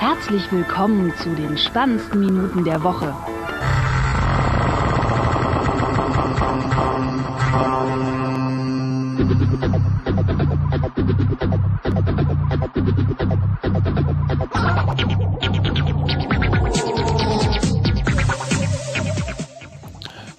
Herzlich 0.00 0.50
willkommen 0.50 1.12
zu 1.18 1.28
den 1.34 1.58
spannendsten 1.58 2.20
Minuten 2.20 2.64
der 2.64 2.82
Woche. 2.82 3.14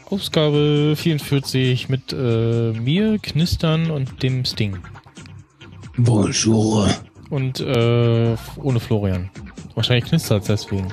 Ausgabe 0.10 0.96
44 0.98 1.88
mit 1.88 2.12
äh, 2.12 2.72
mir, 2.72 3.20
Knistern 3.20 3.92
und 3.92 4.24
dem 4.24 4.44
Sting. 4.44 4.80
Bonjour. 5.98 6.90
Und 7.30 7.60
äh, 7.60 8.36
ohne 8.58 8.80
Florian. 8.80 9.30
Wahrscheinlich 9.76 10.06
knistert 10.06 10.42
es 10.44 10.48
deswegen. 10.48 10.92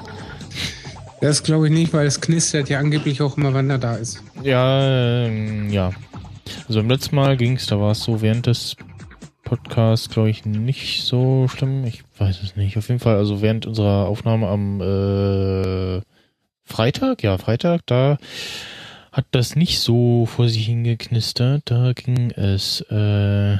Das 1.20 1.42
glaube 1.42 1.66
ich 1.66 1.72
nicht, 1.72 1.92
weil 1.92 2.06
es 2.06 2.20
knistert 2.20 2.68
ja 2.68 2.78
angeblich 2.78 3.20
auch 3.22 3.36
immer, 3.36 3.52
wann 3.52 3.68
er 3.70 3.78
da 3.78 3.96
ist. 3.96 4.22
Ja, 4.42 5.26
ähm, 5.26 5.68
ja. 5.70 5.90
Also 6.68 6.80
beim 6.80 6.88
letzten 6.88 7.16
Mal 7.16 7.36
ging 7.36 7.56
es, 7.56 7.66
da 7.66 7.80
war 7.80 7.92
es 7.92 8.02
so 8.02 8.22
während 8.22 8.46
des 8.46 8.76
Podcasts, 9.42 10.10
glaube 10.10 10.30
ich, 10.30 10.44
nicht 10.44 11.02
so 11.02 11.48
schlimm. 11.48 11.84
Ich 11.84 12.04
weiß 12.18 12.42
es 12.42 12.56
nicht. 12.56 12.76
Auf 12.76 12.88
jeden 12.88 13.00
Fall, 13.00 13.16
also 13.16 13.42
während 13.42 13.66
unserer 13.66 14.06
Aufnahme 14.06 14.46
am 14.46 14.80
äh, 14.80 16.02
Freitag, 16.64 17.22
ja, 17.22 17.38
Freitag, 17.38 17.80
da 17.86 18.18
hat 19.10 19.26
das 19.32 19.56
nicht 19.56 19.80
so 19.80 20.26
vor 20.26 20.48
sich 20.48 20.66
hingeknistert. 20.66 21.62
Da 21.64 21.92
ging 21.94 22.30
es. 22.30 22.82
Äh, 22.90 23.58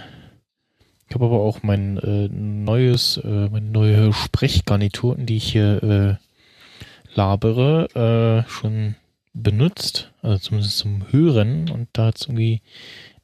ich 1.08 1.14
habe 1.14 1.24
aber 1.24 1.40
auch 1.40 1.62
mein 1.62 1.96
äh, 1.98 2.28
neues, 2.28 3.16
äh, 3.18 3.48
meine 3.48 3.70
neue 3.70 4.12
Sprechgarnitur, 4.12 5.16
die 5.16 5.36
ich 5.36 5.52
hier 5.52 5.82
äh, 5.82 7.14
labere, 7.14 8.44
äh, 8.46 8.50
schon 8.50 8.94
benutzt, 9.32 10.12
also 10.22 10.38
zumindest 10.38 10.78
zum 10.78 11.10
Hören 11.12 11.70
und 11.70 11.88
da 11.92 12.06
hat 12.06 12.16
es 12.16 12.22
irgendwie 12.26 12.60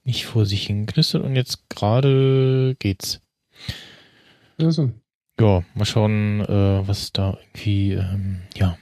nicht 0.05 0.27
vor 0.27 0.47
sich 0.47 0.67
hingeknistert 0.67 1.23
und 1.23 1.35
jetzt 1.37 1.69
gerade 1.69 2.77
geht's. 2.79 3.21
Also. 4.59 4.93
Ja, 5.41 5.65
mal 5.75 5.85
schauen, 5.85 6.41
äh, 6.41 6.87
was 6.87 7.13
da 7.13 7.39
irgendwie, 7.43 7.93
ähm, 7.93 8.43
ja. 8.57 8.79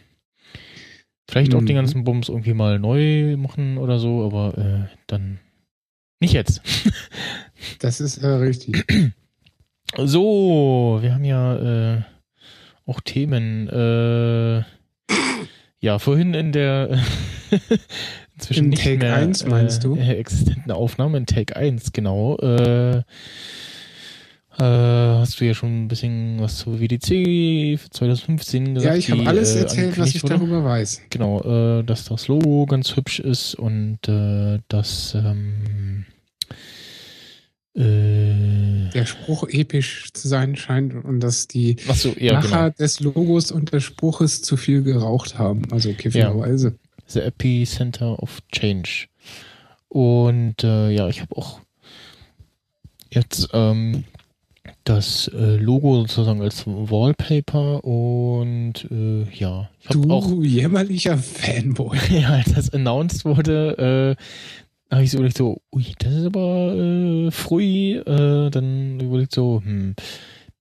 Vielleicht 1.28 1.55
auch 1.55 1.61
Mhm. 1.62 1.66
den 1.66 1.77
ganzen 1.77 2.05
Bums 2.05 2.28
irgendwie 2.28 2.53
mal 2.53 2.78
neu 2.78 3.37
machen 3.39 3.78
oder 3.78 3.98
so, 3.98 4.25
aber 4.27 4.59
äh, 4.59 4.97
dann 5.06 5.39
nicht 6.20 6.34
jetzt. 6.34 6.61
Das 7.80 8.00
ist 8.00 8.18
äh, 8.18 8.27
richtig. 8.27 8.84
So, 9.96 10.98
wir 11.02 11.14
haben 11.14 11.24
ja 11.24 11.96
äh, 11.96 12.02
auch 12.86 13.00
Themen. 13.00 13.69
Äh, 13.69 14.62
ja, 15.80 15.98
vorhin 15.98 16.32
in 16.32 16.52
der 16.52 16.98
inzwischen 18.34 18.64
Im 18.64 18.70
nicht 18.70 18.82
Take 18.82 18.98
mehr 18.98 19.16
1 19.16 19.46
meinst 19.46 19.84
du? 19.84 19.96
Äh, 19.96 20.14
existenten 20.19 20.70
Aufnahme 20.72 21.19
in 21.19 21.27
Take 21.27 21.56
1, 21.56 21.92
genau. 21.92 22.36
Äh, 22.38 22.98
äh, 22.98 23.02
hast 24.58 25.41
du 25.41 25.44
ja 25.44 25.54
schon 25.54 25.84
ein 25.84 25.88
bisschen 25.88 26.41
was 26.41 26.58
zu 26.58 26.80
WDC 26.80 27.78
für 27.80 27.91
2015 27.91 28.74
gesagt. 28.76 28.94
ja, 28.94 28.98
ich 28.98 29.10
habe 29.10 29.26
alles 29.26 29.56
äh, 29.56 29.60
erzählt, 29.60 29.98
was 29.98 30.14
ich 30.14 30.22
wurde. 30.22 30.34
darüber 30.36 30.64
weiß. 30.64 31.02
Genau, 31.10 31.82
dass 31.82 32.04
das 32.04 32.28
Logo 32.28 32.66
ganz 32.66 32.97
hübsch 32.97 33.20
ist 33.20 33.54
und 33.56 33.98
dass 34.69 35.14
ähm, 35.14 36.06
äh, 37.75 38.91
Der 38.92 39.06
Spruch 39.06 39.48
episch 39.48 40.12
zu 40.12 40.28
sein 40.28 40.56
scheint 40.56 40.95
und 40.95 41.20
dass 41.20 41.48
die 41.48 41.77
so, 41.95 42.15
ja, 42.19 42.34
Macher 42.34 42.70
genau. 42.70 42.77
des 42.78 43.01
Logos 43.01 43.51
und 43.51 43.73
des 43.73 43.84
Spruches 43.84 44.42
zu 44.42 44.56
viel 44.56 44.83
geraucht 44.83 45.39
haben. 45.39 45.62
Also 45.70 45.93
kifferweise. 45.93 46.77
The 47.06 47.20
Epicenter 47.20 48.23
of 48.23 48.41
Change. 48.53 49.06
Und 49.88 50.65
äh, 50.65 50.91
ja, 50.91 51.09
ich 51.09 51.21
habe 51.21 51.37
auch 51.37 51.61
jetzt 53.11 53.50
ähm, 53.53 54.05
das 54.84 55.28
äh, 55.28 55.56
Logo 55.56 56.00
sozusagen 56.00 56.43
als 56.43 56.66
Wallpaper 56.66 57.84
und 57.84 58.87
äh, 58.91 59.25
ja, 59.32 59.69
ich 59.81 59.88
habe 59.88 60.00
Du 60.00 60.11
auch 60.11 60.32
jämmerlicher 60.43 61.19
Fanboy. 61.19 61.99
ja, 62.11 62.31
als 62.31 62.55
das 62.55 62.71
announced 62.72 63.25
wurde, 63.25 64.16
äh, 64.19 64.22
habe 64.92 65.04
ich 65.04 65.10
so 65.10 65.16
überlegt 65.19 65.36
so, 65.38 65.60
ui, 65.72 65.86
das 65.98 66.12
ist 66.14 66.26
aber 66.26 66.75
äh, 66.75 67.30
früh, 67.30 67.97
äh, 67.98 68.50
dann 68.50 69.00
überlegt 69.00 69.32
so, 69.34 69.60
hm, 69.64 69.94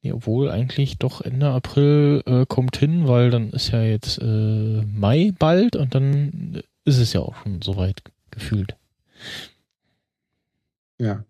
nee, 0.02 0.12
obwohl 0.12 0.50
eigentlich 0.50 0.98
doch 0.98 1.22
Ende 1.22 1.50
April 1.50 2.24
äh, 2.26 2.46
kommt 2.48 2.78
hin, 2.78 3.08
weil 3.08 3.30
dann 3.30 3.50
ist 3.52 3.72
ja 3.72 3.84
jetzt 3.84 4.20
äh, 4.22 4.82
Mai 4.86 5.34
bald 5.38 5.76
und 5.76 5.94
dann 5.96 6.62
ist 6.86 6.98
es 6.98 7.14
ja 7.14 7.20
auch 7.22 7.36
schon 7.44 7.62
soweit 7.62 8.02
gefühlt. 8.32 8.76
Ja. 11.00 11.24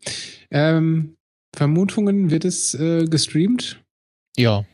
Ähm, 0.49 1.15
Vermutungen 1.55 2.29
wird 2.29 2.45
es 2.45 2.73
äh, 2.73 3.05
gestreamt? 3.05 3.79
Ja. 4.37 4.65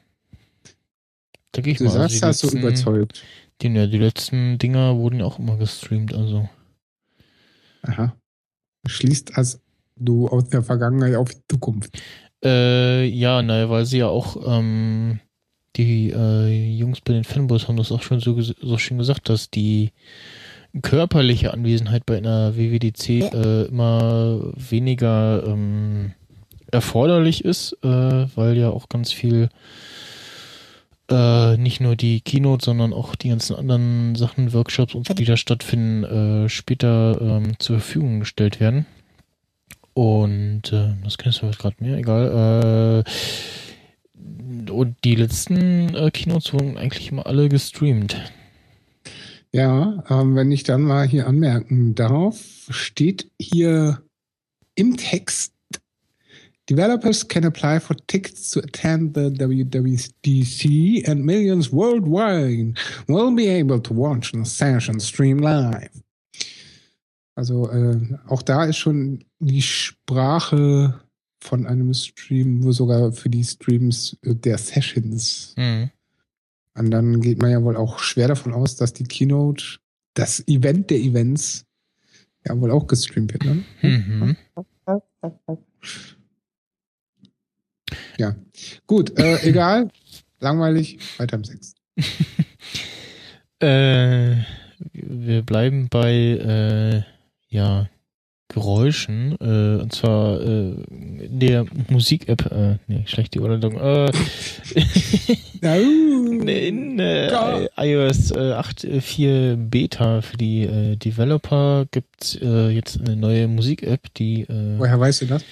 Denke 1.56 1.72
ich 1.72 1.78
Du 1.78 1.86
mal. 1.86 1.90
also 1.92 2.00
sagst, 2.02 2.16
die 2.22 2.26
hast 2.26 2.44
du 2.44 2.48
letzten- 2.48 2.60
überzeugt. 2.60 3.24
Die, 3.62 3.68
ja, 3.70 3.88
die 3.88 3.98
letzten 3.98 4.60
Dinger 4.60 4.98
wurden 4.98 5.20
ja 5.20 5.26
auch 5.26 5.40
immer 5.40 5.58
gestreamt, 5.58 6.14
also. 6.14 6.48
Aha. 7.84 8.16
Schließt 8.88 9.38
also 9.38 9.60
du 9.96 10.28
aus 10.28 10.50
der 10.50 10.64
Vergangenheit 10.64 11.16
auf 11.16 11.34
die 11.34 11.42
Zukunft. 11.50 12.00
Äh, 12.44 13.06
ja, 13.06 13.42
naja, 13.42 13.70
weil 13.70 13.86
sie 13.86 14.00
ja 14.00 14.08
auch, 14.08 14.38
ähm, 14.46 15.20
die 15.76 16.12
äh, 16.12 16.76
Jungs 16.76 17.02
bei 17.02 17.14
den 17.14 17.24
Fanboys 17.24 17.68
haben 17.68 17.78
das 17.78 17.92
auch 17.92 18.02
schon 18.02 18.20
so, 18.20 18.40
so 18.40 18.78
schön 18.78 18.98
gesagt, 18.98 19.30
dass 19.30 19.50
die 19.50 19.92
körperliche 20.82 21.54
Anwesenheit 21.54 22.06
bei 22.06 22.18
einer 22.18 22.56
WWDC 22.56 23.10
äh, 23.34 23.64
immer 23.66 24.52
weniger 24.56 25.44
ähm, 25.46 26.14
erforderlich 26.72 27.46
ist, 27.46 27.74
äh, 27.84 27.88
weil 28.36 28.58
ja 28.58 28.70
auch 28.70 28.90
ganz 28.90 29.12
viel 29.12 29.50
äh, 31.10 31.58
nicht 31.58 31.80
nur 31.80 31.96
die 31.96 32.22
Keynote, 32.22 32.66
sondern 32.66 32.94
auch 32.94 33.16
die 33.16 33.30
ganzen 33.30 33.56
anderen 33.56 34.16
Sachen, 34.16 34.54
Workshops 34.54 34.96
und 34.96 35.08
so, 35.08 35.14
die 35.14 35.26
da 35.26 35.38
stattfinden, 35.38 36.04
äh, 36.46 36.50
später 36.50 37.20
ähm, 37.22 37.60
zur 37.60 37.80
Verfügung 37.80 38.20
gestellt 38.20 38.60
werden. 38.60 38.86
Und 39.94 40.72
äh, 40.74 40.94
das 41.04 41.18
kennst 41.18 41.42
du 41.42 41.50
gerade 41.50 41.76
mehr, 41.80 41.98
egal. 41.98 43.04
Äh, 43.04 44.72
und 44.72 44.96
die 45.04 45.16
letzten 45.16 45.96
äh, 45.96 46.12
Keynotes 46.12 46.54
wurden 46.54 46.78
eigentlich 46.78 47.12
immer 47.12 47.26
alle 47.26 47.50
gestreamt. 47.50 48.16
Ja, 49.52 50.04
ähm, 50.10 50.36
wenn 50.36 50.52
ich 50.52 50.64
dann 50.64 50.82
mal 50.82 51.08
hier 51.08 51.28
anmerken 51.28 51.96
darf, 51.96 52.38
steht 52.70 53.32
hier 53.40 54.04
im 54.76 54.98
Text, 54.98 55.54
Developers 56.70 57.24
can 57.26 57.46
apply 57.46 57.80
for 57.80 57.96
tickets 58.08 58.52
to 58.52 58.60
attend 58.60 59.14
the 59.16 59.30
WWDC 59.30 61.08
and 61.08 61.24
millions 61.26 61.72
worldwide 61.72 62.78
will 63.08 63.34
be 63.34 63.48
able 63.48 63.80
to 63.80 63.94
watch 63.94 64.32
the 64.34 64.44
session 64.44 65.00
stream 65.00 65.40
live. 65.40 65.90
Also 67.36 67.70
äh, 67.70 68.00
auch 68.28 68.42
da 68.42 68.66
ist 68.66 68.78
schon 68.78 69.24
die 69.40 69.62
Sprache 69.62 71.00
von 71.40 71.68
einem 71.68 71.94
Stream, 71.94 72.64
wo 72.64 72.72
sogar 72.72 73.12
für 73.12 73.30
die 73.30 73.44
Streams 73.44 74.18
äh, 74.24 74.34
der 74.36 74.58
Sessions 74.58 75.54
Mhm. 75.56 75.92
und 76.76 76.92
dann 76.92 77.22
geht 77.22 77.40
man 77.42 77.52
ja 77.52 77.64
wohl 77.64 77.78
auch 77.78 78.00
schwer 78.00 78.28
davon 78.28 78.54
aus, 78.54 78.76
dass 78.76 78.92
die 78.94 79.04
Keynote, 79.04 79.78
das 80.16 80.46
Event 80.48 80.90
der 80.90 80.98
Events, 81.00 81.64
ja 82.46 82.60
wohl 82.60 82.72
auch 82.72 82.88
gestreamt 82.88 83.34
wird. 83.34 83.46
Ne? 83.46 83.64
Mhm. 83.84 84.36
Ja. 88.18 88.36
Gut, 88.86 89.18
äh, 89.20 89.38
egal. 89.44 89.90
Langweilig. 90.40 91.00
Weiter 91.18 91.38
im 91.38 91.44
Sex. 91.44 91.76
Äh, 93.60 94.36
wir 94.94 95.42
bleiben 95.42 95.88
bei 95.90 96.14
äh, 96.14 97.02
ja 97.50 97.90
Geräuschen 98.50 99.36
äh, 99.42 99.82
und 99.82 99.94
zwar 99.94 100.40
äh, 100.40 100.74
in 100.90 101.40
der 101.40 101.66
Musik-App. 101.90 102.52
Äh, 102.52 102.78
nee, 102.88 103.04
schlechte 103.06 103.40
Überleitung. 103.40 103.78
Äh, 103.78 104.12
in 105.62 107.00
äh, 107.00 107.68
iOS 107.78 108.32
äh, 108.32 108.54
8.4 108.54 109.56
Beta 109.56 110.22
für 110.22 110.38
die 110.38 110.64
äh, 110.64 110.96
Developer 110.96 111.86
gibt's 111.92 112.36
äh, 112.42 112.70
jetzt 112.70 113.02
eine 113.02 113.16
neue 113.16 113.48
Musik-App, 113.48 114.14
die 114.14 114.44
äh, 114.44 114.78
Woher 114.78 115.00
weißt 115.00 115.24
du 115.24 115.26
das? 115.26 115.44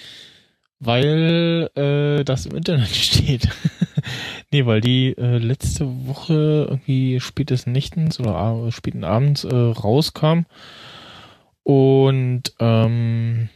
Weil 0.78 1.70
äh, 1.74 2.24
das 2.24 2.46
im 2.46 2.56
Internet 2.56 2.88
steht. 2.94 3.48
nee, 4.52 4.66
weil 4.66 4.80
die 4.80 5.16
äh, 5.16 5.38
letzte 5.38 5.86
Woche 6.06 6.66
irgendwie 6.70 7.20
spätes 7.20 7.66
Nächtens 7.66 8.20
oder 8.20 8.34
a- 8.36 8.70
späten 8.70 9.04
Abends 9.04 9.44
äh, 9.44 9.54
rauskam. 9.54 10.40
Und 11.62 12.54
ähm, 12.60 13.48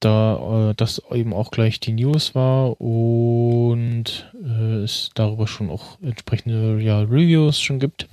da 0.00 0.70
äh, 0.70 0.74
das 0.74 1.02
eben 1.12 1.32
auch 1.34 1.50
gleich 1.50 1.80
die 1.80 1.92
News 1.92 2.34
war 2.34 2.80
und 2.80 4.32
äh, 4.42 4.82
es 4.82 5.10
darüber 5.14 5.46
schon 5.46 5.70
auch 5.70 6.00
entsprechende 6.00 6.80
ja, 6.80 7.00
Reviews 7.00 7.60
schon 7.60 7.78
gibt. 7.78 8.08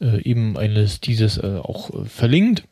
Äh, 0.00 0.22
eben 0.22 0.56
eines 0.56 1.00
dieses 1.00 1.36
äh, 1.38 1.58
auch 1.62 1.90
äh, 1.90 2.04
verlinkt. 2.06 2.64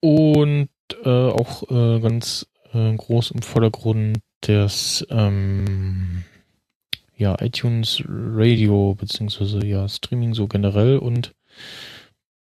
Und 0.00 0.68
äh, 1.04 1.08
auch 1.08 1.70
äh, 1.70 2.00
ganz 2.00 2.46
äh, 2.74 2.94
groß 2.94 3.32
im 3.32 3.42
Vordergrund 3.42 4.18
das 4.40 5.06
ähm, 5.10 6.24
ja, 7.16 7.36
iTunes 7.40 8.02
Radio 8.06 8.94
beziehungsweise 8.94 9.64
ja 9.64 9.88
Streaming 9.88 10.34
so 10.34 10.46
generell 10.46 10.98
und 10.98 11.34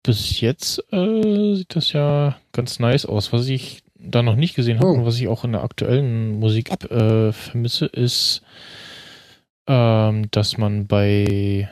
bis 0.02 0.40
jetzt 0.40 0.82
äh, 0.92 1.54
sieht 1.54 1.76
das 1.76 1.92
ja 1.92 2.38
ganz 2.52 2.78
nice 2.78 3.06
aus. 3.06 3.32
Was 3.32 3.48
ich 3.48 3.82
da 3.94 4.22
noch 4.22 4.36
nicht 4.36 4.54
gesehen 4.54 4.78
habe 4.78 4.90
oh. 4.90 4.94
und 4.94 5.04
was 5.04 5.18
ich 5.18 5.28
auch 5.28 5.44
in 5.44 5.52
der 5.52 5.62
aktuellen 5.62 6.38
Musik 6.38 6.70
äh, 6.90 7.32
vermisse, 7.32 7.86
ist, 7.86 8.42
ähm, 9.66 10.30
dass 10.30 10.56
man 10.56 10.86
bei 10.86 11.68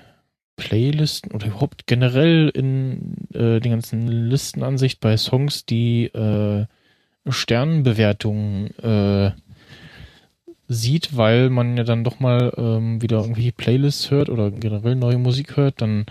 Playlisten 0.57 1.33
oder 1.33 1.47
überhaupt 1.47 1.87
generell 1.87 2.49
in 2.49 3.15
äh, 3.33 3.61
den 3.61 3.73
ganzen 3.73 4.09
Listenansicht 4.09 5.01
bei 5.01 5.17
Songs 5.17 5.67
die 5.67 6.07
äh, 6.07 6.67
Sternenbewertungen 7.29 8.77
äh, 8.79 9.33
sieht, 10.69 11.17
weil 11.17 11.51
man 11.51 11.77
ja 11.77 11.85
dann 11.85 12.05
doch 12.05 12.21
mal 12.21 12.53
ähm, 12.57 13.01
wieder 13.03 13.21
irgendwelche 13.21 13.53
Playlists 13.53 14.11
hört 14.11 14.29
oder 14.29 14.51
generell 14.51 14.97
neue 14.97 15.19
Musik 15.19 15.57
hört, 15.57 15.81
dann 15.81 16.07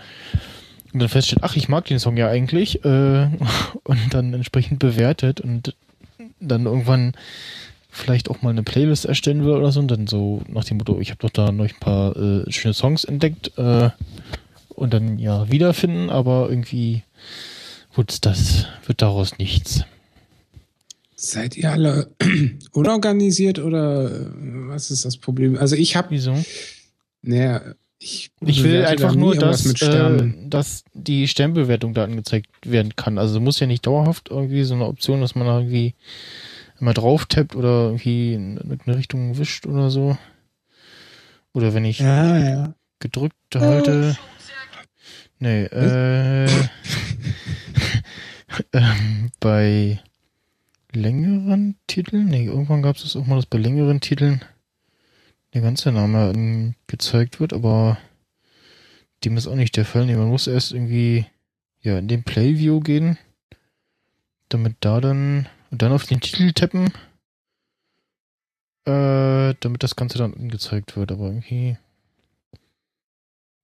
dann 0.92 1.08
feststellt, 1.08 1.42
ach, 1.42 1.56
ich 1.56 1.68
mag 1.68 1.84
den 1.84 1.98
Song 1.98 2.16
ja 2.16 2.28
eigentlich 2.28 2.84
äh, 2.84 3.28
und 3.84 4.00
dann 4.14 4.32
entsprechend 4.34 4.78
bewertet 4.78 5.40
und 5.40 5.74
dann 6.40 6.66
irgendwann 6.66 7.12
vielleicht 7.90 8.30
auch 8.30 8.42
mal 8.42 8.50
eine 8.50 8.62
Playlist 8.62 9.06
erstellen 9.06 9.44
will 9.44 9.52
oder 9.52 9.72
so 9.72 9.80
und 9.80 9.90
dann 9.90 10.06
so 10.06 10.42
nach 10.48 10.64
dem 10.64 10.76
Motto, 10.76 11.00
ich 11.00 11.10
habe 11.10 11.20
doch 11.20 11.30
da 11.30 11.50
noch 11.50 11.64
ein 11.64 11.80
paar 11.80 12.16
äh, 12.16 12.50
schöne 12.52 12.74
Songs 12.74 13.04
entdeckt 13.04 13.56
äh, 13.56 13.90
und 14.68 14.92
dann 14.92 15.18
ja 15.18 15.50
wiederfinden, 15.50 16.10
aber 16.10 16.48
irgendwie 16.50 17.02
gut, 17.94 18.24
das 18.26 18.66
wird 18.86 19.00
daraus 19.00 19.38
nichts. 19.38 19.84
Seid 21.18 21.56
ihr 21.56 21.72
alle 21.72 22.14
unorganisiert 22.72 23.58
oder 23.58 24.10
äh, 24.10 24.30
was 24.68 24.90
ist 24.90 25.06
das 25.06 25.16
Problem? 25.16 25.56
Also 25.56 25.74
ich 25.74 25.96
habe. 25.96 26.08
Wieso? 26.10 26.36
Naja, 27.22 27.62
ich, 27.98 28.30
ich 28.44 28.62
will 28.62 28.84
einfach 28.84 29.14
nur, 29.14 29.34
dass, 29.34 29.64
äh, 29.80 30.32
dass 30.46 30.84
die 30.92 31.26
Sternbewertung 31.26 31.94
da 31.94 32.04
angezeigt 32.04 32.50
werden 32.64 32.94
kann. 32.96 33.16
Also 33.16 33.40
muss 33.40 33.58
ja 33.58 33.66
nicht 33.66 33.86
dauerhaft 33.86 34.28
irgendwie 34.30 34.64
so 34.64 34.74
eine 34.74 34.84
Option, 34.84 35.22
dass 35.22 35.34
man 35.34 35.46
irgendwie 35.46 35.94
immer 36.78 36.92
drauf 36.92 37.24
tappt 37.24 37.56
oder 37.56 37.86
irgendwie 37.86 38.34
in 38.34 38.58
eine 38.58 38.96
Richtung 38.96 39.38
wischt 39.38 39.66
oder 39.66 39.88
so. 39.88 40.18
Oder 41.54 41.72
wenn 41.72 41.86
ich 41.86 42.00
ja, 42.00 42.38
ja. 42.38 42.74
gedrückt 42.98 43.34
halte. 43.54 44.18
Nee, 45.38 45.64
äh, 45.64 46.46
ähm, 48.74 49.30
bei 49.40 49.98
längeren 51.00 51.76
Titeln, 51.86 52.26
nee, 52.26 52.46
irgendwann 52.46 52.82
gab 52.82 52.96
es 52.96 53.16
auch 53.16 53.26
mal, 53.26 53.36
dass 53.36 53.46
bei 53.46 53.58
längeren 53.58 54.00
Titeln 54.00 54.44
der 55.54 55.62
ganze 55.62 55.92
Name 55.92 56.74
gezeigt 56.86 57.40
wird, 57.40 57.52
aber 57.52 57.98
dem 59.24 59.36
ist 59.36 59.46
auch 59.46 59.54
nicht 59.54 59.76
der 59.76 59.84
Fall. 59.84 60.06
Nee, 60.06 60.16
man 60.16 60.28
muss 60.28 60.46
erst 60.46 60.72
irgendwie 60.72 61.26
ja 61.80 61.98
in 61.98 62.08
den 62.08 62.24
Playview 62.24 62.80
gehen, 62.80 63.18
damit 64.48 64.76
da 64.80 65.00
dann 65.00 65.48
und 65.70 65.82
dann 65.82 65.92
auf 65.92 66.04
den 66.04 66.20
Titel 66.20 66.52
tappen, 66.52 66.92
äh, 68.84 69.54
damit 69.60 69.82
das 69.82 69.96
Ganze 69.96 70.18
dann 70.18 70.34
angezeigt 70.34 70.96
wird, 70.96 71.12
aber 71.12 71.26
irgendwie 71.26 71.76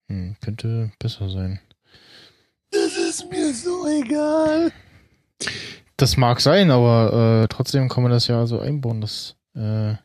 hm, 0.08 0.36
könnte 0.40 0.92
besser 0.98 1.28
sein. 1.28 1.60
Das 2.70 2.96
ist 2.96 3.30
mir 3.30 3.52
so 3.52 3.86
egal. 3.86 4.72
Das 6.02 6.16
mag 6.16 6.40
sein, 6.40 6.72
aber 6.72 7.44
äh, 7.44 7.46
trotzdem 7.48 7.88
kann 7.88 8.02
man 8.02 8.10
das 8.10 8.26
ja 8.26 8.44
so 8.48 8.58
einbauen, 8.58 9.00
dass 9.00 9.36
äh, 9.54 9.92
man 9.92 10.02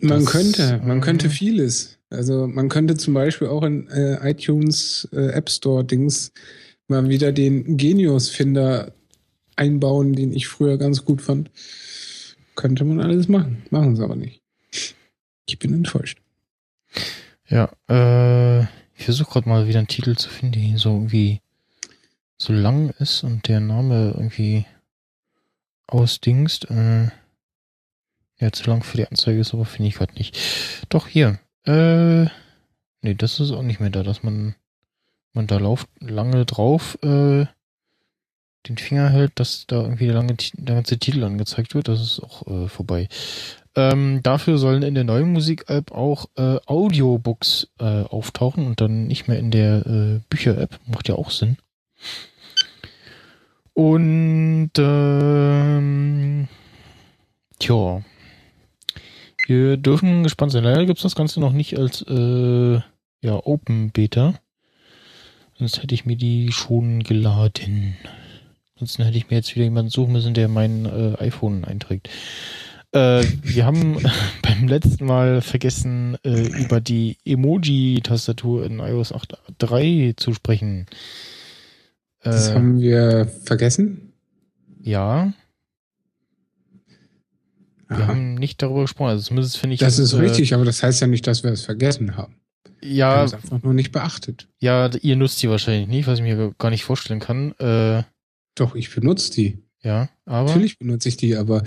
das, 0.00 0.26
könnte, 0.26 0.80
man 0.84 1.00
könnte 1.00 1.30
vieles. 1.30 2.00
Also 2.10 2.48
man 2.48 2.68
könnte 2.68 2.96
zum 2.96 3.14
Beispiel 3.14 3.46
auch 3.46 3.62
in 3.62 3.86
äh, 3.86 4.18
iTunes 4.28 5.08
äh, 5.12 5.28
App 5.28 5.48
Store 5.48 5.84
Dings 5.84 6.32
mal 6.88 7.08
wieder 7.08 7.30
den 7.30 7.76
Genius-Finder 7.76 8.90
einbauen, 9.54 10.14
den 10.14 10.32
ich 10.32 10.48
früher 10.48 10.76
ganz 10.76 11.04
gut 11.04 11.22
fand. 11.22 11.52
Könnte 12.56 12.84
man 12.84 13.00
alles 13.00 13.28
machen. 13.28 13.62
Machen 13.70 13.94
sie 13.94 14.02
aber 14.02 14.16
nicht. 14.16 14.42
Ich 15.46 15.60
bin 15.60 15.72
enttäuscht. 15.72 16.18
Ja, 17.46 17.70
äh, 17.88 18.62
ich 18.96 19.04
versuche 19.04 19.30
gerade 19.30 19.48
mal 19.48 19.68
wieder 19.68 19.78
einen 19.78 19.86
Titel 19.86 20.16
zu 20.16 20.28
finden, 20.28 20.60
der 20.60 20.78
so 20.78 20.94
irgendwie 20.94 21.42
so 22.38 22.52
lang 22.52 22.90
ist 22.98 23.24
und 23.24 23.48
der 23.48 23.60
Name 23.60 24.14
irgendwie 24.16 24.64
ausdingst. 25.86 26.70
Äh, 26.70 27.08
ja, 28.40 28.52
zu 28.52 28.70
lang 28.70 28.84
für 28.84 28.96
die 28.96 29.08
Anzeige 29.08 29.40
ist, 29.40 29.52
aber 29.52 29.64
finde 29.64 29.88
ich 29.88 29.96
gerade 29.96 30.14
nicht. 30.14 30.38
Doch, 30.88 31.08
hier. 31.08 31.40
Äh, 31.66 32.26
nee, 33.02 33.14
das 33.16 33.40
ist 33.40 33.50
auch 33.50 33.62
nicht 33.62 33.80
mehr 33.80 33.90
da, 33.90 34.04
dass 34.04 34.22
man, 34.22 34.54
man 35.32 35.48
da 35.48 35.58
lauft 35.58 35.88
lange 36.00 36.46
drauf, 36.46 36.96
äh, 37.02 37.46
den 38.68 38.78
Finger 38.78 39.08
hält, 39.08 39.32
dass 39.40 39.66
da 39.66 39.82
irgendwie 39.82 40.06
der, 40.06 40.14
lange, 40.14 40.36
der 40.52 40.74
ganze 40.76 40.98
Titel 40.98 41.24
angezeigt 41.24 41.74
wird. 41.74 41.88
Das 41.88 42.00
ist 42.00 42.20
auch 42.20 42.46
äh, 42.46 42.68
vorbei. 42.68 43.08
Ähm, 43.74 44.20
dafür 44.22 44.58
sollen 44.58 44.82
in 44.82 44.94
der 44.94 45.04
neuen 45.04 45.32
Musik-App 45.32 45.92
auch 45.92 46.26
äh, 46.36 46.58
Audiobooks 46.66 47.68
äh, 47.78 48.02
auftauchen 48.02 48.66
und 48.66 48.80
dann 48.80 49.06
nicht 49.06 49.28
mehr 49.28 49.38
in 49.38 49.50
der 49.50 49.86
äh, 49.86 50.20
Bücher-App. 50.28 50.78
Macht 50.86 51.08
ja 51.08 51.14
auch 51.14 51.30
Sinn. 51.30 51.56
Und 53.78 54.72
ähm, 54.76 56.48
tja, 57.60 58.02
wir 59.46 59.76
dürfen 59.76 60.24
gespannt 60.24 60.50
sein. 60.50 60.64
Leider 60.64 60.84
gibt 60.84 60.98
es 60.98 61.04
das 61.04 61.14
Ganze 61.14 61.38
noch 61.38 61.52
nicht 61.52 61.78
als 61.78 62.02
äh, 62.02 62.80
ja, 63.20 63.40
Open 63.44 63.92
Beta. 63.92 64.34
Sonst 65.60 65.80
hätte 65.80 65.94
ich 65.94 66.06
mir 66.06 66.16
die 66.16 66.50
schon 66.50 67.04
geladen. 67.04 67.96
Ansonsten 68.74 69.04
hätte 69.04 69.16
ich 69.16 69.30
mir 69.30 69.36
jetzt 69.36 69.54
wieder 69.54 69.66
jemanden 69.66 69.92
suchen 69.92 70.12
müssen, 70.12 70.34
der 70.34 70.48
mein 70.48 70.84
äh, 70.84 71.14
iPhone 71.20 71.64
einträgt. 71.64 72.08
Äh, 72.90 73.22
wir 73.44 73.64
haben 73.64 74.02
beim 74.42 74.66
letzten 74.66 75.06
Mal 75.06 75.40
vergessen, 75.40 76.18
äh, 76.24 76.48
über 76.48 76.80
die 76.80 77.16
Emoji-Tastatur 77.24 78.66
in 78.66 78.80
iOS 78.80 79.14
8.3 79.14 80.16
zu 80.16 80.34
sprechen. 80.34 80.86
Das 82.22 82.48
äh, 82.48 82.54
haben 82.54 82.80
wir 82.80 83.26
vergessen? 83.44 84.12
Ja. 84.80 85.32
Wir 87.88 88.06
haben 88.06 88.34
nicht 88.34 88.60
darüber 88.60 88.82
gesprochen. 88.82 89.10
Also 89.10 89.24
zumindest 89.24 89.56
finde 89.56 89.74
ich. 89.74 89.80
Das 89.80 89.98
ist 89.98 90.12
äh, 90.12 90.18
richtig, 90.18 90.54
aber 90.54 90.64
das 90.64 90.82
heißt 90.82 91.00
ja 91.00 91.06
nicht, 91.06 91.26
dass 91.26 91.42
wir 91.42 91.52
es 91.52 91.62
vergessen 91.62 92.16
haben. 92.16 92.34
Ja. 92.82 92.90
Wir 92.90 93.06
haben 93.06 93.26
es 93.26 93.34
einfach 93.34 93.62
nur 93.62 93.74
nicht 93.74 93.92
beachtet. 93.92 94.48
Ja, 94.58 94.90
ihr 95.00 95.16
nutzt 95.16 95.42
die 95.42 95.48
wahrscheinlich 95.48 95.88
nicht, 95.88 96.06
was 96.06 96.18
ich 96.18 96.24
mir 96.24 96.54
gar 96.58 96.70
nicht 96.70 96.84
vorstellen 96.84 97.20
kann. 97.20 97.52
Äh, 97.58 98.02
Doch, 98.54 98.74
ich 98.74 98.94
benutze 98.94 99.32
die. 99.32 99.58
Ja, 99.82 100.08
aber. 100.26 100.48
Natürlich 100.48 100.78
benutze 100.78 101.08
ich 101.08 101.16
die, 101.16 101.36
aber 101.36 101.62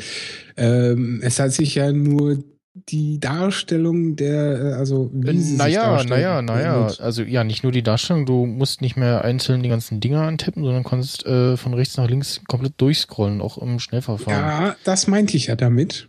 ähm, 0.57 1.21
es 1.23 1.39
hat 1.39 1.53
sich 1.53 1.75
ja 1.75 1.91
nur 1.91 2.43
die 2.73 3.19
Darstellung 3.19 4.15
der, 4.15 4.61
äh, 4.61 4.73
also 4.73 5.09
wie 5.13 5.29
äh, 5.29 5.37
sie 5.37 5.57
naja, 5.57 5.99
sich 5.99 6.09
naja, 6.09 6.41
naja, 6.41 6.87
also 6.99 7.23
ja, 7.23 7.43
nicht 7.43 7.63
nur 7.63 7.71
die 7.71 7.83
Darstellung, 7.83 8.25
du 8.25 8.45
musst 8.45 8.81
nicht 8.81 8.95
mehr 8.95 9.23
einzeln 9.23 9.61
die 9.61 9.69
ganzen 9.69 9.99
Dinger 9.99 10.21
antippen, 10.21 10.63
sondern 10.63 10.83
kannst 10.83 11.25
äh, 11.25 11.57
von 11.57 11.73
rechts 11.73 11.97
nach 11.97 12.09
links 12.09 12.41
komplett 12.47 12.73
durchscrollen, 12.77 13.41
auch 13.41 13.57
im 13.57 13.79
Schnellverfahren. 13.79 14.39
Ja, 14.39 14.75
das 14.83 15.07
meinte 15.07 15.35
ich 15.35 15.47
ja 15.47 15.55
damit. 15.55 16.07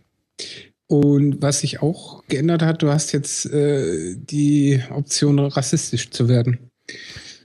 Und 0.87 1.41
was 1.41 1.59
sich 1.59 1.81
auch 1.81 2.23
geändert 2.27 2.61
hat, 2.61 2.81
du 2.81 2.89
hast 2.89 3.11
jetzt 3.13 3.45
äh, 3.45 4.15
die 4.15 4.81
Option, 4.89 5.39
rassistisch 5.39 6.11
zu 6.11 6.29
werden. 6.29 6.71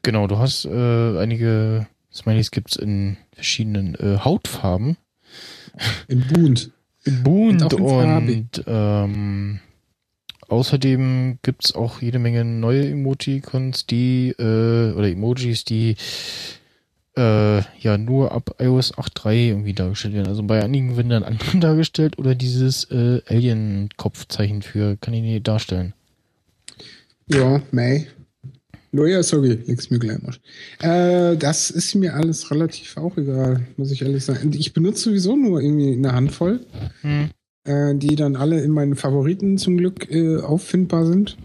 Genau, 0.02 0.26
du 0.26 0.38
hast 0.38 0.64
äh, 0.64 1.18
einige 1.18 1.86
Smileys 2.12 2.50
gibt 2.50 2.72
es 2.72 2.76
in 2.76 3.16
verschiedenen 3.32 3.94
äh, 3.94 4.18
Hautfarben. 4.18 4.96
In 6.08 6.26
bunt. 6.26 6.72
In 7.08 7.22
bunt 7.22 7.74
und, 7.74 7.80
und 7.80 8.64
ähm, 8.66 9.60
außerdem 10.48 11.38
gibt 11.42 11.64
es 11.64 11.74
auch 11.74 12.02
jede 12.02 12.18
Menge 12.18 12.44
neue 12.44 12.88
Emoticons, 12.90 13.86
die 13.86 14.30
äh, 14.38 14.92
oder 14.92 15.08
Emojis, 15.08 15.64
die 15.64 15.96
äh, 17.16 17.62
ja 17.80 17.98
nur 17.98 18.32
ab 18.32 18.54
iOS 18.58 18.94
8.3 18.94 19.48
irgendwie 19.48 19.74
dargestellt 19.74 20.14
werden. 20.14 20.28
Also 20.28 20.42
bei 20.42 20.62
einigen 20.62 20.96
werden 20.96 21.10
dann 21.10 21.24
andere 21.24 21.58
dargestellt 21.60 22.18
oder 22.18 22.34
dieses 22.34 22.84
äh, 22.90 23.20
Alien-Kopfzeichen 23.26 24.62
für 24.62 24.96
kann 24.96 25.14
ich 25.14 25.22
nicht 25.22 25.48
darstellen. 25.48 25.94
Ja, 27.26 27.60
May. 27.72 28.06
Loja, 28.92 29.22
sorry, 29.22 29.58
leg's 29.66 29.90
mir 29.90 29.98
gleich. 29.98 30.18
Äh, 30.80 31.36
das 31.36 31.70
ist 31.70 31.94
mir 31.94 32.14
alles 32.14 32.50
relativ 32.50 32.96
auch 32.96 33.16
egal, 33.16 33.66
muss 33.76 33.90
ich 33.90 34.02
ehrlich 34.02 34.24
sagen. 34.24 34.52
Ich 34.54 34.72
benutze 34.72 35.04
sowieso 35.04 35.36
nur 35.36 35.60
irgendwie 35.60 35.92
eine 35.92 36.12
Handvoll, 36.12 36.60
hm. 37.02 37.30
äh, 37.64 37.94
die 37.94 38.16
dann 38.16 38.36
alle 38.36 38.60
in 38.62 38.70
meinen 38.70 38.96
Favoriten 38.96 39.58
zum 39.58 39.76
Glück 39.76 40.10
äh, 40.10 40.38
auffindbar 40.38 41.04
sind. 41.04 41.36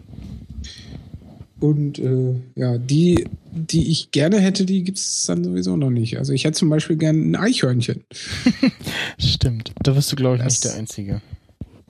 Und 1.60 2.00
äh, 2.00 2.36
ja, 2.56 2.78
die, 2.78 3.26
die 3.52 3.90
ich 3.90 4.12
gerne 4.12 4.40
hätte, 4.40 4.66
die 4.66 4.84
gibt 4.84 4.98
es 4.98 5.26
dann 5.26 5.44
sowieso 5.44 5.78
noch 5.78 5.92
nicht. 5.92 6.18
Also 6.18 6.34
ich 6.34 6.44
hätte 6.44 6.58
zum 6.58 6.70
Beispiel 6.70 6.98
gerne 6.98 7.20
ein 7.20 7.36
Eichhörnchen. 7.36 8.04
Stimmt. 9.18 9.74
Da 9.82 9.96
wirst 9.96 10.12
du, 10.12 10.18
glaube 10.18 10.38
ich, 10.38 10.44
das, 10.44 10.54
nicht 10.54 10.66
der 10.66 10.76
Einzige. 10.76 11.22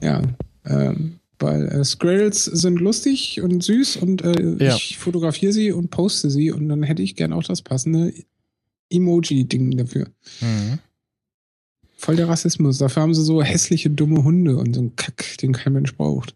Ja. 0.00 0.22
Ähm, 0.64 1.18
weil 1.44 1.68
äh, 1.68 1.84
Squirrels 1.84 2.44
sind 2.44 2.80
lustig 2.80 3.40
und 3.40 3.62
süß 3.62 3.98
und 3.98 4.22
äh, 4.22 4.64
ja. 4.64 4.74
ich 4.74 4.98
fotografiere 4.98 5.52
sie 5.52 5.70
und 5.70 5.90
poste 5.90 6.30
sie 6.30 6.50
und 6.50 6.68
dann 6.68 6.82
hätte 6.82 7.02
ich 7.02 7.14
gerne 7.14 7.36
auch 7.36 7.44
das 7.44 7.62
passende 7.62 8.12
Emoji-Ding 8.90 9.76
dafür. 9.76 10.08
Mhm. 10.40 10.78
Voll 11.96 12.16
der 12.16 12.28
Rassismus. 12.28 12.78
Dafür 12.78 13.02
haben 13.02 13.14
sie 13.14 13.24
so 13.24 13.42
hässliche, 13.42 13.90
dumme 13.90 14.24
Hunde 14.24 14.56
und 14.56 14.74
so 14.74 14.80
einen 14.80 14.96
Kack, 14.96 15.38
den 15.38 15.52
kein 15.52 15.72
Mensch 15.72 15.94
braucht. 15.94 16.34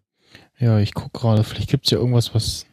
Ja, 0.58 0.78
ich 0.78 0.94
gucke 0.94 1.18
gerade, 1.18 1.44
vielleicht 1.44 1.70
gibt 1.70 1.86
es 1.86 1.90
ja 1.90 1.98
irgendwas, 1.98 2.34
was 2.34 2.66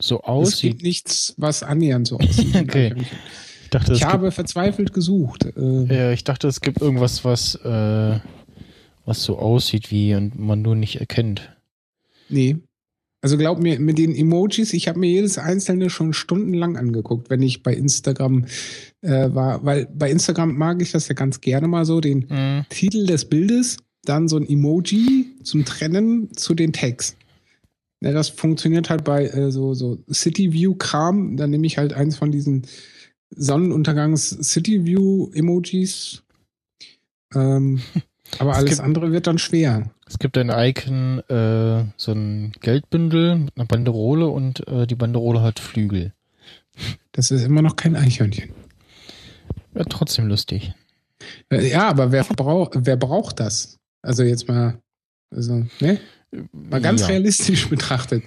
so 0.00 0.22
aussieht. 0.22 0.54
Es 0.54 0.60
gibt 0.60 0.82
nichts, 0.82 1.34
was 1.36 1.62
annähernd 1.62 2.06
so 2.06 2.18
aussieht. 2.18 2.54
okay. 2.60 2.94
Ich, 3.62 3.70
dachte, 3.70 3.92
ich 3.92 4.04
habe 4.04 4.30
verzweifelt 4.30 4.92
gesucht. 4.92 5.46
Äh, 5.56 5.84
ja, 5.94 6.12
ich 6.12 6.24
dachte, 6.24 6.48
es 6.48 6.60
gibt 6.60 6.80
irgendwas, 6.80 7.24
was, 7.24 7.56
äh, 7.56 8.20
was 9.04 9.22
so 9.22 9.38
aussieht 9.38 9.90
wie 9.90 10.14
und 10.14 10.38
man 10.38 10.62
nur 10.62 10.76
nicht 10.76 11.00
erkennt. 11.00 11.50
Nee. 12.28 12.58
Also 13.20 13.38
glaub 13.38 13.58
mir, 13.58 13.80
mit 13.80 13.96
den 13.96 14.14
Emojis, 14.14 14.74
ich 14.74 14.86
habe 14.86 14.98
mir 14.98 15.08
jedes 15.08 15.38
einzelne 15.38 15.88
schon 15.88 16.12
stundenlang 16.12 16.76
angeguckt, 16.76 17.30
wenn 17.30 17.40
ich 17.40 17.62
bei 17.62 17.72
Instagram 17.72 18.44
äh, 19.00 19.34
war, 19.34 19.64
weil 19.64 19.86
bei 19.86 20.10
Instagram 20.10 20.58
mag 20.58 20.82
ich 20.82 20.92
das 20.92 21.08
ja 21.08 21.14
ganz 21.14 21.40
gerne 21.40 21.66
mal 21.66 21.86
so, 21.86 22.00
den 22.02 22.26
mhm. 22.28 22.66
Titel 22.68 23.06
des 23.06 23.24
Bildes, 23.24 23.78
dann 24.04 24.28
so 24.28 24.36
ein 24.36 24.46
Emoji 24.46 25.36
zum 25.42 25.64
Trennen 25.64 26.34
zu 26.34 26.54
den 26.54 26.74
Tags. 26.74 27.16
Ja, 28.02 28.12
das 28.12 28.28
funktioniert 28.28 28.90
halt 28.90 29.04
bei 29.04 29.26
äh, 29.28 29.50
so, 29.50 29.72
so 29.72 29.96
City 30.12 30.52
View-Kram. 30.52 31.38
Dann 31.38 31.48
nehme 31.48 31.66
ich 31.66 31.78
halt 31.78 31.94
eins 31.94 32.16
von 32.16 32.30
diesen 32.30 32.66
Sonnenuntergangs-City 33.30 34.84
View-Emojis. 34.84 36.22
Ähm, 37.34 37.80
aber 38.38 38.50
es 38.50 38.56
alles 38.58 38.80
andere 38.80 39.12
wird 39.12 39.26
dann 39.26 39.38
schwer. 39.38 39.90
Es 40.06 40.18
gibt 40.18 40.36
ein 40.36 40.50
Icon, 40.50 41.20
äh, 41.28 41.84
so 41.96 42.12
ein 42.12 42.52
Geldbündel 42.60 43.36
mit 43.36 43.56
einer 43.56 43.66
Banderole 43.66 44.28
und 44.28 44.66
äh, 44.68 44.86
die 44.86 44.94
Banderole 44.94 45.40
hat 45.40 45.60
Flügel. 45.60 46.12
Das 47.12 47.30
ist 47.30 47.44
immer 47.44 47.62
noch 47.62 47.76
kein 47.76 47.96
Eichhörnchen. 47.96 48.50
Ja, 49.74 49.84
trotzdem 49.84 50.26
lustig. 50.26 50.74
Äh, 51.50 51.68
ja, 51.68 51.88
aber 51.88 52.12
wer, 52.12 52.24
brauch, 52.24 52.70
wer 52.74 52.96
braucht 52.96 53.40
das? 53.40 53.78
Also 54.02 54.22
jetzt 54.22 54.48
mal, 54.48 54.78
also, 55.30 55.64
ne? 55.80 55.98
Mal 56.52 56.80
ganz 56.80 57.02
ja. 57.02 57.08
realistisch 57.08 57.68
betrachtet. 57.68 58.24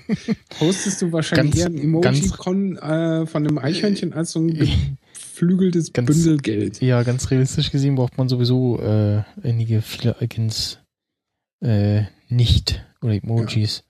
Postest 0.58 1.02
du 1.02 1.12
wahrscheinlich 1.12 1.56
ganz, 1.56 1.58
eher 1.58 1.68
ein 1.68 1.78
Emoji-Con 1.78 2.78
äh, 2.78 3.26
von 3.26 3.46
einem 3.46 3.58
Eichhörnchen 3.58 4.14
als 4.14 4.32
so 4.32 4.40
ein 4.40 4.54
geflügeltes 4.54 5.92
ganz, 5.92 6.08
Bündel 6.08 6.38
Geld? 6.38 6.82
Ja, 6.82 7.04
ganz 7.04 7.30
realistisch 7.30 7.70
gesehen 7.70 7.96
braucht 7.96 8.18
man 8.18 8.30
sowieso 8.30 8.80
äh, 8.80 9.24
einige, 9.44 9.82
viele 9.82 10.16
Icons 10.22 10.80
äh, 11.62 12.04
nicht 12.30 12.86
oder 13.02 13.14
Emojis. 13.14 13.84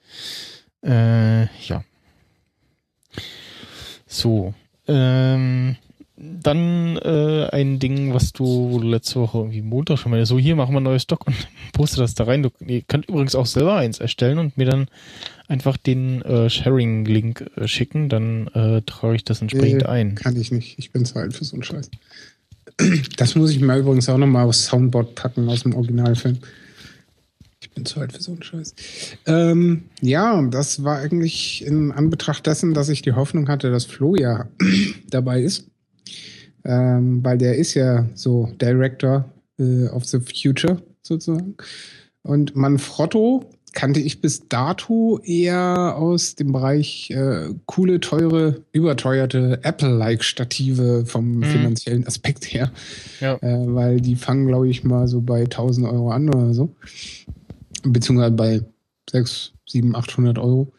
Ja. 0.83 1.43
Äh, 1.43 1.47
ja. 1.67 1.83
So. 4.05 4.53
Ähm, 4.87 5.75
dann 6.19 6.97
äh, 6.97 7.47
ein 7.51 7.77
Ding, 7.77 8.13
was 8.13 8.33
du, 8.33 8.71
wo 8.71 8.79
du 8.79 8.87
letzte 8.87 9.19
Woche 9.19 9.37
irgendwie 9.37 9.61
Montag 9.61 9.99
schon 9.99 10.11
mal 10.11 10.25
so 10.25 10.39
hier 10.39 10.55
machen 10.55 10.73
wir 10.73 10.79
ein 10.79 10.83
neues 10.83 11.05
Doc 11.05 11.27
und 11.27 11.35
poste 11.73 11.97
das 11.97 12.15
da 12.15 12.23
rein. 12.23 12.41
Du 12.41 12.49
ihr 12.65 12.81
könnt 12.81 13.07
übrigens 13.07 13.35
auch 13.35 13.45
selber 13.45 13.75
eins 13.75 13.99
erstellen 13.99 14.39
und 14.39 14.57
mir 14.57 14.65
dann 14.65 14.87
einfach 15.47 15.77
den 15.77 16.23
äh, 16.23 16.49
Sharing-Link 16.49 17.51
äh, 17.55 17.67
schicken, 17.67 18.09
dann 18.09 18.47
äh, 18.47 18.81
trage 18.81 19.15
ich 19.15 19.23
das 19.25 19.41
entsprechend 19.41 19.83
nee, 19.83 19.87
ein. 19.87 20.15
Kann 20.15 20.35
ich 20.35 20.51
nicht. 20.51 20.79
Ich 20.79 20.91
bin 20.91 21.05
zu 21.05 21.17
alt 21.17 21.33
für 21.33 21.45
so 21.45 21.55
einen 21.55 21.63
Scheiß. 21.63 21.89
Das 23.17 23.33
muss 23.35 23.51
ich 23.51 23.59
mir 23.59 23.77
übrigens 23.77 24.07
auch 24.07 24.19
nochmal 24.19 24.45
aufs 24.45 24.65
Soundboard 24.65 25.15
packen 25.15 25.49
aus 25.49 25.63
dem 25.63 25.73
Originalfilm. 25.73 26.37
Bin 27.77 27.85
zu 27.85 27.99
alt 27.99 28.13
für 28.13 28.21
so 28.21 28.31
einen 28.31 28.43
Scheiß. 28.43 28.73
Ähm, 29.25 29.83
ja, 30.01 30.41
das 30.43 30.83
war 30.83 30.99
eigentlich 30.99 31.65
in 31.65 31.91
Anbetracht 31.91 32.45
dessen, 32.45 32.73
dass 32.73 32.89
ich 32.89 33.01
die 33.01 33.13
Hoffnung 33.13 33.47
hatte, 33.47 33.71
dass 33.71 33.85
Flo 33.85 34.15
ja 34.15 34.47
dabei 35.09 35.41
ist 35.41 35.65
ähm, 36.67 37.23
weil 37.23 37.37
der 37.37 37.55
ist 37.55 37.73
ja 37.73 38.05
so 38.13 38.49
Director 38.61 39.25
äh, 39.57 39.87
of 39.87 40.05
the 40.05 40.19
Future 40.19 40.81
sozusagen. 41.01 41.55
Und 42.21 42.55
Manfrotto 42.55 43.49
kannte 43.71 43.99
ich 43.99 44.21
bis 44.21 44.49
dato 44.49 45.19
eher 45.23 45.95
aus 45.97 46.35
dem 46.35 46.51
Bereich 46.51 47.11
äh, 47.11 47.53
coole, 47.65 47.99
teure, 47.99 48.63
überteuerte 48.71 49.59
Apple-like 49.63 50.23
Stative 50.23 51.05
vom 51.05 51.37
mhm. 51.37 51.43
finanziellen 51.43 52.07
Aspekt 52.07 52.45
her. 52.45 52.71
Ja. 53.21 53.35
Äh, 53.35 53.73
weil 53.73 54.01
die 54.01 54.15
fangen, 54.15 54.47
glaube 54.47 54.67
ich, 54.67 54.83
mal 54.83 55.07
so 55.07 55.21
bei 55.21 55.43
1000 55.43 55.87
Euro 55.87 56.11
an 56.11 56.27
oder 56.29 56.53
so. 56.53 56.75
Beziehungsweise 57.93 58.31
bei 58.31 58.61
6, 59.09 59.53
7, 59.67 59.95
800 59.95 60.37
Euro 60.39 60.71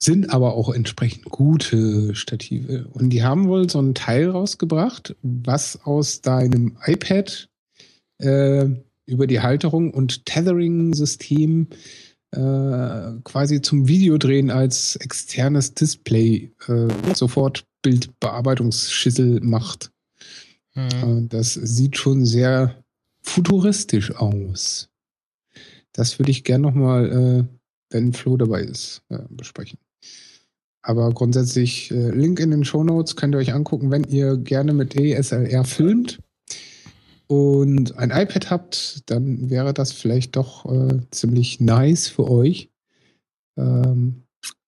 sind 0.00 0.30
aber 0.30 0.54
auch 0.54 0.72
entsprechend 0.72 1.24
gute 1.24 2.14
Stative. 2.14 2.86
Und 2.92 3.10
die 3.10 3.24
haben 3.24 3.48
wohl 3.48 3.68
so 3.68 3.80
ein 3.80 3.94
Teil 3.94 4.30
rausgebracht, 4.30 5.16
was 5.22 5.80
aus 5.84 6.20
deinem 6.20 6.76
iPad 6.86 7.48
äh, 8.18 8.66
über 9.06 9.26
die 9.26 9.40
Halterung 9.40 9.92
und 9.92 10.24
Tethering-System 10.26 11.68
äh, 12.30 13.12
quasi 13.24 13.60
zum 13.60 13.88
Videodrehen 13.88 14.50
als 14.50 14.96
externes 14.96 15.74
Display 15.74 16.52
äh, 16.68 16.88
sofort 17.14 17.64
Bildbearbeitungsschüssel 17.82 19.40
macht. 19.40 19.90
Mhm. 20.74 21.28
das 21.28 21.54
sieht 21.54 21.96
schon 21.96 22.24
sehr 22.24 22.84
futuristisch 23.22 24.14
aus. 24.14 24.88
Das 25.92 26.18
würde 26.18 26.30
ich 26.30 26.44
gerne 26.44 26.62
nochmal, 26.62 27.10
äh, 27.10 27.44
wenn 27.90 28.12
Flo 28.12 28.36
dabei 28.36 28.62
ist, 28.62 29.02
äh, 29.08 29.18
besprechen. 29.30 29.78
Aber 30.82 31.10
grundsätzlich 31.12 31.90
äh, 31.90 32.10
Link 32.10 32.40
in 32.40 32.50
den 32.50 32.64
Show 32.64 32.84
Notes 32.84 33.16
könnt 33.16 33.34
ihr 33.34 33.38
euch 33.38 33.52
angucken, 33.52 33.90
wenn 33.90 34.04
ihr 34.04 34.36
gerne 34.36 34.72
mit 34.72 34.94
DSLR 34.94 35.64
filmt 35.64 36.20
und 37.26 37.96
ein 37.98 38.10
iPad 38.10 38.50
habt, 38.50 39.10
dann 39.10 39.50
wäre 39.50 39.74
das 39.74 39.92
vielleicht 39.92 40.36
doch 40.36 40.64
äh, 40.64 41.00
ziemlich 41.10 41.60
nice 41.60 42.08
für 42.08 42.30
euch. 42.30 42.70
Ähm, 43.58 44.22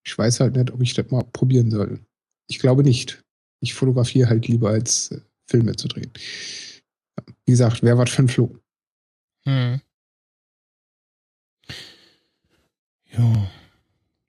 ich 0.05 0.17
weiß 0.17 0.41
halt 0.41 0.57
nicht, 0.57 0.71
ob 0.71 0.83
ich 0.83 0.95
das 0.95 1.11
mal 1.11 1.25
probieren 1.33 1.71
soll. 1.71 2.00
Ich 2.49 2.59
glaube 2.59 2.83
nicht. 2.83 3.23
Ich 3.61 3.75
fotografiere 3.75 4.29
halt 4.29 4.49
lieber 4.49 4.71
als 4.71 5.12
äh, 5.12 5.21
Filme 5.47 5.75
zu 5.77 5.89
drehen. 5.89 6.11
Wie 7.47 7.53
gesagt, 7.53 7.83
wer 7.83 7.97
was 7.97 8.11
für 8.11 8.23
ein 8.23 8.29
Floh. 8.29 8.57
Hm. 9.45 9.81
Ja. 13.17 13.33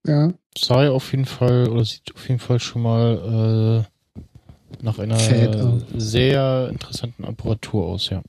Ja. 0.06 0.34
Ja 0.58 0.92
auf 0.92 1.12
jeden 1.12 1.26
Fall, 1.26 1.68
oder 1.70 1.86
sieht 1.86 2.14
auf 2.16 2.28
jeden 2.28 2.40
Fall 2.40 2.60
schon 2.60 2.82
mal 2.82 3.86
äh, 3.86 3.88
nach 4.84 4.98
einer 5.00 5.80
sehr 5.96 6.70
interessanten 6.72 7.24
Apparatur 7.26 7.86
aus, 7.86 8.10
ja. 8.10 8.24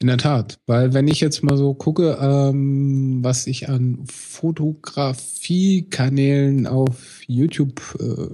In 0.00 0.08
der 0.08 0.18
Tat, 0.18 0.58
weil 0.66 0.92
wenn 0.92 1.06
ich 1.08 1.20
jetzt 1.20 1.42
mal 1.42 1.56
so 1.56 1.72
gucke, 1.72 2.18
ähm, 2.20 3.20
was 3.22 3.46
ich 3.46 3.70
an 3.70 4.00
Fotografiekanälen 4.04 6.66
auf 6.66 7.22
YouTube 7.26 7.80
äh, 8.00 8.28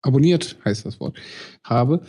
abonniert, 0.00 0.56
heißt 0.64 0.86
das 0.86 1.00
Wort, 1.00 1.18
habe, 1.64 2.02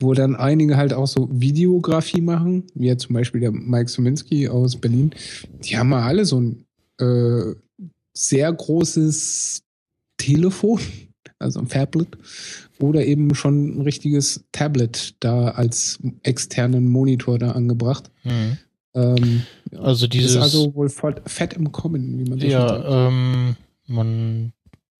wo 0.00 0.14
dann 0.14 0.36
einige 0.36 0.76
halt 0.76 0.94
auch 0.94 1.08
so 1.08 1.28
Videografie 1.32 2.20
machen, 2.22 2.64
wie 2.74 2.86
ja 2.86 2.96
zum 2.96 3.14
Beispiel 3.14 3.40
der 3.40 3.50
Mike 3.52 3.90
Suminski 3.90 4.48
aus 4.48 4.76
Berlin, 4.76 5.10
die 5.64 5.76
haben 5.76 5.88
mal 5.90 6.04
alle 6.04 6.24
so 6.24 6.40
ein 6.40 6.61
äh, 6.98 7.54
sehr 8.14 8.52
großes 8.52 9.62
Telefon, 10.16 10.80
also 11.38 11.60
ein 11.60 11.68
Fablet, 11.68 12.16
oder 12.78 13.04
eben 13.04 13.34
schon 13.34 13.76
ein 13.76 13.80
richtiges 13.82 14.44
Tablet 14.52 15.14
da 15.20 15.48
als 15.48 15.98
externen 16.22 16.88
Monitor 16.88 17.38
da 17.38 17.52
angebracht. 17.52 18.10
Mhm. 18.24 18.58
Ähm, 18.94 19.42
also 19.78 20.06
dieses. 20.06 20.32
Ist 20.32 20.42
also 20.42 20.74
wohl 20.74 20.88
voll 20.88 21.16
fett 21.26 21.54
im 21.54 21.72
Kommen, 21.72 22.18
wie 22.18 22.28
man 22.28 22.38
so 22.38 22.46
ja, 22.46 22.68
sagt. 22.68 22.84
Ja, 22.84 23.08
ähm, 23.08 23.56
man, 23.86 24.52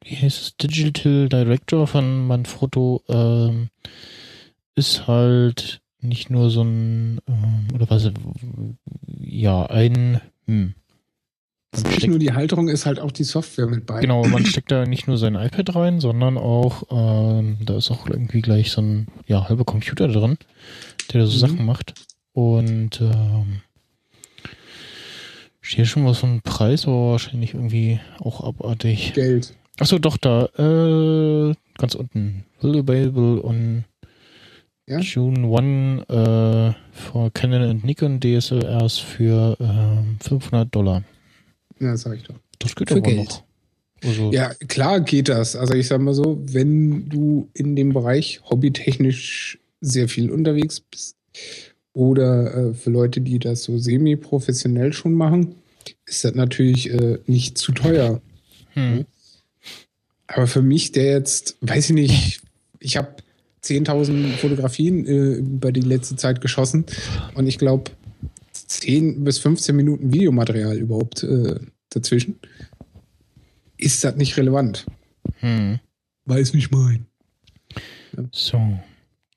wie 0.05 0.17
heißt 0.17 0.41
es, 0.41 0.57
Digital 0.57 1.29
Director 1.29 1.87
von 1.87 2.27
Manfrotto, 2.27 3.03
ähm, 3.09 3.69
ist 4.75 5.07
halt 5.07 5.81
nicht 6.01 6.31
nur 6.31 6.51
so 6.51 6.63
ein, 6.63 7.21
ähm, 7.29 7.69
oder 7.75 7.89
was, 7.91 8.11
ja, 9.07 9.67
ein, 9.67 10.21
hm, 10.47 10.75
ist 11.73 11.87
nicht 11.89 12.07
nur 12.07 12.19
die 12.19 12.33
Halterung, 12.33 12.69
ist 12.69 12.87
halt 12.87 13.01
auch 13.01 13.13
die 13.13 13.25
Software 13.25 13.67
mit 13.67 13.87
bei. 13.87 14.01
Genau, 14.01 14.25
man 14.27 14.45
steckt 14.45 14.71
da 14.71 14.85
nicht 14.85 15.07
nur 15.09 15.17
sein 15.19 15.35
iPad 15.35 15.75
rein, 15.75 16.01
sondern 16.01 16.37
auch, 16.39 16.85
ähm, 16.91 17.57
da 17.65 17.77
ist 17.77 17.91
auch 17.91 18.07
irgendwie 18.09 18.43
gleich 18.43 18.71
so 18.71 18.83
ein 18.83 19.07
ja, 19.27 19.49
halber 19.49 19.65
Computer 19.65 20.09
drin, 20.09 20.37
der 21.13 21.23
da 21.23 21.27
so 21.27 21.35
Mhm. 21.35 21.41
Sachen 21.53 21.65
macht. 21.67 21.95
Und 22.35 23.01
ähm, 23.01 23.61
steht 25.61 25.87
schon 25.87 26.05
was 26.07 26.19
von 26.19 26.41
Preis, 26.43 26.87
aber 26.87 27.13
wahrscheinlich 27.13 27.55
irgendwie 27.55 28.01
auch 28.21 28.43
abartig. 28.43 29.13
Geld. 29.15 29.55
Achso, 29.79 29.99
doch, 29.99 30.17
da, 30.19 30.47
äh, 30.59 31.55
ganz 31.79 31.95
unten. 31.95 32.45
Will 32.61 32.79
available 32.79 33.43
on 33.45 33.85
Ja? 34.87 34.99
June 35.01 35.47
1 35.47 36.09
äh, 36.11 36.75
for 36.93 37.31
Canon 37.33 37.71
und 37.71 37.85
Nikon 37.85 38.21
DSLRs 38.21 38.99
für 38.99 39.57
ähm, 39.61 40.19
500 40.21 40.75
Dollar. 40.75 41.03
Ja, 41.83 41.97
sag 41.97 42.17
ich 42.17 42.23
doch. 42.23 42.37
Das 42.59 42.75
geht 42.77 42.89
Für 42.89 42.97
aber 42.97 43.03
Geld. 43.03 43.29
noch. 43.29 43.43
Also, 44.05 44.33
Ja, 44.33 44.55
klar 44.69 45.01
geht 45.01 45.29
das. 45.29 45.57
Also 45.57 45.75
ich 45.75 45.87
sag 45.89 46.01
mal 46.01 46.15
so, 46.15 46.41
wenn 46.45 47.09
du 47.09 47.49
in 47.55 47.77
dem 47.77 47.93
Bereich 47.93 48.41
hobbytechnisch 48.49 49.59
sehr 49.81 50.09
viel 50.09 50.31
unterwegs 50.31 50.81
bist 50.81 51.17
oder 51.93 52.71
äh, 52.71 52.75
für 52.75 52.91
Leute, 52.91 53.21
die 53.21 53.39
das 53.39 53.65
so 53.65 53.79
semi-professionell 53.79 54.93
schon 54.93 55.15
machen, 55.15 55.57
ist 56.07 56.25
das 56.25 56.35
natürlich 56.35 56.91
äh, 56.91 57.19
nicht 57.27 57.59
zu 57.59 57.73
teuer. 57.73 58.21
hm. 58.75 59.05
Aber 60.29 60.47
für 60.47 60.63
mich, 60.63 60.93
der 60.93 61.13
jetzt, 61.13 61.59
weiß 61.61 61.91
ich 61.91 61.95
nicht, 61.95 62.41
ich 62.81 62.97
habe 62.97 63.17
10.000 63.63 64.37
Fotografien 64.37 65.07
äh, 65.07 65.35
über 65.35 65.73
die 65.73 65.83
letzte 65.83 66.17
Zeit 66.17 66.41
geschossen 66.41 66.87
und 67.35 67.47
ich 67.47 67.59
glaube 67.59 67.91
10 68.81 69.25
bis 69.25 69.39
15 69.39 69.77
Minuten 69.77 70.13
Videomaterial 70.13 70.77
überhaupt 70.77 71.23
äh, 71.23 71.59
dazwischen. 71.91 72.39
Ist 73.77 74.03
das 74.05 74.17
nicht 74.17 74.37
relevant? 74.37 74.87
Hm. 75.41 75.79
Weiß 76.25 76.55
nicht 76.55 76.71
mein. 76.71 77.07
So. 78.31 78.79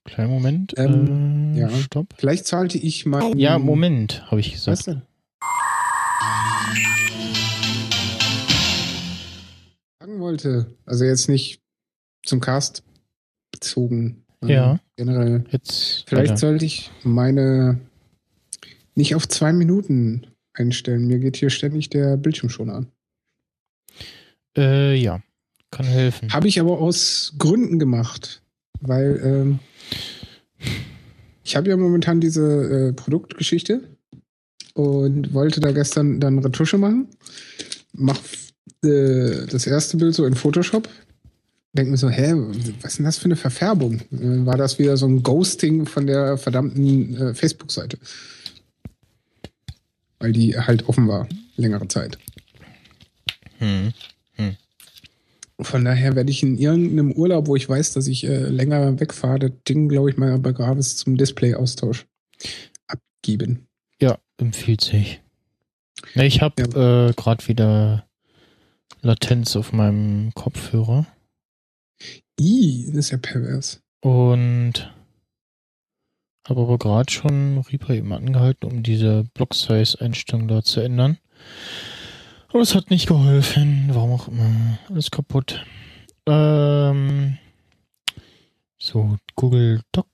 Kleinen 0.06 0.30
Moment. 0.30 0.74
Ähm, 0.78 1.56
äh, 1.56 1.62
ja. 1.62 1.70
Stopp. 1.70 2.14
Vielleicht 2.18 2.46
zahlte 2.46 2.78
ich 2.78 3.06
mal. 3.06 3.38
Ja, 3.38 3.58
Moment, 3.58 4.30
habe 4.30 4.40
ich 4.40 4.54
Was 4.54 4.66
gesagt. 4.66 4.88
denn? 4.88 5.02
Sagen 10.00 10.20
wollte, 10.20 10.68
also 10.86 11.06
jetzt 11.06 11.28
nicht 11.28 11.60
zum 12.24 12.40
Cast 12.40 12.84
bezogen. 13.52 14.26
Ja. 14.44 14.80
Generell. 14.96 15.44
Jetzt. 15.50 16.04
Vielleicht 16.08 16.32
weiter. 16.32 16.38
sollte 16.38 16.66
ich 16.66 16.92
meine 17.04 17.82
nicht 18.96 19.16
auf 19.16 19.28
zwei 19.28 19.54
Minuten 19.54 20.28
einstellen. 20.54 21.08
Mir 21.08 21.20
geht 21.20 21.38
hier 21.38 21.50
ständig 21.50 21.90
der 21.90 22.18
Bildschirm 22.18 22.50
schon 22.50 22.70
an. 22.70 22.88
Äh, 24.58 24.96
ja. 24.96 25.22
Kann 25.72 25.86
helfen. 25.86 26.32
Habe 26.32 26.48
ich 26.48 26.60
aber 26.60 26.80
aus 26.80 27.34
Gründen 27.38 27.80
gemacht, 27.80 28.42
weil 28.80 29.22
ähm, 29.24 29.60
ich 31.44 31.56
habe 31.56 31.70
ja 31.70 31.78
momentan 31.78 32.22
diese 32.22 32.90
äh, 32.90 32.94
Produktgeschichte 32.94 33.82
und 34.74 35.34
wollte 35.34 35.60
da 35.60 35.72
gestern 35.72 36.20
dann 36.20 36.40
Retusche 36.40 36.78
machen. 36.78 37.10
Mach 37.94 38.20
äh, 38.84 39.46
das 39.48 39.68
erste 39.68 39.98
Bild 39.98 40.16
so 40.16 40.26
in 40.26 40.36
Photoshop. 40.36 40.88
Denk 41.74 41.90
mir 41.90 41.98
so, 41.98 42.10
hä, 42.10 42.34
was 42.82 42.92
ist 42.92 43.00
denn 43.00 43.06
das 43.06 43.18
für 43.18 43.26
eine 43.26 43.36
Verfärbung? 43.36 44.00
Äh, 44.12 44.46
war 44.46 44.58
das 44.58 44.80
wieder 44.80 44.96
so 44.96 45.08
ein 45.08 45.24
Ghosting 45.24 45.86
von 45.86 46.08
der 46.08 46.38
verdammten 46.38 47.16
äh, 47.16 47.34
Facebook-Seite? 47.34 47.98
Weil 50.26 50.34
die 50.34 50.58
halt 50.58 50.90
offen 50.90 51.08
war, 51.08 51.30
längere 51.56 51.88
Zeit. 51.88 52.18
Hm. 53.60 53.94
Von 55.60 55.86
daher 55.86 56.16
werde 56.16 56.32
ich 56.32 56.42
in 56.42 56.58
irgendeinem 56.58 57.12
Urlaub, 57.12 57.46
wo 57.46 57.56
ich 57.56 57.70
weiß, 57.70 57.94
dass 57.94 58.08
ich 58.08 58.24
äh, 58.26 58.50
länger 58.50 59.00
wegfahre, 59.00 59.38
das 59.38 59.52
Ding, 59.70 59.88
glaube 59.88 60.10
ich, 60.10 60.18
mal 60.18 60.40
bei 60.40 60.52
Gravis 60.52 60.98
zum 60.98 61.16
Display-Austausch 61.16 62.08
abgeben. 62.88 63.68
Ja, 64.02 64.18
empfiehlt 64.38 64.82
sich. 64.82 65.22
Ich 66.16 66.42
habe 66.42 66.64
äh, 66.64 67.14
gerade 67.14 67.48
wieder 67.48 68.08
Latenz 69.04 69.56
auf 69.56 69.74
meinem 69.74 70.34
Kopfhörer 70.34 71.06
Ih, 72.40 72.88
das 72.88 73.06
ist 73.06 73.12
ja 73.12 73.18
pervers. 73.20 73.80
und 74.02 74.92
habe 76.48 76.62
aber 76.62 76.78
gerade 76.78 77.12
schon 77.12 77.60
Reaper 77.60 77.94
eben 77.94 78.14
angehalten, 78.14 78.72
um 78.72 78.84
diese 78.84 79.26
Block-Size-Einstellung 79.34 80.48
da 80.48 80.64
zu 80.64 80.80
ändern. 80.80 81.18
Aber 82.50 82.62
es 82.62 82.76
hat 82.76 82.90
nicht 82.90 83.08
geholfen. 83.08 83.90
Warum 83.92 84.12
auch 84.12 84.28
immer. 84.28 84.78
Alles 84.90 85.12
kaputt. 85.12 85.66
Ähm, 86.28 87.38
so, 88.78 89.18
Google 89.36 89.82
Doc 89.92 90.08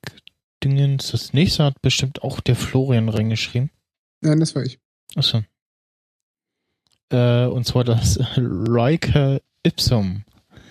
Dingens. 0.63 1.11
Das 1.11 1.33
nächste 1.33 1.65
hat 1.65 1.81
bestimmt 1.81 2.23
auch 2.23 2.39
der 2.39 2.55
Florian 2.55 3.09
reingeschrieben. 3.09 3.69
Nein, 4.21 4.39
das 4.39 4.55
war 4.55 4.63
ich. 4.63 4.79
Achso. 5.15 5.43
Äh, 7.11 7.45
und 7.45 7.65
zwar 7.65 7.83
das 7.83 8.19
Riker 8.37 9.41
Ipsum. 9.63 10.23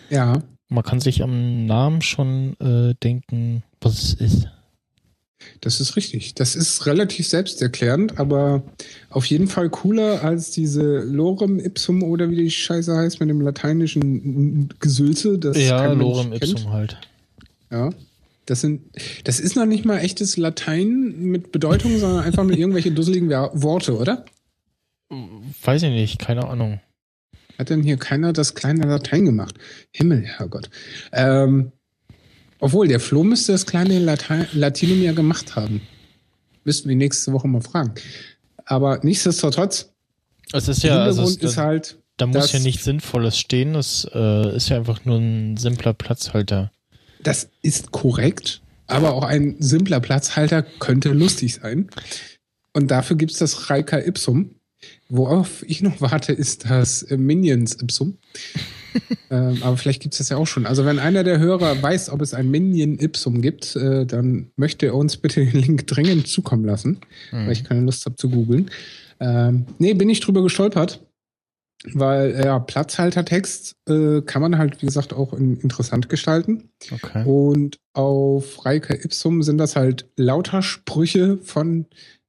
Ja, 0.09 0.43
Man 0.69 0.83
kann 0.85 1.01
sich 1.01 1.23
am 1.23 1.67
Namen 1.67 2.03
schon 2.03 2.59
äh, 2.59 2.95
denken, 3.03 3.63
was 3.81 4.03
es 4.03 4.15
ist. 4.15 4.49
Das 5.61 5.81
ist 5.81 5.97
richtig. 5.97 6.35
Das 6.35 6.57
ist 6.57 6.87
relativ 6.87 7.27
selbsterklärend, 7.27 8.19
aber 8.19 8.63
auf 9.11 9.25
jeden 9.27 9.49
Fall 9.49 9.69
cooler 9.71 10.23
als 10.25 10.51
diese 10.51 11.01
Lorem 11.01 11.59
Ipsum 11.59 12.03
oder 12.03 12.31
wie 12.31 12.37
die 12.37 12.51
Scheiße 12.51 12.97
heißt 12.97 13.21
mit 13.21 13.29
dem 13.29 13.41
lateinischen 13.41 14.69
Gesülze. 14.81 15.39
Das 15.39 15.57
ja, 15.57 15.93
Lorem 15.93 16.31
kennt. 16.31 16.43
Ipsum 16.43 16.73
halt. 16.73 16.97
Ja. 17.71 17.91
Das 18.47 18.63
sind, 18.63 18.83
das 19.25 19.39
ist 19.39 19.55
noch 19.55 19.67
nicht 19.67 19.85
mal 19.85 19.99
echtes 19.99 20.37
Latein 20.37 21.15
mit 21.21 21.53
Bedeutung, 21.53 21.99
sondern 21.99 22.25
einfach 22.25 22.43
nur 22.43 22.57
irgendwelche 22.57 22.91
dusseligen 22.91 23.31
Worte, 23.31 23.97
oder? 23.97 24.25
Weiß 25.63 25.83
ich 25.83 25.91
nicht, 25.91 26.19
keine 26.19 26.49
Ahnung. 26.49 26.81
Hat 27.59 27.71
denn 27.71 27.83
hier 27.83 27.97
keiner 27.97 28.33
das 28.33 28.55
kleine 28.55 28.87
Latein 28.87 29.27
gemacht? 29.27 29.57
Himmel, 29.93 30.23
Herrgott. 30.23 30.71
Ähm, 31.13 31.73
obwohl, 32.61 32.89
der 32.89 33.01
Flo 33.01 33.25
müsste 33.25 33.53
das 33.53 33.67
kleine 33.67 33.99
Latein, 33.99 34.47
Latinum 34.53 35.03
ja 35.03 35.13
gemacht 35.13 35.57
haben. 35.57 35.81
Müssten 36.65 36.89
wir 36.89 36.97
nächste 36.97 37.33
Woche 37.33 37.49
mal 37.49 37.61
fragen. 37.63 37.95
Aber 38.65 39.01
nichtsdestotrotz, 39.03 39.91
Es 40.53 40.69
ist 40.69 40.83
ja, 40.83 41.03
also 41.03 41.23
es, 41.23 41.37
ist 41.37 41.57
halt, 41.57 41.99
da 42.19 42.27
muss 42.27 42.37
das- 42.37 42.53
ja 42.53 42.59
nichts 42.61 42.85
Sinnvolles 42.85 43.39
stehen. 43.39 43.75
Es 43.75 44.07
äh, 44.15 44.55
ist 44.57 44.69
ja 44.69 44.77
einfach 44.77 45.05
nur 45.05 45.17
ein 45.19 45.57
simpler 45.57 45.93
Platzhalter. 45.95 46.71
das 47.23 47.49
ist 47.63 47.91
korrekt, 47.93 48.61
aber 48.87 49.13
auch 49.15 49.25
ein 49.25 49.57
simpler 49.59 50.01
Platzhalter 50.01 50.63
könnte 50.63 51.11
lustig 51.11 51.55
sein. 51.55 51.89
Und 52.73 52.91
dafür 52.91 53.17
gibt's 53.17 53.39
das 53.39 53.71
Reika 53.71 53.99
Ipsum. 53.99 54.55
Worauf 55.09 55.63
ich 55.67 55.83
noch 55.83 56.01
warte, 56.01 56.33
ist 56.33 56.69
das 56.71 57.05
Minions 57.11 57.75
Ipsum. 57.83 58.17
ähm, 59.31 59.59
aber 59.63 59.77
vielleicht 59.77 60.03
gibt's 60.03 60.19
das 60.19 60.29
ja 60.29 60.37
auch 60.37 60.47
schon. 60.47 60.67
Also 60.67 60.85
wenn 60.85 60.99
einer 60.99 61.25
der 61.25 61.39
Hörer 61.39 61.83
weiß, 61.83 62.11
ob 62.11 62.21
es 62.23 62.35
ein 62.35 62.51
Minion 62.51 62.99
Ipsum 62.99 63.43
gibt, 63.43 63.77
äh, 63.77 64.07
dann 64.07 64.51
möchte 64.57 64.87
er 64.87 64.95
uns 64.95 65.17
bitte 65.17 65.45
den 65.45 65.61
Link 65.61 65.87
dringend 65.87 66.27
zukommen 66.27 66.65
lassen, 66.65 66.99
Hm. 67.31 67.47
weil 67.47 67.53
ich 67.53 67.65
keine 67.65 67.83
Lust 67.83 68.05
habe 68.07 68.17
zu 68.17 68.31
googeln. 68.31 68.71
Ähm, 69.21 69.67
nee, 69.79 69.95
bin 69.95 70.09
ich 70.09 70.21
drüber 70.21 70.43
gestolpert. 70.43 71.01
Weil, 71.95 72.35
äh, 72.35 72.45
ja, 72.45 72.59
Platzhaltertext 72.59 73.75
äh, 73.89 74.21
kann 74.21 74.43
man 74.43 74.59
halt, 74.59 74.83
wie 74.83 74.87
gesagt, 74.87 75.15
auch 75.15 75.33
in, 75.33 75.57
interessant 75.61 76.11
gestalten. 76.11 76.69
Okay. 76.91 77.25
Und 77.25 77.79
auf 77.95 78.67
Riker 78.67 79.03
Ipsum 79.03 79.43
sind 79.43 79.57
das 79.57 79.77
halt 79.77 80.07
lauter 80.17 80.61
Sprüche 80.61 81.39
von 81.39 81.87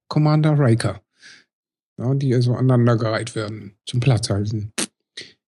Commander 0.07 0.57
Riker. 0.57 1.01
Ja, 1.99 2.13
die 2.13 2.33
also 2.33 2.53
aneinandergereiht 2.53 3.35
werden 3.35 3.73
zum 3.85 3.99
Platzhalten. 3.99 4.71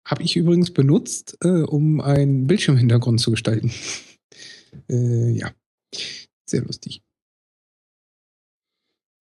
Habe 0.07 0.23
ich 0.23 0.37
übrigens 0.37 0.73
benutzt, 0.73 1.37
äh, 1.43 1.63
um 1.63 2.01
einen 2.01 2.47
Bildschirmhintergrund 2.47 3.21
zu 3.21 3.33
gestalten. 3.33 3.73
äh, 4.89 5.31
ja, 5.31 5.51
sehr 6.49 6.63
lustig. 6.63 7.03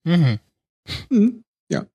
Mhm. 0.06 0.40
Mhm, 1.10 1.44
ja. 1.72 1.88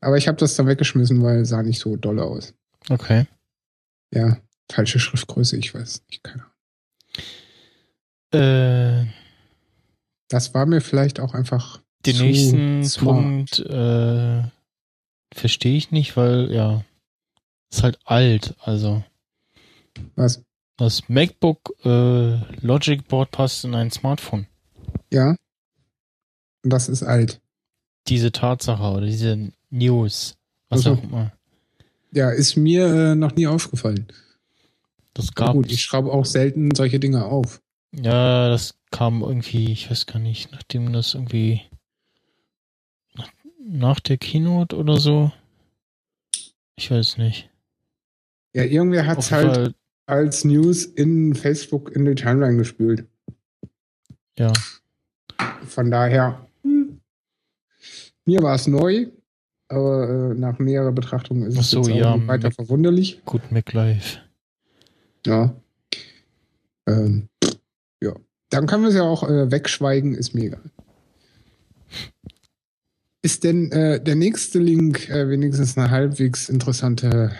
Aber 0.00 0.16
ich 0.16 0.28
habe 0.28 0.38
das 0.38 0.54
dann 0.54 0.68
weggeschmissen, 0.68 1.22
weil 1.22 1.40
es 1.40 1.48
sah 1.48 1.62
nicht 1.62 1.80
so 1.80 1.96
doll 1.96 2.20
aus. 2.20 2.54
Okay. 2.88 3.26
Ja, 4.14 4.38
falsche 4.70 5.00
Schriftgröße, 5.00 5.56
ich 5.56 5.74
weiß 5.74 6.04
nicht, 6.08 6.22
keine 6.22 6.44
Ahnung. 6.44 6.54
Äh, 8.32 9.06
Das 10.28 10.54
war 10.54 10.66
mir 10.66 10.80
vielleicht 10.80 11.18
auch 11.18 11.34
einfach 11.34 11.82
den 12.06 12.18
nächsten 12.18 12.84
smart. 12.84 13.16
Punkt 13.16 13.58
äh, 13.58 14.42
verstehe 15.34 15.76
ich 15.76 15.90
nicht, 15.90 16.16
weil 16.16 16.52
ja, 16.52 16.84
ist 17.70 17.82
halt 17.82 17.98
alt. 18.04 18.54
Also 18.60 19.04
Was? 20.16 20.42
das 20.76 21.08
MacBook 21.08 21.74
äh, 21.84 22.36
Logic 22.64 23.06
Board 23.08 23.30
passt 23.30 23.64
in 23.64 23.74
ein 23.74 23.90
Smartphone. 23.90 24.46
Ja. 25.12 25.36
Und 26.64 26.70
das 26.70 26.88
ist 26.88 27.02
alt. 27.02 27.40
Diese 28.08 28.32
Tatsache 28.32 28.82
oder 28.82 29.06
diese 29.06 29.52
News, 29.70 30.36
was 30.68 30.86
Also. 30.86 30.92
auch 30.98 31.02
immer. 31.02 31.32
Ja, 32.12 32.30
ist 32.30 32.56
mir 32.56 32.86
äh, 32.86 33.14
noch 33.14 33.34
nie 33.34 33.46
aufgefallen. 33.46 34.06
Das 35.12 35.34
gab 35.34 35.52
gut, 35.52 35.70
ich 35.70 35.82
schraube 35.82 36.10
auch 36.12 36.24
selten 36.24 36.74
solche 36.74 37.00
Dinge 37.00 37.24
auf. 37.26 37.60
Ja, 37.92 38.48
das 38.48 38.74
kam 38.90 39.22
irgendwie, 39.22 39.72
ich 39.72 39.90
weiß 39.90 40.06
gar 40.06 40.18
nicht, 40.18 40.52
nachdem 40.52 40.92
das 40.92 41.14
irgendwie 41.14 41.62
nach, 43.14 43.30
nach 43.58 44.00
der 44.00 44.16
Keynote 44.16 44.76
oder 44.76 44.96
so. 44.98 45.32
Ich 46.76 46.90
weiß 46.90 47.18
nicht. 47.18 47.50
Ja, 48.58 48.64
irgendwer 48.64 49.06
hat 49.06 49.18
es 49.20 49.30
halt 49.30 49.54
Fall, 49.54 49.74
als 50.06 50.44
News 50.44 50.84
in 50.84 51.32
Facebook 51.34 51.94
in 51.94 52.04
die 52.04 52.16
Timeline 52.16 52.56
gespült. 52.56 53.06
ja. 54.36 54.52
Von 55.64 55.90
daher, 55.92 56.44
hm, 56.64 57.00
mir 58.24 58.42
war 58.42 58.56
es 58.56 58.66
neu, 58.66 59.06
aber 59.68 60.08
äh, 60.08 60.34
nach 60.34 60.58
näherer 60.58 60.90
Betrachtung 60.90 61.44
ist 61.44 61.56
Ach 61.56 61.60
es 61.60 61.70
so, 61.70 61.82
ja, 61.88 62.14
weiter 62.26 62.48
mit- 62.48 62.56
verwunderlich. 62.56 63.22
Gut, 63.24 63.52
MacLife. 63.52 64.18
Ja. 65.24 65.54
Ähm, 66.88 67.28
ja. 68.02 68.12
Dann 68.50 68.66
können 68.66 68.82
wir 68.82 68.88
es 68.88 68.96
ja 68.96 69.02
auch 69.02 69.22
äh, 69.22 69.52
wegschweigen, 69.52 70.14
ist 70.16 70.34
mir 70.34 70.46
egal. 70.46 70.70
Ist 73.22 73.44
denn 73.44 73.70
äh, 73.70 74.02
der 74.02 74.16
nächste 74.16 74.58
Link 74.58 75.08
äh, 75.10 75.28
wenigstens 75.28 75.76
eine 75.76 75.90
halbwegs 75.90 76.48
interessante 76.48 77.30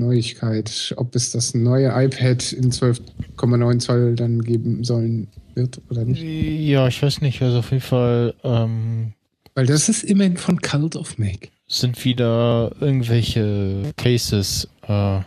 Neuigkeit? 0.00 0.94
Ob 0.96 1.14
es 1.14 1.30
das 1.30 1.54
neue 1.54 1.88
iPad 1.88 2.52
in 2.52 2.72
12,9 2.72 3.78
Zoll 3.78 4.16
dann 4.16 4.42
geben 4.42 4.82
sollen 4.82 5.28
wird 5.54 5.80
oder 5.90 6.04
nicht? 6.04 6.22
Ja, 6.22 6.88
ich 6.88 7.00
weiß 7.02 7.20
nicht, 7.20 7.40
also 7.42 7.58
auf 7.58 7.70
jeden 7.70 7.82
Fall 7.82 8.34
ähm, 8.42 9.12
Weil 9.54 9.66
das 9.66 9.88
ist 9.88 10.02
immerhin 10.02 10.36
von 10.36 10.60
Cult 10.60 10.96
of 10.96 11.18
Mac. 11.18 11.50
sind 11.68 12.04
wieder 12.04 12.72
irgendwelche 12.80 13.92
Cases 13.96 14.68
äh, 14.88 15.20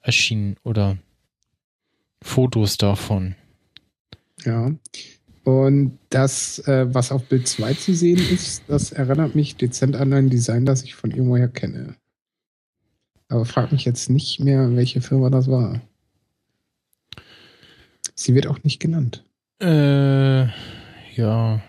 erschienen 0.00 0.56
oder 0.62 0.96
Fotos 2.22 2.76
davon. 2.78 3.34
Ja. 4.44 4.72
Und 5.44 5.98
das, 6.10 6.58
äh, 6.68 6.92
was 6.92 7.10
auf 7.10 7.24
Bild 7.24 7.48
2 7.48 7.74
zu 7.74 7.94
sehen 7.94 8.18
ist, 8.18 8.64
das 8.68 8.92
erinnert 8.92 9.34
mich 9.34 9.56
dezent 9.56 9.96
an 9.96 10.12
ein 10.12 10.28
Design, 10.28 10.66
das 10.66 10.82
ich 10.82 10.94
von 10.94 11.10
irgendwoher 11.10 11.48
kenne. 11.48 11.94
Aber 13.28 13.44
frag 13.44 13.72
mich 13.72 13.84
jetzt 13.84 14.08
nicht 14.08 14.40
mehr, 14.40 14.74
welche 14.74 15.00
Firma 15.00 15.30
das 15.30 15.48
war. 15.48 15.80
Sie 18.14 18.34
wird 18.34 18.46
auch 18.46 18.62
nicht 18.64 18.80
genannt. 18.80 19.24
Äh, 19.60 20.46
ja. 21.14 21.62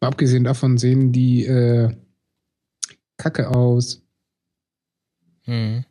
Mal 0.00 0.08
abgesehen 0.08 0.44
davon 0.44 0.78
sehen 0.78 1.12
die 1.12 1.44
äh, 1.46 1.94
Kacke 3.16 3.48
aus. 3.48 4.02
Hm. 5.44 5.84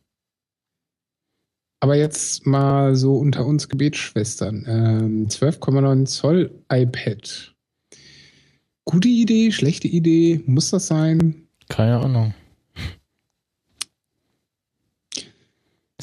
Aber 1.79 1.95
jetzt 1.95 2.45
mal 2.45 2.95
so 2.95 3.15
unter 3.15 3.45
uns 3.45 3.69
Gebetsschwestern. 3.69 4.65
Ähm, 4.67 5.27
12,9 5.27 6.05
Zoll 6.05 6.51
iPad. 6.71 7.55
Gute 8.85 9.07
Idee, 9.07 9.51
schlechte 9.51 9.87
Idee, 9.87 10.43
muss 10.45 10.69
das 10.69 10.87
sein? 10.87 11.47
Keine 11.69 11.99
Ahnung. 11.99 12.33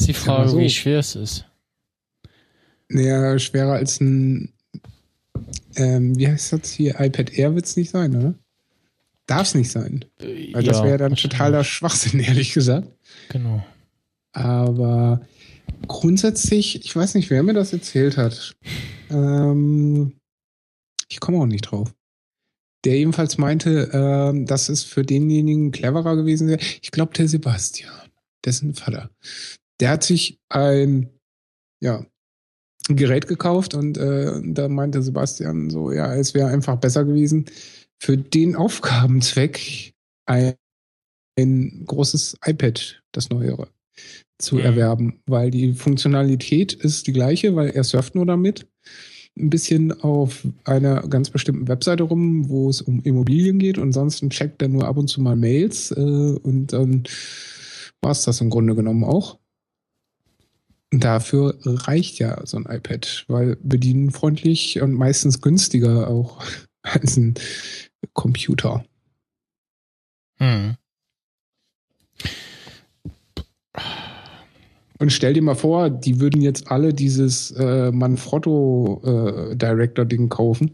Die 0.09 0.15
Frage, 0.15 0.49
so. 0.49 0.59
wie 0.59 0.71
schwer 0.71 0.99
es 0.99 1.15
ist. 1.15 1.45
Naja, 2.89 3.39
schwerer 3.39 3.75
als 3.75 4.01
ein, 4.01 4.53
ähm, 5.77 6.19
wie 6.19 6.27
heißt 6.27 6.55
das 6.55 6.71
hier? 6.71 6.99
iPad 6.99 7.33
Air 7.35 7.55
wird 7.55 7.67
es 7.67 7.77
nicht 7.77 7.91
sein, 7.91 8.17
oder? 8.17 8.35
Darf 9.27 9.49
es 9.49 9.55
nicht 9.55 9.71
sein. 9.71 10.07
Weil 10.19 10.63
das 10.63 10.79
ja, 10.79 10.85
wäre 10.85 10.99
dann 10.99 11.15
totaler 11.15 11.63
Schwachsinn, 11.63 12.21
ehrlich 12.21 12.55
gesagt. 12.55 12.89
Genau. 13.29 13.65
Aber 14.33 15.21
grundsätzlich, 15.87 16.85
ich 16.85 16.97
weiß 16.97 17.15
nicht, 17.15 17.29
wer 17.29 17.43
mir 17.43 17.53
das 17.53 17.73
erzählt 17.75 18.17
hat. 18.17 18.57
Ähm, 19.11 20.15
ich 21.09 21.21
komme 21.21 21.39
auch 21.39 21.47
nicht 21.47 21.63
drauf. 21.63 21.95
Der 22.85 22.97
jedenfalls 22.97 23.37
meinte, 23.39 23.91
ähm, 23.93 24.47
dass 24.47 24.69
es 24.69 24.85
für 24.85 25.03
denjenigen 25.03 25.73
cleverer 25.73 26.17
gewesen 26.17 26.49
wäre. 26.49 26.61
Ich 26.81 26.91
glaube, 26.91 27.13
der 27.15 27.29
Sebastian, 27.29 27.93
dessen 28.45 28.75
Vater. 28.75 29.11
Der 29.81 29.91
hat 29.91 30.05
sich 30.05 30.41
ein, 30.49 31.11
ja, 31.83 32.05
ein 32.89 32.97
Gerät 32.97 33.29
gekauft 33.29 33.75
und 33.75 33.99
äh, 33.99 34.41
da 34.45 34.69
meinte 34.69 35.03
Sebastian 35.03 35.71
so, 35.71 35.93
ja, 35.93 36.15
es 36.15 36.35
wäre 36.35 36.49
einfach 36.49 36.77
besser 36.77 37.05
gewesen, 37.05 37.47
für 38.01 38.17
den 38.17 38.57
Aufgabenzweck 38.57 39.95
ein, 40.27 40.55
ein 41.39 41.85
großes 41.87 42.39
iPad, 42.45 43.03
das 43.13 43.31
neuere 43.31 43.69
zu 44.39 44.57
Mhm. 44.57 44.63
erwerben, 44.63 45.23
weil 45.27 45.51
die 45.51 45.73
Funktionalität 45.75 46.73
ist 46.73 47.07
die 47.07 47.13
gleiche, 47.13 47.57
weil 47.57 47.71
er 47.71 47.85
surft 47.85 48.15
nur 48.15 48.27
damit. 48.27 48.67
Ein 49.39 49.51
bisschen 49.51 49.93
auf 50.03 50.47
einer 50.65 51.03
ganz 51.09 51.31
bestimmten 51.31 51.69
Webseite 51.69 52.05
rum, 52.05 52.49
wo 52.49 52.71
es 52.71 52.83
um 52.83 53.03
Immobilien 53.03 53.59
geht. 53.59 53.79
Und 53.79 53.89
ansonsten 53.89 54.31
checkt 54.31 54.63
er 54.63 54.69
nur 54.69 54.87
ab 54.87 54.97
und 54.97 55.09
zu 55.09 55.21
mal 55.21 55.37
Mails 55.37 55.93
äh, 55.93 55.95
und 56.01 56.69
dann 56.73 57.05
war 58.03 58.13
es 58.13 58.23
das 58.25 58.41
im 58.41 58.51
Grunde 58.51 58.75
genommen 58.75 59.05
auch. 59.05 59.39
Dafür 60.91 61.59
reicht 61.65 62.19
ja 62.19 62.45
so 62.47 62.57
ein 62.57 62.65
iPad, 62.65 63.25
weil 63.29 63.57
bedienenfreundlich 63.57 64.81
und 64.81 64.95
meistens 64.95 65.41
günstiger 65.43 66.09
auch 66.09 66.43
als 66.83 67.17
ein 67.17 67.35
Computer. 68.15 68.85
Hm. 70.39 70.77
Und 74.99 75.13
stell 75.13 75.33
dir 75.35 75.43
mal 75.43 75.55
vor, 75.55 75.91
die 75.91 76.21
würden 76.21 76.43
jetzt 76.43 76.71
alle 76.71 76.93
dieses 76.93 77.53
äh, 77.53 77.93
Manfrotto 77.93 79.01
äh, 79.53 79.57
Director-Ding 79.57 80.29
kaufen. 80.29 80.73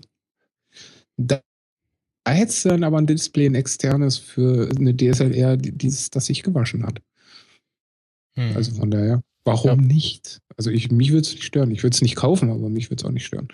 Da, 1.16 1.40
da 2.24 2.32
hättest 2.32 2.64
du 2.64 2.70
dann 2.70 2.84
aber 2.84 2.98
ein 2.98 3.06
Display, 3.06 3.46
ein 3.46 3.54
externes 3.54 4.16
für 4.16 4.70
eine 4.74 4.96
DSLR, 4.96 5.56
die- 5.58 5.72
dieses, 5.72 6.08
das 6.10 6.26
sich 6.26 6.42
gewaschen 6.42 6.86
hat. 6.86 7.02
Hm. 8.36 8.56
Also 8.56 8.72
von 8.74 8.90
daher, 8.90 9.22
warum 9.44 9.80
Ja. 9.80 9.86
nicht? 9.86 10.40
Also 10.56 10.70
ich, 10.70 10.90
mich 10.90 11.10
würde 11.10 11.22
es 11.22 11.32
nicht 11.32 11.44
stören. 11.44 11.70
Ich 11.70 11.82
würde 11.82 11.94
es 11.94 12.02
nicht 12.02 12.16
kaufen, 12.16 12.50
aber 12.50 12.68
mich 12.68 12.90
würde 12.90 13.02
es 13.02 13.04
auch 13.04 13.12
nicht 13.12 13.26
stören. 13.26 13.48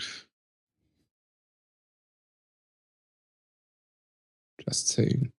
Just 4.66 4.88
saying. 4.88 5.32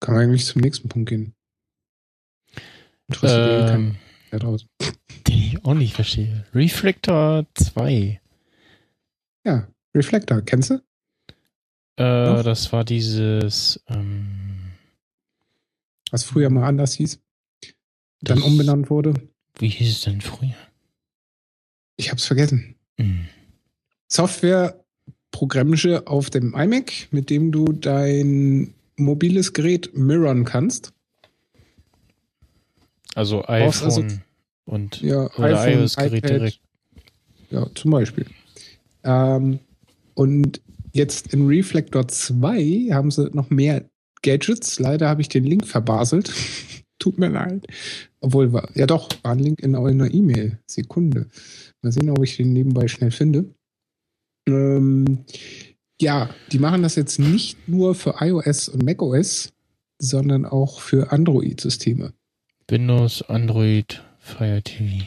Kann 0.00 0.14
man 0.14 0.24
eigentlich 0.24 0.46
zum 0.46 0.62
nächsten 0.62 0.88
Punkt 0.88 1.08
gehen. 1.08 1.34
Eh 3.22 3.26
ähm, 3.26 3.96
da 4.30 4.38
draußen. 4.38 4.68
den 5.28 5.38
ich 5.38 5.64
auch 5.64 5.74
nicht 5.74 5.94
verstehe. 5.94 6.44
Reflector 6.54 7.46
2. 7.54 8.20
Ja, 9.44 9.68
Reflector, 9.94 10.42
kennst 10.42 10.70
du? 10.70 10.74
Äh, 11.96 12.42
das 12.42 12.72
war 12.72 12.84
dieses 12.84 13.82
ähm, 13.88 14.72
Was 16.10 16.24
früher 16.24 16.50
mal 16.50 16.66
anders 16.66 16.94
hieß, 16.94 17.20
dann 18.22 18.38
das- 18.38 18.46
umbenannt 18.46 18.90
wurde. 18.90 19.14
Wie 19.58 19.68
hieß 19.68 19.90
es 19.90 20.00
denn 20.02 20.20
früher? 20.20 20.54
Ich 21.96 22.10
hab's 22.10 22.24
vergessen. 22.24 22.74
Hm. 22.98 23.26
Software 24.08 24.82
programmische 25.30 26.06
auf 26.06 26.30
dem 26.30 26.54
iMac, 26.54 27.08
mit 27.10 27.30
dem 27.30 27.52
du 27.52 27.66
dein 27.72 28.74
mobiles 28.96 29.52
Gerät 29.52 29.90
mirrorn 29.94 30.44
kannst. 30.44 30.92
Also 33.14 33.42
Brauchst 33.46 33.82
iPhone 33.82 34.04
also- 34.04 34.20
und 34.64 35.00
Ja, 35.02 35.30
oder 35.36 35.68
iOS-Gerät 35.68 36.28
direkt. 36.28 36.60
Ja, 37.50 37.66
zum 37.74 37.90
Beispiel. 37.90 38.26
Ähm, 39.04 39.58
und 40.14 40.60
jetzt 40.92 41.34
in 41.34 41.46
Reflector 41.46 42.08
2 42.08 42.88
haben 42.92 43.10
sie 43.10 43.28
noch 43.32 43.50
mehr 43.50 43.84
Gadgets. 44.22 44.78
Leider 44.78 45.08
habe 45.08 45.20
ich 45.20 45.28
den 45.28 45.44
Link 45.44 45.66
verbaselt. 45.66 46.32
Tut 47.02 47.18
mir 47.18 47.30
leid. 47.30 47.66
Obwohl, 48.20 48.52
war, 48.52 48.70
ja 48.76 48.86
doch, 48.86 49.08
war 49.24 49.32
ein 49.32 49.40
Link 49.40 49.58
in 49.58 49.74
einer 49.74 50.14
E-Mail. 50.14 50.60
Sekunde. 50.68 51.26
Mal 51.80 51.90
sehen, 51.90 52.08
ob 52.10 52.22
ich 52.22 52.36
den 52.36 52.52
nebenbei 52.52 52.86
schnell 52.86 53.10
finde. 53.10 53.52
Ähm, 54.46 55.24
ja, 56.00 56.30
die 56.52 56.60
machen 56.60 56.84
das 56.84 56.94
jetzt 56.94 57.18
nicht 57.18 57.68
nur 57.68 57.96
für 57.96 58.14
iOS 58.20 58.68
und 58.68 58.84
macOS, 58.84 59.52
sondern 59.98 60.46
auch 60.46 60.78
für 60.78 61.10
Android-Systeme. 61.10 62.12
Windows, 62.68 63.22
Android, 63.22 64.00
Fire 64.20 64.62
TV. 64.62 65.04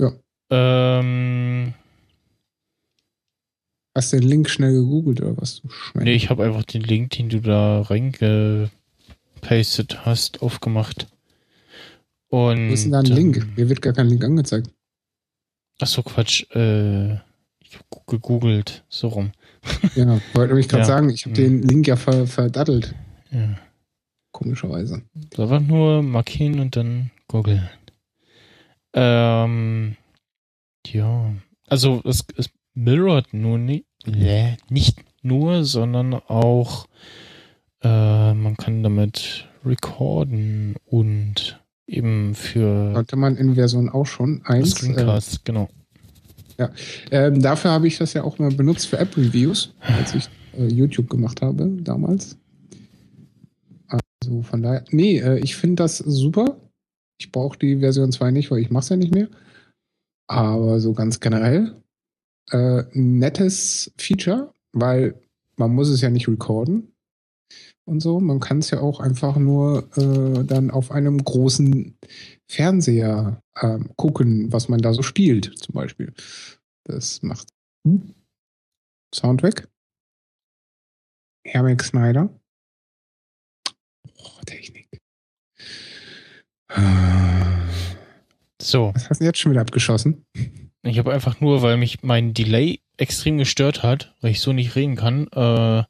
Ja. 0.00 0.12
Ähm, 0.50 1.74
Hast 3.94 4.12
du 4.12 4.18
den 4.18 4.28
Link 4.28 4.50
schnell 4.50 4.72
gegoogelt 4.72 5.20
oder 5.20 5.36
was? 5.36 5.60
Du 5.60 5.68
Schwein? 5.68 6.02
nee, 6.02 6.14
ich 6.14 6.28
habe 6.28 6.42
einfach 6.42 6.64
den 6.64 6.82
Link, 6.82 7.10
den 7.10 7.28
du 7.28 7.40
da 7.40 7.82
reingepastet 9.42 10.04
hast, 10.06 10.42
aufgemacht. 10.42 11.06
Und, 12.28 12.68
Wo 12.70 12.72
ist 12.72 12.84
denn 12.84 12.92
da 12.92 13.00
ein 13.00 13.06
ähm, 13.06 13.12
Link? 13.12 13.56
Mir 13.56 13.68
wird 13.68 13.82
gar 13.82 13.92
kein 13.92 14.08
Link 14.08 14.24
angezeigt. 14.24 14.70
Ach 15.80 15.86
so, 15.86 16.02
Quatsch. 16.02 16.44
Äh, 16.54 17.14
ich 17.60 17.74
habe 17.74 17.84
gegoogelt, 18.06 18.84
so 18.88 19.08
rum. 19.08 19.32
Ja, 19.94 20.06
wollte 20.34 20.48
nämlich 20.48 20.68
gerade 20.68 20.82
Ja. 20.82 20.86
sagen, 20.86 21.10
ich 21.10 21.24
habe 21.26 21.30
Mhm. 21.32 21.34
den 21.60 21.62
Link 21.62 21.86
ja 21.86 21.96
ver 21.96 22.26
verdattelt. 22.26 22.94
Ja. 23.30 23.58
komischerweise. 24.34 25.02
Einfach 25.36 25.60
nur 25.60 26.02
markieren 26.02 26.58
und 26.60 26.74
dann 26.74 27.10
googeln. 27.28 27.68
Ähm, 28.94 29.96
ja, 30.86 31.34
also 31.68 32.00
es, 32.04 32.24
es 32.38 32.48
mirrort 32.74 33.34
nur 33.34 33.58
nicht, 33.58 33.84
äh, 34.06 34.56
nicht 34.70 34.98
nur, 35.22 35.64
sondern 35.64 36.14
auch 36.14 36.86
äh, 37.82 38.34
man 38.34 38.56
kann 38.56 38.82
damit 38.82 39.48
recorden 39.64 40.76
und 40.86 41.60
eben 41.86 42.34
für 42.34 42.94
Hatte 42.94 43.16
man 43.16 43.36
in 43.36 43.54
Version 43.54 43.88
auch 43.88 44.06
schon 44.06 44.42
eins. 44.44 44.72
Screencast, 44.72 45.34
äh, 45.34 45.38
genau. 45.44 45.68
Ja, 46.58 46.70
ähm, 47.10 47.40
dafür 47.40 47.70
habe 47.70 47.88
ich 47.88 47.98
das 47.98 48.12
ja 48.12 48.24
auch 48.24 48.38
mal 48.38 48.50
benutzt 48.52 48.86
für 48.86 48.98
App-Reviews, 48.98 49.74
als 49.80 50.14
ich 50.14 50.28
äh, 50.56 50.66
YouTube 50.66 51.08
gemacht 51.08 51.42
habe 51.42 51.66
damals. 51.80 52.36
Also 53.88 54.42
von 54.42 54.62
daher, 54.62 54.84
nee, 54.90 55.18
äh, 55.18 55.38
ich 55.40 55.56
finde 55.56 55.82
das 55.82 55.98
super. 55.98 56.56
Ich 57.18 57.32
brauche 57.32 57.58
die 57.58 57.78
Version 57.78 58.12
2 58.12 58.30
nicht, 58.30 58.50
weil 58.50 58.60
ich 58.60 58.70
mache 58.70 58.82
es 58.82 58.88
ja 58.90 58.96
nicht 58.96 59.14
mehr. 59.14 59.28
Aber 60.28 60.78
so 60.80 60.92
ganz 60.92 61.20
generell, 61.20 61.74
äh, 62.50 62.84
nettes 62.92 63.92
Feature, 63.96 64.52
weil 64.72 65.14
man 65.56 65.74
muss 65.74 65.88
es 65.88 66.00
ja 66.00 66.10
nicht 66.10 66.28
recorden 66.28 66.91
und 67.84 68.00
so. 68.00 68.20
Man 68.20 68.40
kann 68.40 68.58
es 68.58 68.70
ja 68.70 68.80
auch 68.80 69.00
einfach 69.00 69.36
nur 69.36 69.88
äh, 69.96 70.44
dann 70.44 70.70
auf 70.70 70.90
einem 70.90 71.22
großen 71.22 71.96
Fernseher 72.48 73.42
äh, 73.54 73.78
gucken, 73.96 74.52
was 74.52 74.68
man 74.68 74.80
da 74.80 74.92
so 74.92 75.02
spielt, 75.02 75.58
zum 75.58 75.74
Beispiel. 75.74 76.12
Das 76.84 77.22
macht 77.22 77.48
hm? 77.86 78.14
Sound 79.14 79.42
weg. 79.42 79.68
Hermik 81.44 81.82
Snyder. 81.82 82.30
Oh, 84.16 84.40
Technik. 84.46 84.88
So. 88.60 88.92
Was 88.94 89.10
hast 89.10 89.20
du 89.20 89.24
jetzt 89.24 89.38
schon 89.38 89.52
wieder 89.52 89.60
abgeschossen? 89.60 90.24
Ich 90.82 90.98
habe 90.98 91.12
einfach 91.12 91.40
nur, 91.40 91.62
weil 91.62 91.76
mich 91.76 92.02
mein 92.02 92.32
Delay 92.32 92.80
extrem 92.96 93.38
gestört 93.38 93.82
hat, 93.82 94.14
weil 94.20 94.30
ich 94.30 94.40
so 94.40 94.52
nicht 94.52 94.74
reden 94.76 94.96
kann, 94.96 95.26
äh, 95.28 95.84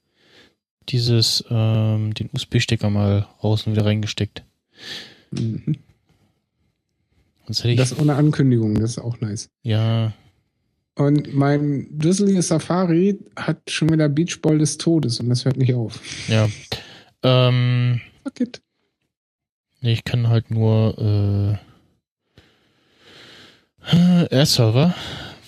dieses, 0.89 1.45
ähm, 1.51 2.15
den 2.15 2.31
USB-Stecker 2.33 2.91
mal 2.91 3.27
raus 3.43 3.67
und 3.67 3.73
wieder 3.75 3.85
reingesteckt. 3.85 4.45
Mhm. 5.31 5.77
Das 7.77 7.99
ohne 7.99 8.15
Ankündigung, 8.15 8.75
das 8.81 8.93
ist 8.93 8.99
auch 8.99 9.21
nice. 9.21 9.51
ja, 9.63 10.13
Und 10.95 11.35
mein 11.35 11.87
dusseliges 11.99 12.49
Safari 12.49 13.19
hat 13.37 13.59
schon 13.69 13.91
wieder 13.91 14.09
Beachball 14.09 14.59
des 14.59 14.79
Todes 14.79 15.21
und 15.21 15.29
das 15.29 15.45
hört 15.45 15.57
nicht 15.57 15.75
auf. 15.75 16.01
ja. 16.29 16.49
Ähm, 17.25 18.01
Fuck 18.25 18.41
it. 18.41 18.63
nee, 19.81 19.93
ich 19.93 20.05
kann 20.05 20.29
halt 20.29 20.51
nur 20.51 21.59
äh, 23.93 24.27
Air-Server, 24.31 24.95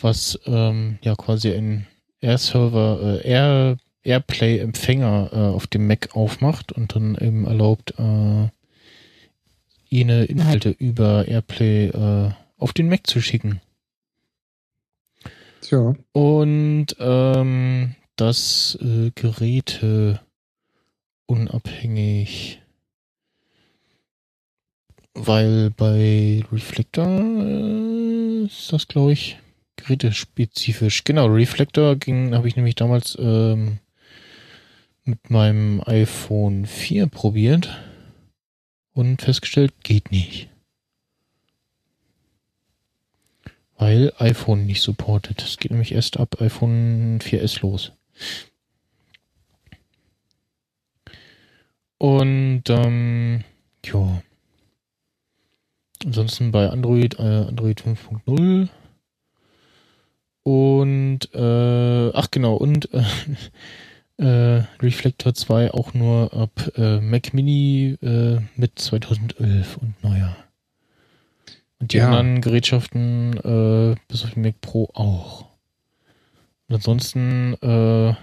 was 0.01 0.39
ähm, 0.47 0.99
ja 1.03 1.15
quasi 1.17 1.53
ein 1.53 1.87
Air-Server, 2.21 3.21
äh, 3.25 3.29
Air, 3.29 3.77
Airplay-Empfänger 4.05 5.31
äh, 5.33 5.37
auf 5.37 5.67
dem 5.67 5.87
Mac 5.87 6.15
aufmacht 6.15 6.73
und 6.73 6.95
dann 6.95 7.17
eben 7.17 7.47
erlaubt, 7.47 7.95
äh, 7.99 8.49
jene 9.89 10.25
Inhalte 10.25 10.71
über 10.71 11.27
Airplay 11.27 11.87
äh, 11.89 12.31
auf 12.59 12.73
den 12.73 12.89
Mac 12.89 13.07
zu 13.07 13.21
schicken. 13.21 13.61
Tja, 15.61 15.95
Und 16.13 16.89
ähm, 16.99 17.95
das 18.17 18.79
äh, 18.81 19.11
Geräte 19.15 20.21
unabhängig, 21.27 22.61
weil 25.15 25.71
bei 25.71 26.45
Reflector 26.53 27.07
äh, 27.07 28.45
ist 28.45 28.73
das, 28.73 28.89
glaube 28.89 29.13
ich, 29.13 29.39
gerätespezifisch. 29.77 31.05
Genau, 31.05 31.27
Reflector 31.27 31.97
ging, 31.97 32.35
habe 32.35 32.49
ich 32.49 32.57
nämlich 32.57 32.75
damals 32.75 33.17
ähm, 33.19 33.79
mit 35.05 35.31
meinem 35.31 35.83
iPhone 35.85 36.67
4 36.67 37.07
probiert 37.07 37.83
und 38.95 39.23
festgestellt, 39.23 39.73
geht 39.83 40.11
nicht. 40.11 40.49
Weil 43.77 44.13
iPhone 44.19 44.67
nicht 44.67 44.83
supportet. 44.83 45.43
Es 45.43 45.59
geht 45.59 45.71
nämlich 45.73 45.93
erst 45.93 46.19
ab 46.19 46.41
iPhone 46.41 47.19
4S 47.21 47.61
los. 47.63 47.93
Und 51.99 52.65
ähm, 52.69 53.45
ja. 53.85 54.23
Ansonsten 56.05 56.51
bei 56.51 56.69
Android, 56.69 57.19
äh, 57.19 57.47
Android 57.49 57.81
5.0. 57.81 58.69
Und 60.43 61.35
äh, 61.35 62.11
ach 62.13 62.31
genau, 62.31 62.57
und 62.57 62.93
äh, 62.93 63.03
äh, 64.19 64.63
Reflector 64.81 65.35
2 65.35 65.73
auch 65.73 65.95
nur 65.95 66.33
ab 66.33 66.73
äh, 66.77 67.01
Mac 67.01 67.35
Mini 67.35 67.97
äh, 68.03 68.41
mit 68.57 68.79
2011 68.79 69.77
und 69.79 70.03
neuer. 70.03 70.37
Und 71.81 71.93
die 71.93 71.97
Ja. 71.99 72.07
anderen 72.07 72.41
Gerätschaften 72.41 73.37
äh, 73.39 73.97
bis 74.09 74.25
auf 74.25 74.31
den 74.35 74.43
Mac 74.43 74.61
Pro 74.61 74.89
auch. 74.95 75.47
Und 76.69 76.77
ansonsten 76.77 77.55
äh, 77.63 78.15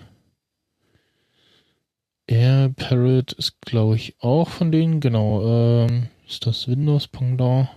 Air 2.27 2.69
Parrot 2.75 3.33
ist 3.33 3.59
glaube 3.61 3.95
ich 3.97 4.15
auch 4.19 4.49
von 4.49 4.71
denen, 4.71 4.99
genau. 5.01 5.85
Ähm, 5.85 6.07
ist 6.27 6.45
das 6.45 6.67
Windows 6.67 7.07
Pendant? 7.09 7.67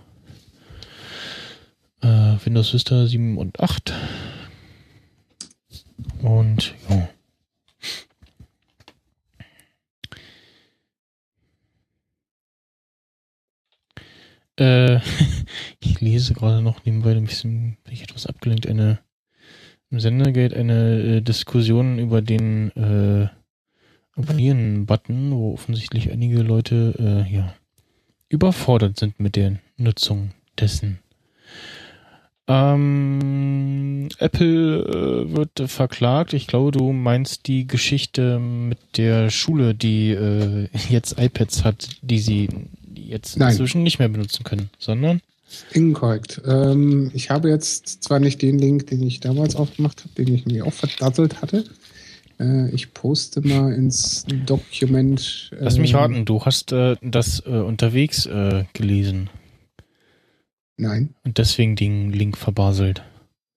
Äh, 2.01 2.35
Windows 2.45 2.73
Vista 2.73 3.05
7 3.05 3.37
und 3.37 3.59
8. 3.59 3.93
Und 6.21 6.73
ja. 6.89 7.09
Äh, 14.57 14.99
ich 15.79 16.01
lese 16.01 16.33
gerade 16.33 16.61
noch 16.61 16.85
nebenbei 16.85 17.11
ein 17.11 17.25
bisschen, 17.25 17.77
bin 17.83 17.93
ich 17.93 18.03
etwas 18.03 18.27
abgelenkt, 18.27 18.67
eine 18.67 18.99
im 19.91 19.99
Sendergate 19.99 20.55
eine 20.55 20.99
äh, 20.99 21.21
Diskussion 21.21 21.99
über 21.99 22.21
den 22.21 22.71
äh, 22.71 23.27
Abonnieren-Button, 24.17 25.31
wo 25.31 25.53
offensichtlich 25.53 26.11
einige 26.11 26.41
Leute 26.41 26.95
äh, 26.99 27.33
ja 27.33 27.53
überfordert 28.29 28.97
sind 28.97 29.19
mit 29.19 29.35
der 29.35 29.59
Nutzung 29.77 30.31
dessen. 30.59 30.99
Ähm, 32.47 34.09
Apple 34.19 34.79
äh, 34.83 35.35
wird 35.35 35.69
verklagt. 35.69 36.33
Ich 36.33 36.47
glaube, 36.47 36.71
du 36.71 36.91
meinst 36.91 37.47
die 37.47 37.65
Geschichte 37.67 38.39
mit 38.39 38.79
der 38.97 39.29
Schule, 39.29 39.73
die 39.73 40.11
äh, 40.11 40.67
jetzt 40.89 41.19
iPads 41.19 41.63
hat, 41.63 41.89
die 42.01 42.19
sie 42.19 42.49
jetzt 43.07 43.37
Nein. 43.37 43.51
inzwischen 43.51 43.83
nicht 43.83 43.99
mehr 43.99 44.09
benutzen 44.09 44.43
können, 44.43 44.69
sondern 44.79 45.21
inkorrekt. 45.71 46.41
Ähm, 46.45 47.11
ich 47.13 47.29
habe 47.29 47.49
jetzt 47.49 48.03
zwar 48.03 48.19
nicht 48.19 48.41
den 48.41 48.57
Link, 48.59 48.87
den 48.87 49.01
ich 49.03 49.19
damals 49.19 49.55
aufgemacht 49.55 50.01
habe, 50.01 50.13
den 50.25 50.33
ich 50.33 50.45
mir 50.45 50.65
auch 50.65 50.73
verdattelt 50.73 51.41
hatte. 51.41 51.65
Äh, 52.39 52.69
ich 52.71 52.93
poste 52.93 53.41
mal 53.47 53.71
ins 53.73 54.25
Dokument. 54.45 55.51
lass 55.57 55.77
mich 55.77 55.91
ähm, 55.91 55.97
raten, 55.97 56.25
du 56.25 56.43
hast 56.43 56.71
äh, 56.71 56.95
das 57.01 57.41
äh, 57.45 57.49
unterwegs 57.49 58.25
äh, 58.25 58.65
gelesen 58.73 59.29
Nein, 60.77 61.13
und 61.23 61.37
deswegen 61.37 61.75
den 61.77 62.11
Link 62.11 62.37
verbaselt. 62.37 63.01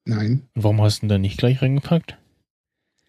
nein. 0.05 0.43
Und 0.55 0.63
warum 0.63 0.81
hast 0.83 1.01
du 1.01 1.07
ihn 1.07 1.09
da 1.09 1.19
nicht 1.19 1.39
gleich 1.39 1.61
reingepackt? 1.61 2.17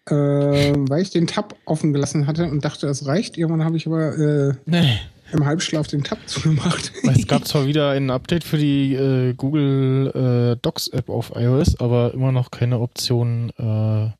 Äh, 0.06 0.12
weil 0.14 1.02
ich 1.02 1.10
den 1.10 1.28
Tab 1.28 1.54
offen 1.66 1.92
gelassen 1.92 2.26
hatte 2.26 2.50
und 2.50 2.64
dachte, 2.64 2.86
das 2.88 3.06
reicht. 3.06 3.38
Irgendwann 3.38 3.64
habe 3.64 3.76
ich 3.76 3.86
aber 3.86 4.18
äh, 4.18 4.54
Nee. 4.66 4.98
Im 5.32 5.44
Halbschlaf 5.44 5.86
den 5.86 6.04
Tab 6.04 6.18
zugemacht. 6.26 6.92
Es 7.02 7.26
gab 7.26 7.46
zwar 7.46 7.66
wieder 7.66 7.90
ein 7.90 8.10
Update 8.10 8.44
für 8.44 8.58
die 8.58 8.94
äh, 8.94 9.34
Google 9.34 10.54
äh, 10.54 10.60
Docs 10.60 10.88
App 10.88 11.08
auf 11.08 11.32
iOS, 11.34 11.78
aber 11.80 12.14
immer 12.14 12.32
noch 12.32 12.50
keine 12.50 12.80
Option, 12.80 13.50
äh, 13.58 14.10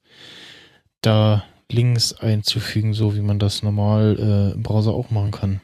da 1.02 1.44
Links 1.70 2.12
einzufügen, 2.14 2.94
so 2.94 3.14
wie 3.14 3.20
man 3.20 3.38
das 3.38 3.62
normal 3.62 4.16
äh, 4.18 4.54
im 4.54 4.62
Browser 4.62 4.92
auch 4.92 5.10
machen 5.10 5.30
kann. 5.30 5.60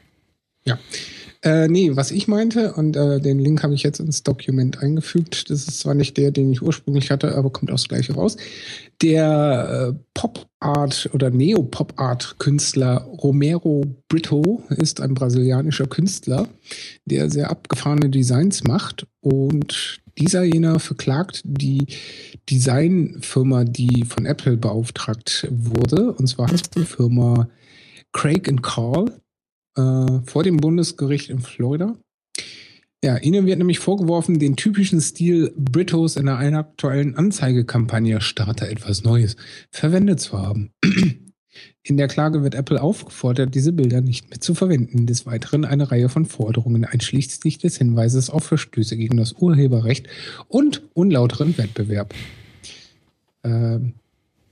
Äh, 1.43 1.67
nee, 1.67 1.95
was 1.95 2.11
ich 2.11 2.27
meinte, 2.27 2.73
und 2.73 2.95
äh, 2.95 3.19
den 3.19 3.39
Link 3.39 3.61
habe 3.63 3.75
ich 3.75 3.83
jetzt 3.83 3.99
ins 3.99 4.23
Dokument 4.23 4.81
eingefügt. 4.81 5.49
Das 5.49 5.67
ist 5.67 5.79
zwar 5.79 5.93
nicht 5.93 6.17
der, 6.17 6.31
den 6.31 6.51
ich 6.51 6.61
ursprünglich 6.61 7.11
hatte, 7.11 7.35
aber 7.35 7.51
kommt 7.51 7.69
auch 7.69 7.75
das 7.75 7.87
gleiche 7.87 8.13
raus. 8.13 8.37
Der 9.01 9.93
äh, 9.93 9.99
Pop-Art 10.15 11.09
oder 11.13 11.29
Neo-Pop-Art-Künstler 11.29 13.01
Romero 13.21 13.85
Brito 14.09 14.63
ist 14.69 14.99
ein 14.99 15.13
brasilianischer 15.13 15.85
Künstler, 15.85 16.47
der 17.05 17.29
sehr 17.29 17.51
abgefahrene 17.51 18.09
Designs 18.09 18.63
macht. 18.63 19.05
Und 19.21 20.01
dieser 20.17 20.43
jener 20.43 20.79
verklagt 20.79 21.41
die 21.43 21.85
Designfirma, 22.49 23.65
die 23.65 24.05
von 24.05 24.25
Apple 24.25 24.57
beauftragt 24.57 25.47
wurde. 25.51 26.13
Und 26.13 26.27
zwar 26.27 26.51
heißt 26.51 26.75
die 26.75 26.85
Firma 26.85 27.47
Craig 28.13 28.49
and 28.49 28.63
Carl 28.63 29.11
äh, 29.77 30.21
vor 30.25 30.43
dem 30.43 30.57
Bundesgericht 30.57 31.29
in 31.29 31.39
Florida. 31.39 31.95
Ja, 33.03 33.17
ihnen 33.17 33.45
wird 33.45 33.59
nämlich 33.59 33.79
vorgeworfen, 33.79 34.39
den 34.39 34.55
typischen 34.55 34.99
Stil 34.99 35.53
Britos 35.55 36.15
in 36.15 36.27
einer 36.27 36.59
aktuellen 36.59 37.15
Anzeigekampagne 37.15 38.21
Starter 38.21 38.69
etwas 38.69 39.03
Neues 39.03 39.35
verwendet 39.69 40.19
zu 40.19 40.37
haben. 40.37 40.71
In 41.83 41.97
der 41.97 42.07
Klage 42.07 42.43
wird 42.43 42.55
Apple 42.55 42.81
aufgefordert, 42.81 43.55
diese 43.55 43.71
Bilder 43.71 44.01
nicht 44.01 44.29
mehr 44.29 44.41
zu 44.41 44.55
verwenden. 44.55 45.05
Des 45.05 45.25
Weiteren 45.25 45.63
eine 45.63 45.89
Reihe 45.91 46.09
von 46.09 46.25
Forderungen 46.25 46.85
einschließlich 46.85 47.59
des 47.59 47.77
Hinweises 47.77 48.29
auf 48.29 48.43
Verstöße 48.43 48.97
gegen 48.97 49.17
das 49.17 49.33
Urheberrecht 49.33 50.07
und 50.47 50.83
unlauteren 50.93 51.57
Wettbewerb. 51.57 52.13
Ähm, 53.43 53.93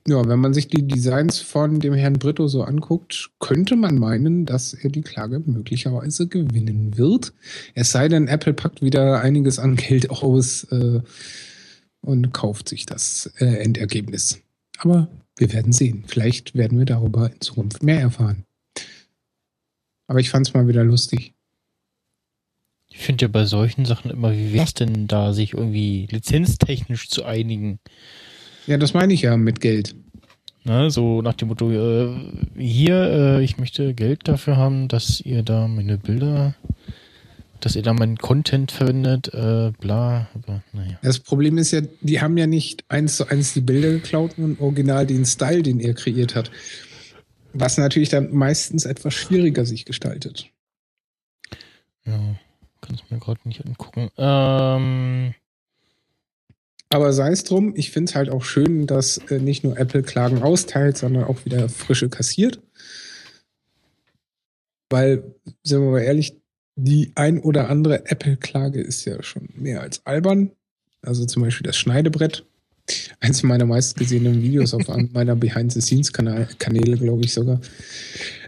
ja, 0.08 0.28
wenn 0.28 0.40
man 0.40 0.54
sich 0.54 0.68
die 0.68 0.88
Designs 0.88 1.40
von 1.40 1.80
dem 1.80 1.96
Herrn 1.96 2.20
Brito 2.20 2.48
so 2.48 2.64
anguckt, 2.64 3.32
könnte 3.40 3.76
man 3.76 3.98
meinen, 3.98 4.46
dass 4.46 4.74
er 4.76 4.92
die 4.92 5.02
Klage 5.02 5.42
möglicherweise 5.44 6.28
gewinnen 6.28 6.98
wird. 6.98 7.34
Es 7.74 7.92
sei 7.92 8.08
denn, 8.08 8.28
Apple 8.28 8.54
packt 8.54 8.84
wieder 8.84 9.22
einiges 9.22 9.58
an 9.58 9.76
Geld 9.76 10.10
aus 10.12 10.66
äh, 10.66 11.02
und 12.02 12.34
kauft 12.34 12.70
sich 12.70 12.86
das 12.86 13.34
äh, 13.40 13.46
Endergebnis. 13.64 14.42
Aber 14.78 15.08
wir 15.38 15.52
werden 15.52 15.74
sehen. 15.74 16.04
Vielleicht 16.06 16.54
werden 16.54 16.78
wir 16.78 16.86
darüber 16.86 17.32
in 17.32 17.42
Zukunft 17.42 17.82
mehr 17.82 18.00
erfahren. 18.00 18.46
Aber 20.08 20.20
ich 20.20 20.30
fand 20.30 20.48
es 20.48 20.54
mal 20.54 20.68
wieder 20.68 20.84
lustig. 20.84 21.34
Ich 22.90 23.00
finde 23.00 23.26
ja 23.26 23.28
bei 23.28 23.46
solchen 23.46 23.86
Sachen 23.86 24.12
immer, 24.12 24.34
wie 24.34 24.54
wäre 24.54 24.66
es 24.66 24.76
denn 24.76 25.08
da, 25.08 25.34
sich 25.34 25.54
irgendwie 25.54 26.08
lizenztechnisch 26.12 27.10
zu 27.10 27.26
einigen? 27.26 27.80
Ja, 28.68 28.78
das 28.78 28.94
meine 28.94 29.14
ich 29.14 29.22
ja 29.22 29.38
mit 29.38 29.62
Geld. 29.62 29.96
Na, 30.64 30.90
so 30.90 31.22
nach 31.22 31.36
dem 31.36 31.50
Motto, 31.50 31.72
äh, 31.72 32.16
hier, 32.58 32.96
äh, 32.96 33.44
ich 33.44 33.60
möchte 33.60 33.94
Geld 33.94 34.28
dafür 34.28 34.58
haben, 34.58 34.88
dass 34.88 35.22
ihr 35.22 35.44
da 35.44 35.68
meine 35.68 36.00
Bilder, 36.00 36.56
dass 37.60 37.76
ihr 37.76 37.84
da 37.84 37.94
meinen 37.94 38.18
Content 38.18 38.72
verwendet, 38.72 39.32
äh, 39.32 39.72
bla, 39.80 40.28
aber 40.34 40.64
naja. 40.74 40.98
Das 41.04 41.20
Problem 41.20 41.60
ist 41.60 41.70
ja, 41.70 41.82
die 42.02 42.20
haben 42.20 42.36
ja 42.38 42.48
nicht 42.48 42.84
eins 42.90 43.18
zu 43.18 43.28
eins 43.28 43.54
die 43.54 43.62
Bilder 43.62 43.92
geklaut 43.92 44.40
und 44.40 44.60
original 44.60 45.06
den 45.06 45.26
Style, 45.26 45.62
den 45.62 45.80
er 45.80 45.94
kreiert 45.94 46.34
hat. 46.34 46.50
Was 47.54 47.78
natürlich 47.78 48.10
dann 48.10 48.34
meistens 48.34 48.86
etwas 48.86 49.14
schwieriger 49.14 49.66
sich 49.66 49.86
gestaltet. 49.86 50.50
Ja, 52.06 52.20
kann 52.82 52.96
es 52.96 53.10
mir 53.12 53.20
gerade 53.20 53.40
nicht 53.46 53.64
angucken. 53.64 54.10
Ähm, 54.18 55.36
aber 56.96 57.12
sei 57.12 57.32
es 57.32 57.44
drum, 57.44 57.74
ich 57.76 57.92
finde 57.92 58.10
es 58.10 58.16
halt 58.16 58.30
auch 58.30 58.46
schön, 58.46 58.88
dass 58.88 59.18
äh, 59.30 59.40
nicht 59.40 59.66
nur 59.66 59.78
Apple 59.78 60.02
Klagen 60.02 60.42
austeilt, 60.42 60.98
sondern 60.98 61.26
auch 61.26 61.44
wieder 61.44 61.68
frische 61.68 62.08
kassiert. 62.08 62.62
Weil, 64.90 65.36
sind 65.62 65.82
wir 65.82 65.92
mal 65.92 66.00
ehrlich, 66.00 66.38
die 66.78 67.12
ein 67.16 67.40
oder 67.40 67.70
andere 67.70 68.06
Apple-Klage 68.06 68.80
ist 68.80 69.04
ja 69.04 69.22
schon 69.24 69.50
mehr 69.56 69.82
als 69.82 70.06
albern. 70.06 70.52
Also 71.02 71.26
zum 71.26 71.44
Beispiel 71.44 71.66
das 71.66 71.76
Schneidebrett. 71.76 72.46
Eins 73.20 73.44
meiner 73.44 73.66
meistgesehenen 73.66 74.42
Videos 74.42 74.74
auf 74.74 74.90
einem 74.90 75.10
meiner 75.14 75.36
Behind-the-Scenes-Kanäle, 75.36 76.98
glaube 76.98 77.26
ich 77.26 77.34
sogar. 77.34 77.60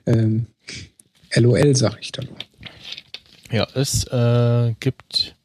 Ähm, 0.05 0.45
LOL, 1.35 1.75
sag 1.75 1.99
ich 1.99 2.13
dann. 2.13 2.29
Ja, 3.51 3.67
es 3.73 4.05
äh, 4.07 4.73
gibt 4.79 5.36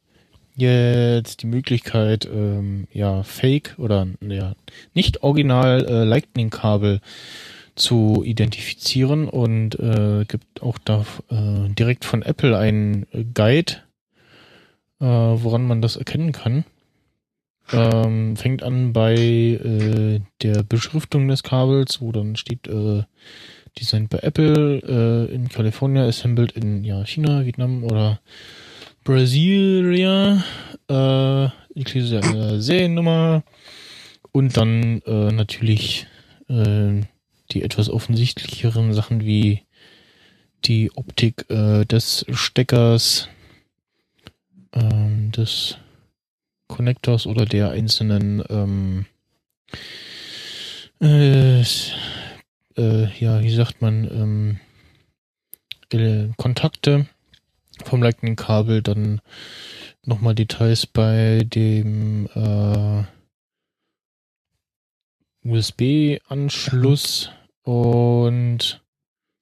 jetzt 0.54 1.42
die 1.42 1.46
Möglichkeit, 1.46 2.26
ähm, 2.26 2.86
ja, 2.92 3.22
Fake 3.22 3.74
oder 3.78 4.06
ja, 4.20 4.54
nicht 4.94 5.22
original 5.22 5.84
äh, 5.86 6.04
Lightning-Kabel 6.04 7.00
zu 7.74 8.22
identifizieren 8.24 9.28
und 9.28 9.78
äh, 9.78 10.24
gibt 10.26 10.62
auch 10.62 10.78
da 10.78 11.06
äh, 11.30 11.68
direkt 11.70 12.04
von 12.04 12.22
Apple 12.22 12.56
einen 12.56 13.06
Guide, 13.34 13.76
äh, 15.00 15.06
woran 15.06 15.66
man 15.66 15.80
das 15.80 15.96
erkennen 15.96 16.32
kann. 16.32 16.64
Ähm, 17.72 18.36
fängt 18.36 18.62
an 18.62 18.92
bei 18.92 19.14
äh, 19.14 20.20
der 20.42 20.62
Beschriftung 20.64 21.28
des 21.28 21.42
Kabels, 21.42 22.00
wo 22.02 22.12
dann 22.12 22.36
steht 22.36 22.66
äh, 22.66 23.04
Designed 23.78 24.10
bei 24.10 24.18
Apple 24.18 24.82
äh, 24.82 25.34
in 25.34 25.48
California, 25.48 26.04
assembled 26.04 26.52
in 26.52 26.84
ja, 26.84 27.06
China, 27.06 27.46
Vietnam 27.46 27.84
oder 27.84 28.20
Brasilia, 29.04 30.44
äh, 30.88 31.48
inklusive 31.74 32.20
der 32.20 32.60
Seriennummer 32.60 33.42
und 34.30 34.56
dann 34.56 35.00
äh, 35.02 35.32
natürlich 35.32 36.06
äh, 36.48 37.00
die 37.50 37.62
etwas 37.62 37.90
offensichtlicheren 37.90 38.94
Sachen 38.94 39.24
wie 39.24 39.62
die 40.64 40.92
Optik 40.94 41.44
äh, 41.50 41.84
des 41.84 42.24
Steckers, 42.30 43.28
äh, 44.70 45.30
des 45.30 45.78
Connectors 46.68 47.26
oder 47.26 47.44
der 47.44 47.70
einzelnen 47.70 48.42
ähm, 48.48 49.06
äh, 51.00 51.60
äh, 51.60 53.18
ja, 53.18 53.42
wie 53.42 53.54
sagt 53.54 53.82
man, 53.82 54.04
ähm, 54.04 54.60
äh, 55.92 56.28
Kontakte 56.36 57.06
vom 57.88 58.02
Lightning-Kabel, 58.02 58.82
dann 58.82 59.20
nochmal 60.04 60.34
Details 60.34 60.86
bei 60.86 61.42
dem 61.44 62.28
äh, 62.34 63.04
USB-Anschluss 65.44 67.30
und 67.62 68.82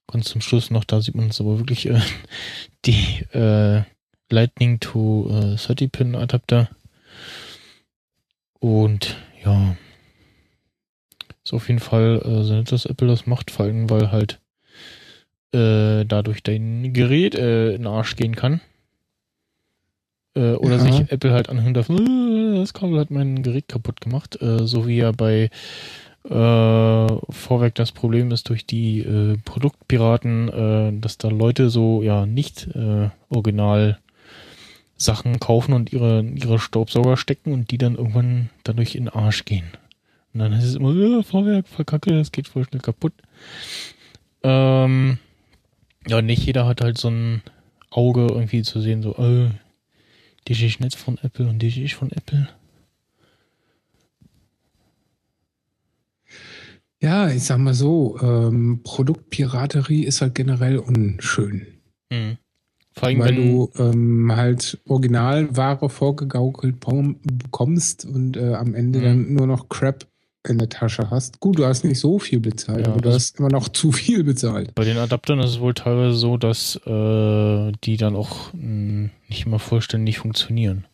ganz 0.06 0.26
zum 0.26 0.40
Schluss 0.40 0.70
noch, 0.70 0.84
da 0.84 1.00
sieht 1.00 1.14
man 1.14 1.28
es 1.28 1.40
aber 1.40 1.58
wirklich, 1.58 1.86
äh, 1.86 2.00
die 2.84 3.24
äh, 3.32 3.82
Lightning 4.30 4.80
to 4.80 5.28
äh, 5.28 5.54
30-Pin 5.56 6.14
Adapter. 6.14 6.68
Und 8.58 9.16
ja, 9.42 9.76
ist 11.42 11.52
auf 11.52 11.68
jeden 11.68 11.80
Fall 11.80 12.20
äh, 12.24 12.44
sehr 12.44 12.58
nett, 12.58 12.72
dass 12.72 12.86
Apple 12.86 13.08
das 13.08 13.26
macht, 13.26 13.50
vor 13.50 13.66
allem 13.66 13.88
weil 13.90 14.12
halt 14.12 14.40
äh, 15.52 16.04
dadurch 16.04 16.42
dein 16.42 16.92
Gerät 16.92 17.34
äh, 17.34 17.70
in 17.70 17.82
den 17.82 17.86
Arsch 17.86 18.16
gehen 18.16 18.36
kann. 18.36 18.60
Äh, 20.34 20.52
oder 20.52 20.76
ja. 20.76 20.78
sich 20.78 21.10
Apple 21.10 21.32
halt 21.32 21.48
anhören 21.48 21.74
darf, 21.74 21.88
äh, 21.88 22.54
das 22.56 22.72
Kabel 22.72 23.00
hat 23.00 23.10
mein 23.10 23.42
Gerät 23.42 23.68
kaputt 23.68 24.00
gemacht, 24.00 24.40
äh, 24.40 24.66
so 24.66 24.86
wie 24.86 24.98
ja 24.98 25.12
bei 25.12 25.50
äh, 26.24 26.28
Vorwerk 26.28 27.74
das 27.74 27.92
Problem 27.92 28.30
ist 28.30 28.48
durch 28.48 28.66
die 28.66 29.00
äh, 29.00 29.38
Produktpiraten, 29.44 30.48
äh, 30.48 31.00
dass 31.00 31.18
da 31.18 31.28
Leute 31.28 31.70
so 31.70 32.02
ja 32.02 32.26
nicht 32.26 32.68
äh, 32.74 33.08
original 33.30 33.98
Sachen 34.96 35.40
kaufen 35.40 35.72
und 35.72 35.92
ihre, 35.92 36.22
ihre 36.22 36.58
Staubsauger 36.58 37.16
stecken 37.16 37.52
und 37.52 37.70
die 37.70 37.78
dann 37.78 37.96
irgendwann 37.96 38.50
dadurch 38.64 38.94
in 38.94 39.06
den 39.06 39.14
Arsch 39.14 39.46
gehen. 39.46 39.64
Und 40.34 40.40
dann 40.40 40.52
ist 40.52 40.64
es 40.64 40.76
immer, 40.76 40.94
äh, 40.94 41.22
Vorwerk, 41.22 41.66
verkacke, 41.66 42.12
das 42.12 42.32
geht 42.32 42.48
voll 42.48 42.64
schnell 42.64 42.82
kaputt. 42.82 43.14
Ähm, 44.42 45.18
ja, 46.06 46.22
nicht 46.22 46.44
jeder 46.44 46.66
hat 46.66 46.80
halt 46.80 46.98
so 46.98 47.08
ein 47.08 47.42
Auge 47.90 48.26
irgendwie 48.28 48.62
zu 48.62 48.80
sehen, 48.80 49.02
so, 49.02 49.14
äh, 49.16 49.50
die 50.48 50.52
ist 50.52 50.80
nicht 50.80 50.96
von 50.96 51.18
Apple 51.22 51.48
und 51.48 51.58
die 51.58 51.84
ist 51.84 51.94
von 51.94 52.10
Apple. 52.10 52.48
Ja, 57.02 57.30
ich 57.30 57.44
sag 57.44 57.58
mal 57.58 57.74
so, 57.74 58.18
ähm, 58.20 58.80
Produktpiraterie 58.82 60.04
ist 60.04 60.20
halt 60.20 60.34
generell 60.34 60.78
unschön. 60.78 61.66
Mhm. 62.10 62.36
Vor 62.92 63.08
allem, 63.08 63.20
Weil 63.20 63.34
du 63.34 63.70
ähm, 63.78 64.32
halt 64.34 64.78
Originalware 64.86 65.88
vorgegaukelt 65.88 66.80
bekommst 66.80 68.04
und 68.04 68.36
äh, 68.36 68.54
am 68.54 68.74
Ende 68.74 68.98
mhm. 68.98 69.04
dann 69.04 69.32
nur 69.34 69.46
noch 69.46 69.68
Crap 69.68 70.09
in 70.48 70.58
der 70.58 70.68
Tasche 70.68 71.10
hast. 71.10 71.40
Gut, 71.40 71.58
du 71.58 71.66
hast 71.66 71.84
nicht 71.84 71.98
so 71.98 72.18
viel 72.18 72.40
bezahlt, 72.40 72.86
ja, 72.86 72.92
aber 72.92 73.00
du 73.00 73.12
hast 73.12 73.38
immer 73.38 73.50
noch 73.50 73.68
zu 73.68 73.92
viel 73.92 74.24
bezahlt. 74.24 74.74
Bei 74.74 74.84
den 74.84 74.96
Adaptern 74.96 75.38
ist 75.40 75.50
es 75.50 75.60
wohl 75.60 75.74
teilweise 75.74 76.16
so, 76.16 76.36
dass 76.36 76.76
äh, 76.86 77.72
die 77.84 77.96
dann 77.98 78.16
auch 78.16 78.52
mh, 78.54 78.60
hm, 78.62 79.10
nicht 79.28 79.46
immer 79.46 79.58
vollständig 79.58 80.18
funktionieren. 80.18 80.86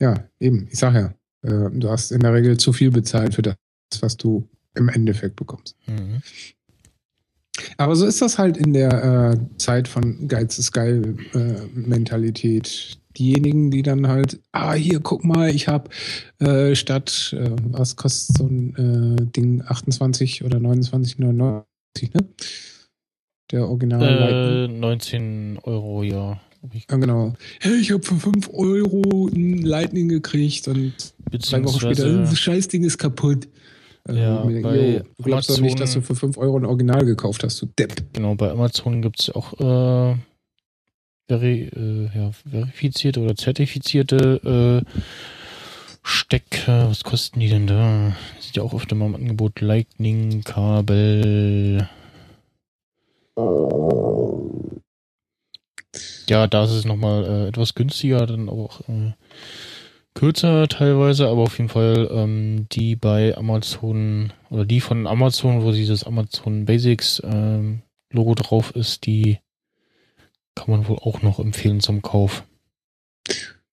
Ja, 0.00 0.24
eben. 0.40 0.68
Ich 0.70 0.78
sag 0.78 0.94
ja, 0.94 1.14
äh, 1.42 1.70
du 1.70 1.90
hast 1.90 2.10
in 2.10 2.20
der 2.20 2.32
Regel 2.32 2.56
zu 2.56 2.72
viel 2.72 2.90
bezahlt 2.90 3.34
für 3.34 3.42
das, 3.42 3.56
was 4.00 4.16
du 4.16 4.48
im 4.74 4.88
Endeffekt 4.88 5.36
bekommst. 5.36 5.76
Mhm. 5.86 6.22
Aber 7.76 7.96
so 7.96 8.06
ist 8.06 8.22
das 8.22 8.38
halt 8.38 8.56
in 8.56 8.72
der 8.72 9.32
äh, 9.32 9.58
Zeit 9.58 9.88
von 9.88 10.28
Geiz 10.28 10.58
ist 10.58 10.72
geil 10.72 11.16
äh, 11.34 11.66
Mentalität. 11.74 12.98
Diejenigen, 13.18 13.70
die 13.70 13.82
dann 13.82 14.06
halt, 14.06 14.38
ah, 14.52 14.74
hier, 14.74 15.00
guck 15.00 15.24
mal, 15.24 15.50
ich 15.50 15.66
habe 15.68 15.90
äh, 16.38 16.74
statt, 16.76 17.34
äh, 17.36 17.50
was 17.70 17.96
kostet 17.96 18.36
so 18.36 18.44
ein 18.46 19.16
äh, 19.18 19.24
Ding, 19.36 19.62
28 19.66 20.44
oder 20.44 20.58
29,99, 20.58 21.64
ne? 22.14 22.28
Der 23.50 23.66
Original. 23.68 24.68
19 24.68 25.56
äh, 25.56 25.58
Euro, 25.64 26.02
ja. 26.02 26.40
Ja, 26.90 26.96
genau. 26.96 27.34
Hey, 27.60 27.76
ich 27.80 27.90
habe 27.92 28.02
für 28.02 28.16
5 28.16 28.50
Euro 28.52 29.28
ein 29.28 29.62
Lightning 29.62 30.08
gekriegt 30.08 30.68
und 30.68 30.92
zwei 31.40 31.64
Wochen 31.64 31.80
später, 31.80 32.12
das 32.18 32.38
Scheißding 32.38 32.84
ist 32.84 32.98
kaputt. 32.98 33.48
Äh, 34.08 34.14
Ja, 34.20 34.42
denke, 34.44 34.62
bei 34.62 35.02
du 35.16 35.22
glaubst 35.22 35.50
doch 35.50 35.60
nicht, 35.60 35.72
Amazon- 35.72 35.80
dass 35.80 35.92
du 35.94 36.00
für 36.02 36.14
5 36.14 36.36
Euro 36.36 36.58
ein 36.58 36.64
Original 36.66 37.04
gekauft 37.04 37.42
hast, 37.44 37.62
du 37.62 37.66
Depp. 37.78 38.02
Genau, 38.12 38.34
bei 38.34 38.50
Amazon 38.50 39.02
gibt 39.02 39.20
es 39.20 39.30
auch 39.30 39.52
äh, 39.60 40.16
veri 41.28 41.70
äh, 41.76 42.08
ja, 42.16 42.32
verifizierte 42.32 43.20
oder 43.20 43.36
zertifizierte 43.36 44.82
äh, 44.84 45.00
Stecker. 46.02 46.88
Was 46.88 47.04
kosten 47.04 47.38
die 47.40 47.50
denn 47.50 47.66
da? 47.66 48.16
Sieht 48.40 48.56
ja 48.56 48.62
auch 48.62 48.72
oft 48.72 48.90
immer 48.92 49.04
im 49.06 49.14
Angebot. 49.14 49.60
Lightning-Kabel. 49.60 51.86
Ja, 56.28 56.46
da 56.46 56.64
ist 56.64 56.72
es 56.72 56.84
nochmal 56.84 57.24
äh, 57.24 57.48
etwas 57.48 57.74
günstiger, 57.74 58.26
dann 58.26 58.48
auch 58.48 58.80
äh, 58.88 59.12
kürzer 60.14 60.68
teilweise, 60.68 61.28
aber 61.28 61.42
auf 61.42 61.58
jeden 61.58 61.70
Fall 61.70 62.08
ähm, 62.10 62.66
die 62.72 62.96
bei 62.96 63.36
Amazon 63.36 64.32
oder 64.50 64.64
die 64.64 64.80
von 64.80 65.06
Amazon, 65.06 65.62
wo 65.62 65.72
dieses 65.72 66.04
Amazon 66.04 66.64
Basics 66.64 67.22
ähm, 67.24 67.82
Logo 68.10 68.34
drauf 68.34 68.74
ist, 68.74 69.04
die 69.06 69.38
kann 70.58 70.70
man 70.70 70.88
wohl 70.88 70.98
auch 70.98 71.22
noch 71.22 71.38
empfehlen 71.38 71.80
zum 71.80 72.02
Kauf. 72.02 72.44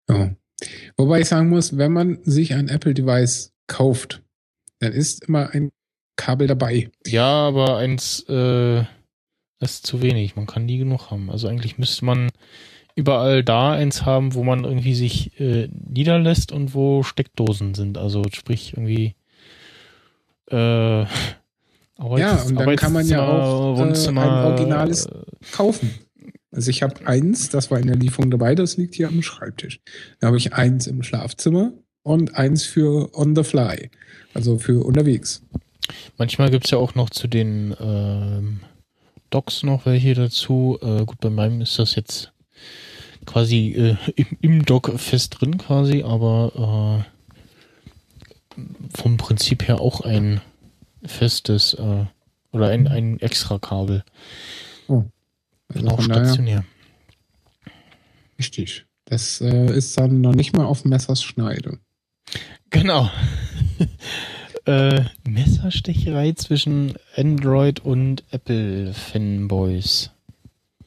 Ja. 0.09 0.31
Wobei 0.97 1.21
ich 1.21 1.27
sagen 1.27 1.49
muss, 1.49 1.77
wenn 1.77 1.91
man 1.91 2.19
sich 2.23 2.53
ein 2.53 2.69
Apple-Device 2.69 3.53
kauft, 3.67 4.21
dann 4.79 4.93
ist 4.93 5.25
immer 5.25 5.49
ein 5.51 5.71
Kabel 6.15 6.47
dabei. 6.47 6.91
Ja, 7.05 7.25
aber 7.47 7.77
eins 7.77 8.23
äh, 8.29 8.83
ist 9.59 9.85
zu 9.85 10.01
wenig. 10.01 10.35
Man 10.35 10.45
kann 10.45 10.65
nie 10.65 10.77
genug 10.77 11.11
haben. 11.11 11.29
Also 11.29 11.47
eigentlich 11.47 11.77
müsste 11.77 12.05
man 12.05 12.29
überall 12.95 13.43
da 13.43 13.73
eins 13.73 14.05
haben, 14.05 14.33
wo 14.33 14.43
man 14.43 14.63
irgendwie 14.63 14.95
sich 14.95 15.37
äh, 15.39 15.67
niederlässt 15.71 16.51
und 16.51 16.73
wo 16.73 17.03
Steckdosen 17.03 17.73
sind. 17.73 17.97
Also 17.97 18.23
sprich 18.31 18.73
irgendwie 18.73 19.15
äh, 20.49 21.05
Arbeits 21.97 22.21
Ja, 22.21 22.41
und 22.43 22.55
dann 22.55 22.75
kann 22.75 22.93
man 22.93 23.07
ja 23.07 23.27
auch, 23.27 23.77
äh, 23.77 23.81
ein 23.81 24.15
originales- 24.17 25.07
äh, 25.07 25.25
Kaufen. 25.51 25.93
Also 26.55 26.71
ich 26.71 26.81
habe 26.81 27.05
eins, 27.05 27.49
das 27.49 27.69
war 27.69 27.79
in 27.79 27.87
der 27.87 27.97
Lieferung 27.97 28.31
dabei, 28.31 28.55
das 28.55 28.77
liegt 28.77 28.95
hier 28.95 29.09
am 29.09 29.21
Schreibtisch. 29.21 29.81
Da 30.19 30.27
habe 30.27 30.37
ich 30.37 30.53
eins 30.53 30.87
im 30.87 31.03
Schlafzimmer 31.03 31.73
und 32.01 32.35
eins 32.35 32.63
für 32.63 33.13
on 33.13 33.35
the 33.35 33.43
fly, 33.43 33.89
also 34.33 34.57
für 34.57 34.85
unterwegs. 34.85 35.43
Manchmal 36.17 36.49
gibt's 36.49 36.71
ja 36.71 36.77
auch 36.77 36.95
noch 36.95 37.09
zu 37.09 37.27
den 37.27 37.75
ähm, 37.79 38.61
Docs 39.31 39.63
noch 39.63 39.85
welche 39.85 40.13
dazu. 40.13 40.79
Äh, 40.81 41.03
gut, 41.03 41.19
bei 41.19 41.29
meinem 41.29 41.59
ist 41.59 41.77
das 41.77 41.95
jetzt 41.95 42.31
quasi 43.25 43.71
äh, 43.71 43.97
im, 44.15 44.37
im 44.39 44.65
Dock 44.65 44.93
fest 44.97 45.37
drin 45.39 45.57
quasi, 45.57 46.03
aber 46.03 47.03
äh, 48.57 48.61
vom 48.97 49.17
Prinzip 49.17 49.67
her 49.67 49.81
auch 49.81 50.01
ein 50.01 50.39
festes 51.03 51.73
äh, 51.73 52.05
oder 52.53 52.69
ein, 52.69 52.87
ein 52.87 53.19
extra 53.19 53.59
Kabel. 53.59 54.05
Also 55.75 55.87
auch 55.89 56.01
stationär. 56.01 56.63
richtig. 58.39 58.85
Das 59.05 59.39
äh, 59.39 59.75
ist 59.75 59.97
dann 59.99 60.21
noch 60.21 60.33
nicht 60.33 60.55
mal 60.55 60.65
auf 60.65 60.83
Messers 60.83 61.21
Schneide. 61.21 61.79
Genau. 62.71 63.09
äh, 64.65 65.03
Messerstecherei 65.27 66.33
zwischen 66.33 66.95
Android 67.15 67.81
und 67.81 68.23
Apple 68.31 68.93
Fanboys. 68.93 70.09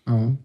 Ja. 0.07 0.37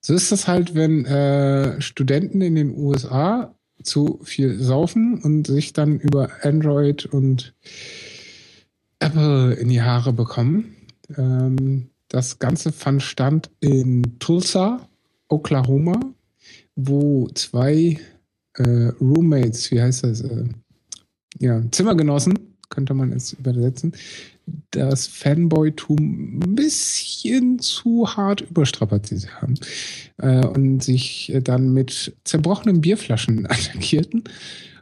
So 0.00 0.14
ist 0.14 0.32
das 0.32 0.48
halt, 0.48 0.74
wenn 0.74 1.04
äh, 1.04 1.80
Studenten 1.80 2.40
in 2.40 2.54
den 2.54 2.76
USA 2.76 3.54
zu 3.82 4.20
viel 4.24 4.58
saufen 4.58 5.20
und 5.22 5.46
sich 5.46 5.72
dann 5.72 5.98
über 5.98 6.30
Android 6.42 7.06
und 7.06 7.54
Apple 9.00 9.54
in 9.54 9.68
die 9.68 9.82
Haare 9.82 10.12
bekommen. 10.12 10.76
Ähm, 11.16 11.90
das 12.12 12.38
Ganze 12.38 12.72
fand 12.72 13.02
stand 13.02 13.50
in 13.60 14.18
Tulsa, 14.18 14.86
Oklahoma, 15.28 15.98
wo 16.76 17.26
zwei 17.34 17.98
äh, 18.58 18.88
Roommates, 19.00 19.70
wie 19.70 19.80
heißt 19.80 20.04
das? 20.04 20.20
Äh, 20.20 20.44
ja, 21.38 21.62
Zimmergenossen, 21.70 22.38
könnte 22.68 22.92
man 22.92 23.12
es 23.12 23.32
übersetzen, 23.32 23.92
das 24.72 25.06
Fanboy-Tum 25.06 26.40
ein 26.44 26.54
bisschen 26.54 27.58
zu 27.58 28.06
hart 28.06 28.42
überstrapaziert 28.42 29.40
haben 29.40 29.54
äh, 30.18 30.44
und 30.44 30.82
sich 30.82 31.32
äh, 31.32 31.40
dann 31.40 31.72
mit 31.72 32.14
zerbrochenen 32.24 32.82
Bierflaschen 32.82 33.46
attackierten. 33.50 34.24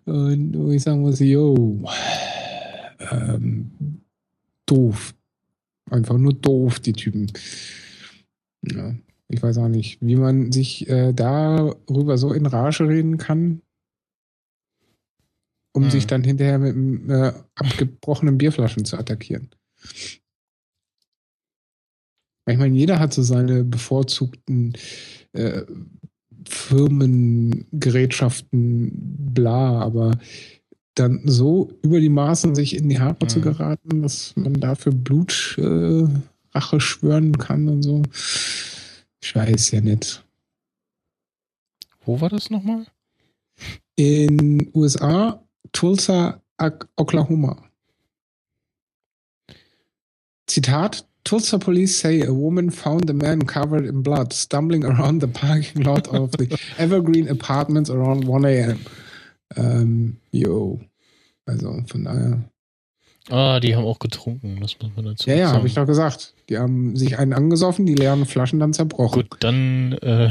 Und 0.05 0.59
wo 0.59 0.73
ich 0.73 0.83
sagen 0.83 1.03
muss, 1.03 1.21
yo, 1.21 1.85
ähm, 3.13 3.71
doof. 4.67 5.15
Einfach 5.91 6.17
nur 6.17 6.33
doof, 6.33 6.81
die 6.81 6.93
Typen. 6.93 7.31
Ja, 8.63 8.95
ich 9.29 9.43
weiß 9.43 9.59
auch 9.59 9.69
nicht, 9.69 9.99
wie 10.01 10.17
man 10.17 10.53
sich 10.53 10.89
äh, 10.89 11.13
darüber 11.13 12.19
so 12.19 12.33
in 12.33 12.47
Rage 12.47 12.89
reden 12.89 13.19
kann, 13.19 13.63
um 15.73 15.85
Hm. 15.85 15.91
sich 15.91 16.07
dann 16.07 16.25
hinterher 16.25 16.59
mit 16.59 16.75
einem, 16.75 17.11
äh, 17.11 17.33
abgebrochenen 17.55 18.39
Bierflaschen 18.39 18.85
zu 18.85 18.97
attackieren. 18.97 19.51
Ich 22.47 22.59
meine, 22.59 22.77
jeder 22.77 22.99
hat 22.99 23.13
so 23.13 23.23
seine 23.23 23.65
bevorzugten 23.65 24.75
äh, 25.33 25.63
Firmen, 26.49 27.67
Gerätschaften, 27.71 28.91
bla, 29.33 29.81
aber 29.81 30.19
dann 30.95 31.21
so 31.25 31.71
über 31.83 32.01
die 32.01 32.09
Maßen 32.09 32.55
sich 32.55 32.77
in 32.77 32.89
die 32.89 32.99
Haare 32.99 33.27
zu 33.27 33.39
Mhm. 33.39 33.43
geraten, 33.43 34.03
dass 34.03 34.35
man 34.37 34.55
dafür 34.55 34.93
Blutrache 34.93 36.09
äh, 36.77 36.81
schwören 36.81 37.39
kann 37.39 37.69
und 37.69 37.83
so. 37.83 38.03
Ich 39.23 39.35
weiß 39.35 39.71
ja 39.73 39.81
nicht. 39.81 40.25
Wo 42.05 42.21
war 42.21 42.29
das 42.29 42.51
nochmal? 42.51 42.87
In 43.97 44.71
USA, 44.75 45.43
Tulsa, 45.73 46.41
Oklahoma. 46.97 47.63
Zitat: 50.47 51.07
Tulsa 51.25 51.59
police 51.59 51.99
say 52.01 52.23
a 52.23 52.33
woman 52.33 52.71
found 52.71 53.09
a 53.11 53.13
man 53.13 53.47
covered 53.47 53.85
in 53.85 54.03
blood 54.03 54.33
stumbling 54.33 54.85
around 54.85 55.21
the 55.21 55.29
parking 55.29 55.83
lot 55.85 56.09
of 56.09 56.31
the 56.39 56.49
Evergreen 56.79 57.29
Apartments 57.29 57.91
around 57.91 58.25
1 58.27 58.45
a.m. 58.47 58.79
Ähm, 59.57 60.17
yo. 60.33 60.81
Also 61.47 61.83
von 61.87 62.05
daher. 62.05 62.45
Ah, 63.29 63.61
die 63.61 63.77
haben 63.77 63.85
auch 63.85 63.99
getrunken, 63.99 64.59
das 64.61 64.77
muss 64.81 64.91
man 64.97 65.05
dazu 65.05 65.29
Ja, 65.31 65.37
ja, 65.37 65.47
sagen. 65.47 65.59
habe 65.59 65.67
ich 65.69 65.75
doch 65.75 65.87
gesagt. 65.87 66.35
Die 66.49 66.59
haben 66.59 66.97
sich 66.97 67.19
einen 67.19 67.33
angesoffen, 67.33 67.87
die 67.87 67.95
leeren 67.95 68.27
Flaschen 68.27 68.59
dann 68.59 68.73
zerbrochen. 68.73 69.23
Gut, 69.29 69.37
dann 69.41 69.93
äh, 69.95 70.31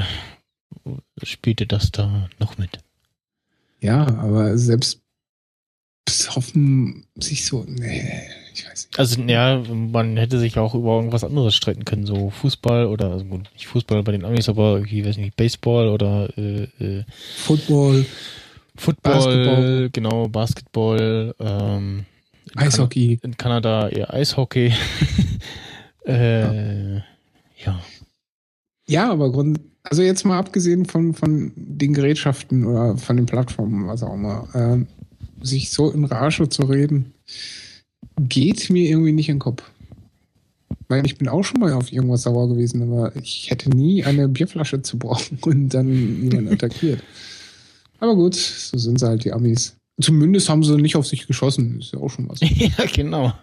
spielte 1.24 1.66
das 1.66 1.92
da 1.92 2.30
noch 2.40 2.58
mit. 2.58 2.80
Ja, 3.80 4.06
aber 4.18 4.58
selbst 4.58 5.02
besoffen 6.06 7.06
sich 7.16 7.46
so, 7.46 7.64
nee, 7.68 8.12
ich 8.54 8.68
weiß 8.68 8.88
nicht. 8.88 9.00
Also, 9.00 9.22
ja, 9.22 9.60
man 9.60 10.18
hätte 10.18 10.40
sich 10.40 10.58
auch 10.58 10.74
über 10.74 10.96
irgendwas 10.96 11.24
anderes 11.24 11.56
streiten 11.56 11.86
können, 11.86 12.06
so 12.06 12.32
Fußball 12.32 12.88
oder, 12.88 13.12
also 13.12 13.26
gut, 13.26 13.50
nicht 13.54 13.68
Fußball 13.68 14.02
bei 14.04 14.12
den 14.14 14.26
Amis, 14.26 14.50
aber 14.50 14.74
irgendwie, 14.78 15.06
weiß 15.06 15.18
nicht, 15.18 15.38
Baseball 15.38 15.88
oder 15.90 16.36
äh, 16.38 16.64
äh, 16.80 17.04
Football, 17.38 18.06
Football, 18.80 19.14
Basketball. 19.14 19.90
genau, 19.92 20.28
Basketball, 20.28 21.36
ähm, 21.40 22.06
in 22.54 22.60
Eishockey. 22.60 23.18
Kan 23.18 23.32
in 23.32 23.38
Kanada 23.38 23.90
eher 23.90 24.14
Eishockey. 24.14 24.74
äh, 26.06 26.96
ja. 26.96 27.84
Ja, 28.88 29.12
aber 29.12 29.32
Grund, 29.32 29.60
also 29.84 30.02
jetzt 30.02 30.26
mal 30.26 30.40
abgesehen 30.40 30.86
von, 30.86 31.14
von 31.14 31.52
den 31.56 31.94
Gerätschaften 31.94 32.66
oder 32.66 32.98
von 32.98 33.18
den 33.18 33.26
Plattformen, 33.26 33.88
was 33.88 34.02
auch 34.02 34.14
immer, 34.14 34.48
ähm, 34.56 34.88
sich 35.42 35.70
so 35.70 35.92
in 35.92 36.06
Rage 36.06 36.50
zu 36.50 36.64
reden, 36.64 37.14
geht 38.18 38.70
mir 38.70 38.90
irgendwie 38.90 39.12
nicht 39.12 39.30
in 39.30 39.36
den 39.36 39.42
Kopf. 39.42 39.64
Weil 40.88 41.06
ich 41.06 41.18
bin 41.18 41.28
auch 41.28 41.44
schon 41.44 41.60
mal 41.60 41.74
auf 41.74 41.92
irgendwas 41.92 42.24
sauer 42.24 42.50
gewesen, 42.50 42.82
aber 42.82 43.16
ich 43.16 43.52
hätte 43.52 43.70
nie 43.70 44.04
eine 44.04 44.28
Bierflasche 44.28 44.82
zu 44.82 44.98
brauchen 44.98 45.38
und 45.42 45.70
dann 45.70 46.24
jemanden 46.24 46.48
attackiert. 46.54 47.04
Aber 48.00 48.16
gut, 48.16 48.36
so 48.36 48.78
sind 48.78 49.00
sie 49.00 49.08
halt 49.08 49.24
die 49.26 49.32
Amis. 49.34 49.76
Zumindest 50.02 50.48
haben 50.48 50.64
sie 50.64 50.76
nicht 50.78 50.96
auf 50.96 51.06
sich 51.06 51.28
geschossen, 51.28 51.80
ist 51.80 51.92
ja 51.94 52.00
auch 52.00 52.10
schon 52.10 52.30
was. 52.30 52.40
ja, 52.42 52.86
genau. 52.94 53.34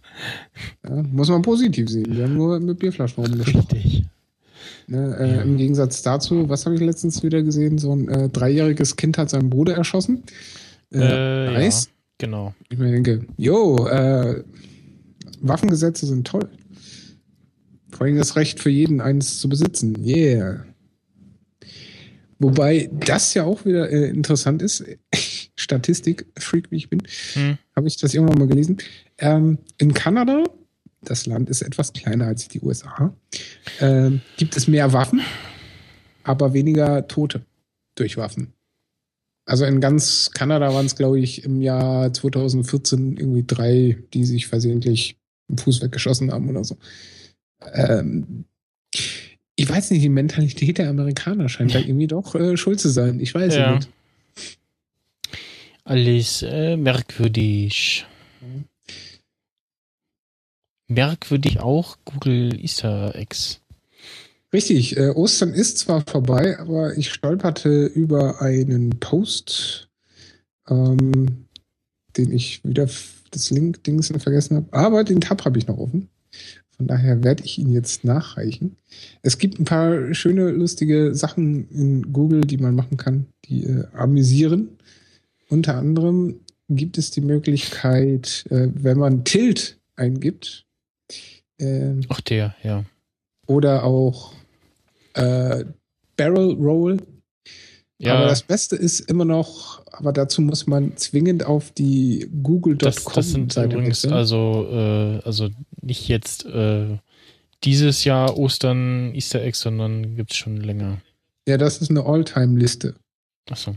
Ja, 0.84 1.02
muss 1.02 1.28
man 1.28 1.42
positiv 1.42 1.90
sehen. 1.90 2.10
Die 2.14 2.22
haben 2.22 2.34
nur 2.34 2.58
mit 2.60 2.78
Bierflaschen 2.78 3.22
rumgeschlagen. 3.24 3.66
Richtig. 3.70 4.04
Ne, 4.88 5.16
äh, 5.18 5.36
Ja. 5.36 5.42
Im 5.42 5.56
Gegensatz 5.58 6.00
dazu, 6.02 6.48
was 6.48 6.64
habe 6.64 6.76
ich 6.76 6.80
letztens 6.80 7.22
wieder 7.22 7.42
gesehen? 7.42 7.76
So 7.76 7.92
ein 7.94 8.08
äh, 8.08 8.28
dreijähriges 8.30 8.96
Kind 8.96 9.18
hat 9.18 9.28
seinen 9.28 9.50
Bruder 9.50 9.74
erschossen. 9.74 10.22
Äh, 10.92 10.98
Äh, 11.00 11.44
ja, 11.46 11.50
nice. 11.52 11.90
genau. 12.16 12.54
Ich 12.70 12.78
mir 12.78 12.90
denke, 12.90 13.26
jo, 13.36 13.86
äh, 13.88 14.42
Waffengesetze 15.40 16.06
sind 16.06 16.26
toll. 16.26 16.48
Vor 17.90 18.06
allem 18.06 18.16
das 18.16 18.36
Recht 18.36 18.60
für 18.60 18.70
jeden, 18.70 19.00
eins 19.02 19.38
zu 19.40 19.48
besitzen. 19.48 19.96
Yeah. 20.04 20.64
Wobei 22.38 22.90
das 22.92 23.34
ja 23.34 23.44
auch 23.44 23.64
wieder 23.64 23.90
äh, 23.90 24.08
interessant 24.08 24.62
ist. 24.62 24.84
Statistik-Freak, 25.56 26.70
wie 26.70 26.76
ich 26.76 26.90
bin, 26.90 27.02
Hm. 27.32 27.58
habe 27.74 27.88
ich 27.88 27.96
das 27.96 28.14
irgendwann 28.14 28.38
mal 28.38 28.48
gelesen. 28.48 28.76
Ähm, 29.18 29.58
in 29.78 29.94
Kanada, 29.94 30.44
das 31.02 31.26
Land 31.26 31.48
ist 31.48 31.62
etwas 31.62 31.92
kleiner 31.92 32.26
als 32.26 32.48
die 32.48 32.60
USA, 32.60 33.14
ähm, 33.80 34.20
gibt 34.36 34.56
es 34.56 34.68
mehr 34.68 34.92
Waffen, 34.92 35.22
aber 36.24 36.52
weniger 36.52 37.08
Tote 37.08 37.44
durch 37.94 38.16
Waffen. 38.16 38.52
Also 39.46 39.64
in 39.64 39.80
ganz 39.80 40.30
Kanada 40.34 40.74
waren 40.74 40.86
es, 40.86 40.96
glaube 40.96 41.20
ich, 41.20 41.44
im 41.44 41.62
Jahr 41.62 42.12
2014 42.12 43.16
irgendwie 43.16 43.44
drei, 43.46 43.96
die 44.12 44.24
sich 44.24 44.48
versehentlich 44.48 45.16
im 45.48 45.56
Fuß 45.56 45.80
weggeschossen 45.82 46.32
haben 46.32 46.50
oder 46.50 46.64
so. 46.64 46.76
Ähm, 47.72 48.44
ich 49.56 49.68
weiß 49.68 49.90
nicht, 49.90 50.02
die 50.02 50.08
Mentalität 50.10 50.78
der 50.78 50.88
Amerikaner 50.90 51.48
scheint 51.48 51.74
da 51.74 51.78
irgendwie 51.86 52.06
doch 52.06 52.34
äh, 52.34 52.56
schuld 52.56 52.78
zu 52.80 52.88
sein. 52.90 53.20
Ich 53.20 53.34
weiß 53.34 53.54
Ja. 53.54 53.74
nicht. 53.76 53.88
Alles 55.84 56.42
äh, 56.42 56.76
merkwürdig. 56.76 58.04
Merkwürdig 60.88 61.60
auch 61.60 61.96
Google 62.04 62.58
Easter 62.60 63.14
Eggs. 63.14 63.60
Richtig, 64.52 64.96
äh, 64.96 65.10
Ostern 65.10 65.52
ist 65.52 65.78
zwar 65.78 66.02
vorbei, 66.06 66.58
aber 66.58 66.96
ich 66.96 67.12
stolperte 67.12 67.86
über 67.86 68.40
einen 68.40 68.90
Post, 69.00 69.88
ähm, 70.68 71.46
den 72.16 72.32
ich 72.32 72.62
wieder 72.64 72.88
das 73.30 73.50
Link-Dings 73.50 74.12
vergessen 74.18 74.56
habe, 74.56 74.72
aber 74.72 75.04
den 75.04 75.20
Tab 75.20 75.44
habe 75.44 75.58
ich 75.58 75.66
noch 75.66 75.78
offen. 75.78 76.08
Von 76.76 76.86
daher 76.86 77.24
werde 77.24 77.44
ich 77.44 77.58
ihn 77.58 77.72
jetzt 77.72 78.04
nachreichen. 78.04 78.76
Es 79.22 79.38
gibt 79.38 79.58
ein 79.58 79.64
paar 79.64 80.12
schöne, 80.14 80.50
lustige 80.50 81.14
Sachen 81.14 81.68
in 81.70 82.12
Google, 82.12 82.42
die 82.42 82.58
man 82.58 82.74
machen 82.74 82.96
kann, 82.98 83.26
die 83.46 83.64
äh, 83.64 83.86
amüsieren. 83.94 84.76
Unter 85.48 85.76
anderem 85.76 86.40
gibt 86.68 86.98
es 86.98 87.10
die 87.10 87.20
Möglichkeit, 87.22 88.44
äh, 88.50 88.68
wenn 88.74 88.98
man 88.98 89.24
Tilt 89.24 89.78
eingibt, 89.94 90.66
ähm, 91.58 92.02
Ach 92.08 92.20
der, 92.20 92.54
ja. 92.62 92.84
oder 93.46 93.84
auch 93.84 94.34
äh, 95.14 95.64
Barrel 96.16 96.52
Roll. 96.54 96.98
Ja, 97.98 98.16
Aber 98.16 98.26
das 98.26 98.42
Beste 98.42 98.76
ist 98.76 99.00
immer 99.00 99.24
noch, 99.24 99.82
aber 99.90 100.12
dazu 100.12 100.42
muss 100.42 100.66
man 100.66 100.96
zwingend 100.98 101.44
auf 101.46 101.70
die 101.70 102.28
google.com 102.42 102.78
das, 102.90 103.04
das 103.04 103.30
sind 103.30 103.52
Seite 103.54 103.74
übrigens 103.76 104.02
wechseln. 104.04 104.12
also, 104.12 104.66
äh, 104.70 105.20
also 105.24 105.48
nicht 105.80 106.06
jetzt 106.08 106.44
äh, 106.44 106.98
dieses 107.64 108.04
Jahr 108.04 108.36
Ostern 108.38 109.14
Easter 109.14 109.40
Eggs, 109.42 109.60
sondern 109.60 110.14
gibt's 110.14 110.36
schon 110.36 110.58
länger. 110.58 110.98
ja, 111.48 111.56
das 111.56 111.78
ist 111.78 111.90
eine 111.90 112.04
All-Time-Liste. 112.04 112.96
Achso. 113.50 113.76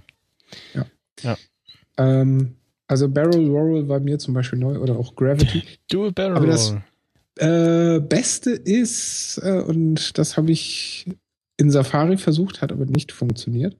Ähm, 1.98 2.56
also 2.88 3.08
Barrel 3.10 3.48
Roll 3.50 3.88
war 3.88 4.00
mir 4.00 4.18
zum 4.20 4.34
Beispiel 4.34 4.60
neu 4.60 4.78
oder 4.80 4.98
auch 4.98 5.16
Gravity. 5.16 5.64
Do 5.92 6.08
a 6.08 6.12
barrel 6.12 6.38
Aber 6.38 6.48
das- 6.48 6.72
roll. 6.72 6.84
Äh, 7.38 8.00
Beste 8.02 8.52
ist, 8.52 9.40
äh, 9.44 9.62
und 9.66 10.18
das 10.18 10.36
habe 10.36 10.52
ich 10.52 11.06
in 11.56 11.72
Safari 11.72 12.18
versucht, 12.18 12.62
hat 12.62 12.72
aber 12.74 12.86
nicht 12.86 13.14
funktioniert. 13.14 13.78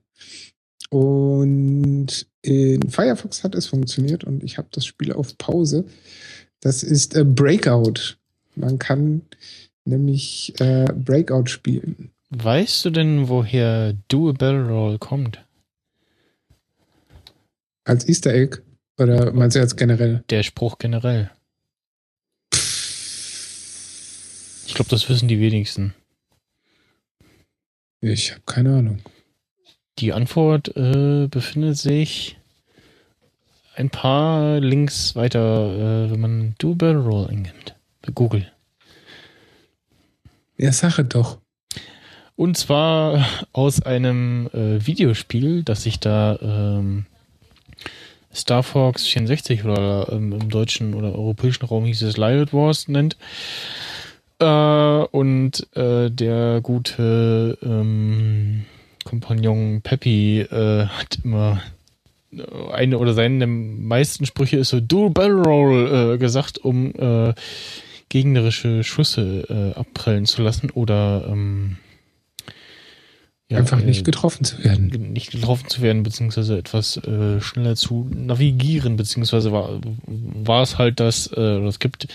Und 0.90 2.26
in 2.42 2.90
Firefox 2.90 3.44
hat 3.44 3.54
es 3.54 3.66
funktioniert 3.68 4.24
und 4.24 4.42
ich 4.42 4.58
habe 4.58 4.68
das 4.72 4.84
Spiel 4.84 5.12
auf 5.12 5.38
Pause. 5.38 5.84
Das 6.60 6.82
ist 6.82 7.14
äh, 7.14 7.24
Breakout. 7.24 8.16
Man 8.56 8.78
kann 8.78 9.22
nämlich 9.84 10.54
äh, 10.60 10.86
Breakout 10.92 11.46
spielen. 11.46 12.10
Weißt 12.30 12.84
du 12.84 12.90
denn, 12.90 13.28
woher 13.28 13.94
Do 14.08 14.30
a 14.30 14.32
barrel 14.32 14.68
roll 14.68 14.98
kommt? 14.98 15.44
Als 17.84 18.08
Easter 18.08 18.32
Egg. 18.32 18.58
Oder 18.98 19.32
meinst 19.32 19.56
du 19.56 19.60
jetzt 19.60 19.76
generell? 19.76 20.22
Der 20.30 20.42
Spruch 20.42 20.78
generell. 20.78 21.30
Ich 24.66 24.74
glaube, 24.74 24.90
das 24.90 25.08
wissen 25.08 25.26
die 25.26 25.40
wenigsten. 25.40 25.94
Ich 28.00 28.32
habe 28.32 28.42
keine 28.46 28.76
Ahnung. 28.76 29.02
Die 29.98 30.12
Antwort 30.12 30.74
äh, 30.76 31.26
befindet 31.28 31.76
sich 31.76 32.38
ein 33.74 33.90
paar 33.90 34.60
Links 34.60 35.16
weiter, 35.16 36.06
äh, 36.06 36.10
wenn 36.10 36.20
man 36.20 36.54
Do 36.58 36.74
barrel 36.74 36.98
roll 36.98 37.28
eingibt. 37.28 37.74
Bei 38.02 38.12
Google. 38.12 38.50
Ja, 40.56 40.72
Sache 40.72 41.04
doch. 41.04 41.38
Und 42.36 42.56
zwar 42.56 43.26
aus 43.52 43.82
einem 43.82 44.48
äh, 44.54 44.86
Videospiel, 44.86 45.62
das 45.62 45.82
sich 45.82 46.00
da 46.00 46.38
ähm, 46.40 47.06
Star 48.32 48.62
Fox 48.62 49.06
64 49.06 49.64
oder 49.64 50.08
ähm, 50.12 50.32
im 50.32 50.48
deutschen 50.48 50.94
oder 50.94 51.14
europäischen 51.14 51.64
Raum 51.66 51.84
hieß 51.84 52.02
es 52.02 52.16
Lilith 52.16 52.52
Wars 52.52 52.88
nennt. 52.88 53.16
Äh, 54.38 54.46
und 54.46 55.66
äh, 55.76 56.10
der 56.10 56.60
gute 56.62 57.58
ähm, 57.62 58.64
Kompagnon 59.10 59.80
Peppy 59.82 60.40
äh, 60.40 60.86
hat 60.86 61.18
immer 61.24 61.60
äh, 62.32 62.42
eine 62.72 62.96
oder 62.96 63.12
seine 63.12 63.38
der 63.40 63.48
meisten 63.48 64.24
Sprüche 64.24 64.58
ist 64.58 64.68
so 64.68 64.80
Do 64.80 65.10
Barrel 65.10 65.42
Roll 65.42 66.14
äh, 66.14 66.18
gesagt, 66.18 66.58
um 66.58 66.94
äh, 66.94 67.34
gegnerische 68.08 68.84
Schüsse 68.84 69.74
äh, 69.74 69.78
abprallen 69.78 70.26
zu 70.26 70.42
lassen 70.42 70.70
oder 70.70 71.24
ähm, 71.28 71.76
ja, 73.48 73.58
Einfach 73.58 73.80
äh, 73.80 73.84
nicht 73.84 74.04
getroffen 74.04 74.44
zu 74.44 74.62
werden. 74.62 75.12
nicht 75.12 75.32
getroffen 75.32 75.68
zu 75.68 75.82
werden, 75.82 76.04
beziehungsweise 76.04 76.56
etwas 76.56 76.96
äh, 76.98 77.40
schneller 77.40 77.74
zu 77.74 78.08
navigieren, 78.14 78.94
beziehungsweise 78.94 79.50
war, 79.50 79.80
war 80.06 80.62
es 80.62 80.78
halt 80.78 81.00
das, 81.00 81.26
äh, 81.36 81.66
es 81.66 81.80
gibt 81.80 82.06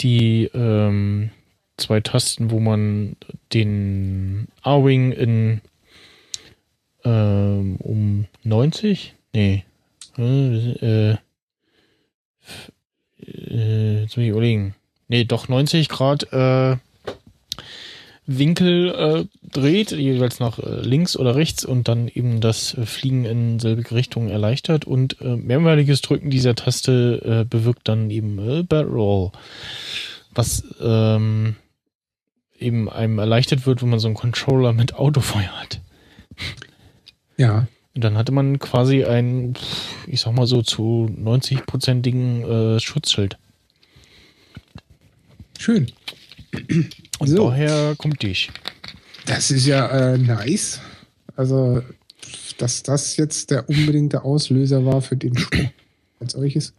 die 0.00 0.50
ähm, 0.54 1.30
zwei 1.76 2.00
Tasten, 2.00 2.50
wo 2.50 2.58
man 2.58 3.14
den 3.52 4.48
A-Wing 4.62 5.12
in 5.12 5.60
ähm, 7.04 7.76
um 7.76 8.26
90? 8.44 9.14
Nee. 9.32 9.64
Äh, 10.18 11.12
äh, 11.12 11.16
äh, 13.26 14.00
jetzt 14.02 14.16
muss 14.16 14.24
ich 14.24 14.30
überlegen. 14.30 14.74
Nee, 15.08 15.24
doch 15.24 15.48
90 15.48 15.88
Grad 15.88 16.32
äh, 16.32 16.76
Winkel 18.26 18.94
äh, 18.94 19.24
dreht, 19.42 19.90
jeweils 19.90 20.38
nach 20.38 20.58
äh, 20.58 20.80
links 20.82 21.16
oder 21.16 21.34
rechts 21.34 21.64
und 21.64 21.88
dann 21.88 22.06
eben 22.06 22.40
das 22.40 22.76
Fliegen 22.84 23.24
in 23.24 23.58
selbige 23.58 23.94
Richtung 23.94 24.28
erleichtert 24.28 24.84
und 24.84 25.20
mehrmaliges 25.20 26.00
Drücken 26.00 26.30
dieser 26.30 26.54
Taste 26.54 27.46
bewirkt 27.50 27.88
dann 27.88 28.10
eben 28.10 28.38
äh, 28.38 28.62
Barrel 28.62 29.32
was 30.32 30.64
ähm, 30.80 31.56
eben 32.58 32.88
einem 32.88 33.18
erleichtert 33.18 33.66
wird, 33.66 33.82
wenn 33.82 33.90
man 33.90 33.98
so 33.98 34.08
einen 34.08 34.14
Controller 34.14 34.72
mit 34.72 34.94
Autofeuer 34.94 35.60
hat. 35.60 35.80
Ja. 37.40 37.66
Und 37.94 38.04
dann 38.04 38.18
hatte 38.18 38.32
man 38.32 38.58
quasi 38.58 39.04
ein, 39.04 39.54
ich 40.06 40.20
sag 40.20 40.34
mal 40.34 40.46
so, 40.46 40.60
zu 40.60 41.10
90-prozentigen 41.18 42.76
äh, 42.76 42.80
Schutzschild. 42.80 43.38
Schön. 45.58 45.90
Und 47.18 47.28
So. 47.28 47.48
daher 47.48 47.94
kommt 47.96 48.22
dich. 48.22 48.50
Das 49.24 49.50
ist 49.50 49.66
ja 49.66 49.86
äh, 49.88 50.18
nice. 50.18 50.80
Also, 51.34 51.82
dass 52.58 52.82
das 52.82 53.16
jetzt 53.16 53.50
der 53.50 53.68
unbedingte 53.68 54.22
Auslöser 54.22 54.84
war 54.84 55.00
für 55.00 55.16
den 55.16 55.36
Spruch 55.38 55.70
als 56.20 56.32
solches. 56.32 56.74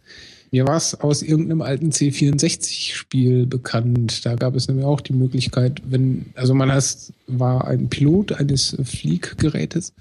Mir 0.52 0.68
war 0.68 0.78
es 0.78 0.94
aus 1.00 1.24
irgendeinem 1.24 1.62
alten 1.62 1.90
C64-Spiel 1.90 3.48
bekannt. 3.48 4.26
Da 4.26 4.36
gab 4.36 4.56
es 4.56 4.68
nämlich 4.68 4.86
auch 4.86 5.02
die 5.02 5.14
Möglichkeit, 5.14 5.82
wenn, 5.86 6.28
also 6.36 6.54
man 6.54 6.72
has, 6.72 7.14
war 7.26 7.68
ein 7.68 7.90
Pilot 7.90 8.34
eines 8.34 8.78
Flieggerätes 8.84 9.94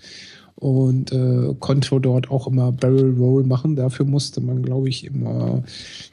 und 0.61 1.11
äh, 1.13 1.55
konnte 1.59 1.99
dort 2.01 2.31
auch 2.31 2.47
immer 2.47 2.71
Barrel 2.71 3.17
Roll 3.17 3.45
machen. 3.45 3.77
Dafür 3.77 4.07
musste 4.07 4.41
man, 4.41 4.63
glaube 4.63 4.89
ich, 4.89 5.05
immer 5.05 5.65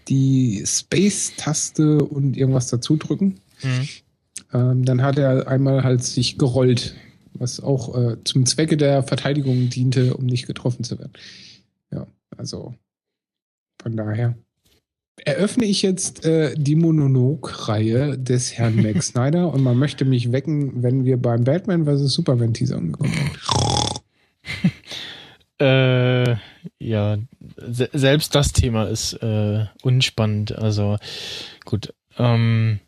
die 0.07 0.63
Space-Taste 0.65 2.03
und 2.03 2.37
irgendwas 2.37 2.67
dazu 2.69 2.95
drücken. 2.95 3.35
Mhm. 3.61 3.87
Ähm, 4.53 4.85
dann 4.85 5.01
hat 5.03 5.17
er 5.19 5.47
einmal 5.47 5.83
halt 5.83 6.03
sich 6.03 6.37
gerollt, 6.37 6.95
was 7.33 7.59
auch 7.59 7.95
äh, 7.97 8.17
zum 8.23 8.45
Zwecke 8.45 8.77
der 8.77 9.03
Verteidigung 9.03 9.69
diente, 9.69 10.15
um 10.15 10.25
nicht 10.25 10.47
getroffen 10.47 10.83
zu 10.83 10.97
werden. 10.97 11.13
Ja, 11.91 12.07
also 12.37 12.73
von 13.81 13.95
daher 13.97 14.37
eröffne 15.25 15.65
ich 15.65 15.81
jetzt 15.81 16.25
äh, 16.25 16.53
die 16.55 16.75
Monolog-Reihe 16.75 18.17
des 18.17 18.53
Herrn 18.53 18.81
Max 18.81 19.07
Snyder 19.13 19.51
und 19.53 19.63
man 19.63 19.77
möchte 19.77 20.05
mich 20.05 20.31
wecken, 20.31 20.83
wenn 20.83 21.05
wir 21.05 21.17
beim 21.17 21.43
Batman 21.43 21.85
vs. 21.85 22.13
Superman 22.13 22.53
Teaser 22.53 22.77
angekommen 22.77 23.13
sind. 23.13 23.46
Äh, 25.59 26.35
ja, 26.77 27.17
se 27.57 27.89
selbst 27.91 28.35
das 28.35 28.53
Thema 28.53 28.83
ist 28.85 29.13
äh, 29.13 29.65
unspannend. 29.81 30.55
Also 30.55 30.97
gut. 31.65 31.93
Ähm, 32.19 32.79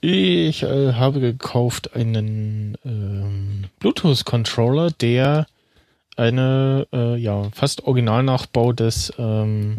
ich 0.00 0.62
äh, 0.62 0.92
habe 0.92 1.20
gekauft 1.20 1.96
einen 1.96 2.76
ähm, 2.84 3.64
Bluetooth-Controller, 3.80 4.90
der 4.90 5.46
eine 6.16 6.86
äh, 6.92 7.16
ja 7.16 7.48
fast 7.52 7.84
Originalnachbau 7.84 8.72
des 8.72 9.12
ähm, 9.18 9.78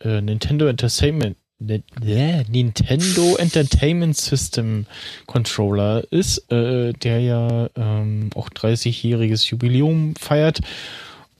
äh, 0.00 0.20
Nintendo 0.20 0.66
Entertainment 0.66 1.36
Nintendo 1.58 3.36
Entertainment 3.36 4.16
System 4.16 4.86
Controller 5.26 6.04
ist, 6.10 6.50
äh, 6.52 6.92
der 6.92 7.20
ja 7.20 7.70
ähm, 7.76 8.30
auch 8.34 8.50
30-jähriges 8.50 9.48
Jubiläum 9.50 10.14
feiert 10.16 10.60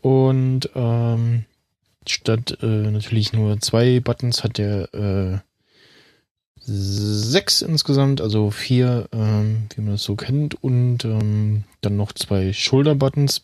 und 0.01 0.71
ähm, 0.75 1.45
statt 2.07 2.59
äh, 2.63 2.67
natürlich 2.67 3.33
nur 3.33 3.61
zwei 3.61 4.01
Buttons 4.01 4.43
hat 4.43 4.59
der 4.59 4.95
äh, 4.95 5.39
sechs 6.67 7.63
insgesamt, 7.63 8.21
also 8.21 8.51
vier, 8.51 9.09
ähm, 9.13 9.69
wie 9.75 9.83
man 9.83 9.93
das 9.93 10.03
so 10.03 10.17
kennt, 10.17 10.63
und 10.63 11.05
ähm, 11.05 11.65
dann 11.81 11.97
noch 11.97 12.13
zwei 12.13 12.53
Schulterbuttons. 12.53 13.43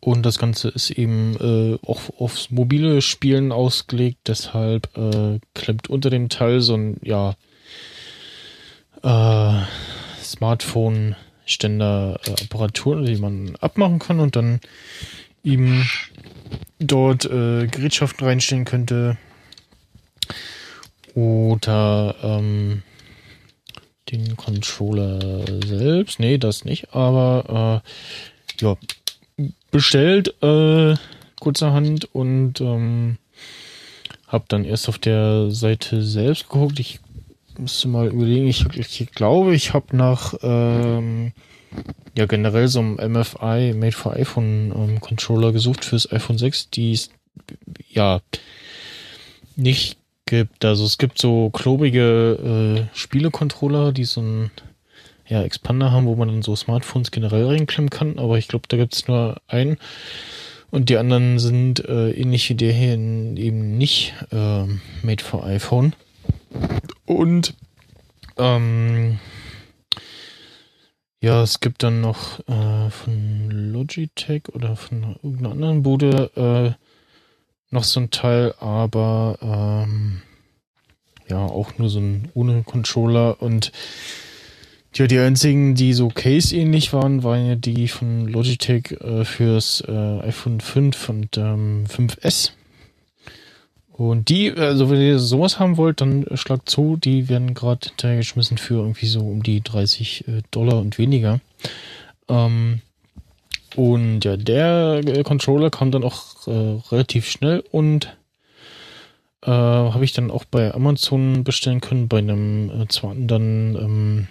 Und 0.00 0.24
das 0.24 0.38
Ganze 0.38 0.68
ist 0.68 0.90
eben 0.90 1.36
äh, 1.40 1.78
auch 1.86 2.00
aufs 2.18 2.50
mobile 2.50 3.02
Spielen 3.02 3.52
ausgelegt, 3.52 4.20
deshalb 4.26 4.88
äh, 4.96 5.38
klemmt 5.54 5.88
unter 5.88 6.10
dem 6.10 6.28
Teil 6.28 6.60
so 6.60 6.74
ein 6.74 6.98
ja 7.02 7.34
äh, 9.02 9.62
Smartphone-Ständer-Apparatur, 10.22 13.02
die 13.02 13.16
man 13.16 13.56
abmachen 13.56 13.98
kann 13.98 14.20
und 14.20 14.36
dann 14.36 14.60
eben 15.42 15.84
dort 16.78 17.24
äh, 17.24 17.66
Gerätschaften 17.66 18.24
reinstellen 18.26 18.64
könnte. 18.64 19.18
Oder 21.14 22.14
ähm, 22.22 22.84
den 24.10 24.36
Controller 24.36 25.44
selbst. 25.64 26.20
Nee, 26.20 26.38
das 26.38 26.64
nicht, 26.64 26.94
aber 26.94 27.82
äh, 27.82 28.64
ja, 28.64 28.76
bestellt 29.70 30.34
äh, 30.42 30.94
kurzerhand 31.40 32.14
und 32.14 32.60
ähm, 32.60 33.18
habe 34.26 34.44
dann 34.48 34.64
erst 34.64 34.88
auf 34.88 34.98
der 34.98 35.50
Seite 35.50 36.02
selbst 36.02 36.48
geguckt. 36.48 36.80
Ich 36.80 37.00
müsste 37.58 37.88
mal 37.88 38.08
überlegen, 38.08 38.46
ich, 38.46 38.64
ich 38.74 39.10
glaube, 39.12 39.54
ich 39.54 39.72
habe 39.72 39.96
nach 39.96 40.34
ähm, 40.42 41.32
ja 42.16 42.26
generell 42.26 42.68
so 42.68 42.80
einem 42.80 42.94
MFI 42.94 43.74
Made 43.74 43.92
for 43.92 44.14
iPhone 44.14 44.72
ähm, 44.74 45.00
Controller 45.00 45.52
gesucht 45.52 45.84
fürs 45.84 46.10
iPhone 46.10 46.38
6, 46.38 46.70
die 46.70 46.92
es 46.92 47.10
ja 47.88 48.20
nicht 49.56 49.98
gibt. 50.26 50.64
Also 50.64 50.84
es 50.84 50.98
gibt 50.98 51.18
so 51.18 51.50
klobige 51.50 52.88
äh, 52.92 52.96
Spielecontroller, 52.96 53.92
die 53.92 54.04
so 54.04 54.20
ein 54.22 54.50
ja, 55.28 55.42
Expander 55.42 55.90
haben, 55.90 56.06
wo 56.06 56.14
man 56.14 56.28
dann 56.28 56.42
so 56.42 56.54
Smartphones 56.54 57.10
generell 57.10 57.46
reinklemmen 57.46 57.90
kann, 57.90 58.18
aber 58.18 58.38
ich 58.38 58.48
glaube, 58.48 58.66
da 58.68 58.76
gibt 58.76 58.94
es 58.94 59.08
nur 59.08 59.40
einen. 59.48 59.78
Und 60.70 60.88
die 60.88 60.98
anderen 60.98 61.38
sind 61.38 61.84
äh, 61.84 62.10
ähnlich 62.10 62.48
wie 62.50 62.54
der 62.54 62.72
hier 62.72 62.92
eben 62.92 63.78
nicht 63.78 64.14
äh, 64.32 64.64
made 65.02 65.22
for 65.22 65.44
iPhone. 65.44 65.94
Und 67.06 67.54
ähm, 68.36 69.18
ja, 71.20 71.42
es 71.42 71.60
gibt 71.60 71.82
dann 71.82 72.00
noch 72.00 72.40
äh, 72.48 72.90
von 72.90 73.50
Logitech 73.50 74.48
oder 74.52 74.76
von 74.76 75.16
irgendeiner 75.22 75.52
anderen 75.52 75.82
Bude 75.82 76.30
äh, 76.36 77.74
noch 77.74 77.84
so 77.84 78.00
ein 78.00 78.10
Teil, 78.10 78.54
aber 78.60 79.38
ähm, 79.40 80.22
ja, 81.28 81.38
auch 81.38 81.78
nur 81.78 81.88
so 81.88 81.98
ein 81.98 82.30
ohne 82.34 82.62
Controller 82.62 83.40
und 83.40 83.72
ja, 84.98 85.06
die 85.06 85.18
einzigen, 85.18 85.74
die 85.74 85.92
so 85.92 86.08
Case-ähnlich 86.08 86.92
waren, 86.92 87.22
waren 87.22 87.46
ja 87.46 87.54
die 87.54 87.88
von 87.88 88.28
Logitech 88.28 88.92
äh, 89.00 89.24
fürs 89.24 89.82
äh, 89.86 90.20
iPhone 90.20 90.60
5 90.60 91.08
und 91.08 91.38
ähm, 91.38 91.84
5S. 91.88 92.52
Und 93.92 94.28
die, 94.28 94.52
also 94.52 94.90
wenn 94.90 95.00
ihr 95.00 95.18
sowas 95.18 95.58
haben 95.58 95.78
wollt, 95.78 96.02
dann 96.02 96.26
schlagt 96.34 96.68
zu, 96.68 96.96
die 96.96 97.30
werden 97.30 97.54
gerade 97.54 97.88
hinterhergeschmissen 97.88 98.58
für 98.58 98.74
irgendwie 98.74 99.06
so 99.06 99.20
um 99.20 99.42
die 99.42 99.62
30 99.62 100.28
äh, 100.28 100.42
Dollar 100.50 100.78
und 100.80 100.98
weniger. 100.98 101.40
Ähm, 102.28 102.82
und 103.74 104.24
ja, 104.24 104.36
der 104.36 105.02
äh, 105.06 105.22
Controller 105.22 105.70
kam 105.70 105.90
dann 105.90 106.04
auch 106.04 106.46
äh, 106.46 106.80
relativ 106.90 107.28
schnell 107.28 107.64
und 107.72 108.16
äh, 109.42 109.50
habe 109.50 110.04
ich 110.04 110.12
dann 110.12 110.30
auch 110.30 110.44
bei 110.44 110.74
Amazon 110.74 111.44
bestellen 111.44 111.80
können, 111.80 112.08
bei 112.08 112.18
einem 112.18 112.70
äh, 112.70 112.88
zweiten 112.88 113.28
dann 113.28 113.76
ähm, 113.76 114.28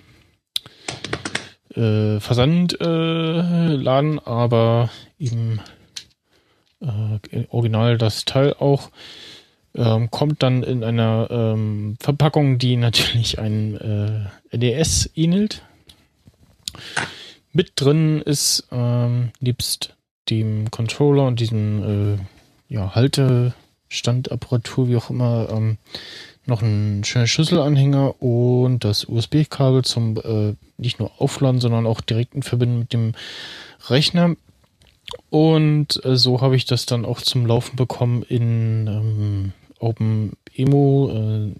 äh, 1.76 2.20
Versandladen, 2.20 4.18
äh, 4.18 4.22
aber 4.26 4.90
eben 5.20 5.60
äh, 6.82 7.46
original 7.50 7.98
das 7.98 8.26
Teil 8.26 8.54
auch. 8.54 8.90
Ähm, 9.74 10.10
kommt 10.10 10.42
dann 10.42 10.64
in 10.64 10.86
einer 10.86 11.28
ähm, 11.30 11.98
Verpackung, 12.00 12.58
die 12.58 12.76
natürlich 12.78 13.40
ein 13.40 13.76
äh, 13.76 14.58
NES 14.58 15.10
ähnelt. 15.16 15.64
Mit 17.52 17.74
drin 17.76 18.22
ist 18.22 18.68
ähm, 18.72 19.32
nebst 19.40 19.96
dem 20.30 20.72
Controller 20.72 21.28
und 21.28 21.40
diesem 21.40 22.18
äh, 22.18 22.74
ja, 22.74 22.96
Haltestandapparatur, 22.96 24.88
wie 24.88 24.96
auch 24.96 25.10
immer, 25.10 25.50
ähm, 25.52 25.78
noch 26.48 26.62
ein 26.62 27.04
schöner 27.04 27.28
Schlüsselanhänger 27.28 28.22
und 28.22 28.84
das 28.84 29.06
USB-Kabel 29.06 29.84
zum 29.84 30.18
äh, 30.18 30.56
nicht 30.78 31.00
nur 31.00 31.12
Aufladen, 31.20 31.62
sondern 31.62 31.86
auch 31.86 32.02
direkt 32.02 32.36
in 32.36 32.44
Verbindung 32.44 32.80
mit 32.80 32.94
dem 32.94 33.14
Rechner. 33.88 34.36
Und 35.30 36.04
äh, 36.04 36.16
so 36.16 36.42
habe 36.42 36.56
ich 36.56 36.66
das 36.66 36.86
dann 36.86 37.06
auch 37.06 37.22
zum 37.22 37.46
Laufen 37.46 37.76
bekommen 37.76 38.24
in 38.24 38.88
ähm, 38.88 39.54
OpenEMU, 39.80 41.10
äh, 41.10 41.52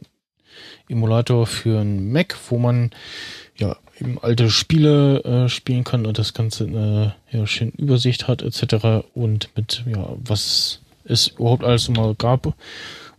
Emulator 0.88 1.48
für 1.48 1.82
einen 1.82 2.12
Mac, 2.12 2.38
wo 2.50 2.58
man 2.58 2.92
ja 3.58 3.76
eben 4.00 4.20
alte 4.22 4.50
Spiele 4.50 5.24
äh, 5.24 5.50
spielen 5.50 5.84
kann 5.84 6.06
und 6.06 6.18
das 6.18 6.34
Ganze 6.34 6.66
eine 6.66 7.16
ja, 7.32 7.48
schöne 7.48 7.72
Übersicht 7.78 8.28
hat 8.28 8.42
etc. 8.42 9.06
und 9.14 9.50
mit 9.56 9.84
ja 9.86 10.10
was 10.24 10.82
es 11.06 11.28
überhaupt 11.28 11.64
alles 11.64 11.90
mal 11.90 12.16
gab 12.16 12.54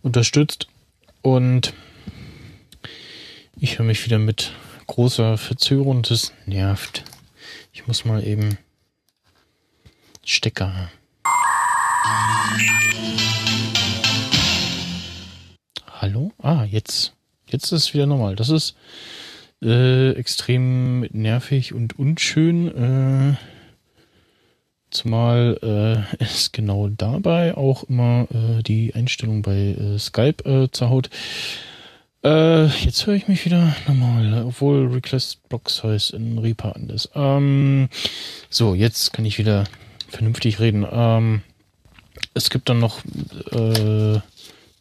unterstützt 0.03 0.67
und 1.27 1.73
ich 3.57 3.77
höre 3.77 3.85
mich 3.85 4.05
wieder 4.05 4.17
mit 4.17 4.53
großer 4.85 5.37
Verzögerung. 5.37 6.03
Das 6.03 6.31
nervt. 6.45 7.03
Ich 7.73 7.85
muss 7.85 8.05
mal 8.05 8.25
eben 8.25 8.57
Stecker. 10.23 10.89
Hallo? 15.99 16.31
Ah, 16.37 16.63
jetzt. 16.63 17.13
Jetzt 17.45 17.65
ist 17.65 17.71
es 17.71 17.93
wieder 17.93 18.05
normal. 18.05 18.37
Das 18.37 18.47
ist 18.47 18.77
äh, 19.61 20.11
extrem 20.11 21.01
nervig 21.11 21.73
und 21.73 21.99
unschön. 21.99 23.35
Äh, 23.35 23.56
zumal 24.89 26.05
äh, 26.19 26.23
es 26.23 26.51
genau 26.51 26.87
dabei 26.87 27.55
auch 27.55 27.83
immer 27.83 28.27
äh, 28.33 28.63
die 28.63 28.93
Einstellung 28.95 29.41
bei 29.41 29.75
äh, 29.77 29.99
Skype 29.99 30.43
äh, 30.45 30.71
zerhaut. 30.71 31.09
Äh, 32.23 32.65
jetzt 32.65 33.05
höre 33.05 33.15
ich 33.15 33.27
mich 33.27 33.45
wieder 33.45 33.75
normal, 33.87 34.43
obwohl 34.45 34.87
Request 34.87 35.47
Blocks 35.49 35.83
heißt 35.83 36.11
in 36.11 36.37
Reaper 36.37 36.75
anders. 36.75 37.09
Ähm, 37.15 37.89
so, 38.49 38.73
jetzt 38.75 39.13
kann 39.13 39.25
ich 39.25 39.37
wieder 39.37 39.65
vernünftig 40.09 40.59
reden. 40.59 40.85
Ähm, 40.91 41.41
es 42.33 42.49
gibt 42.49 42.69
dann 42.69 42.79
noch 42.79 43.03
äh, 43.51 44.19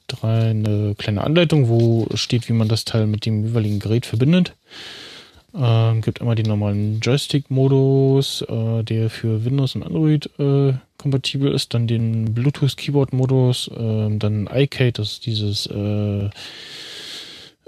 drei, 0.06 0.50
eine 0.50 0.94
kleine 0.96 1.24
Anleitung, 1.24 1.68
wo 1.68 2.08
steht, 2.14 2.48
wie 2.48 2.52
man 2.52 2.68
das 2.68 2.84
Teil 2.84 3.06
mit 3.06 3.26
dem 3.26 3.44
jeweiligen 3.44 3.80
Gerät 3.80 4.06
verbindet. 4.06 4.54
Ähm, 5.58 6.02
gibt 6.02 6.20
einmal 6.20 6.36
den 6.36 6.46
normalen 6.46 7.00
Joystick-Modus, 7.00 8.42
äh, 8.42 8.82
der 8.82 9.08
für 9.08 9.44
Windows 9.44 9.74
und 9.74 9.84
Android 9.84 10.28
äh, 10.38 10.74
kompatibel 10.98 11.52
ist, 11.52 11.72
dann 11.72 11.86
den 11.86 12.34
Bluetooth-Keyboard-Modus, 12.34 13.68
äh, 13.68 14.18
dann 14.18 14.48
iCade, 14.52 14.92
das 14.92 15.12
ist 15.12 15.26
dieses 15.26 15.66
äh, 15.66 16.28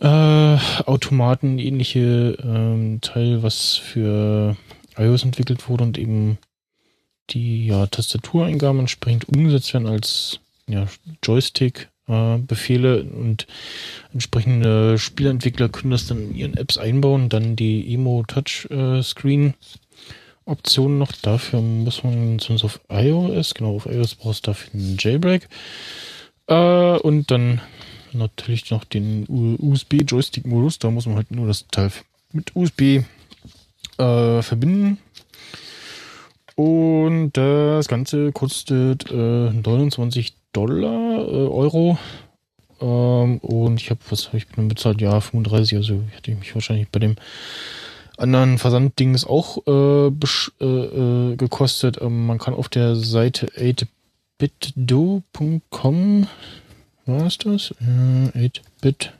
äh, 0.00 0.58
Automaten 0.84 1.58
ähnliche 1.58 2.36
ähm, 2.42 3.00
Teil, 3.00 3.42
was 3.42 3.76
für 3.76 4.56
iOS 4.96 5.24
entwickelt 5.24 5.68
wurde 5.68 5.84
und 5.84 5.98
eben 5.98 6.38
die 7.30 7.66
ja, 7.66 7.86
Tastatureingaben 7.86 8.80
entsprechend 8.80 9.28
umgesetzt 9.28 9.72
werden 9.72 9.86
als 9.86 10.40
ja, 10.66 10.86
Joystick 11.22 11.88
äh, 12.08 12.38
Befehle 12.38 13.04
und 13.04 13.46
entsprechende 14.12 14.98
Spielentwickler 14.98 15.68
können 15.68 15.90
das 15.90 16.06
dann 16.06 16.30
in 16.30 16.34
ihren 16.34 16.56
Apps 16.56 16.78
einbauen. 16.78 17.28
Dann 17.28 17.56
die 17.56 17.94
Emo 17.94 18.24
Touchscreen 18.26 19.54
Option 20.44 20.98
noch. 20.98 21.12
Dafür 21.12 21.60
muss 21.60 22.02
man 22.02 22.38
sonst 22.38 22.64
auf 22.64 22.80
iOS, 22.88 23.54
genau 23.54 23.76
auf 23.76 23.86
iOS 23.86 24.14
brauchst 24.14 24.46
du 24.46 24.50
dafür 24.50 24.74
einen 24.74 24.96
Jailbreak. 24.98 25.48
Äh, 26.46 26.98
und 26.98 27.30
dann 27.30 27.60
natürlich 28.12 28.70
noch 28.70 28.84
den 28.84 29.26
USB-Joystick-Modus. 29.28 30.78
Da 30.78 30.90
muss 30.90 31.06
man 31.06 31.16
halt 31.16 31.30
nur 31.30 31.46
das 31.46 31.66
Teil 31.68 31.90
mit 32.32 32.56
USB 32.56 33.02
äh, 33.98 34.42
verbinden. 34.42 34.98
Und 36.54 37.32
das 37.34 37.86
Ganze 37.86 38.32
kostet 38.32 39.10
äh, 39.10 39.14
29 39.14 40.34
Dollar, 40.52 41.26
äh, 41.28 41.46
Euro. 41.48 41.98
Ähm, 42.80 43.38
und 43.38 43.80
ich 43.80 43.90
habe, 43.90 44.00
was 44.10 44.28
habe 44.28 44.38
ich 44.38 44.46
bezahlt? 44.48 45.00
Ja, 45.00 45.20
35. 45.20 45.76
Also 45.76 46.02
hätte 46.10 46.30
ich 46.30 46.38
mich 46.38 46.54
wahrscheinlich 46.54 46.88
bei 46.88 47.00
dem 47.00 47.16
anderen 48.16 48.58
Versanddings 48.58 49.24
auch 49.24 49.58
äh, 49.66 50.08
äh, 50.08 50.64
äh, 50.64 51.36
gekostet. 51.36 52.00
Ähm, 52.00 52.26
man 52.26 52.38
kann 52.38 52.54
auf 52.54 52.68
der 52.68 52.96
Seite 52.96 53.46
8bitdo.com, 54.40 56.26
war 57.06 57.26
es 57.26 57.38
das? 57.38 57.74
Äh, 57.80 58.50
8bit 58.82 59.10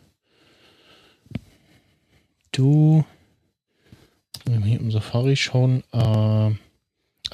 do, 2.53 3.05
wenn 4.47 4.61
wir 4.65 4.71
hier 4.71 4.81
im 4.81 4.91
Safari 4.91 5.37
schauen, 5.37 5.85
äh, 5.93 6.51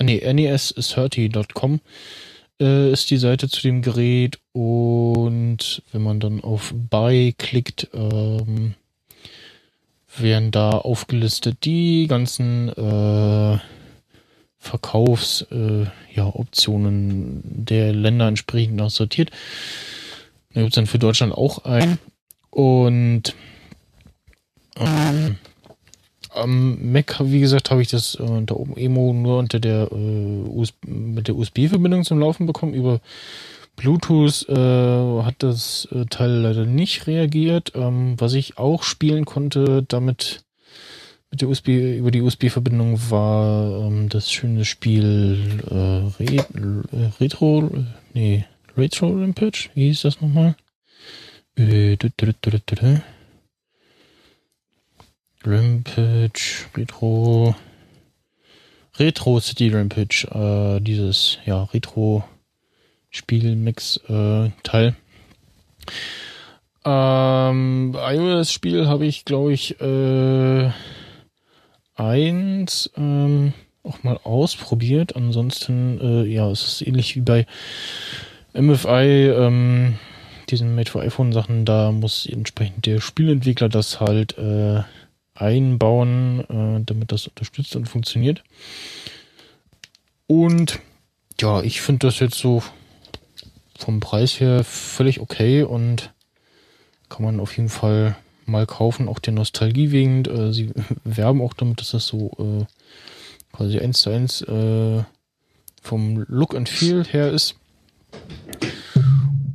nee, 0.02 0.20
nes30.com 0.22 1.80
äh, 2.64 2.90
ist 2.90 3.10
die 3.10 3.18
Seite 3.18 3.48
zu 3.48 3.60
dem 3.60 3.82
Gerät 3.82 4.38
und 4.52 5.82
wenn 5.92 6.02
man 6.02 6.18
dann 6.18 6.42
auf 6.42 6.72
Buy 6.74 7.34
klickt, 7.36 7.88
ähm, 7.92 8.74
werden 10.16 10.50
da 10.50 10.70
aufgelistet 10.70 11.64
die 11.64 12.06
ganzen 12.08 12.68
äh, 12.70 13.58
Verkaufsoptionen 14.58 15.86
äh, 15.86 16.16
ja, 16.16 16.26
Optionen 16.26 17.42
der 17.44 17.92
Länder 17.92 18.28
entsprechend 18.28 18.76
noch 18.76 18.90
sortiert. 18.90 19.30
Da 20.54 20.60
gibt 20.60 20.72
es 20.72 20.76
dann 20.76 20.86
für 20.86 20.98
Deutschland 20.98 21.34
auch 21.34 21.64
ein. 21.64 21.98
Und 22.50 23.34
ähm, 24.76 25.36
am 26.34 26.92
Mac, 26.92 27.20
wie 27.20 27.40
gesagt, 27.40 27.70
habe 27.70 27.82
ich 27.82 27.88
das 27.88 28.16
äh, 28.16 28.22
unter 28.22 28.56
Emo 28.76 29.12
nur 29.12 29.38
unter 29.38 29.60
der 29.60 29.88
äh, 29.92 30.86
mit 30.86 31.28
der 31.28 31.36
USB-Verbindung 31.36 32.04
zum 32.04 32.18
Laufen 32.18 32.46
bekommen. 32.46 32.74
Über 32.74 33.00
Bluetooth 33.76 34.48
äh, 34.48 35.22
hat 35.22 35.36
das 35.38 35.88
äh, 35.92 36.04
Teil 36.06 36.30
leider 36.30 36.66
nicht 36.66 37.06
reagiert. 37.06 37.72
Ähm, 37.74 38.14
was 38.18 38.34
ich 38.34 38.58
auch 38.58 38.82
spielen 38.82 39.24
konnte, 39.24 39.84
damit 39.86 40.44
mit 41.30 41.40
der 41.40 41.48
USB 41.48 41.68
über 41.68 42.10
die 42.10 42.22
USB-Verbindung 42.22 43.10
war 43.10 43.88
ähm, 43.88 44.08
das 44.08 44.30
schöne 44.30 44.64
Spiel 44.64 45.60
äh, 45.68 46.22
Re 46.22 46.36
äh, 46.36 47.10
Retro, 47.20 47.70
nee 48.12 48.44
Retro 48.76 49.08
Rampage. 49.08 49.70
Wie 49.74 49.88
hieß 49.88 50.02
das 50.02 50.20
nochmal? 50.20 50.54
Äh, 51.56 51.96
Rampage, 55.44 56.66
Retro, 56.76 57.54
Retro 58.98 59.40
City 59.40 59.68
Rampage, 59.68 60.26
äh, 60.32 60.80
dieses, 60.80 61.38
ja, 61.44 61.64
Retro 61.64 62.24
Spielmix 63.10 63.98
äh, 64.08 64.50
Teil. 64.62 64.94
Ähm, 66.84 67.96
iOS-Spiel 67.96 68.86
habe 68.86 69.06
ich, 69.06 69.24
glaube 69.24 69.52
ich, 69.52 69.80
äh, 69.80 70.70
eins 71.94 72.90
ähm, 72.96 73.52
auch 73.82 74.02
mal 74.02 74.18
ausprobiert. 74.24 75.16
Ansonsten, 75.16 76.00
äh, 76.00 76.24
ja, 76.24 76.50
es 76.50 76.66
ist 76.66 76.86
ähnlich 76.86 77.16
wie 77.16 77.20
bei 77.20 77.46
MFI, 78.52 79.30
ähm, 79.30 79.98
diesen 80.50 80.74
Made 80.74 80.90
for 80.90 81.02
iPhone 81.02 81.32
Sachen, 81.32 81.64
da 81.64 81.90
muss 81.90 82.26
entsprechend 82.26 82.86
der 82.86 83.00
Spielentwickler 83.00 83.68
das 83.68 84.00
halt 84.00 84.36
äh, 84.36 84.82
einbauen, 85.34 86.40
äh, 86.48 86.84
damit 86.84 87.12
das 87.12 87.26
unterstützt 87.26 87.76
und 87.76 87.88
funktioniert. 87.88 88.42
Und 90.26 90.80
ja, 91.40 91.62
ich 91.62 91.80
finde 91.80 92.06
das 92.06 92.20
jetzt 92.20 92.38
so 92.38 92.62
vom 93.76 94.00
Preis 94.00 94.38
her 94.40 94.64
völlig 94.64 95.20
okay 95.20 95.62
und 95.62 96.12
kann 97.08 97.24
man 97.24 97.40
auf 97.40 97.56
jeden 97.56 97.68
Fall 97.68 98.16
mal 98.46 98.66
kaufen, 98.66 99.08
auch 99.08 99.18
der 99.18 99.32
Nostalgie 99.32 99.90
wegen. 99.90 100.24
Äh, 100.24 100.52
sie 100.52 100.72
werben 101.04 101.42
auch 101.42 101.54
damit, 101.54 101.80
dass 101.80 101.90
das 101.90 102.06
so 102.06 102.30
äh, 102.38 102.64
quasi 103.52 103.78
eins 103.78 104.00
zu 104.00 104.10
eins 104.10 104.42
äh, 104.42 105.02
vom 105.82 106.24
Look 106.28 106.54
and 106.54 106.68
Feel 106.68 107.04
her 107.04 107.30
ist. 107.30 107.56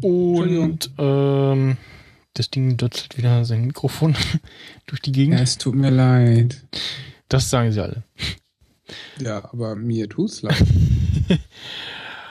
Und 0.02 0.92
ähm, 0.98 1.78
das 2.40 2.50
Ding 2.50 2.78
dutzelt 2.78 3.18
wieder 3.18 3.44
sein 3.44 3.66
Mikrofon 3.66 4.16
durch 4.86 5.02
die 5.02 5.12
Gegend. 5.12 5.36
Ja, 5.36 5.44
es 5.44 5.58
tut 5.58 5.76
mir 5.76 5.92
leid. 5.92 6.64
Das 7.28 7.50
sagen 7.50 7.72
sie 7.72 7.82
alle. 7.82 8.04
Ja, 9.20 9.44
aber 9.52 9.76
mir 9.76 10.08
tut's 10.08 10.42
leid. 10.42 10.64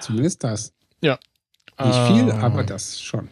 Zumindest 0.01 0.43
das. 0.43 0.73
Ja. 1.03 1.19
Nicht 1.79 2.07
viel, 2.09 2.31
ah. 2.31 2.41
aber 2.41 2.65
das 2.65 3.01
schon. 3.01 3.29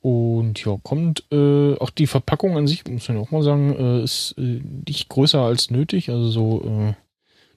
Und 0.00 0.64
ja, 0.64 0.78
kommt 0.82 1.24
äh, 1.32 1.74
auch 1.74 1.90
die 1.90 2.06
Verpackung 2.06 2.56
an 2.56 2.66
sich, 2.66 2.86
muss 2.86 3.08
man 3.08 3.18
auch 3.18 3.30
mal 3.30 3.42
sagen, 3.42 3.74
äh, 3.74 4.02
ist 4.04 4.36
äh, 4.38 4.62
nicht 4.86 5.08
größer 5.08 5.40
als 5.40 5.70
nötig, 5.70 6.08
also 6.08 6.28
so 6.28 6.62
äh, 6.64 6.88
ein 6.88 6.96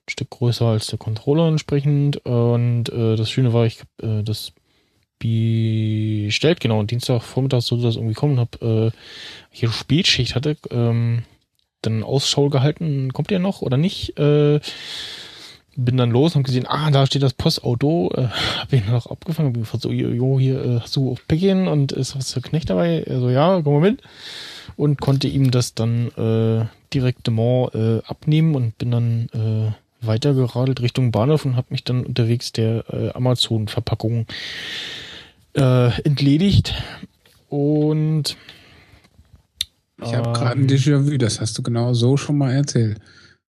Stück 0.09 0.31
größer 0.31 0.65
als 0.65 0.87
der 0.87 0.97
Controller 0.97 1.47
entsprechend. 1.47 2.17
Und 2.25 2.89
äh, 2.89 3.15
das 3.15 3.29
Schöne 3.29 3.53
war, 3.53 3.65
ich 3.67 3.79
habe 3.79 4.19
äh, 4.19 4.23
das 4.23 4.53
bestellt, 5.21 6.59
genau, 6.59 6.79
und 6.79 6.91
Dienstagvormittag 6.91 7.61
sollte 7.61 7.85
das 7.85 7.95
irgendwie 7.95 8.15
kommen, 8.15 8.39
hab 8.39 8.61
äh, 8.61 8.91
hier 9.51 9.71
Spätschicht 9.71 10.35
hatte, 10.35 10.57
ähm, 10.69 11.23
dann 11.81 12.03
Ausschau 12.03 12.49
gehalten, 12.49 13.13
kommt 13.13 13.29
der 13.29 13.39
noch 13.39 13.61
oder 13.61 13.77
nicht? 13.77 14.17
Äh, 14.19 14.59
bin 15.75 15.97
dann 15.97 16.11
los 16.11 16.35
und 16.35 16.43
gesehen, 16.43 16.67
ah, 16.67 16.91
da 16.91 17.05
steht 17.05 17.23
das 17.23 17.33
Postauto, 17.33 18.11
äh, 18.15 18.27
hab 18.59 18.73
ihn 18.73 18.83
noch 18.89 19.07
abgefangen, 19.07 19.53
bin 19.53 19.61
gefragt, 19.61 19.83
so, 19.83 19.91
jo, 19.91 20.39
hier, 20.39 20.63
äh, 20.63 20.79
hast 20.81 20.95
du 20.95 21.13
auch 21.13 21.19
Päckchen 21.27 21.67
und 21.67 21.91
ist 21.91 22.15
was 22.15 22.33
für 22.33 22.41
Knecht 22.41 22.69
dabei? 22.69 23.05
Also 23.07 23.29
ja, 23.29 23.61
komm 23.63 23.73
mal 23.73 23.91
mit. 23.91 24.01
Und 24.75 24.99
konnte 24.99 25.27
ihm 25.27 25.51
das 25.51 25.73
dann 25.73 26.09
äh, 26.11 26.65
direktement 26.93 27.73
äh, 27.73 28.01
abnehmen 28.05 28.55
und 28.55 28.77
bin 28.77 28.91
dann 28.91 29.29
äh, 29.33 30.05
weitergeradelt 30.05 30.81
Richtung 30.81 31.11
Bahnhof 31.11 31.45
und 31.45 31.55
habe 31.55 31.67
mich 31.69 31.83
dann 31.83 32.05
unterwegs 32.05 32.51
der 32.51 32.85
äh, 32.91 33.11
Amazon-Verpackung 33.13 34.25
äh, 35.53 36.01
entledigt. 36.01 36.73
Und 37.49 38.37
ich 40.01 40.13
habe 40.13 40.31
gerade 40.31 40.59
ein 40.59 40.61
ähm, 40.61 40.67
Déjà-vu, 40.67 41.17
das 41.17 41.41
hast 41.41 41.57
du 41.57 41.63
genau 41.63 41.93
so 41.93 42.17
schon 42.17 42.37
mal 42.37 42.51
erzählt. 42.51 42.99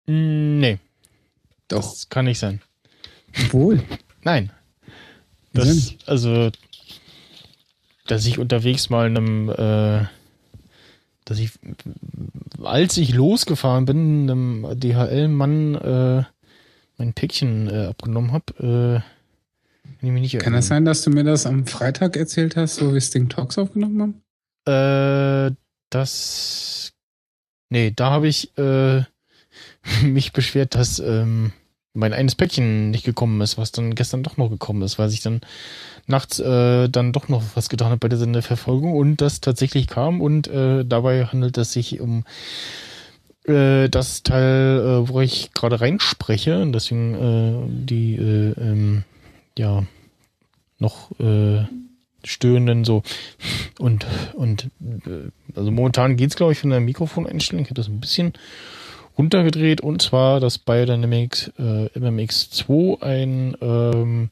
Nee. 0.05 0.79
Doch. 1.67 1.81
Das 1.81 2.09
kann 2.09 2.25
nicht 2.25 2.39
sein. 2.39 2.61
Wohl. 3.51 3.81
Nein. 4.23 4.51
Das, 5.53 5.95
also, 6.07 6.51
dass 8.07 8.25
ich 8.25 8.39
unterwegs 8.39 8.89
mal 8.89 9.05
einem, 9.05 9.49
äh, 9.49 10.05
dass 11.25 11.39
ich, 11.39 11.51
als 12.61 12.97
ich 12.97 13.13
losgefahren 13.13 13.85
bin, 13.85 14.29
einem 14.29 14.79
DHL-Mann 14.79 15.75
äh, 15.75 16.23
mein 16.97 17.13
Päckchen 17.13 17.69
äh, 17.69 17.85
abgenommen 17.87 18.31
habe, 18.31 19.03
äh, 20.03 20.37
kann 20.37 20.53
das 20.53 20.67
sein, 20.67 20.85
dass 20.85 21.01
du 21.03 21.09
mir 21.09 21.23
das 21.23 21.45
am 21.45 21.65
Freitag 21.65 22.17
erzählt 22.17 22.55
hast, 22.55 22.81
wo 22.81 22.93
wir 22.93 23.01
Sting 23.01 23.29
Talks 23.29 23.57
aufgenommen 23.57 24.01
haben? 24.65 25.51
Äh, 25.51 25.55
das. 25.89 26.93
Nee, 27.69 27.91
da 27.95 28.11
habe 28.11 28.27
ich 28.27 28.57
äh, 28.57 29.03
mich 30.03 30.33
beschwert, 30.33 30.75
dass 30.75 30.99
ähm, 30.99 31.53
mein 31.93 32.13
eines 32.13 32.35
Päckchen 32.35 32.89
nicht 32.89 33.05
gekommen 33.05 33.39
ist, 33.41 33.57
was 33.57 33.71
dann 33.71 33.95
gestern 33.95 34.23
doch 34.23 34.37
noch 34.37 34.49
gekommen 34.49 34.81
ist, 34.81 34.97
weil 34.97 35.09
sich 35.09 35.21
dann 35.21 35.41
nachts 36.07 36.39
äh, 36.39 36.89
dann 36.89 37.13
doch 37.13 37.29
noch 37.29 37.43
was 37.55 37.69
getan 37.69 37.91
hat 37.91 37.99
bei 37.99 38.09
der 38.09 38.17
Sendeverfolgung 38.17 38.93
und 38.93 39.17
das 39.17 39.41
tatsächlich 39.41 39.87
kam 39.87 40.21
und 40.21 40.47
äh, 40.47 40.83
dabei 40.83 41.25
handelt 41.25 41.57
es 41.57 41.71
sich 41.71 41.99
um 42.01 42.25
äh, 43.45 43.89
das 43.89 44.23
Teil, 44.23 44.79
äh, 44.79 45.09
wo 45.09 45.21
ich 45.21 45.53
gerade 45.53 45.81
reinspreche 45.81 46.61
und 46.61 46.73
deswegen 46.73 47.13
äh, 47.13 47.85
die 47.85 48.15
äh, 48.15 48.53
ähm, 48.59 49.03
ja 49.57 49.83
noch 50.79 51.11
äh, 51.19 51.65
stöhnen 52.23 52.85
so. 52.85 53.03
Und 53.79 54.05
und 54.33 54.69
äh, 54.81 55.31
also 55.55 55.71
momentan 55.71 56.15
geht's 56.15 56.35
glaube 56.35 56.53
ich 56.53 56.59
von 56.59 56.69
der 56.69 56.79
Mikrofoneinstellung. 56.79 57.63
Ich 57.63 57.69
habe 57.69 57.79
das 57.79 57.87
ein 57.87 57.99
bisschen 57.99 58.33
runtergedreht. 59.17 59.81
Und 59.81 60.01
zwar 60.01 60.39
das 60.39 60.57
Biodynamics 60.57 61.51
äh, 61.57 61.87
MMX2 61.97 63.01
ein 63.01 63.57
ähm, 63.61 64.29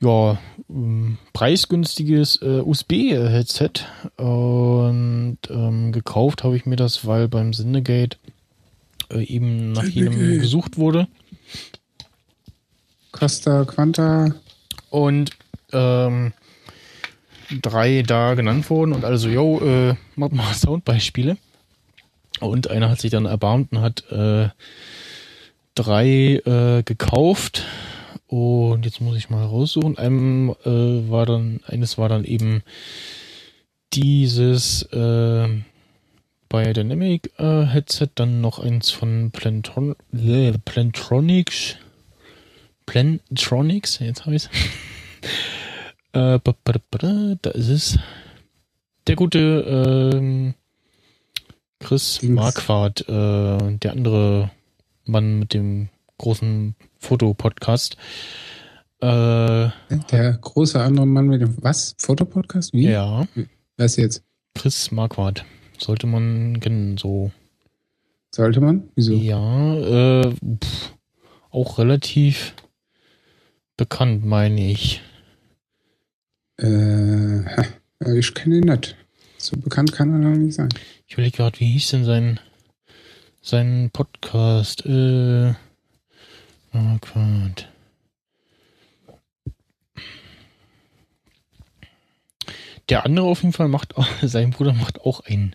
ja 0.00 0.38
ähm, 0.70 1.18
preisgünstiges 1.32 2.40
äh, 2.42 2.60
USB-Headset 2.60 3.86
und 4.16 5.38
ähm, 5.50 5.92
gekauft 5.92 6.44
habe 6.44 6.56
ich 6.56 6.66
mir 6.66 6.76
das, 6.76 7.04
weil 7.04 7.26
beim 7.26 7.52
Syndicate 7.52 8.16
äh, 9.10 9.24
eben 9.24 9.72
nach 9.72 9.84
jedem 9.84 10.38
gesucht 10.38 10.78
wurde 10.78 11.08
Costa 13.18 13.64
Quanta. 13.64 14.34
Und 14.90 15.30
ähm, 15.72 16.32
drei 17.62 18.02
da 18.02 18.34
genannt 18.34 18.68
wurden 18.70 18.92
und 18.92 19.04
also, 19.04 19.28
yo, 19.28 19.60
äh, 19.60 19.94
mach 20.16 20.30
mal 20.30 20.52
Soundbeispiele. 20.54 21.36
Und 22.40 22.70
einer 22.70 22.88
hat 22.88 23.00
sich 23.00 23.10
dann 23.10 23.26
erbarmt 23.26 23.72
und 23.72 23.80
hat 23.80 24.10
äh, 24.12 24.48
drei 25.74 26.40
äh, 26.44 26.82
gekauft 26.84 27.64
und 28.28 28.84
jetzt 28.84 29.00
muss 29.00 29.16
ich 29.16 29.30
mal 29.30 29.44
raussuchen. 29.44 29.96
Einem 29.98 30.54
äh, 30.64 31.10
war 31.10 31.26
dann, 31.26 31.60
eines 31.66 31.98
war 31.98 32.08
dann 32.08 32.24
eben 32.24 32.62
dieses 33.94 34.82
äh, 34.92 35.48
Biodynamic 36.48 37.32
äh, 37.38 37.64
Headset, 37.64 38.08
dann 38.14 38.40
noch 38.40 38.58
eins 38.58 38.90
von 38.90 39.30
Plantron 39.30 39.96
äh, 40.12 40.52
Plantronics. 40.64 41.76
Plantronics, 42.88 43.98
jetzt 43.98 44.24
habe 44.24 44.34
ich 44.34 44.44
es. 44.44 44.50
da 47.42 47.50
ist 47.50 47.68
es. 47.68 47.98
Der 49.06 49.14
gute 49.14 50.14
ähm, 50.14 50.54
Chris 51.80 52.22
Marquardt, 52.22 53.02
äh, 53.02 53.76
der 53.76 53.92
andere 53.92 54.50
Mann 55.04 55.38
mit 55.38 55.52
dem 55.52 55.90
großen 56.16 56.76
Fotopodcast. 56.98 57.98
Äh, 59.00 59.68
der 60.10 60.38
große 60.40 60.80
andere 60.80 61.06
Mann 61.06 61.26
mit 61.26 61.42
dem 61.42 61.62
was? 61.62 61.94
Fotopodcast? 61.98 62.72
Wie? 62.72 62.88
Ja. 62.88 63.28
Was 63.76 63.96
jetzt? 63.96 64.24
Chris 64.54 64.90
Marquardt. 64.90 65.44
Sollte 65.76 66.06
man 66.06 66.58
kennen, 66.58 66.96
so. 66.96 67.32
Sollte 68.34 68.62
man? 68.62 68.88
Wieso? 68.94 69.12
Ja, 69.12 69.74
äh, 69.76 70.30
pff, 70.32 70.94
auch 71.50 71.78
relativ 71.78 72.54
bekannt, 73.78 74.26
meine 74.26 74.70
ich. 74.70 75.00
Äh, 76.60 77.40
ich 78.18 78.34
kenne 78.34 78.56
ihn 78.56 78.64
nicht. 78.64 78.96
So 79.38 79.56
bekannt 79.56 79.92
kann 79.92 80.12
er 80.12 80.18
noch 80.18 80.36
nicht 80.36 80.54
sein. 80.54 80.68
Ich 81.06 81.14
überlege 81.14 81.38
gerade, 81.38 81.58
wie 81.60 81.72
hieß 81.72 81.90
denn 81.90 82.04
sein, 82.04 82.40
sein 83.40 83.88
Podcast? 83.92 84.84
Äh, 84.84 85.54
Marquardt. 86.72 87.70
Der 92.88 93.04
andere 93.04 93.26
auf 93.26 93.42
jeden 93.42 93.52
Fall 93.52 93.68
macht, 93.68 93.94
sein 94.22 94.50
Bruder 94.50 94.72
macht 94.72 95.00
auch 95.00 95.20
einen 95.20 95.54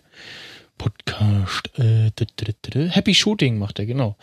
Podcast. 0.78 1.70
Äh, 1.78 2.10
Happy 2.90 3.14
Shooting 3.14 3.58
macht 3.58 3.78
er, 3.78 3.86
genau. 3.86 4.16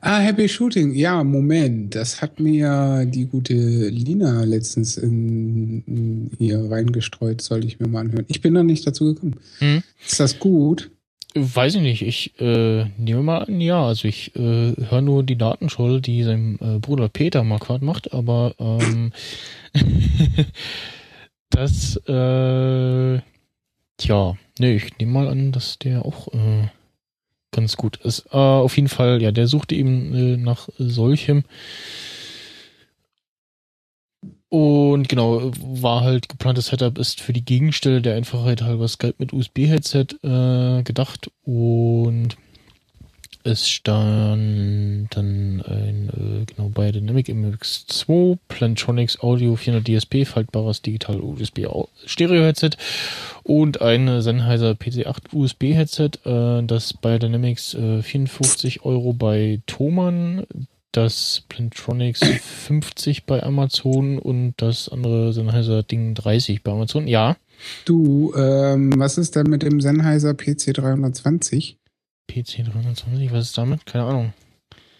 Ah, 0.00 0.18
Happy 0.18 0.48
Shooting. 0.48 0.94
Ja, 0.94 1.22
Moment. 1.22 1.94
Das 1.94 2.22
hat 2.22 2.40
mir 2.40 3.04
die 3.06 3.26
gute 3.26 3.54
Lina 3.54 4.44
letztens 4.44 4.96
in, 4.96 5.82
in 5.86 6.30
hier 6.38 6.70
reingestreut. 6.70 7.40
Sollte 7.40 7.66
ich 7.66 7.80
mir 7.80 7.88
mal 7.88 8.00
anhören. 8.00 8.24
Ich 8.28 8.40
bin 8.40 8.54
da 8.54 8.62
nicht 8.62 8.86
dazu 8.86 9.14
gekommen. 9.14 9.36
Hm? 9.58 9.82
Ist 10.04 10.20
das 10.20 10.38
gut? 10.38 10.90
Weiß 11.34 11.76
ich 11.76 11.82
nicht. 11.82 12.02
Ich 12.02 12.38
äh, 12.40 12.84
nehme 12.98 13.22
mal 13.22 13.44
an, 13.44 13.60
ja. 13.60 13.86
Also 13.86 14.06
ich 14.06 14.36
äh, 14.36 14.74
höre 14.76 15.00
nur 15.00 15.22
die 15.22 15.38
Datenscholl, 15.38 16.00
die 16.00 16.22
sein 16.24 16.58
äh, 16.60 16.78
Bruder 16.78 17.08
Peter 17.08 17.42
Marquardt 17.42 17.82
macht, 17.82 18.12
aber 18.12 18.54
ähm, 18.58 19.12
das, 21.50 21.96
äh, 22.06 23.20
tja, 24.02 24.36
ne, 24.58 24.74
ich 24.74 24.98
nehme 24.98 25.12
mal 25.12 25.28
an, 25.28 25.52
dass 25.52 25.78
der 25.78 26.04
auch 26.04 26.28
äh, 26.28 26.68
ganz 27.52 27.76
gut 27.76 27.96
ist. 27.98 28.26
Äh, 28.32 28.36
auf 28.36 28.76
jeden 28.76 28.88
Fall, 28.88 29.22
ja, 29.22 29.30
der 29.30 29.46
suchte 29.46 29.74
eben 29.74 30.14
äh, 30.14 30.36
nach 30.36 30.68
solchem. 30.78 31.44
Und 34.48 35.08
genau, 35.08 35.50
war 35.62 36.02
halt 36.02 36.28
geplantes 36.28 36.66
Setup 36.66 36.98
ist 36.98 37.20
für 37.20 37.32
die 37.32 37.44
Gegenstelle 37.44 38.02
der 38.02 38.16
Einfachheit 38.16 38.60
halber 38.60 38.86
Skype 38.86 39.14
mit 39.16 39.32
USB-Headset 39.32 40.08
äh, 40.22 40.82
gedacht 40.82 41.30
und 41.44 42.36
es 43.44 43.68
stand 43.68 45.08
dann 45.10 45.62
ein, 45.62 46.08
äh, 46.08 46.44
genau, 46.46 46.70
bei 46.72 46.92
Dynamic 46.92 47.28
MX2, 47.28 48.38
Plantronics 48.48 49.20
Audio 49.20 49.56
400 49.56 49.86
DSP, 49.86 50.24
faltbares 50.24 50.82
digital 50.82 51.20
USB 51.20 51.66
Stereo 52.06 52.44
Headset 52.44 52.70
und 53.42 53.80
ein 53.80 54.22
Sennheiser 54.22 54.72
PC8 54.72 55.32
USB 55.32 55.74
Headset, 55.74 56.10
äh, 56.24 56.62
das 56.64 56.92
bei 56.92 57.18
Dynamics 57.18 57.74
äh, 57.74 58.02
54 58.02 58.84
Euro 58.84 59.12
bei 59.12 59.60
Thomann, 59.66 60.46
das 60.92 61.42
Plantronics 61.48 62.20
50 62.66 63.24
bei 63.24 63.42
Amazon 63.42 64.18
und 64.18 64.54
das 64.58 64.88
andere 64.88 65.32
Sennheiser 65.32 65.82
Ding 65.82 66.14
30 66.14 66.62
bei 66.62 66.72
Amazon. 66.72 67.08
Ja. 67.08 67.36
Du, 67.84 68.32
ähm, 68.36 68.92
was 68.98 69.18
ist 69.18 69.36
denn 69.36 69.46
mit 69.48 69.62
dem 69.62 69.80
Sennheiser 69.80 70.30
PC320? 70.30 71.76
PC320, 72.32 73.30
was 73.32 73.48
ist 73.48 73.58
damit? 73.58 73.84
Keine 73.86 74.04
Ahnung. 74.04 74.32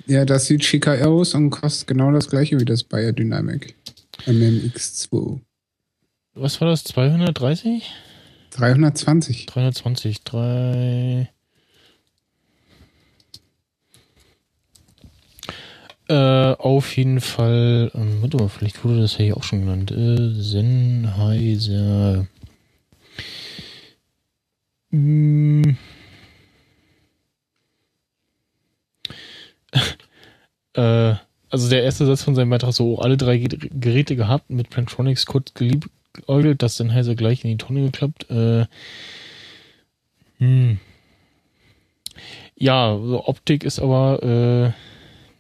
Ja, 0.06 0.24
das 0.24 0.46
sieht 0.46 0.64
schicker 0.64 1.06
aus 1.08 1.34
und 1.34 1.50
kostet 1.50 1.86
genau 1.88 2.10
das 2.10 2.28
gleiche 2.28 2.58
wie 2.58 2.64
das 2.64 2.82
Bayer 2.82 3.12
Dynamic 3.12 3.74
MMX2. 4.26 5.40
Was 6.34 6.60
war 6.60 6.68
das? 6.68 6.84
230? 6.84 7.90
320. 8.50 9.46
320. 9.46 10.24
3. 10.24 11.28
Äh, 16.08 16.14
auf 16.58 16.96
jeden 16.96 17.20
Fall, 17.20 17.90
ähm, 17.94 18.20
warte 18.20 18.36
mal, 18.36 18.48
vielleicht 18.48 18.84
wurde 18.84 19.00
das 19.00 19.16
ja 19.18 19.24
hier 19.24 19.36
auch 19.36 19.44
schon 19.44 19.60
genannt. 19.60 19.92
Äh, 19.92 20.34
Sennheiser. 20.42 22.26
Hm. 24.90 25.78
äh, 30.74 31.14
also 31.50 31.68
der 31.68 31.82
erste 31.82 32.06
Satz 32.06 32.22
von 32.22 32.34
seinem 32.34 32.50
Beitrag 32.50 32.72
so, 32.72 32.98
alle 32.98 33.16
drei 33.16 33.38
Geräte 33.38 34.16
gehabt, 34.16 34.50
mit 34.50 34.70
Plantronics 34.70 35.26
kurz 35.26 35.52
geliebäugelt, 35.54 36.62
das 36.62 36.76
Sennheiser 36.76 37.14
gleich 37.14 37.44
in 37.44 37.50
die 37.50 37.58
Tonne 37.58 37.82
geklappt. 37.82 38.30
Äh, 38.30 38.66
hm. 40.38 40.78
Ja, 42.56 42.98
so 42.98 43.26
Optik 43.26 43.64
ist 43.64 43.80
aber 43.80 44.22
äh, 44.22 44.72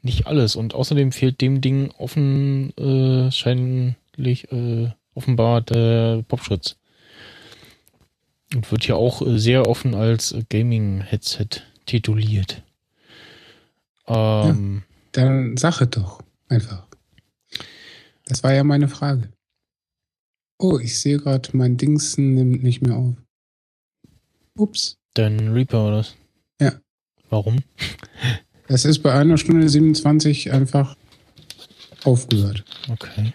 nicht 0.02 0.26
alles 0.26 0.56
und 0.56 0.74
außerdem 0.74 1.12
fehlt 1.12 1.40
dem 1.40 1.60
Ding 1.60 1.92
offen 1.96 2.76
äh, 2.76 3.30
scheinlich 3.30 4.50
äh, 4.52 4.90
offenbar 5.14 5.60
der 5.60 6.24
Popschutz 6.26 6.76
und 8.54 8.70
wird 8.70 8.84
hier 8.84 8.96
auch 8.96 9.22
äh, 9.22 9.38
sehr 9.38 9.68
offen 9.68 9.94
als 9.94 10.34
Gaming-Headset 10.50 11.62
tituliert. 11.86 12.62
Ähm, 14.06 14.82
ja, 14.86 14.98
dann 15.12 15.56
Sache 15.56 15.86
doch 15.86 16.22
einfach. 16.48 16.86
Das 18.26 18.42
war 18.42 18.52
ja 18.52 18.64
meine 18.64 18.88
Frage. 18.88 19.32
Oh, 20.58 20.78
ich 20.78 20.98
sehe 21.00 21.18
gerade, 21.18 21.48
mein 21.54 21.76
Dings 21.76 22.16
nimmt 22.18 22.62
nicht 22.62 22.82
mehr 22.82 22.96
auf. 22.96 23.16
Ups. 24.56 24.96
Dein 25.14 25.48
Reaper 25.52 25.88
oder 25.88 25.96
was? 25.98 26.16
Ja. 26.60 26.80
Warum? 27.28 27.62
Das 28.68 28.84
ist 28.84 29.00
bei 29.00 29.12
einer 29.12 29.38
Stunde 29.38 29.68
27 29.68 30.52
einfach 30.52 30.96
aufgehört. 32.04 32.64
Okay. 32.90 33.32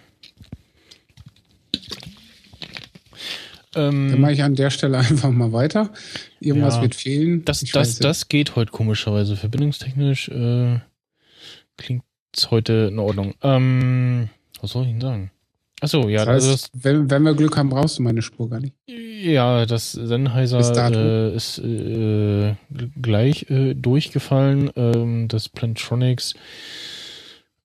Ähm, 3.78 4.10
Dann 4.12 4.22
mache 4.22 4.34
ich 4.34 4.44
an 4.44 4.56
der 4.56 4.70
Stelle 4.70 4.98
einfach 4.98 5.32
mal 5.32 5.54
weiter. 5.54 5.92
Irgendwas 6.40 6.76
ja, 6.76 6.82
wird 6.82 6.96
fehlen. 6.96 7.46
Das, 7.46 7.62
das, 7.62 8.00
das 8.00 8.28
geht 8.28 8.56
heute 8.56 8.72
komischerweise. 8.72 9.36
Verbindungstechnisch 9.36 10.30
äh, 10.30 10.80
klingt 11.78 12.04
es 12.36 12.52
heute 12.52 12.90
in 12.92 13.00
Ordnung. 13.00 13.36
Ähm, 13.44 14.30
was 14.62 14.72
soll 14.72 14.84
ich 14.84 14.90
denn 14.90 15.02
sagen? 15.02 15.32
Achso, 15.80 16.10
ja. 16.10 16.26
Das 16.26 16.28
heißt, 16.28 16.48
also 16.48 16.52
das, 16.52 16.72
wenn, 16.74 17.10
wenn 17.12 17.24
wir 17.24 17.36
Glück 17.36 17.56
haben, 17.56 17.70
brauchst 17.70 18.00
du 18.00 18.04
meine 18.04 18.24
Spur 18.24 18.50
gar 18.50 18.60
nicht. 18.60 18.74
Ja, 18.88 19.66
das 19.68 19.92
Sennheiser 19.92 20.60
äh, 20.92 21.36
ist 21.36 21.60
äh, 21.60 22.56
gleich 23.00 23.50
äh, 23.52 23.76
durchgefallen. 23.76 24.72
Ähm, 24.76 25.28
das 25.28 25.50
Plantronics, 25.50 26.34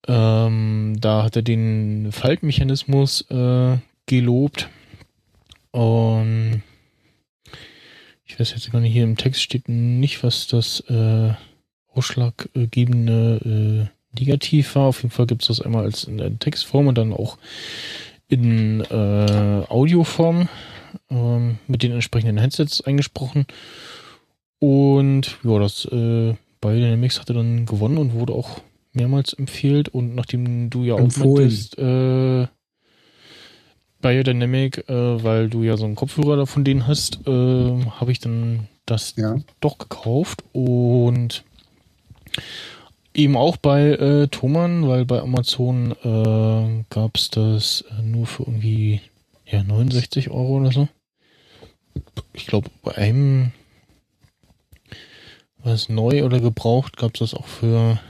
ähm, 0.07 0.97
da 1.01 1.23
hat 1.23 1.37
er 1.37 1.43
den 1.43 2.13
Faltmechanismus 2.13 3.23
äh, 3.31 3.79
gelobt. 4.07 4.69
Und 5.73 6.63
ich 8.25 8.39
weiß 8.39 8.53
jetzt 8.53 8.71
gar 8.71 8.81
nicht, 8.81 8.93
hier 8.93 9.05
im 9.05 9.17
Text 9.17 9.43
steht 9.43 9.69
nicht, 9.69 10.23
was 10.23 10.47
das 10.47 10.81
äh, 10.89 11.33
ausschlaggebende 11.93 13.91
äh, 13.91 14.19
Negativ 14.19 14.75
war. 14.75 14.89
Auf 14.89 15.03
jeden 15.03 15.11
Fall 15.11 15.27
gibt 15.27 15.43
es 15.43 15.49
das 15.49 15.61
einmal 15.61 15.85
als 15.85 16.05
in 16.05 16.19
der 16.19 16.39
Textform 16.39 16.87
und 16.87 16.99
dann 16.99 17.13
auch 17.13 17.39
in 18.29 18.81
äh, 18.83 19.65
Audioform 19.69 20.49
ähm, 21.11 21.59
mit 21.67 21.83
den 21.83 21.93
entsprechenden 21.93 22.39
Headsets 22.39 22.83
eingesprochen. 22.83 23.47
Und 24.59 25.39
ja, 25.43 25.59
das 25.59 25.87
äh, 25.87 26.35
Biodynamics 26.61 27.21
hatte 27.21 27.35
dann 27.35 27.67
gewonnen 27.67 27.99
und 27.99 28.15
wurde 28.15 28.35
auch 28.35 28.61
mehrmals 28.93 29.33
empfehlt. 29.33 29.89
Und 29.89 30.15
nachdem 30.15 30.71
du 30.71 30.85
ja 30.85 30.95
auch 30.95 31.17
meintest, 31.17 31.79
äh, 31.79 32.47
Biodynamic, 34.03 34.89
äh, 34.89 35.25
weil 35.25 35.49
du 35.49 35.63
ja 35.63 35.77
so 35.77 35.87
einen 35.87 35.95
Kopfhörer 35.95 36.47
von 36.47 36.65
denen 36.65 36.87
hast, 36.87 37.27
äh, 37.27 37.31
habe 37.31 38.13
ich 38.13 38.21
dann 38.21 38.69
das 38.85 39.15
ja. 39.17 39.37
doch 39.61 39.79
gekauft 39.79 40.45
und 40.53 41.45
Eben 43.15 43.37
auch 43.37 43.59
bei 43.59 43.91
äh, 43.91 44.29
Thomann, 44.29 44.89
weil 44.89 45.05
bei 45.05 45.21
Amazon 45.21 45.93
äh, 46.03 46.85
gab 46.89 47.17
es 47.17 47.29
das 47.29 47.85
äh, 47.91 48.03
nur 48.03 48.27
für 48.27 48.45
irgendwie 48.45 49.03
ja, 49.45 49.63
69 49.63 50.31
Euro 50.31 50.61
oder 50.61 50.73
so. 50.73 50.89
Ich 52.33 52.47
glaube, 52.47 52.71
bei 52.83 52.97
einem 52.97 53.53
was 55.59 55.91
neu 55.91 56.25
oder 56.25 56.41
gebraucht 56.41 56.97
gab 56.97 57.15
es 57.15 57.19
das 57.21 57.35
auch 57.35 57.47
für 57.47 58.01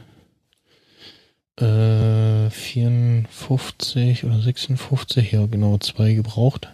äh, 1.63 2.51
54 2.51 4.25
oder 4.25 4.41
56, 4.41 5.33
ja 5.33 5.47
genau, 5.47 5.79
zwei 5.79 6.15
gebraucht. 6.15 6.69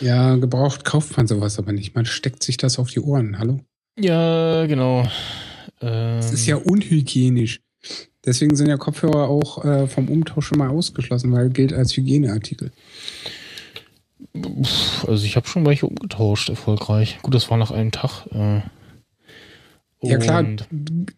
Ja, 0.00 0.36
gebraucht 0.36 0.84
kauft 0.84 1.16
man 1.16 1.26
sowas 1.26 1.58
aber 1.58 1.72
nicht. 1.72 1.94
Man 1.94 2.06
steckt 2.06 2.42
sich 2.42 2.56
das 2.56 2.78
auf 2.78 2.90
die 2.90 3.00
Ohren, 3.00 3.38
hallo? 3.38 3.60
Ja, 3.98 4.66
genau. 4.66 5.02
Ähm, 5.80 6.16
das 6.16 6.32
ist 6.32 6.46
ja 6.46 6.56
unhygienisch. 6.56 7.60
Deswegen 8.24 8.56
sind 8.56 8.68
ja 8.68 8.76
Kopfhörer 8.76 9.28
auch 9.28 9.64
äh, 9.64 9.86
vom 9.86 10.08
Umtausch 10.08 10.46
schon 10.46 10.58
mal 10.58 10.68
ausgeschlossen, 10.68 11.32
weil 11.32 11.50
gilt 11.50 11.72
als 11.72 11.96
Hygieneartikel. 11.96 12.72
Also 15.06 15.24
ich 15.24 15.36
habe 15.36 15.48
schon 15.48 15.64
welche 15.66 15.86
umgetauscht, 15.86 16.48
erfolgreich. 16.48 17.18
Gut, 17.22 17.34
das 17.34 17.50
war 17.50 17.56
nach 17.56 17.70
einem 17.70 17.92
Tag. 17.92 18.26
Äh, 18.32 18.60
ja 20.02 20.18
klar, 20.18 20.44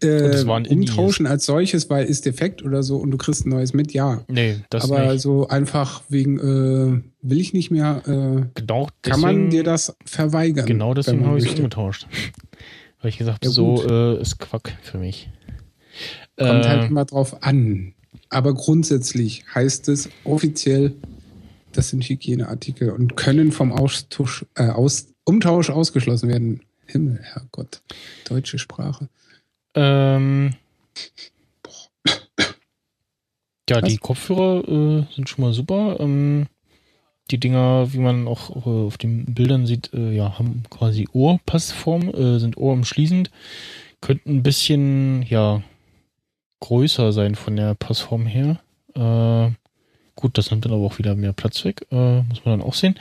äh, 0.02 0.44
umtauschen 0.70 1.26
als 1.26 1.44
solches, 1.44 1.90
weil 1.90 2.06
ist 2.06 2.24
defekt 2.24 2.62
oder 2.62 2.82
so 2.82 2.96
und 2.96 3.10
du 3.10 3.18
kriegst 3.18 3.46
ein 3.46 3.50
neues 3.50 3.74
mit, 3.74 3.92
ja. 3.92 4.24
Nee, 4.28 4.56
das 4.70 4.84
Aber 4.90 5.12
nicht. 5.12 5.20
so 5.20 5.48
einfach 5.48 6.02
wegen 6.08 6.38
äh, 6.38 7.02
will 7.22 7.40
ich 7.40 7.52
nicht 7.52 7.70
mehr, 7.70 8.02
äh, 8.06 8.46
genau 8.54 8.88
deswegen, 9.04 9.12
kann 9.12 9.20
man 9.20 9.50
dir 9.50 9.64
das 9.64 9.94
verweigern. 10.06 10.66
Genau 10.66 10.94
deswegen 10.94 11.26
habe 11.26 11.38
ich 11.38 11.46
es 11.46 11.54
umgetauscht. 11.54 12.06
Weil 13.02 13.10
ich 13.10 13.18
gesagt 13.18 13.44
ja, 13.44 13.50
so 13.50 13.82
äh, 13.86 14.20
ist 14.20 14.38
Quack 14.38 14.76
für 14.82 14.98
mich. 14.98 15.28
Kommt 16.36 16.66
halt 16.66 16.90
immer 16.90 17.04
drauf 17.04 17.42
an. 17.42 17.94
Aber 18.30 18.54
grundsätzlich 18.54 19.44
heißt 19.54 19.88
es 19.88 20.08
offiziell, 20.24 20.94
das 21.72 21.90
sind 21.90 22.02
Hygieneartikel 22.04 22.90
und 22.90 23.16
können 23.16 23.52
vom 23.52 23.72
Austausch, 23.72 24.46
äh, 24.54 24.68
aus, 24.68 25.08
Umtausch 25.24 25.70
ausgeschlossen 25.70 26.28
werden. 26.28 26.60
Himmel, 26.90 27.20
Herrgott. 27.22 27.82
Deutsche 28.28 28.58
Sprache. 28.58 29.08
Ähm, 29.74 30.54
ja, 33.68 33.82
Was? 33.82 33.88
die 33.88 33.98
Kopfhörer 33.98 34.68
äh, 34.68 35.14
sind 35.14 35.28
schon 35.28 35.44
mal 35.44 35.52
super. 35.52 35.98
Ähm, 36.00 36.46
die 37.30 37.38
Dinger, 37.38 37.92
wie 37.92 37.98
man 37.98 38.26
auch 38.26 38.66
äh, 38.66 38.86
auf 38.86 38.98
den 38.98 39.34
Bildern 39.34 39.66
sieht, 39.66 39.92
äh, 39.94 40.12
ja, 40.12 40.38
haben 40.38 40.64
quasi 40.70 41.08
Ohrpassform, 41.12 42.08
äh, 42.08 42.38
sind 42.38 42.56
ohrumschließend. 42.56 43.30
Könnten 44.00 44.38
ein 44.38 44.42
bisschen, 44.42 45.22
ja, 45.22 45.62
größer 46.60 47.12
sein 47.12 47.36
von 47.36 47.56
der 47.56 47.74
Passform 47.74 48.26
her. 48.26 48.60
Äh, 48.94 49.52
gut, 50.16 50.36
das 50.36 50.50
nimmt 50.50 50.64
dann 50.64 50.72
aber 50.72 50.84
auch 50.84 50.98
wieder 50.98 51.14
mehr 51.14 51.32
Platz 51.32 51.64
weg. 51.64 51.86
Äh, 51.90 52.22
muss 52.22 52.44
man 52.44 52.58
dann 52.58 52.62
auch 52.62 52.74
sehen. 52.74 52.98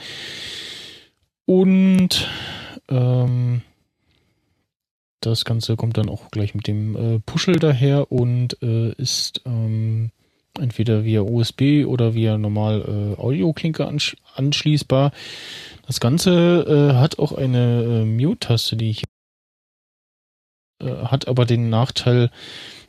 Und 1.46 2.28
ähm, 2.88 3.62
das 5.20 5.44
Ganze 5.44 5.76
kommt 5.76 5.96
dann 5.98 6.08
auch 6.08 6.30
gleich 6.30 6.54
mit 6.54 6.66
dem 6.66 6.96
äh, 6.96 7.18
Puschel 7.20 7.56
daher 7.56 8.10
und 8.10 8.60
äh, 8.62 8.92
ist 8.92 9.42
ähm, 9.44 10.10
entweder 10.58 11.04
via 11.04 11.20
USB 11.20 11.84
oder 11.86 12.14
via 12.14 12.38
normal 12.38 13.16
äh, 13.16 13.20
Audioklinke 13.20 13.86
ansch 13.86 14.16
anschließbar. 14.34 15.12
Das 15.86 16.00
Ganze 16.00 16.92
äh, 16.92 16.94
hat 16.96 17.18
auch 17.18 17.32
eine 17.32 17.82
äh, 17.82 18.04
Mute-Taste, 18.04 18.76
die 18.76 18.90
ich 18.90 19.04
äh, 20.80 21.04
hat 21.04 21.28
aber 21.28 21.44
den 21.44 21.68
Nachteil, 21.68 22.30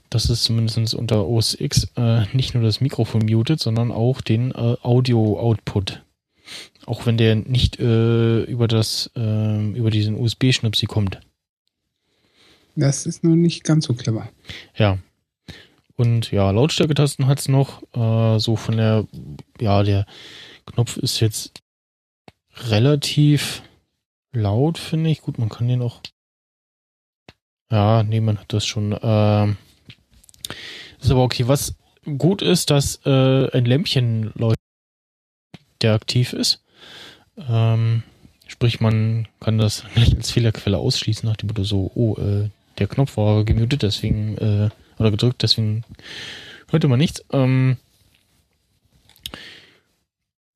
dass 0.09 0.29
es 0.29 0.43
zumindest 0.43 0.93
unter 0.93 1.27
OS 1.27 1.59
X 1.59 1.87
äh, 1.95 2.25
nicht 2.33 2.53
nur 2.53 2.63
das 2.63 2.81
Mikrofon 2.81 3.25
mutet, 3.25 3.59
sondern 3.59 3.91
auch 3.91 4.21
den 4.21 4.51
äh, 4.51 4.75
Audio-Output. 4.81 6.03
Auch 6.85 7.05
wenn 7.05 7.15
der 7.15 7.35
nicht 7.35 7.77
über 7.77 8.67
das 8.67 9.09
über 9.13 9.89
diesen 9.89 10.17
USB-Schnipsi 10.19 10.87
kommt. 10.87 11.21
Das 12.75 13.05
ist 13.05 13.23
nur 13.23 13.35
nicht 13.35 13.63
ganz 13.63 13.85
so 13.85 13.93
clever. 13.93 14.29
Ja. 14.75 14.97
Und 15.95 16.31
ja, 16.31 16.49
Lautstärketasten 16.51 17.27
hat 17.27 17.39
es 17.39 17.47
noch. 17.47 17.83
Äh, 17.93 18.39
so 18.39 18.55
von 18.55 18.77
der, 18.77 19.07
ja, 19.59 19.83
der 19.83 20.05
Knopf 20.65 20.97
ist 20.97 21.19
jetzt 21.19 21.61
relativ 22.55 23.61
laut, 24.31 24.77
finde 24.77 25.09
ich. 25.09 25.21
Gut, 25.21 25.37
man 25.37 25.49
kann 25.49 25.67
den 25.67 25.81
auch. 25.81 26.01
Ja, 27.69 28.03
nee, 28.03 28.19
man 28.19 28.39
hat 28.39 28.51
das 28.53 28.65
schon. 28.65 28.93
Äh, 28.93 29.47
ist 30.99 31.11
aber 31.11 31.23
okay. 31.23 31.47
Was 31.47 31.75
gut 32.17 32.41
ist, 32.41 32.69
dass 32.69 32.99
äh, 33.05 33.51
ein 33.51 33.65
Lämpchen 33.65 34.31
läuft, 34.35 34.59
der 35.81 35.93
aktiv 35.93 36.33
ist. 36.33 36.63
Ähm, 37.37 38.03
sprich, 38.47 38.79
man 38.79 39.27
kann 39.39 39.57
das 39.57 39.85
als 39.95 40.31
Fehlerquelle 40.31 40.77
ausschließen, 40.77 41.27
nach 41.27 41.37
dem 41.37 41.47
Motto 41.47 41.63
so, 41.63 41.91
oh, 41.95 42.15
äh, 42.17 42.49
der 42.81 42.87
Knopf 42.87 43.15
war 43.15 43.45
gemutet, 43.45 43.83
deswegen, 43.83 44.37
äh, 44.37 44.69
oder 44.97 45.11
gedrückt, 45.11 45.43
deswegen 45.43 45.83
hörte 46.69 46.87
man 46.87 46.99
nichts. 46.99 47.23
Ähm, 47.31 47.77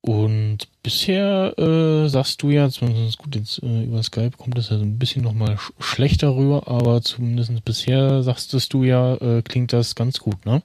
und 0.00 0.58
bisher 0.82 1.58
äh, 1.58 2.08
sagst 2.08 2.42
du 2.42 2.50
ja, 2.50 2.68
zumindest 2.68 3.18
gut, 3.18 3.34
jetzt 3.36 3.62
äh, 3.62 3.84
über 3.84 4.02
Skype 4.02 4.36
kommt 4.36 4.58
das 4.58 4.70
ja 4.70 4.78
so 4.78 4.84
ein 4.84 4.98
bisschen 4.98 5.22
nochmal 5.22 5.56
sch 5.58 5.72
schlechter 5.78 6.34
rüber, 6.34 6.68
aber 6.68 7.00
zumindest 7.02 7.64
bisher 7.64 8.22
sagstest 8.22 8.72
du 8.72 8.84
ja, 8.84 9.14
äh, 9.16 9.42
klingt 9.42 9.72
das 9.72 9.94
ganz 9.94 10.18
gut, 10.18 10.44
ne? 10.46 10.62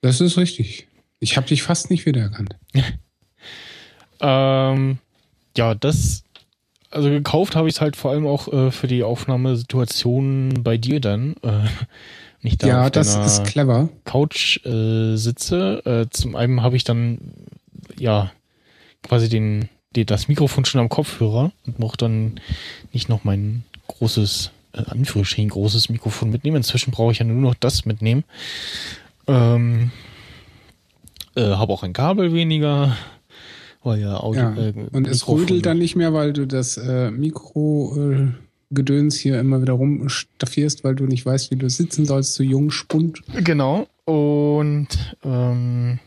Das 0.00 0.20
ist 0.20 0.36
richtig. 0.36 0.86
Ich 1.20 1.36
habe 1.36 1.46
dich 1.46 1.62
fast 1.62 1.90
nicht 1.90 2.04
wiedererkannt. 2.06 2.56
ähm, 4.20 4.98
ja, 5.56 5.74
das 5.74 6.24
also 6.92 7.08
gekauft 7.08 7.56
habe 7.56 7.68
ich 7.68 7.76
es 7.76 7.80
halt 7.80 7.96
vor 7.96 8.10
allem 8.10 8.26
auch 8.26 8.52
äh, 8.52 8.70
für 8.70 8.86
die 8.86 9.02
Aufnahmesituation 9.02 10.62
bei 10.62 10.76
dir 10.76 11.00
dann. 11.00 11.34
Äh, 11.42 11.68
nicht 12.42 12.62
da 12.62 12.66
ja, 12.66 12.90
das 12.90 13.14
ist 13.14 13.44
clever. 13.44 13.88
Couch 14.04 14.64
äh, 14.66 15.16
sitze. 15.16 15.82
Äh, 15.84 16.10
zum 16.10 16.36
einen 16.36 16.62
habe 16.62 16.76
ich 16.76 16.84
dann 16.84 17.18
ja 17.98 18.32
quasi 19.02 19.28
den, 19.28 19.68
die, 19.94 20.04
das 20.04 20.28
Mikrofon 20.28 20.64
schon 20.64 20.80
am 20.80 20.88
Kopfhörer 20.88 21.52
und 21.66 21.78
brauche 21.78 21.96
dann 21.96 22.40
nicht 22.92 23.08
noch 23.08 23.24
mein 23.24 23.64
großes, 23.86 24.50
äh, 24.72 24.82
Anführungsstrichen 24.86 25.50
großes 25.50 25.88
Mikrofon 25.88 26.30
mitnehmen. 26.30 26.58
Inzwischen 26.58 26.90
brauche 26.90 27.12
ich 27.12 27.20
ja 27.20 27.24
nur 27.24 27.40
noch 27.40 27.54
das 27.54 27.84
mitnehmen. 27.84 28.24
Ähm, 29.28 29.92
äh, 31.36 31.42
habe 31.42 31.72
auch 31.72 31.82
ein 31.84 31.92
Kabel 31.92 32.32
weniger. 32.32 32.96
Oh 33.84 33.94
ja, 33.94 34.16
Audio, 34.16 34.42
ja. 34.42 34.56
Äh, 34.56 34.74
und 34.92 35.08
es 35.08 35.26
rödelt 35.26 35.66
dann 35.66 35.78
nicht 35.78 35.96
mehr, 35.96 36.12
weil 36.12 36.32
du 36.32 36.46
das 36.46 36.76
äh, 36.76 37.10
Mikro-Gedöns 37.10 39.16
äh, 39.16 39.20
hier 39.20 39.40
immer 39.40 39.60
wieder 39.60 39.72
rumstaffierst, 39.72 40.84
weil 40.84 40.94
du 40.94 41.06
nicht 41.06 41.26
weißt, 41.26 41.50
wie 41.50 41.56
du 41.56 41.68
sitzen 41.68 42.06
sollst, 42.06 42.34
zu 42.34 42.44
jung, 42.44 42.70
spund. 42.70 43.24
Genau. 43.42 43.88
Und 44.04 45.16
ähm, 45.24 45.98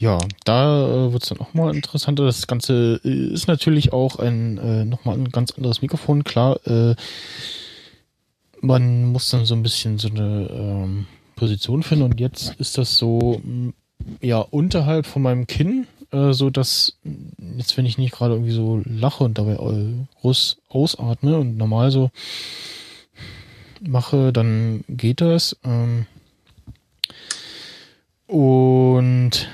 ja, 0.00 0.18
da 0.44 1.08
äh, 1.08 1.12
wird 1.12 1.22
es 1.22 1.28
dann 1.28 1.40
auch 1.40 1.54
mal 1.54 1.74
interessanter. 1.74 2.24
Das 2.24 2.46
Ganze 2.46 3.00
äh, 3.04 3.34
ist 3.34 3.46
natürlich 3.46 3.92
auch 3.92 4.18
ein 4.18 4.58
äh, 4.58 4.84
nochmal 4.84 5.16
ein 5.16 5.28
ganz 5.28 5.52
anderes 5.52 5.82
Mikrofon. 5.82 6.24
Klar, 6.24 6.58
äh, 6.66 6.96
man 8.62 9.04
muss 9.04 9.30
dann 9.30 9.44
so 9.44 9.54
ein 9.54 9.62
bisschen 9.62 9.98
so 9.98 10.08
eine 10.08 10.48
ähm, 10.50 11.06
Position 11.36 11.82
finden 11.82 12.04
und 12.04 12.18
jetzt 12.18 12.54
ist 12.58 12.78
das 12.78 12.96
so 12.96 13.40
ja 14.20 14.38
unterhalb 14.38 15.06
von 15.06 15.22
meinem 15.22 15.46
Kinn 15.46 15.86
äh, 16.12 16.32
so 16.32 16.50
dass 16.50 16.96
jetzt, 17.56 17.76
wenn 17.76 17.86
ich 17.86 17.98
nicht 17.98 18.12
gerade 18.12 18.34
irgendwie 18.34 18.52
so 18.52 18.82
lache 18.84 19.24
und 19.24 19.38
dabei 19.38 19.56
groß 20.20 20.58
ausatme 20.68 21.38
und 21.38 21.56
normal 21.56 21.90
so 21.90 22.10
mache, 23.80 24.32
dann 24.32 24.84
geht 24.88 25.20
das. 25.20 25.56
Ähm, 25.64 26.06
und 28.26 29.48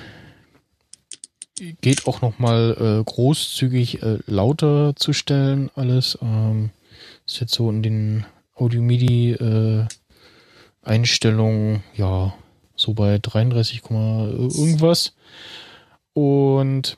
geht 1.81 2.07
auch 2.07 2.21
nochmal 2.21 2.77
äh, 2.79 3.05
großzügig 3.05 4.03
äh, 4.03 4.19
lauter 4.27 4.95
zu 4.97 5.13
stellen, 5.13 5.71
alles. 5.75 6.19
Ähm, 6.21 6.71
ist 7.27 7.41
jetzt 7.41 7.55
so 7.55 7.71
in 7.71 7.83
den 7.83 8.27
Audio-MIDI 8.55 9.33
äh, 9.33 9.87
ja, 11.95 12.35
so 12.77 12.95
bei 12.95 13.19
33, 13.19 13.83
irgendwas. 13.91 15.15
Und. 16.17 16.97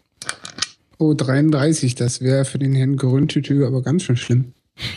Oh, 0.98 1.12
33, 1.12 1.96
das 1.96 2.20
wäre 2.20 2.44
für 2.44 2.58
den 2.58 2.74
Herrn 2.74 2.96
Grüntütü 2.96 3.66
aber 3.66 3.82
ganz 3.82 4.04
schön 4.04 4.16
schlimm. 4.16 4.52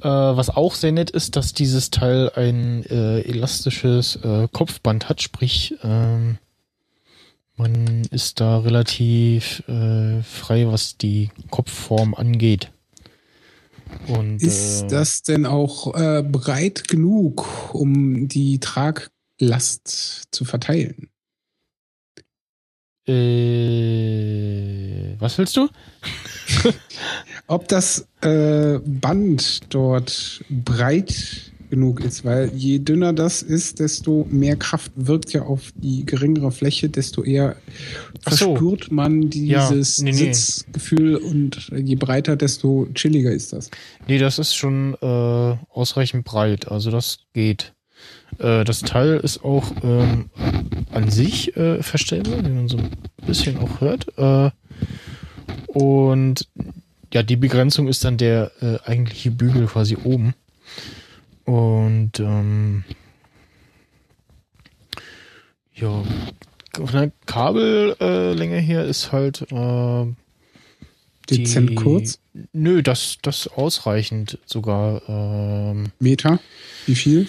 äh, 0.00 0.08
was 0.08 0.50
auch 0.50 0.74
sehr 0.74 0.92
nett 0.92 1.10
ist, 1.10 1.34
dass 1.34 1.54
dieses 1.54 1.90
Teil 1.90 2.30
ein 2.34 2.84
äh, 2.86 3.20
elastisches 3.22 4.16
äh, 4.16 4.48
Kopfband 4.52 5.08
hat, 5.08 5.22
sprich, 5.22 5.76
ähm, 5.82 6.38
man 7.56 8.02
ist 8.10 8.40
da 8.40 8.58
relativ 8.58 9.62
äh, 9.68 10.22
frei, 10.22 10.68
was 10.68 10.96
die 10.96 11.30
Kopfform 11.50 12.14
angeht. 12.14 12.70
Und, 14.08 14.40
Ist 14.42 14.82
äh, 14.82 14.86
das 14.88 15.22
denn 15.22 15.46
auch 15.46 15.92
breit 15.92 16.86
genug, 16.88 17.74
um 17.74 18.28
die 18.28 18.58
Traglast 18.58 20.28
zu 20.32 20.44
verteilen? 20.44 21.08
Äh, 23.06 23.14
was 25.18 25.36
willst 25.38 25.56
du? 25.56 25.68
Ob 27.46 27.68
das 27.68 28.08
äh, 28.22 28.78
Band 28.84 29.72
dort 29.72 30.42
breit 30.48 31.52
genug 31.74 32.00
ist, 32.04 32.24
weil 32.24 32.50
je 32.54 32.78
dünner 32.78 33.12
das 33.12 33.42
ist, 33.42 33.80
desto 33.80 34.26
mehr 34.30 34.56
Kraft 34.56 34.92
wirkt 34.94 35.32
ja 35.32 35.42
auf 35.42 35.72
die 35.74 36.06
geringere 36.06 36.52
Fläche, 36.52 36.88
desto 36.88 37.24
eher 37.24 37.56
so. 38.28 38.36
verspürt 38.36 38.92
man 38.92 39.28
dieses 39.28 39.98
Ja, 39.98 40.04
nee, 40.04 40.12
nee. 40.12 40.32
Sitzgefühl 40.32 41.16
und 41.16 41.70
je 41.76 41.96
breiter, 41.96 42.36
desto 42.36 42.86
chilliger 42.94 43.32
ist 43.32 43.52
das. 43.52 43.70
Nee, 44.06 44.18
das 44.18 44.38
ist 44.38 44.54
schon 44.54 44.94
äh, 45.02 45.56
ausreichend 45.68 46.24
breit. 46.24 46.68
Also 46.68 46.90
das 46.90 47.18
geht. 47.32 47.74
Äh, 48.38 48.64
das 48.64 48.80
Teil 48.80 49.16
ist 49.18 49.44
auch 49.44 49.70
ähm, 49.82 50.30
an 50.92 51.10
sich 51.10 51.56
äh, 51.56 51.82
verstellbar, 51.82 52.44
wie 52.44 52.50
man 52.50 52.68
so 52.68 52.78
ein 52.78 52.90
bisschen 53.26 53.58
auch 53.58 53.80
hört. 53.80 54.06
Äh, 54.18 54.50
und 55.68 56.48
ja, 57.12 57.22
die 57.22 57.36
Begrenzung 57.36 57.88
ist 57.88 58.04
dann 58.04 58.16
der 58.16 58.50
äh, 58.60 58.78
eigentliche 58.88 59.30
Bügel 59.30 59.66
quasi 59.66 59.96
oben. 60.02 60.34
Und 61.44 62.18
ähm, 62.20 62.84
ja, 65.74 66.02
von 66.74 66.86
der 66.92 67.12
Kabellänge 67.26 68.58
her 68.58 68.84
ist 68.84 69.12
halt 69.12 69.42
äh, 69.52 70.06
Dezent 71.30 71.70
die- 71.70 71.74
kurz, 71.74 72.18
Nö, 72.52 72.82
das 72.82 73.18
das 73.22 73.46
ausreichend 73.46 74.38
sogar. 74.44 75.02
Ähm, 75.08 75.92
Meter, 76.00 76.40
wie 76.86 76.96
viel? 76.96 77.28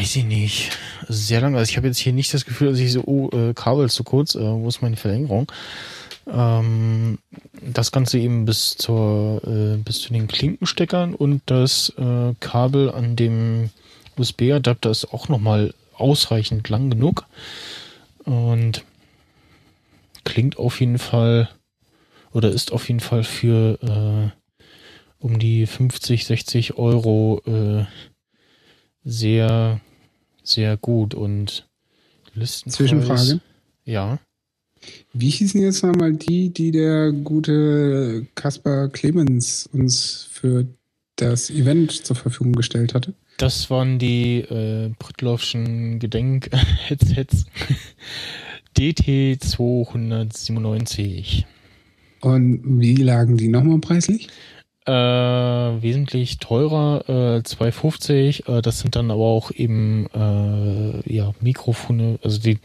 Weiß 0.00 0.16
ich 0.16 0.24
nicht. 0.24 0.70
Sehr 1.08 1.42
lange. 1.42 1.58
Also 1.58 1.68
ich 1.68 1.76
habe 1.76 1.86
jetzt 1.86 1.98
hier 1.98 2.14
nicht 2.14 2.32
das 2.32 2.46
Gefühl, 2.46 2.70
dass 2.70 2.78
ich 2.78 2.90
so, 2.90 3.02
oh, 3.04 3.28
äh, 3.36 3.52
Kabel 3.52 3.84
ist 3.84 3.96
zu 3.96 4.02
kurz, 4.02 4.34
äh, 4.34 4.40
wo 4.40 4.66
ist 4.66 4.80
meine 4.80 4.96
Verlängerung? 4.96 5.52
Ähm, 6.26 7.18
das 7.60 7.92
Ganze 7.92 8.18
eben 8.18 8.46
bis 8.46 8.76
zur 8.78 9.42
äh, 9.46 9.76
bis 9.76 10.00
zu 10.00 10.14
den 10.14 10.26
Klinkensteckern 10.26 11.14
und 11.14 11.42
das 11.44 11.92
äh, 11.98 12.32
Kabel 12.40 12.90
an 12.90 13.14
dem 13.14 13.68
USB-Adapter 14.16 14.90
ist 14.90 15.12
auch 15.12 15.28
nochmal 15.28 15.74
ausreichend 15.94 16.66
lang 16.70 16.88
genug. 16.88 17.26
Und 18.24 18.84
klingt 20.24 20.58
auf 20.58 20.80
jeden 20.80 20.98
Fall 20.98 21.50
oder 22.32 22.48
ist 22.48 22.72
auf 22.72 22.88
jeden 22.88 23.00
Fall 23.00 23.22
für 23.22 23.78
äh, 23.82 24.30
um 25.18 25.38
die 25.38 25.66
50, 25.66 26.24
60 26.24 26.78
Euro 26.78 27.42
äh, 27.46 27.84
sehr, 29.04 29.80
sehr 30.50 30.76
gut 30.76 31.14
und 31.14 31.66
Listenpreis. 32.34 32.76
Zwischenfrage. 32.76 33.40
Ja. 33.84 34.18
Wie 35.12 35.30
hießen 35.30 35.60
jetzt 35.60 35.82
nochmal 35.82 36.12
die, 36.12 36.50
die 36.50 36.70
der 36.70 37.10
gute 37.12 38.26
Kaspar 38.34 38.88
Clemens 38.88 39.68
uns 39.72 40.28
für 40.30 40.66
das 41.16 41.50
Event 41.50 41.92
zur 41.92 42.16
Verfügung 42.16 42.52
gestellt 42.54 42.94
hatte? 42.94 43.12
Das 43.36 43.68
waren 43.70 43.98
die 43.98 44.38
äh, 44.40 44.90
Prittloffschen 44.98 45.98
Gedenk-Headsets 45.98 47.44
DT297. 48.78 51.44
Und 52.20 52.80
wie 52.80 52.96
lagen 52.96 53.36
die 53.36 53.48
nochmal 53.48 53.80
preislich? 53.80 54.28
Äh, 54.86 54.92
wesentlich 54.92 56.38
teurer, 56.38 57.36
äh, 57.38 57.42
250. 57.42 58.48
Äh, 58.48 58.62
das 58.62 58.80
sind 58.80 58.96
dann 58.96 59.10
aber 59.10 59.24
auch 59.24 59.50
eben 59.50 60.06
äh, 60.14 61.12
ja 61.12 61.32
Mikrofone, 61.40 62.18
also 62.22 62.40
die 62.40 62.58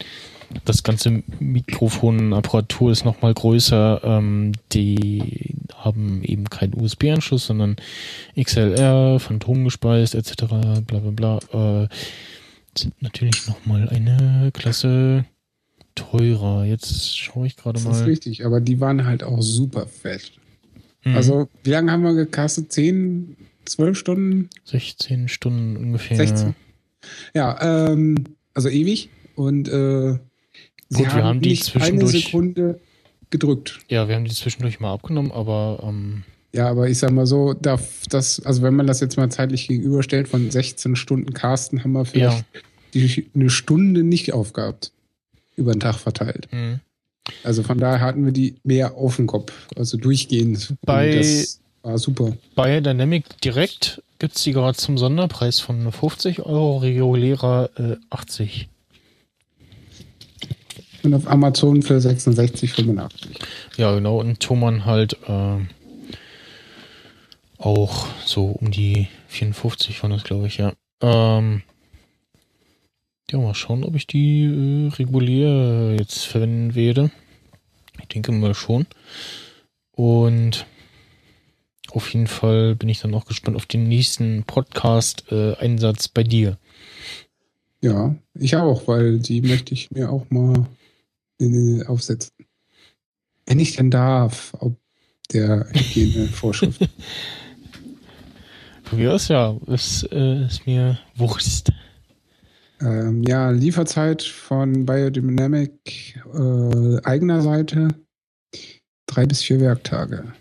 das 0.63 0.83
ganze 0.83 1.23
Mikrofonapparatur 1.39 2.91
ist 2.91 3.03
nochmal 3.03 3.33
größer. 3.33 4.01
Ähm, 4.03 4.53
die 4.71 5.55
haben 5.75 6.23
eben 6.23 6.45
keinen 6.49 6.79
USB-Anschluss, 6.79 7.47
sondern 7.47 7.75
XLR, 8.39 9.19
phantomgespeist 9.19 10.15
etc. 10.15 10.45
Bla 10.85 10.99
bla 10.99 11.39
bla. 11.49 11.83
Äh, 11.83 11.87
sind 12.77 13.01
natürlich 13.01 13.47
nochmal 13.47 13.89
eine 13.89 14.51
Klasse 14.53 15.25
teurer. 15.95 16.65
Jetzt 16.65 17.17
schaue 17.17 17.47
ich 17.47 17.55
gerade 17.55 17.73
Das 17.73 17.83
ist 17.83 18.01
mal. 18.01 18.03
richtig, 18.05 18.45
aber 18.45 18.61
die 18.61 18.79
waren 18.79 19.05
halt 19.05 19.23
auch 19.23 19.41
super 19.41 19.87
fett. 19.87 20.31
Hm, 21.05 21.15
Also, 21.15 21.47
wie 21.63 21.69
lange 21.71 21.91
haben 21.91 22.03
wir 22.03 22.13
gecastet? 22.13 22.71
10, 22.71 23.35
12 23.65 23.97
Stunden? 23.97 24.49
16 24.65 25.27
Stunden 25.27 25.77
ungefähr. 25.77 26.17
16. 26.17 26.55
Ja, 27.33 27.89
ähm, 27.91 28.15
also 28.53 28.69
ewig. 28.69 29.09
Und 29.35 29.67
äh, 29.67 30.13
sie 30.89 31.03
Gut, 31.03 31.15
wir 31.15 31.23
haben 31.23 31.41
die 31.41 31.49
nicht 31.49 31.75
eine 31.75 31.83
zwischendurch- 31.85 32.25
Sekunde 32.25 32.79
gedrückt. 33.29 33.79
Ja, 33.89 34.07
wir 34.07 34.15
haben 34.15 34.25
die 34.25 34.33
zwischendurch 34.33 34.79
mal 34.79 34.93
abgenommen, 34.93 35.31
aber 35.31 35.83
ähm, 35.83 36.23
Ja, 36.53 36.69
aber 36.69 36.87
ich 36.89 36.97
sag 36.99 37.11
mal 37.11 37.25
so, 37.27 37.53
darf 37.53 38.03
das, 38.09 38.39
also 38.45 38.61
wenn 38.61 38.75
man 38.75 38.87
das 38.87 39.01
jetzt 39.01 39.17
mal 39.17 39.29
zeitlich 39.29 39.67
gegenüberstellt, 39.67 40.27
von 40.27 40.49
16 40.49 40.95
Stunden 40.95 41.33
Casten 41.33 41.83
haben 41.83 41.91
wir 41.93 42.05
vielleicht 42.05 42.45
die, 42.93 43.27
eine 43.35 43.49
Stunde 43.49 44.03
nicht 44.03 44.31
aufgehabt. 44.33 44.91
Über 45.57 45.71
den 45.73 45.79
Tag 45.81 45.95
verteilt. 45.97 46.47
hm. 46.51 46.79
Also 47.43 47.63
von 47.63 47.77
daher 47.77 48.01
hatten 48.01 48.23
wir 48.25 48.31
die 48.31 48.55
mehr 48.63 48.95
auf 48.95 49.15
dem 49.15 49.27
Kopf, 49.27 49.51
also 49.75 49.97
durchgehend. 49.97 50.75
Bei- 50.85 51.15
das 51.15 51.59
war 51.83 51.97
super. 51.97 52.33
bei 52.55 52.79
Dynamic 52.81 53.41
Direct 53.41 54.01
gibt's 54.19 54.43
die 54.43 54.53
gerade 54.53 54.77
zum 54.77 54.97
Sonderpreis 54.97 55.59
von 55.59 55.91
50 55.91 56.41
Euro, 56.45 56.77
regulärer 56.77 57.69
äh, 57.77 57.97
80. 58.09 58.69
Und 61.03 61.13
auf 61.13 61.27
Amazon 61.27 61.83
für 61.83 61.97
66,85. 61.97 63.09
Ja, 63.77 63.93
genau. 63.93 64.19
Und 64.19 64.39
Thomann 64.39 64.85
halt 64.85 65.17
äh, 65.27 65.57
auch 67.57 68.07
so 68.25 68.45
um 68.45 68.71
die 68.71 69.07
54 69.27 69.99
von 69.99 70.11
das, 70.11 70.23
glaube 70.23 70.47
ich, 70.47 70.57
ja. 70.57 70.73
Ähm, 71.01 71.61
ja, 73.31 73.39
mal 73.39 73.55
schauen, 73.55 73.83
ob 73.83 73.95
ich 73.95 74.07
die 74.07 74.43
äh, 74.43 74.89
regulär 74.95 75.95
jetzt 75.97 76.25
verwenden 76.25 76.75
werde. 76.75 77.11
Ich 77.99 78.07
denke 78.07 78.31
mal 78.31 78.53
schon. 78.53 78.85
Und 79.91 80.65
auf 81.91 82.13
jeden 82.13 82.27
Fall 82.27 82.75
bin 82.75 82.89
ich 82.89 82.99
dann 82.99 83.13
auch 83.15 83.25
gespannt 83.25 83.55
auf 83.55 83.65
den 83.65 83.87
nächsten 83.87 84.43
Podcast-Einsatz 84.43 86.09
bei 86.09 86.23
dir. 86.23 86.57
Ja, 87.81 88.15
ich 88.33 88.55
auch, 88.55 88.87
weil 88.87 89.19
die 89.19 89.41
möchte 89.41 89.73
ich 89.73 89.91
mir 89.91 90.11
auch 90.11 90.29
mal 90.29 90.67
äh, 91.39 91.83
aufsetzen. 91.85 92.31
Wenn 93.45 93.59
ich 93.59 93.75
denn 93.75 93.91
darf, 93.91 94.53
ob 94.59 94.77
der 95.31 95.67
Hygienevorschrift. 95.71 96.89
Mir 98.91 99.13
aus 99.13 99.27
ja, 99.29 99.57
ist, 99.67 100.03
äh, 100.11 100.45
ist 100.45 100.65
mir 100.67 100.99
Wurst. 101.15 101.71
Ähm, 102.81 103.23
ja, 103.23 103.49
Lieferzeit 103.51 104.21
von 104.23 104.85
Biodynamic 104.85 106.21
äh, 106.33 107.01
eigener 107.03 107.41
Seite 107.41 107.87
drei 109.05 109.25
bis 109.25 109.41
vier 109.43 109.59
Werktage. 109.59 110.33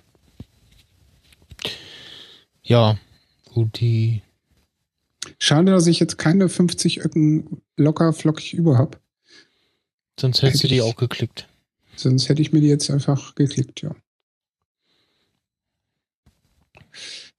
Ja, 2.63 2.99
gut, 3.53 3.81
die 3.81 4.23
Schade, 5.39 5.73
dass 5.73 5.87
ich 5.87 6.01
jetzt 6.01 6.19
keine 6.19 6.49
50 6.49 7.05
Öcken 7.05 7.63
locker 7.77 8.13
flockig 8.13 8.55
über 8.55 8.79
habe. 8.79 8.99
Sonst 10.19 10.43
hättest 10.43 10.63
du 10.65 10.69
Hätte 10.69 10.75
die 10.75 10.75
ich- 10.77 10.83
auch 10.83 10.97
geklickt. 10.97 11.49
Sonst 11.97 12.29
hätte 12.29 12.43
ich 12.43 12.53
mir 12.53 12.61
die 12.61 12.67
jetzt 12.69 12.91
einfach 12.91 13.35
geklickt, 13.37 13.83
ja. 13.83 13.95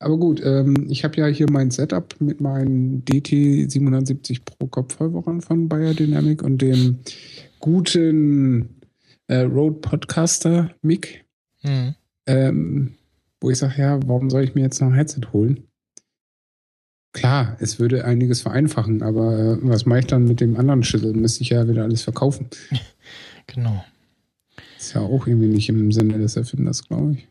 Aber 0.06 0.18
gut, 0.20 0.40
ähm, 0.46 0.86
ich 0.88 1.04
habe 1.04 1.18
ja 1.18 1.26
hier 1.26 1.50
mein 1.50 1.72
Setup 1.72 2.16
mit 2.20 2.40
meinen 2.40 3.04
DT770 3.06 4.42
Pro 4.46 4.68
Kopfhörern 4.68 5.42
von 5.42 5.68
Biodynamic 5.68 6.44
und 6.44 6.62
dem 6.62 7.00
guten 7.60 8.82
äh, 9.26 9.40
Rode 9.40 9.80
Podcaster 9.80 10.70
Mic, 10.84 11.26
Hm. 11.62 11.96
ähm, 12.28 12.94
wo 13.42 13.50
ich 13.50 13.58
sage, 13.58 13.82
ja, 13.82 14.00
warum 14.06 14.30
soll 14.30 14.44
ich 14.44 14.54
mir 14.54 14.62
jetzt 14.62 14.80
noch 14.80 14.90
ein 14.90 14.94
Headset 14.94 15.22
holen? 15.34 15.64
Klar, 17.12 17.58
es 17.60 17.80
würde 17.80 18.06
einiges 18.06 18.42
vereinfachen, 18.44 19.02
aber 19.02 19.40
äh, 19.40 19.58
was 19.64 19.88
mache 19.88 20.02
ich 20.02 20.06
dann 20.06 20.26
mit 20.26 20.40
dem 20.40 20.56
anderen 20.56 20.84
Schüssel? 20.84 21.14
Müsste 21.14 21.42
ich 21.42 21.50
ja 21.50 21.68
wieder 21.68 21.84
alles 21.84 22.04
verkaufen. 22.04 22.48
Genau. 23.48 23.84
Ist 24.78 24.96
ja 24.96 25.02
auch 25.02 25.28
irgendwie 25.28 25.48
nicht 25.48 25.70
im 25.70 25.92
Sinne 25.92 26.18
des 26.18 26.36
Erfinders, 26.36 26.84
glaube 26.88 27.14
ich. 27.14 27.28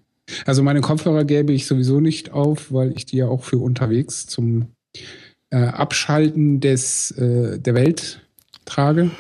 Also 0.46 0.62
meine 0.62 0.80
Kopfhörer 0.80 1.24
gäbe 1.24 1.52
ich 1.52 1.66
sowieso 1.66 2.00
nicht 2.00 2.30
auf, 2.32 2.72
weil 2.72 2.92
ich 2.96 3.06
die 3.06 3.18
ja 3.18 3.28
auch 3.28 3.44
für 3.44 3.58
unterwegs 3.58 4.26
zum 4.26 4.68
äh, 5.50 5.56
Abschalten 5.58 6.60
des, 6.60 7.10
äh, 7.12 7.58
der 7.58 7.74
Welt 7.74 8.20
trage. 8.64 9.10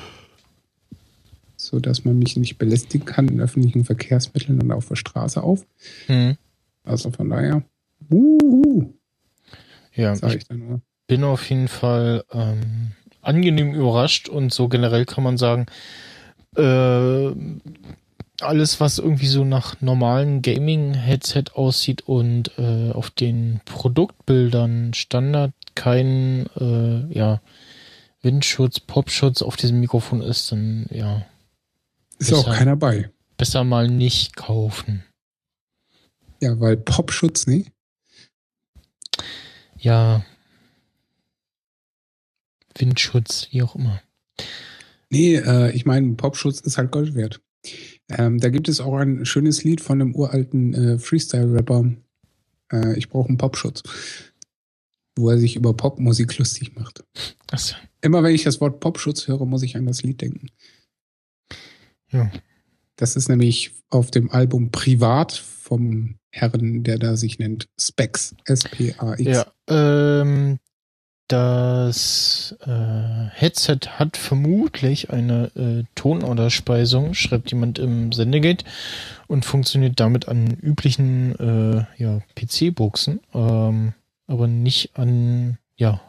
So 1.56 1.80
dass 1.80 2.04
man 2.04 2.18
mich 2.18 2.36
nicht 2.36 2.58
belästigen 2.58 3.06
kann 3.06 3.28
in 3.28 3.40
öffentlichen 3.40 3.84
Verkehrsmitteln 3.84 4.60
und 4.60 4.70
auf 4.72 4.88
der 4.88 4.96
Straße 4.96 5.42
auf. 5.42 5.66
Hm. 6.06 6.36
Also 6.84 7.10
von 7.10 7.30
daher 7.30 7.62
Uh, 8.10 8.92
Ja, 9.94 10.14
sag 10.14 10.30
ich 10.30 10.36
ich 10.36 10.48
dann 10.48 10.58
nur. 10.58 10.82
bin 11.06 11.24
auf 11.24 11.48
jeden 11.48 11.68
Fall 11.68 12.22
ähm, 12.32 12.92
angenehm 13.22 13.72
überrascht 13.74 14.28
und 14.28 14.52
so 14.52 14.68
generell 14.68 15.06
kann 15.06 15.24
man 15.24 15.38
sagen, 15.38 15.66
äh, 16.56 17.30
alles, 18.40 18.80
was 18.80 18.98
irgendwie 18.98 19.26
so 19.28 19.44
nach 19.44 19.80
normalen 19.80 20.42
Gaming-Headset 20.42 21.44
aussieht 21.54 22.02
und 22.02 22.50
äh, 22.58 22.90
auf 22.92 23.10
den 23.10 23.60
Produktbildern 23.64 24.92
Standard 24.94 25.52
kein 25.74 26.46
äh, 26.56 27.12
ja, 27.16 27.40
Windschutz, 28.22 28.80
Popschutz 28.80 29.42
auf 29.42 29.56
diesem 29.56 29.80
Mikrofon 29.80 30.20
ist, 30.22 30.50
dann 30.52 30.86
ja, 30.90 31.24
Ist 32.18 32.32
auch 32.32 32.38
Deshalb- 32.44 32.56
keiner 32.58 32.76
bei. 32.76 33.10
besser 33.36 33.64
mal 33.64 33.88
nicht 33.88 34.34
kaufen. 34.36 35.04
Ja, 36.40 36.58
weil 36.60 36.76
Popschutz, 36.76 37.46
ne? 37.46 37.66
Ja. 39.78 40.24
Windschutz, 42.76 43.48
wie 43.50 43.62
auch 43.62 43.74
immer. 43.76 44.00
Nee, 45.10 45.36
äh, 45.36 45.70
ich 45.72 45.86
meine, 45.86 46.14
Popschutz 46.14 46.60
ist 46.60 46.76
halt 46.78 46.90
Gold 46.90 47.14
wert. 47.14 47.40
Ähm, 48.10 48.38
da 48.38 48.50
gibt 48.50 48.68
es 48.68 48.80
auch 48.80 48.96
ein 48.96 49.24
schönes 49.24 49.64
Lied 49.64 49.80
von 49.80 50.00
einem 50.00 50.14
uralten 50.14 50.74
äh, 50.74 50.98
Freestyle-Rapper. 50.98 51.94
Äh, 52.72 52.98
ich 52.98 53.08
brauche 53.08 53.28
einen 53.28 53.38
Popschutz. 53.38 53.82
Wo 55.16 55.30
er 55.30 55.38
sich 55.38 55.56
über 55.56 55.74
Popmusik 55.74 56.36
lustig 56.38 56.74
macht. 56.74 57.04
Achso. 57.50 57.76
Immer 58.00 58.22
wenn 58.22 58.34
ich 58.34 58.42
das 58.42 58.60
Wort 58.60 58.80
Popschutz 58.80 59.28
höre, 59.28 59.46
muss 59.46 59.62
ich 59.62 59.76
an 59.76 59.86
das 59.86 60.02
Lied 60.02 60.20
denken. 60.20 60.48
Ja. 62.10 62.30
Das 62.96 63.16
ist 63.16 63.28
nämlich 63.28 63.72
auf 63.90 64.10
dem 64.10 64.30
Album 64.30 64.70
Privat 64.70 65.32
vom 65.32 66.16
Herren, 66.30 66.82
der 66.82 66.98
da 66.98 67.16
sich 67.16 67.38
nennt 67.38 67.68
Specs. 67.80 68.34
S-P-A-X. 68.44 69.22
Ja, 69.22 69.52
ähm, 69.68 70.58
das 71.28 72.54
äh, 72.66 73.28
Headset 73.32 73.78
hat 73.98 74.16
vermutlich 74.16 75.10
eine 75.10 75.50
äh, 75.56 75.84
Tonauderspeisung, 75.94 77.14
schreibt 77.14 77.50
jemand 77.50 77.78
im 77.78 78.12
Sendegate, 78.12 78.64
und 79.26 79.44
funktioniert 79.44 80.00
damit 80.00 80.28
an 80.28 80.50
üblichen 80.60 81.34
äh, 81.38 82.02
ja, 82.02 82.20
PC-Buchsen, 82.34 83.20
ähm, 83.32 83.94
aber 84.26 84.46
nicht 84.48 84.96
an 84.98 85.58
ja, 85.76 86.00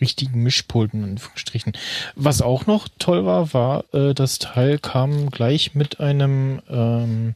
richtigen 0.00 0.42
Mischpulten, 0.42 1.04
in 1.04 1.10
Anführungsstrichen. 1.10 1.74
Was 2.16 2.42
auch 2.42 2.66
noch 2.66 2.88
toll 2.98 3.26
war, 3.26 3.52
war, 3.52 3.84
äh, 3.92 4.14
das 4.14 4.38
Teil 4.38 4.78
kam 4.78 5.30
gleich 5.30 5.74
mit 5.74 6.00
einem 6.00 6.60
ähm, 6.68 7.34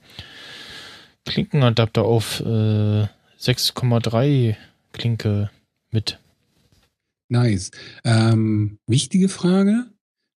Klinkenadapter 1.26 2.02
auf 2.04 2.40
äh, 2.40 3.06
6,3 3.38 4.56
Klinke 4.92 5.50
mit. 5.90 6.18
Nice. 7.28 7.70
Ähm, 8.04 8.78
wichtige 8.86 9.28
Frage. 9.28 9.86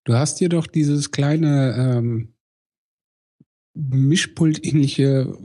Du 0.05 0.13
hast 0.13 0.39
dir 0.39 0.49
doch 0.49 0.67
dieses 0.67 1.11
kleine 1.11 1.75
ähm, 1.97 2.33
Mischpult-ähnliche 3.73 5.35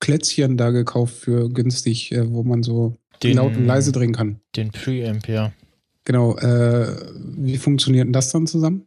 Klötzchen 0.00 0.56
da 0.56 0.70
gekauft 0.70 1.14
für 1.14 1.48
günstig, 1.48 2.12
äh, 2.12 2.30
wo 2.30 2.42
man 2.42 2.62
so 2.62 2.96
Den- 3.22 3.36
laut 3.36 3.56
und 3.56 3.66
leise 3.66 3.92
drehen 3.92 4.12
kann. 4.12 4.40
Den 4.56 4.70
Preamp, 4.70 5.28
ja. 5.28 5.52
Genau. 6.04 6.36
Äh, 6.36 6.96
wie 7.38 7.56
funktioniert 7.56 8.06
denn 8.06 8.12
das 8.12 8.30
dann 8.30 8.46
zusammen? 8.46 8.86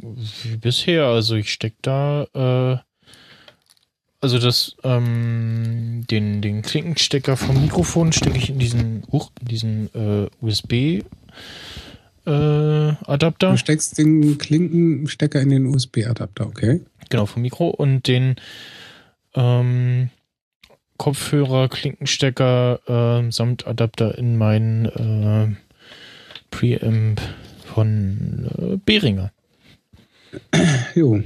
Wie 0.00 0.56
bisher, 0.56 1.04
also 1.06 1.34
ich 1.34 1.52
steck 1.52 1.74
da, 1.82 2.24
äh, 2.34 2.78
also 4.20 4.38
das, 4.38 4.76
ähm, 4.82 6.04
den, 6.10 6.42
den 6.42 6.62
Klinkenstecker 6.62 7.36
vom 7.36 7.60
Mikrofon 7.60 8.12
stecke 8.12 8.38
ich 8.38 8.50
in 8.50 8.58
diesen, 8.58 9.04
in 9.04 9.46
diesen 9.48 9.94
äh, 9.94 10.28
USB 10.40 11.02
äh, 12.26 12.94
Adapter. 13.06 13.52
Du 13.52 13.56
steckst 13.56 13.96
den 13.98 14.38
Klinkenstecker 14.38 15.40
in 15.40 15.50
den 15.50 15.66
USB-Adapter, 15.66 16.46
okay? 16.46 16.80
Genau, 17.08 17.26
vom 17.26 17.42
Mikro 17.42 17.68
und 17.68 18.06
den 18.06 18.36
ähm, 19.34 20.10
Kopfhörer, 20.98 21.68
Klinkenstecker 21.68 22.80
ähm, 22.88 23.32
samt 23.32 23.66
Adapter 23.66 24.18
in 24.18 24.36
meinen 24.36 24.86
äh, 24.86 25.54
Preamp 26.50 27.20
von 27.64 28.50
äh, 28.58 28.76
Behringer. 28.84 29.30
Jo. 30.94 31.22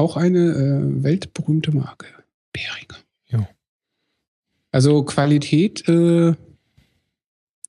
Auch 0.00 0.16
eine 0.16 0.38
äh, 0.38 1.02
weltberühmte 1.04 1.72
Marke. 1.72 2.06
Behringer. 2.54 2.96
Jo. 3.28 3.46
Also 4.72 5.04
Qualität 5.04 5.86
äh, 5.90 6.32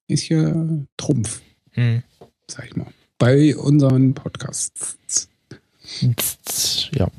ist 0.08 0.30
ja 0.30 0.56
Trumpf, 0.96 1.42
Hm. 1.72 2.04
sag 2.48 2.68
ich 2.68 2.76
mal. 2.78 2.88
Bei 3.18 3.54
unseren 3.58 4.14
Podcasts. 4.14 4.98
Ja. 6.94 7.10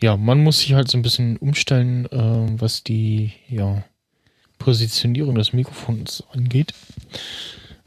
Ja, 0.00 0.16
man 0.16 0.38
muss 0.40 0.60
sich 0.60 0.74
halt 0.74 0.88
so 0.88 0.96
ein 0.96 1.02
bisschen 1.02 1.36
umstellen, 1.38 2.06
ähm, 2.12 2.60
was 2.60 2.84
die 2.84 3.32
ja, 3.48 3.82
Positionierung 4.58 5.34
des 5.34 5.52
Mikrofons 5.52 6.22
angeht. 6.30 6.74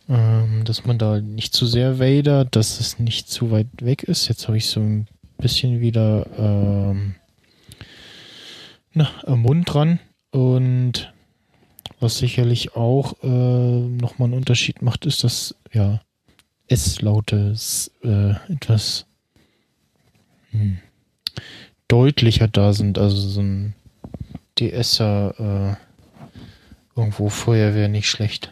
Ähm, 0.09 0.63
dass 0.63 0.85
man 0.85 0.97
da 0.97 1.19
nicht 1.19 1.53
zu 1.53 1.65
sehr 1.65 1.99
wadert, 1.99 2.55
dass 2.55 2.79
es 2.79 2.97
nicht 2.97 3.29
zu 3.29 3.51
weit 3.51 3.67
weg 3.81 4.03
ist. 4.03 4.29
Jetzt 4.29 4.47
habe 4.47 4.57
ich 4.57 4.67
so 4.67 4.79
ein 4.79 5.07
bisschen 5.37 5.81
wieder 5.81 6.25
ähm, 6.37 7.15
na, 8.93 9.09
am 9.25 9.41
Mund 9.41 9.71
dran 9.71 9.99
und 10.31 11.11
was 11.99 12.19
sicherlich 12.19 12.75
auch 12.75 13.21
äh, 13.23 13.27
nochmal 13.27 14.27
einen 14.27 14.37
Unterschied 14.37 14.81
macht, 14.81 15.05
ist, 15.05 15.23
dass 15.23 15.55
ja 15.73 16.01
S-Laute 16.67 17.55
äh, 18.03 18.31
etwas 18.51 19.05
hm, 20.51 20.77
deutlicher 21.87 22.47
da 22.47 22.73
sind. 22.73 22.97
Also 22.97 23.17
so 23.17 23.41
ein 23.41 23.73
DSer 24.59 25.77
äh, 25.77 26.99
irgendwo 26.99 27.29
Feuerwehr 27.29 27.87
nicht 27.87 28.09
schlecht. 28.09 28.51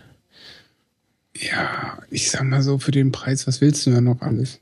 Ja, 1.37 1.99
ich 2.09 2.31
sag 2.31 2.43
mal 2.43 2.61
so, 2.61 2.77
für 2.77 2.91
den 2.91 3.11
Preis, 3.11 3.45
was 3.47 3.61
willst 3.61 3.85
du 3.85 3.91
denn 3.91 4.05
noch 4.05 4.21
alles? 4.21 4.59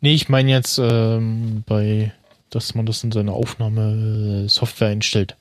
Nee, 0.00 0.14
ich 0.14 0.28
meine 0.28 0.50
jetzt 0.50 0.78
ähm, 0.78 1.62
bei, 1.66 2.12
dass 2.48 2.74
man 2.74 2.86
das 2.86 3.04
in 3.04 3.12
seine 3.12 3.32
Aufnahmesoftware 3.32 4.88
einstellt. 4.88 5.36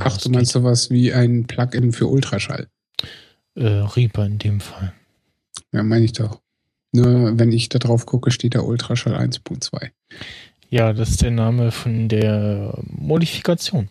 Ach, 0.00 0.16
du 0.18 0.28
meinst 0.30 0.52
sowas 0.52 0.90
wie 0.90 1.12
ein 1.12 1.46
Plugin 1.46 1.92
für 1.92 2.06
Ultraschall. 2.06 2.68
Äh, 3.54 3.64
Reaper 3.66 4.26
in 4.26 4.38
dem 4.38 4.60
Fall. 4.60 4.92
Ja, 5.72 5.82
meine 5.82 6.04
ich 6.04 6.12
doch. 6.12 6.40
Nur 6.92 7.38
wenn 7.38 7.52
ich 7.52 7.68
da 7.68 7.78
drauf 7.78 8.06
gucke, 8.06 8.30
steht 8.30 8.54
da 8.54 8.60
Ultraschall 8.60 9.14
1.2. 9.14 9.90
Ja, 10.70 10.92
das 10.92 11.10
ist 11.10 11.22
der 11.22 11.30
Name 11.30 11.72
von 11.72 12.08
der 12.08 12.78
Modifikation. 12.86 13.88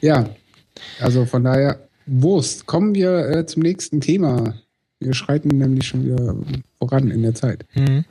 Ja, 0.00 0.28
also 1.00 1.24
von 1.26 1.44
daher, 1.44 1.88
Wurst. 2.06 2.66
Kommen 2.66 2.94
wir 2.94 3.28
äh, 3.28 3.46
zum 3.46 3.62
nächsten 3.62 4.00
Thema. 4.00 4.54
Wir 5.00 5.14
schreiten 5.14 5.48
nämlich 5.48 5.86
schon 5.86 6.04
wieder 6.04 6.36
voran 6.78 7.10
in 7.10 7.22
der 7.22 7.34
Zeit. 7.34 7.64
Hm. 7.72 8.04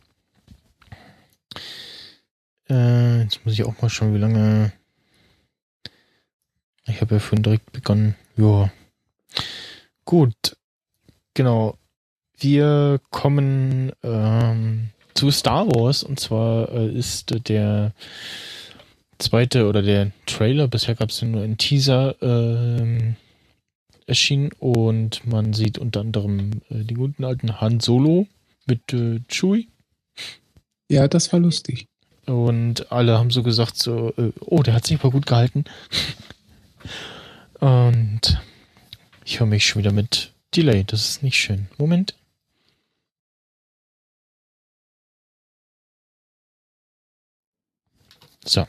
Äh, 2.69 3.21
jetzt 3.23 3.45
muss 3.45 3.53
ich 3.53 3.63
auch 3.63 3.81
mal 3.81 3.89
schauen, 3.89 4.13
wie 4.13 4.19
lange. 4.19 4.71
Ich 6.85 7.01
habe 7.01 7.15
ja 7.15 7.19
vorhin 7.19 7.43
direkt 7.43 7.71
begonnen. 7.71 8.15
Ja. 8.37 8.71
Gut. 10.05 10.57
Genau. 11.33 11.77
Wir 12.37 12.99
kommen 13.09 13.91
ähm, 14.03 14.89
zu 15.13 15.31
Star 15.31 15.67
Wars 15.67 16.03
und 16.03 16.19
zwar 16.19 16.69
äh, 16.71 16.89
ist 16.89 17.47
der 17.47 17.93
zweite 19.17 19.67
oder 19.67 19.81
der 19.81 20.11
Trailer, 20.25 20.67
bisher 20.67 20.95
gab 20.95 21.09
es 21.09 21.21
ja 21.21 21.27
nur 21.27 21.43
einen 21.43 21.57
Teaser, 21.57 22.15
ähm, 22.21 23.15
erschienen 24.07 24.51
und 24.59 25.25
man 25.25 25.53
sieht 25.53 25.77
unter 25.77 26.01
anderem 26.01 26.61
äh, 26.69 26.83
den 26.83 26.97
guten 26.97 27.23
alten 27.23 27.61
Han 27.61 27.79
Solo 27.79 28.27
mit 28.65 28.93
äh, 28.93 29.19
Chewie 29.27 29.69
Ja, 30.89 31.07
das 31.07 31.31
war 31.33 31.39
lustig. 31.39 31.87
und 32.25 32.91
alle 32.91 33.17
haben 33.17 33.31
so 33.31 33.43
gesagt 33.43 33.77
so, 33.77 34.13
äh, 34.17 34.31
oh, 34.41 34.63
der 34.63 34.73
hat 34.75 34.85
sich 34.85 34.99
aber 34.99 35.11
gut 35.11 35.25
gehalten. 35.25 35.65
Und 37.59 38.41
ich 39.23 39.39
höre 39.39 39.47
mich 39.47 39.65
schon 39.65 39.79
wieder 39.79 39.93
mit 39.93 40.33
Delay, 40.53 40.83
das 40.83 41.07
ist 41.07 41.23
nicht 41.23 41.37
schön. 41.37 41.69
Moment. 41.77 42.13
So. 48.45 48.67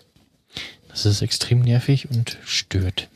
Das 0.88 1.06
ist 1.06 1.22
extrem 1.22 1.60
nervig 1.62 2.08
und 2.08 2.38
stört. 2.44 3.08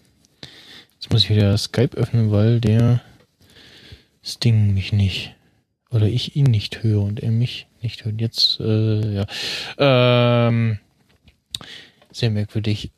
Jetzt 1.08 1.14
muss 1.14 1.24
ich 1.24 1.30
wieder 1.30 1.56
Skype 1.56 1.96
öffnen, 1.96 2.30
weil 2.30 2.60
der 2.60 3.00
Sting 4.22 4.74
mich 4.74 4.92
nicht. 4.92 5.34
Oder 5.90 6.04
ich 6.04 6.36
ihn 6.36 6.44
nicht 6.44 6.82
höre 6.82 7.00
und 7.00 7.20
er 7.20 7.30
mich 7.30 7.66
nicht 7.80 8.04
hört. 8.04 8.20
Jetzt, 8.20 8.60
äh, 8.60 9.14
ja. 9.14 9.24
Ähm, 9.78 10.80
sehr 12.12 12.28
merkwürdig. 12.28 12.90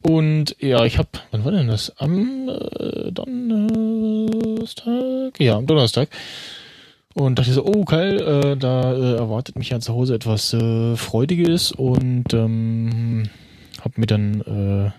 Und 0.00 0.54
ja, 0.60 0.84
ich 0.84 0.96
habe, 0.98 1.08
wann 1.32 1.44
war 1.44 1.50
denn 1.50 1.66
das? 1.66 1.92
Am 1.98 2.48
äh, 2.48 3.10
Donnerstag? 3.10 3.34
Ja, 5.40 5.56
am 5.56 5.66
Donnerstag. 5.66 6.08
Und 7.14 7.36
dachte 7.40 7.52
so, 7.52 7.66
oh 7.66 7.84
geil, 7.84 8.20
äh, 8.20 8.56
da 8.56 8.92
äh, 8.92 9.16
erwartet 9.16 9.58
mich 9.58 9.70
ja 9.70 9.80
zu 9.80 9.92
Hause 9.92 10.14
etwas 10.14 10.54
äh, 10.54 10.94
Freudiges 10.94 11.72
und 11.72 12.32
ähm, 12.32 13.28
hab 13.82 13.98
mir 13.98 14.06
dann, 14.06 14.40
äh, 14.42 14.92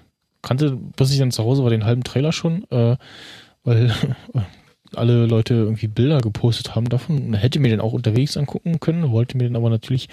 kannte, 0.48 0.78
bis 0.96 1.12
ich 1.12 1.20
dann 1.20 1.32
zu 1.32 1.44
Hause 1.44 1.64
war, 1.64 1.70
den 1.70 1.86
halben 1.86 2.04
Trailer 2.04 2.32
schon, 2.32 2.70
äh, 2.72 2.98
weil 3.64 3.94
alle 4.96 5.26
Leute 5.26 5.54
irgendwie 5.54 5.88
Bilder 5.88 6.20
gepostet 6.20 6.76
haben 6.76 6.90
davon. 6.90 7.34
Hätte 7.34 7.60
mir 7.60 7.70
den 7.70 7.82
auch 7.82 7.94
unterwegs 7.94 8.38
angucken 8.38 8.80
können, 8.80 9.12
wollte 9.12 9.38
mir 9.38 9.44
den 9.44 9.56
aber 9.56 9.70
natürlich 9.70 10.10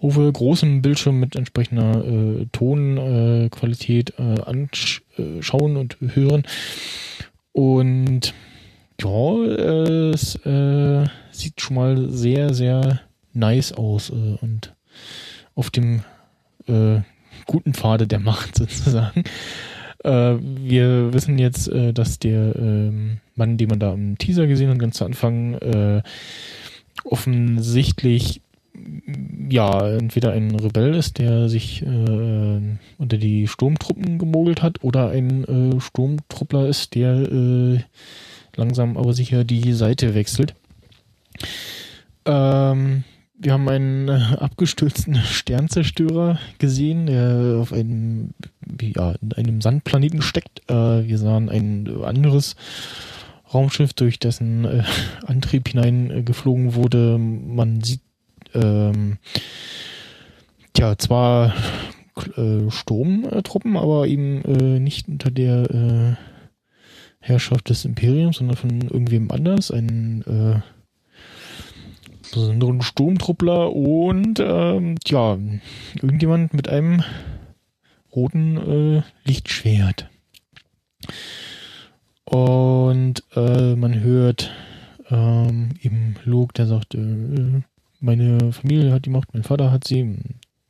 auf 0.00 0.16
großem 0.16 0.82
Bildschirm 0.82 1.18
mit 1.18 1.36
entsprechender 1.36 2.04
äh, 2.04 2.46
Tonqualität 2.52 4.14
äh, 4.18 4.40
anschauen 4.42 5.76
und 5.76 5.96
hören. 6.00 6.44
Und 7.52 8.34
ja, 9.00 9.44
äh, 9.44 10.10
es 10.10 10.36
äh, 10.46 11.06
sieht 11.30 11.60
schon 11.60 11.76
mal 11.76 12.10
sehr, 12.10 12.54
sehr 12.54 13.00
nice 13.32 13.72
aus 13.72 14.10
äh, 14.10 14.36
und 14.40 14.74
auf 15.54 15.70
dem 15.70 16.02
äh, 16.66 17.00
guten 17.46 17.74
Pfade 17.74 18.06
der 18.06 18.20
Macht 18.20 18.56
sozusagen. 18.56 19.24
Äh, 20.04 20.36
wir 20.40 21.12
wissen 21.12 21.38
jetzt, 21.38 21.68
äh, 21.68 21.92
dass 21.92 22.18
der 22.18 22.56
äh, 22.56 22.92
Mann, 23.34 23.56
den 23.56 23.68
man 23.68 23.80
da 23.80 23.92
im 23.92 24.18
Teaser 24.18 24.46
gesehen 24.46 24.70
hat, 24.70 24.78
ganz 24.78 24.96
zu 24.96 25.04
Anfang, 25.04 25.54
äh, 25.54 26.02
offensichtlich 27.04 28.40
ja, 29.48 29.88
entweder 29.88 30.32
ein 30.32 30.54
Rebell 30.54 30.94
ist, 30.94 31.18
der 31.18 31.48
sich 31.48 31.82
äh, 31.82 32.60
unter 32.98 33.16
die 33.16 33.46
Sturmtruppen 33.46 34.18
gemogelt 34.18 34.62
hat, 34.62 34.82
oder 34.82 35.10
ein 35.10 35.44
äh, 35.44 35.80
Sturmtruppler 35.80 36.68
ist, 36.68 36.94
der 36.94 37.14
äh, 37.14 37.80
langsam 38.54 38.96
aber 38.96 39.12
sicher 39.12 39.44
die 39.44 39.72
Seite 39.72 40.14
wechselt. 40.14 40.54
Ähm, 42.24 43.04
wir 43.38 43.52
haben 43.52 43.68
einen 43.68 44.08
äh, 44.08 44.36
abgestürzten 44.38 45.14
Sternzerstörer 45.24 46.38
gesehen, 46.58 47.06
der 47.06 47.58
auf 47.60 47.72
einem, 47.72 48.30
ja, 48.80 49.14
in 49.20 49.32
einem 49.34 49.60
Sandplaneten 49.60 50.22
steckt. 50.22 50.62
Äh, 50.70 51.06
wir 51.06 51.18
sahen 51.18 51.48
ein 51.48 52.02
anderes 52.02 52.56
Raumschiff, 53.52 53.92
durch 53.94 54.18
dessen 54.18 54.64
äh, 54.64 54.82
Antrieb 55.26 55.68
hineingeflogen 55.68 56.74
wurde. 56.74 57.18
Man 57.18 57.82
sieht 57.82 58.00
ähm, 58.54 59.18
ja 60.76 60.96
zwar 60.96 61.54
äh, 62.36 62.70
Sturmtruppen, 62.70 63.76
aber 63.76 64.06
eben 64.06 64.42
äh, 64.44 64.80
nicht 64.80 65.08
unter 65.08 65.30
der 65.30 65.70
äh, 65.70 66.16
Herrschaft 67.20 67.68
des 67.68 67.84
Imperiums, 67.84 68.36
sondern 68.36 68.56
von 68.56 68.80
irgendwem 68.82 69.30
anders. 69.30 69.70
Ein 69.70 70.22
äh, 70.22 70.75
besonderen 72.32 72.82
Sturmtruppler 72.82 73.72
und 73.72 74.40
ähm, 74.40 74.96
ja, 75.06 75.38
irgendjemand 75.94 76.54
mit 76.54 76.68
einem 76.68 77.02
roten 78.14 78.56
äh, 78.56 79.02
Lichtschwert. 79.24 80.08
Und 82.24 83.22
äh, 83.34 83.76
man 83.76 84.00
hört 84.00 84.52
ähm, 85.10 85.70
eben 85.82 86.16
Luke, 86.24 86.52
der 86.54 86.66
sagt, 86.66 86.94
äh, 86.94 87.62
meine 88.00 88.52
Familie 88.52 88.92
hat 88.92 89.06
die 89.06 89.10
Macht, 89.10 89.32
mein 89.32 89.44
Vater 89.44 89.70
hat 89.70 89.84
sie. 89.84 90.16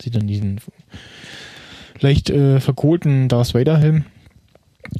Sieht 0.01 0.15
dann 0.15 0.27
diesen 0.27 0.61
leicht 2.01 2.29
äh, 2.29 2.61
verkohlten 2.61 3.29
Darth 3.29 3.55
Vader 3.55 3.79
Helm. 3.79 4.05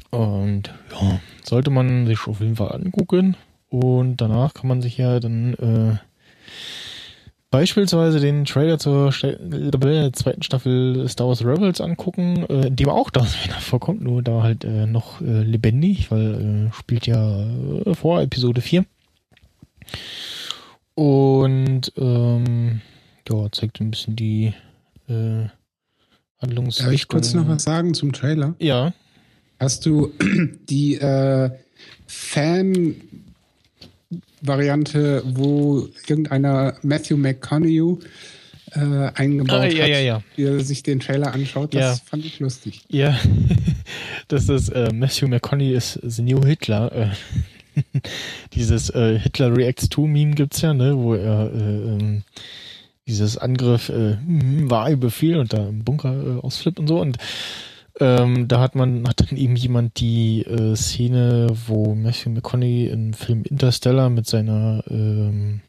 Und 0.09 0.73
ja, 0.91 1.19
sollte 1.43 1.69
man 1.69 2.07
sich 2.07 2.27
auf 2.27 2.41
jeden 2.41 2.55
Fall 2.55 2.73
angucken. 2.73 3.37
Und 3.69 4.17
danach 4.17 4.53
kann 4.53 4.67
man 4.67 4.81
sich 4.81 4.97
ja 4.97 5.19
dann 5.19 5.53
äh, 5.53 5.97
beispielsweise 7.49 8.19
den 8.19 8.45
Trailer 8.45 8.77
zur 8.77 9.11
zweiten 9.11 10.43
Staffel 10.43 11.07
Star 11.07 11.27
Wars 11.27 11.45
Rebels 11.45 11.81
angucken, 11.81 12.45
äh, 12.49 12.67
in 12.67 12.75
dem 12.75 12.89
auch 12.89 13.09
Darth 13.09 13.35
Vader 13.45 13.59
vorkommt, 13.59 14.01
nur 14.01 14.21
da 14.21 14.43
halt 14.43 14.63
äh, 14.63 14.85
noch 14.85 15.21
äh, 15.21 15.43
lebendig, 15.43 16.11
weil 16.11 16.69
äh, 16.69 16.73
spielt 16.73 17.07
ja 17.07 17.47
äh, 17.85 17.93
vor 17.93 18.21
Episode 18.21 18.61
4. 18.61 18.85
Und 20.95 21.93
ähm, 21.97 22.81
ja, 23.29 23.51
zeigt 23.51 23.79
ein 23.79 23.91
bisschen 23.91 24.15
die 24.15 24.53
äh, 25.07 25.47
Handlungsrichtung. 26.41 26.85
Darf 26.85 26.93
ich 26.93 27.07
kurz 27.07 27.33
noch 27.33 27.47
was 27.47 27.63
sagen 27.63 27.93
zum 27.93 28.13
Trailer? 28.13 28.55
Ja. 28.59 28.93
Hast 29.59 29.85
du 29.85 30.11
die 30.69 30.95
äh, 30.95 31.51
Fan 32.07 32.95
Variante, 34.41 35.23
wo 35.25 35.87
irgendeiner 36.07 36.75
Matthew 36.83 37.17
McConaughey 37.17 37.97
äh, 38.73 39.11
eingebaut 39.15 39.61
ah, 39.61 39.65
ja, 39.65 39.83
hat, 39.83 39.89
ja, 39.89 39.99
ja. 39.99 40.23
wie 40.35 40.43
er 40.43 40.59
sich 40.59 40.83
den 40.83 40.99
Trailer 40.99 41.33
anschaut. 41.33 41.73
Das 41.73 42.01
fand 42.01 42.25
ich 42.25 42.39
lustig. 42.39 42.83
Ja, 42.89 43.17
das 44.27 44.49
ist 44.49 44.69
äh, 44.69 44.91
Matthew 44.93 45.27
McConaughey 45.27 45.73
ist 45.73 45.99
the 46.03 46.21
new 46.21 46.43
Hitler. 46.43 46.91
Äh, 46.91 47.81
dieses 48.53 48.89
äh, 48.89 49.19
Hitler 49.19 49.55
Reacts 49.55 49.89
2 49.89 50.01
Meme 50.07 50.35
gibt's 50.35 50.61
ja, 50.61 50.73
ne, 50.73 50.97
wo 50.97 51.13
er 51.13 51.51
äh, 51.53 51.57
ähm, 51.57 52.23
dieses 53.07 53.37
Angriff 53.37 53.89
äh, 53.89 54.17
Wahlbefehl 54.27 55.37
und 55.37 55.53
da 55.53 55.69
im 55.69 55.83
Bunker 55.83 56.39
ausflippt 56.41 56.79
und 56.79 56.87
so 56.87 56.99
und 56.99 57.17
ähm, 57.99 58.47
da 58.47 58.59
hat 58.59 58.75
man, 58.75 59.07
hat 59.07 59.21
dann 59.21 59.37
eben 59.37 59.55
jemand 59.55 59.99
die 59.99 60.43
äh, 60.43 60.75
Szene, 60.75 61.47
wo 61.67 61.95
Matthew 61.95 62.29
McConaughey 62.29 62.87
im 62.87 63.13
Film 63.13 63.43
Interstellar 63.43 64.09
mit 64.09 64.27
seiner 64.27 64.83
ähm, 64.89 65.61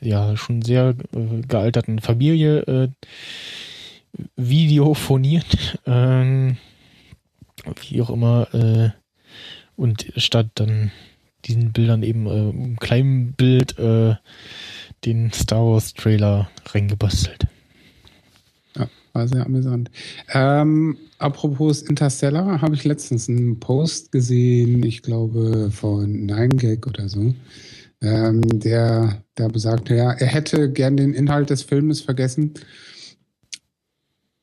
ja 0.00 0.36
schon 0.36 0.62
sehr 0.62 0.94
äh, 1.14 1.40
gealterten 1.46 2.00
Familie 2.00 2.60
äh, 2.60 2.88
videophoniert, 4.36 5.78
ähm, 5.86 6.56
wie 7.88 8.02
auch 8.02 8.10
immer, 8.10 8.52
äh, 8.54 8.90
und 9.76 10.12
statt 10.16 10.48
dann 10.54 10.90
diesen 11.44 11.72
Bildern 11.72 12.02
eben 12.02 12.26
äh, 12.26 12.50
im 12.50 12.78
kleinen 12.78 13.32
Bild 13.32 13.78
äh, 13.78 14.14
den 15.04 15.32
Star 15.32 15.64
Wars 15.64 15.92
Trailer 15.94 16.48
reingebastelt. 16.66 17.46
War 19.14 19.28
sehr 19.28 19.46
amüsant. 19.46 19.92
Ähm, 20.32 20.98
apropos 21.18 21.82
Interstellar, 21.82 22.60
habe 22.60 22.74
ich 22.74 22.82
letztens 22.82 23.28
einen 23.28 23.60
Post 23.60 24.10
gesehen, 24.10 24.82
ich 24.82 25.02
glaube 25.02 25.70
von 25.70 26.28
9gag 26.28 26.88
oder 26.88 27.08
so, 27.08 27.32
ähm, 28.02 28.42
der, 28.42 29.22
der 29.38 29.48
besagte, 29.48 29.94
ja, 29.94 30.10
er 30.10 30.26
hätte 30.26 30.68
gern 30.72 30.96
den 30.96 31.14
Inhalt 31.14 31.50
des 31.50 31.62
Filmes 31.62 32.00
vergessen. 32.00 32.54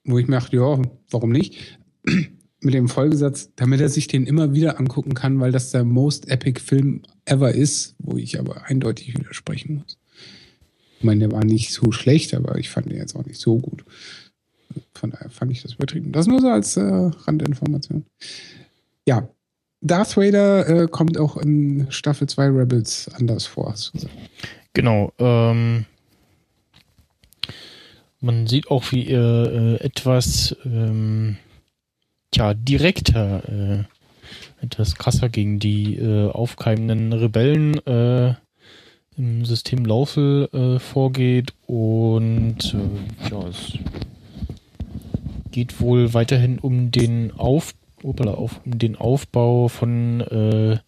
Wo 0.06 0.18
ich 0.18 0.28
mir 0.28 0.38
dachte, 0.38 0.56
ja, 0.56 0.82
warum 1.10 1.32
nicht? 1.32 1.78
Mit 2.62 2.74
dem 2.74 2.88
Folgesatz, 2.88 3.50
damit 3.58 3.82
er 3.82 3.90
sich 3.90 4.08
den 4.08 4.26
immer 4.26 4.54
wieder 4.54 4.80
angucken 4.80 5.16
kann, 5.16 5.42
weil 5.42 5.52
das 5.52 5.72
der 5.72 5.84
most 5.84 6.30
epic 6.30 6.62
Film 6.62 7.02
ever 7.26 7.54
ist, 7.54 7.96
wo 8.00 8.16
ich 8.16 8.40
aber 8.40 8.64
eindeutig 8.68 9.18
widersprechen 9.18 9.76
muss. 9.76 9.98
Ich 11.00 11.04
meine, 11.04 11.28
der 11.28 11.32
war 11.34 11.44
nicht 11.44 11.74
so 11.74 11.92
schlecht, 11.92 12.34
aber 12.34 12.58
ich 12.58 12.70
fand 12.70 12.90
den 12.90 12.98
jetzt 12.98 13.18
auch 13.18 13.26
nicht 13.26 13.40
so 13.40 13.58
gut. 13.58 13.84
Von 14.94 15.12
daher 15.12 15.30
fand 15.30 15.52
ich 15.52 15.62
das 15.62 15.74
übertrieben. 15.74 16.12
Das 16.12 16.28
nur 16.28 16.42
so 16.42 16.50
als 16.50 16.78
äh, 16.78 16.82
Randinformation. 16.82 18.06
Ja, 19.06 19.28
Darth 19.82 20.16
Vader 20.16 20.68
äh, 20.68 20.88
kommt 20.88 21.18
auch 21.18 21.38
in 21.38 21.88
Staffel 21.90 22.28
2 22.28 22.48
Rebels 22.50 23.10
anders 23.16 23.48
vor. 23.48 23.74
Genau. 24.74 25.12
Ähm, 25.18 25.86
man 28.20 28.46
sieht 28.46 28.70
auch, 28.70 28.92
wie 28.92 29.08
er 29.08 29.52
äh, 29.52 29.76
etwas 29.84 30.56
ähm, 30.64 31.38
tja, 32.30 32.54
direkter, 32.54 33.50
äh, 33.50 34.64
etwas 34.64 34.96
krasser 34.96 35.30
gegen 35.30 35.58
die 35.58 35.96
äh, 35.96 36.30
aufkeimenden 36.30 37.14
Rebellen 37.14 37.76
äh, 37.88 38.36
im 39.18 39.44
System 39.46 39.84
Laufel 39.86 40.48
äh, 40.54 40.80
vorgeht 40.80 41.54
und 41.66 42.76
ja, 43.30 43.48
es 43.48 43.78
geht 45.52 45.80
wohl 45.82 46.14
weiterhin 46.14 46.60
um 46.60 46.92
den 46.92 47.32
Auf, 47.32 47.74
opala, 48.04 48.34
auf 48.34 48.62
um 48.66 48.78
den 48.78 48.96
Aufbau 48.96 49.68
von 49.68 50.22
äh, 50.22 50.80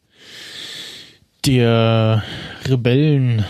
der 1.46 2.24
Rebellen 2.66 3.46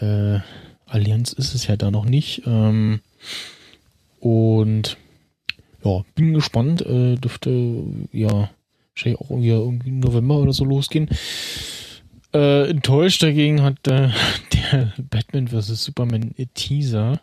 äh, 0.00 0.38
Allianz 0.86 1.32
ist 1.32 1.54
es 1.54 1.66
ja 1.66 1.76
da 1.76 1.90
noch 1.90 2.04
nicht. 2.04 2.42
Ähm, 2.46 3.00
und 4.20 4.96
ja, 5.84 6.02
bin 6.14 6.34
gespannt. 6.34 6.82
Äh, 6.82 7.16
dürfte 7.16 7.84
ja 8.12 8.50
wahrscheinlich 8.94 9.20
auch 9.20 9.30
irgendwie, 9.30 9.48
irgendwie 9.48 9.90
November 9.90 10.38
oder 10.38 10.52
so 10.52 10.64
losgehen. 10.64 11.08
Äh, 12.32 12.70
enttäuscht 12.70 13.22
dagegen 13.22 13.62
hat 13.62 13.86
äh, 13.88 14.10
der 14.52 14.92
Batman 15.10 15.48
vs. 15.48 15.84
Superman 15.84 16.34
Teaser 16.54 17.20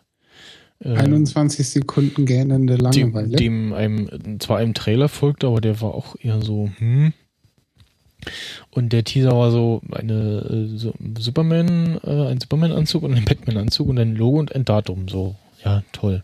21 0.84 1.68
Sekunden 1.68 2.26
gähnende 2.26 2.76
Langeweile. 2.76 3.28
dem, 3.28 3.70
dem 3.70 3.72
einem 3.72 4.40
zwar 4.40 4.58
einem 4.58 4.74
Trailer 4.74 5.08
folgte, 5.08 5.46
aber 5.46 5.60
der 5.60 5.80
war 5.80 5.94
auch 5.94 6.16
eher 6.20 6.42
so, 6.42 6.70
hm. 6.78 7.12
Und 8.70 8.92
der 8.92 9.04
Teaser 9.04 9.32
war 9.32 9.50
so 9.50 9.82
eine 9.90 10.68
äh, 10.72 10.76
so 10.76 10.94
Superman, 11.18 11.98
äh, 12.04 12.28
ein 12.28 12.40
Superman-Anzug 12.40 13.02
und 13.02 13.14
ein 13.14 13.24
Batman-Anzug 13.24 13.88
und 13.88 13.98
ein 13.98 14.14
Logo 14.14 14.38
und 14.38 14.54
ein 14.54 14.64
Datum. 14.64 15.08
So, 15.08 15.36
ja, 15.64 15.82
toll. 15.92 16.22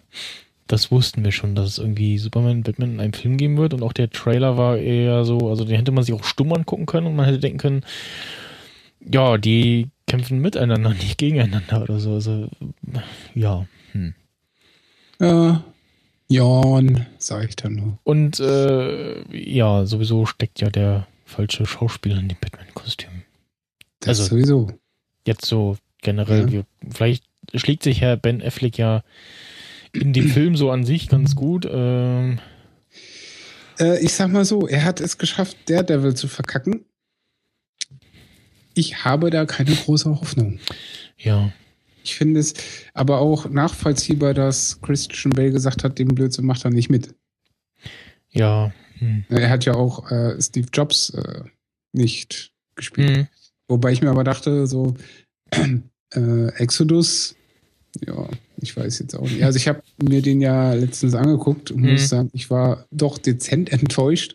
Das 0.66 0.90
wussten 0.90 1.24
wir 1.24 1.32
schon, 1.32 1.55
dass 1.55 1.70
es 1.70 1.78
irgendwie 1.78 2.18
Superman 2.18 2.59
und 2.59 2.62
Batman 2.62 2.93
in 2.93 3.01
einem 3.01 3.12
Film 3.14 3.36
geben 3.36 3.56
wird 3.56 3.74
und 3.74 3.82
auch 3.82 3.93
der 3.93 4.10
Trailer 4.10 4.56
war 4.56 4.76
eher 4.76 5.24
so, 5.24 5.48
also 5.48 5.64
den 5.64 5.76
hätte 5.76 5.93
man 5.93 6.05
sich 6.05 6.14
auch 6.14 6.24
stumm 6.24 6.52
angucken 6.52 6.86
können 6.86 7.06
und 7.06 7.16
man 7.16 7.24
hätte 7.24 7.39
denken 7.39 7.59
können, 7.59 7.85
ja, 9.01 9.39
die 9.39 9.89
kämpfen 10.06 10.40
miteinander, 10.40 10.90
nicht 10.94 11.18
gegeneinander 11.18 11.82
oder 11.82 11.98
so. 11.98 12.14
Also, 12.14 12.48
ja. 13.35 13.66
Hm. 13.93 14.14
Ja, 15.20 15.65
Jan, 16.28 17.07
sag 17.19 17.49
ich 17.49 17.57
dann 17.57 17.74
nur. 17.74 17.99
Und 18.05 18.39
äh, 18.40 19.23
ja, 19.36 19.86
sowieso 19.86 20.27
steckt 20.27 20.61
ja 20.61 20.69
der 20.70 21.07
falsche 21.24 21.66
Schauspieler 21.66 22.19
in 22.19 22.28
dem 22.28 22.39
Batman-Kostüm. 22.40 23.11
Das 24.01 24.20
Also- 24.20 24.31
sowieso. 24.36 24.70
Jetzt 25.27 25.45
so 25.47 25.77
generell, 26.03 26.43
Ja. 26.47 26.53
wir, 26.53 26.65
vielleicht 26.90 27.24
schlägt 27.55 27.82
sich 27.82 28.01
Herr 28.01 28.16
Ben 28.16 28.43
Affleck 28.43 28.78
ja 28.78 29.03
in 29.93 30.12
dem 30.12 30.28
Film 30.28 30.57
so 30.57 30.70
an 30.70 30.85
sich 30.85 31.09
ganz 31.09 31.35
gut. 31.35 31.66
Ähm, 31.70 32.39
Äh, 33.81 34.01
ich 34.05 34.12
sag 34.12 34.31
mal 34.32 34.45
so, 34.45 34.66
er 34.66 34.85
hat 34.85 35.01
es 35.01 35.19
geschafft, 35.19 35.57
Daredevil 35.66 36.15
zu 36.15 36.27
verkacken. 36.28 36.85
Ich 38.74 39.05
habe 39.05 39.31
da 39.31 39.45
keine 39.47 39.74
große 39.74 40.11
Hoffnung. 40.20 40.59
ja, 41.16 41.53
Ich 42.09 42.16
finde 42.16 42.40
es 42.40 42.55
aber 42.94 43.18
auch 43.20 43.51
nachvollziehbar, 43.51 44.32
dass 44.32 44.80
Christian 44.80 45.30
Bale 45.35 45.52
gesagt 45.52 45.85
hat, 45.85 45.98
den 45.98 46.09
Blödsinn 46.09 46.47
macht 46.47 46.64
er 46.64 46.70
nicht 46.70 46.89
mit. 46.89 47.14
ja. 48.30 48.72
Hm. 48.98 49.24
Er 49.28 49.48
hat 49.51 49.64
ja 49.64 49.74
auch 49.74 50.10
äh, 50.10 50.40
Steve 50.43 50.66
Jobs 50.72 51.10
äh, 51.10 51.43
nicht 51.93 52.51
gespielt. 52.74 53.16
Hm. 53.16 53.26
Wobei 53.68 53.93
ich 53.93 54.01
mir 54.02 54.10
aber 54.10 54.24
dachte, 54.24 54.66
so 54.66 54.97
äh, 56.14 56.48
Exodus, 56.56 57.36
ja, 58.05 58.28
ich 58.56 58.76
weiß 58.76 58.98
jetzt 58.98 59.14
auch 59.14 59.22
nicht. 59.28 59.44
Also 59.44 59.56
ich 59.59 59.68
habe 59.68 59.82
mir 60.02 60.20
den 60.20 60.40
ja 60.40 60.72
letztens 60.72 61.14
angeguckt 61.14 61.70
und 61.70 61.82
Mhm. 61.82 61.93
muss 61.93 62.09
sagen, 62.09 62.30
ich 62.32 62.51
war 62.51 62.86
doch 62.90 63.18
dezent 63.18 63.70
enttäuscht. 63.72 64.35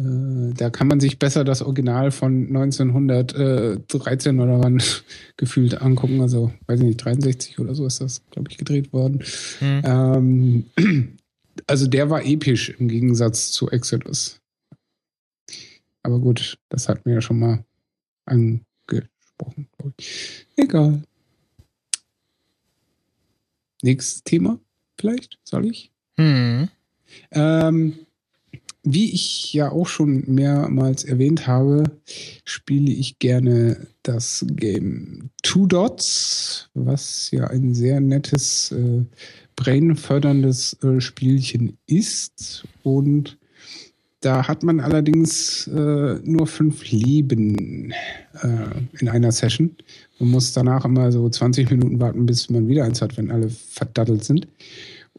Äh, 0.00 0.54
da 0.54 0.70
kann 0.70 0.88
man 0.88 1.00
sich 1.00 1.18
besser 1.18 1.44
das 1.44 1.62
Original 1.62 2.10
von 2.10 2.46
1913 2.46 4.40
oder 4.40 4.62
wann 4.62 4.82
gefühlt 5.36 5.80
angucken. 5.80 6.20
Also, 6.20 6.52
weiß 6.66 6.80
ich 6.80 6.86
nicht, 6.86 7.04
63 7.04 7.58
oder 7.58 7.74
so 7.74 7.86
ist 7.86 8.00
das, 8.00 8.22
glaube 8.30 8.50
ich, 8.50 8.58
gedreht 8.58 8.92
worden. 8.92 9.22
Hm. 9.58 9.82
Ähm, 9.84 10.64
also 11.66 11.86
der 11.86 12.10
war 12.10 12.24
episch 12.24 12.70
im 12.70 12.88
Gegensatz 12.88 13.52
zu 13.52 13.70
Exodus. 13.70 14.40
Aber 16.02 16.18
gut, 16.18 16.58
das 16.70 16.88
hatten 16.88 17.04
wir 17.04 17.14
ja 17.14 17.20
schon 17.20 17.38
mal 17.38 17.64
angesprochen. 18.24 19.68
glaub 19.76 19.92
ich. 19.98 20.46
Egal. 20.56 21.02
Nächstes 23.82 24.22
Thema 24.24 24.58
vielleicht, 24.98 25.38
soll 25.44 25.66
ich? 25.66 25.90
Hm. 26.16 26.68
Ähm, 27.32 27.94
wie 28.82 29.12
ich 29.12 29.52
ja 29.52 29.70
auch 29.70 29.86
schon 29.86 30.24
mehrmals 30.26 31.04
erwähnt 31.04 31.46
habe, 31.46 31.84
spiele 32.44 32.90
ich 32.90 33.18
gerne 33.18 33.86
das 34.02 34.44
Game 34.48 35.30
Two 35.42 35.66
Dots, 35.66 36.70
was 36.74 37.30
ja 37.30 37.46
ein 37.48 37.74
sehr 37.74 38.00
nettes, 38.00 38.72
äh, 38.72 39.04
brainförderndes 39.56 40.82
äh, 40.82 41.00
Spielchen 41.00 41.76
ist. 41.86 42.64
Und 42.82 43.38
da 44.20 44.46
hat 44.48 44.62
man 44.62 44.80
allerdings 44.80 45.66
äh, 45.68 46.18
nur 46.24 46.46
fünf 46.46 46.90
Leben 46.90 47.92
äh, 48.42 48.98
in 48.98 49.08
einer 49.08 49.32
Session. 49.32 49.76
Man 50.18 50.30
muss 50.30 50.52
danach 50.52 50.84
immer 50.84 51.10
so 51.10 51.28
20 51.28 51.70
Minuten 51.70 52.00
warten, 52.00 52.26
bis 52.26 52.50
man 52.50 52.68
wieder 52.68 52.84
eins 52.84 53.00
hat, 53.00 53.16
wenn 53.16 53.30
alle 53.30 53.48
verdattelt 53.48 54.24
sind. 54.24 54.46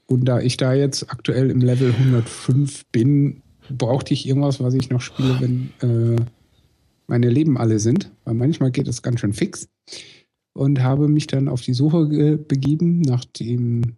Und 0.05 0.25
da 0.25 0.39
ich 0.39 0.57
da 0.57 0.73
jetzt 0.73 1.09
aktuell 1.09 1.49
im 1.49 1.61
Level 1.61 1.91
105 1.91 2.85
bin, 2.91 3.40
brauchte 3.77 4.13
ich 4.13 4.27
irgendwas, 4.27 4.59
was 4.59 4.73
ich 4.73 4.89
noch 4.89 5.01
spiele, 5.01 5.39
wenn 5.39 5.69
äh, 5.81 6.21
meine 7.07 7.29
Leben 7.29 7.57
alle 7.57 7.79
sind. 7.79 8.11
Weil 8.25 8.35
manchmal 8.35 8.71
geht 8.71 8.87
es 8.87 9.01
ganz 9.01 9.19
schön 9.19 9.33
fix. 9.33 9.67
Und 10.53 10.83
habe 10.83 11.07
mich 11.07 11.27
dann 11.27 11.47
auf 11.47 11.61
die 11.61 11.73
Suche 11.73 12.09
ge- 12.09 12.37
begeben 12.37 13.01
nach 13.01 13.23
dem 13.25 13.97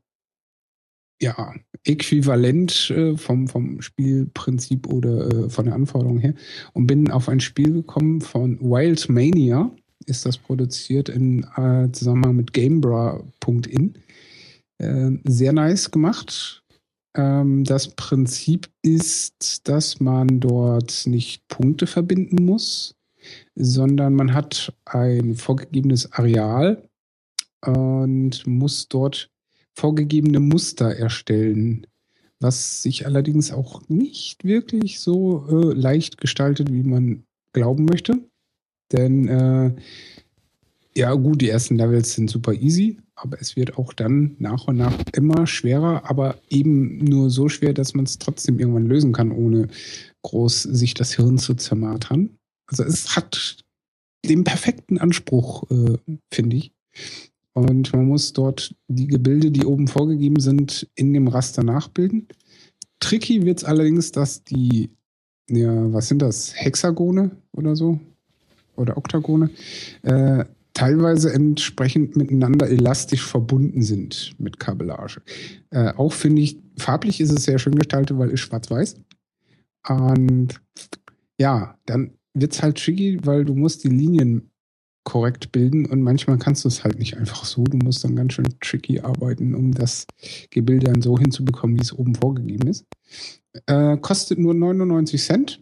ja, 1.22 1.54
Äquivalent 1.86 2.91
äh, 2.91 3.18
vom, 3.18 3.48
vom 3.48 3.82
Spielprinzip 3.82 4.88
oder 4.88 5.28
äh, 5.45 5.50
von 5.50 5.66
der 5.66 5.74
Anforderung 5.74 6.20
her 6.20 6.34
und 6.74 6.88
bin 6.88 7.10
auf 7.12 7.30
ein 7.30 7.40
Spiel 7.40 7.74
gekommen 7.74 8.22
von 8.22 8.60
Wild 8.60 9.08
Mania. 9.10 9.72
Ist 10.06 10.26
das 10.26 10.38
produziert 10.38 11.08
in 11.08 11.45
äh, 11.56 11.90
Zusammenhang 11.91 12.36
mit 12.36 12.52
Gamebra.in. 12.52 13.94
Äh, 14.80 15.12
sehr 15.24 15.54
nice 15.54 15.90
gemacht. 15.91 16.62
Ähm, 17.15 17.64
das 17.64 17.90
Prinzip 17.90 18.69
ist, 18.81 19.68
dass 19.68 19.99
man 19.99 20.40
dort 20.40 21.06
nicht 21.06 21.48
Punkte 21.48 21.88
verbinden 21.88 22.45
muss, 22.45 22.95
sondern 23.56 24.15
man 24.15 24.34
hat 24.34 24.73
ein 24.85 25.35
vorgegebenes 25.35 26.11
Areal 26.11 26.88
und 27.61 28.45
muss 28.45 28.88
dort 28.88 29.30
vorgegebene 29.76 30.40
Muster 30.40 30.95
erstellen, 30.95 31.88
was 32.40 32.84
sich 32.84 33.06
allerdings 33.06 33.52
auch 33.52 33.88
nicht 33.88 34.44
wirklich 34.44 34.99
so 34.99 35.48
äh, 35.49 35.73
leicht 35.73 36.18
gestaltet, 36.18 36.72
wie 36.72 36.84
man 36.84 37.23
glauben 37.53 37.85
möchte. 37.85 38.19
Denn 38.91 39.27
äh, 39.27 39.76
ja, 40.95 41.14
gut, 41.14 41.41
die 41.41 41.49
ersten 41.49 41.77
Levels 41.77 42.14
sind 42.14 42.30
super 42.30 42.53
easy, 42.53 42.99
aber 43.15 43.40
es 43.40 43.56
wird 43.56 43.77
auch 43.77 43.94
dann 43.94 44.35
nach 44.40 44.68
und 44.68 44.77
nach 44.77 44.98
immer 45.14 45.48
schwerer, 45.48 46.10
aber 46.10 46.38
eben 46.49 46.98
nur 46.98 47.30
so 47.30 47.49
schwer, 47.49 47.73
dass 47.73 47.94
man 47.94 48.06
es 48.06 48.18
trotzdem 48.18 48.60
irgendwann 48.60 48.88
lösen 48.88 49.14
kann, 49.14 49.31
ohne 49.31 49.68
groß 50.23 50.64
sich 50.64 50.94
das 50.94 51.14
Hirn 51.14 51.38
zu 51.38 51.53
zermartern. 51.53 52.38
Also 52.68 52.84
es 52.84 53.15
hat 53.15 53.57
den 54.26 54.44
perfekten 54.44 54.98
Anspruch, 54.98 55.69
äh, 55.69 55.98
finde 56.34 56.57
ich. 56.57 56.72
Und 57.53 57.94
man 57.94 58.07
muss 58.07 58.34
dort 58.34 58.76
die 58.88 59.07
Gebilde, 59.07 59.52
die 59.52 59.65
oben 59.65 59.88
vorgegeben 59.88 60.40
sind, 60.40 60.90
in 60.95 61.14
dem 61.14 61.27
Raster 61.27 61.64
nachbilden. 61.64 62.27
Tricky 62.99 63.45
wird 63.45 63.60
es 63.60 63.64
allerdings, 63.64 64.11
dass 64.11 64.44
die, 64.44 64.90
ja, 65.49 65.94
was 65.94 66.07
sind 66.07 66.22
das, 66.22 66.53
Hexagone 66.56 67.31
oder 67.52 67.76
so? 67.76 67.99
Oder 68.76 68.98
Oktagone? 68.98 69.52
Äh, 70.02 70.45
teilweise 70.74 71.32
entsprechend 71.34 72.16
miteinander 72.16 72.70
elastisch 72.70 73.26
verbunden 73.26 73.82
sind 73.82 74.34
mit 74.40 74.60
Kabellage. 74.60 75.22
Äh, 75.70 75.94
auch 75.94 76.14
finde 76.14 76.41
ich, 76.41 76.60
farblich 76.78 77.22
ist 77.22 77.32
es 77.32 77.44
sehr 77.44 77.60
schön 77.60 77.76
gestaltet, 77.76 78.18
weil 78.18 78.32
es 78.32 78.40
schwarz-weiß. 78.40 78.95
Und 79.88 80.62
ja, 81.38 81.78
dann 81.86 82.14
wird 82.34 82.54
es 82.54 82.64
halt 82.64 82.84
tricky, 82.84 83.20
weil 83.24 83.45
du 83.45 83.54
musst 83.54 83.84
die 83.84 83.90
Linien 83.90 84.50
korrekt 85.04 85.52
bilden 85.52 85.86
und 85.86 86.02
manchmal 86.02 86.38
kannst 86.38 86.64
du 86.64 86.70
es 86.70 86.84
halt 86.84 86.98
nicht 86.98 87.18
einfach 87.18 87.44
so. 87.44 87.64
Du 87.66 87.78
musst 87.78 88.04
dann 88.04 88.16
ganz 88.16 88.34
schön 88.34 88.56
tricky 88.62 89.02
arbeiten, 89.02 89.54
um 89.54 89.74
das 89.74 90.08
Gebilde 90.50 90.88
dann 90.88 91.02
so 91.02 91.18
hinzubekommen, 91.18 91.78
wie 91.78 91.82
es 91.82 91.94
oben 91.94 92.16
vorgegeben 92.16 92.68
ist. 92.70 92.86
Äh, 93.66 93.98
kostet 93.98 94.40
nur 94.40 94.54
99 94.54 95.22
Cent 95.22 95.62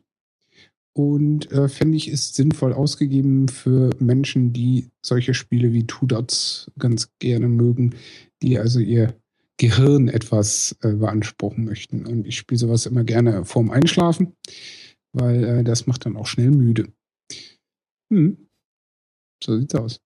und 0.94 1.52
äh, 1.52 1.70
finde 1.70 1.98
ich, 1.98 2.10
ist 2.10 2.36
sinnvoll 2.36 2.74
ausgegeben 2.74 3.48
für 3.48 3.92
Menschen, 4.00 4.52
die 4.52 4.90
solche 5.02 5.34
Spiele 5.34 5.72
wie 5.72 5.88
Two 5.88 6.06
Dots 6.06 6.70
ganz 6.78 7.10
gerne 7.20 7.48
mögen, 7.48 7.96
die 8.42 8.60
also 8.60 8.80
ihr 8.80 9.16
Gehirn 9.58 10.08
etwas 10.08 10.76
äh, 10.82 10.94
beanspruchen 10.94 11.64
möchten. 11.64 12.06
Und 12.06 12.28
ich 12.28 12.38
spiele 12.38 12.60
sowas 12.60 12.86
immer 12.86 13.04
gerne 13.04 13.46
vorm 13.46 13.72
Einschlafen, 13.72 14.34
weil 15.14 15.44
äh, 15.44 15.64
das 15.64 15.88
macht 15.88 16.06
dann 16.06 16.18
auch 16.18 16.28
schnell 16.28 16.52
müde. 16.52 16.92
Hm. 18.12 18.48
So 19.44 19.58
sieht's 19.58 19.76
aus. 19.76 20.02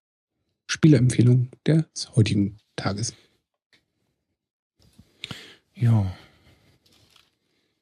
Spieleempfehlung 0.70 1.48
des 1.66 2.14
heutigen 2.14 2.58
Tages. 2.76 3.14
Ja. 5.74 6.14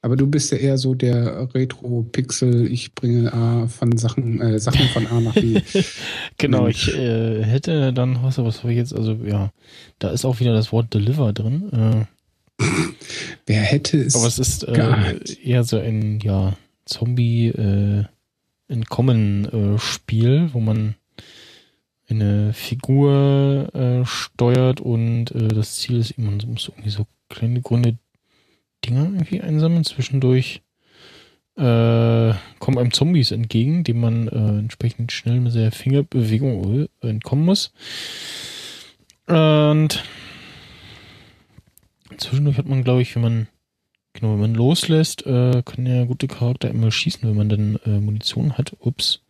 Aber 0.05 0.17
du 0.17 0.27
bist 0.27 0.53
ja 0.53 0.59
eher 0.59 0.77
so 0.77 0.95
der 0.95 1.55
Retro-Pixel, 1.55 2.71
ich 2.71 2.95
bringe 2.95 3.33
A 3.33 3.69
von 3.69 3.97
Sachen, 3.97 4.39
äh, 4.39 4.59
Sachen 4.59 4.87
von 4.89 5.07
A 5.07 5.19
nach 5.19 5.33
B. 5.33 5.63
Genau, 6.37 6.67
ich 6.67 6.95
äh, 6.95 7.43
hätte 7.43 7.91
dann, 7.95 8.23
was, 8.23 8.37
was 8.37 8.59
habe 8.59 8.73
ich 8.73 8.77
jetzt, 8.77 8.95
also 8.95 9.15
ja, 9.25 9.51
da 10.01 10.11
ist 10.11 10.27
auch 10.27 10.41
wieder 10.41 10.53
das 10.53 10.73
Wort 10.73 10.93
Deliver 10.93 11.33
drin. 11.33 12.07
Äh, 12.59 12.63
Wer 13.47 13.63
hätte 13.63 13.97
es? 13.97 14.15
aber 14.15 14.27
es 14.27 14.39
ist 14.39 14.65
äh, 14.65 15.21
eher 15.43 15.65
so 15.65 15.79
ein, 15.79 16.21
ja, 16.21 16.53
Zombie 16.85 17.47
äh, 17.47 18.05
Entkommen 18.69 19.47
äh, 19.47 19.79
Spiel, 19.79 20.51
wo 20.53 20.61
man 20.61 20.97
eine 22.11 22.53
Figur 22.53 23.71
äh, 23.73 24.05
steuert 24.05 24.83
und 24.83 25.33
das 25.35 25.77
Ziel 25.77 26.01
ist, 26.01 26.19
man 26.19 26.43
muss 26.47 26.69
irgendwie 26.69 26.91
so 26.91 27.07
kleine 27.31 27.63
grüne 27.63 27.97
Dinger 28.87 29.05
irgendwie 29.05 29.41
einsammeln. 29.41 29.85
Zwischendurch 29.85 30.63
äh, 31.57 32.35
kommen 32.59 32.79
einem 32.79 32.93
Zombies 32.93 33.31
entgegen, 33.31 33.85
dem 33.85 34.01
man 34.01 34.29
äh, 34.29 34.59
entsprechend 34.59 35.13
schnell 35.13 35.41
mit 35.41 35.55
der 35.55 35.73
Fingerbewegung 35.73 36.89
entkommen 37.01 37.45
muss. 37.45 37.73
Und 39.27 40.03
zwischendurch 42.19 42.59
hat 42.59 42.67
man, 42.67 42.85
glaube 42.85 43.03
ich, 43.03 43.15
wenn 43.15 43.23
man 43.23 43.49
genau, 44.15 44.33
wenn 44.33 44.41
man 44.41 44.55
loslässt, 44.55 45.27
äh, 45.27 45.63
kann 45.65 45.85
der 45.85 46.07
gute 46.07 46.29
Charakter 46.29 46.71
immer 46.71 46.91
schießen, 46.91 47.29
wenn 47.29 47.37
man 47.37 47.49
dann 47.49 47.79
äh, 47.85 48.01
Munition 48.01 48.57
hat. 48.57 48.75
Ups. 48.81 49.21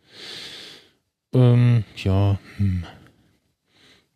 Ähm, 1.33 1.83
ja, 1.97 2.39
hm. 2.57 2.85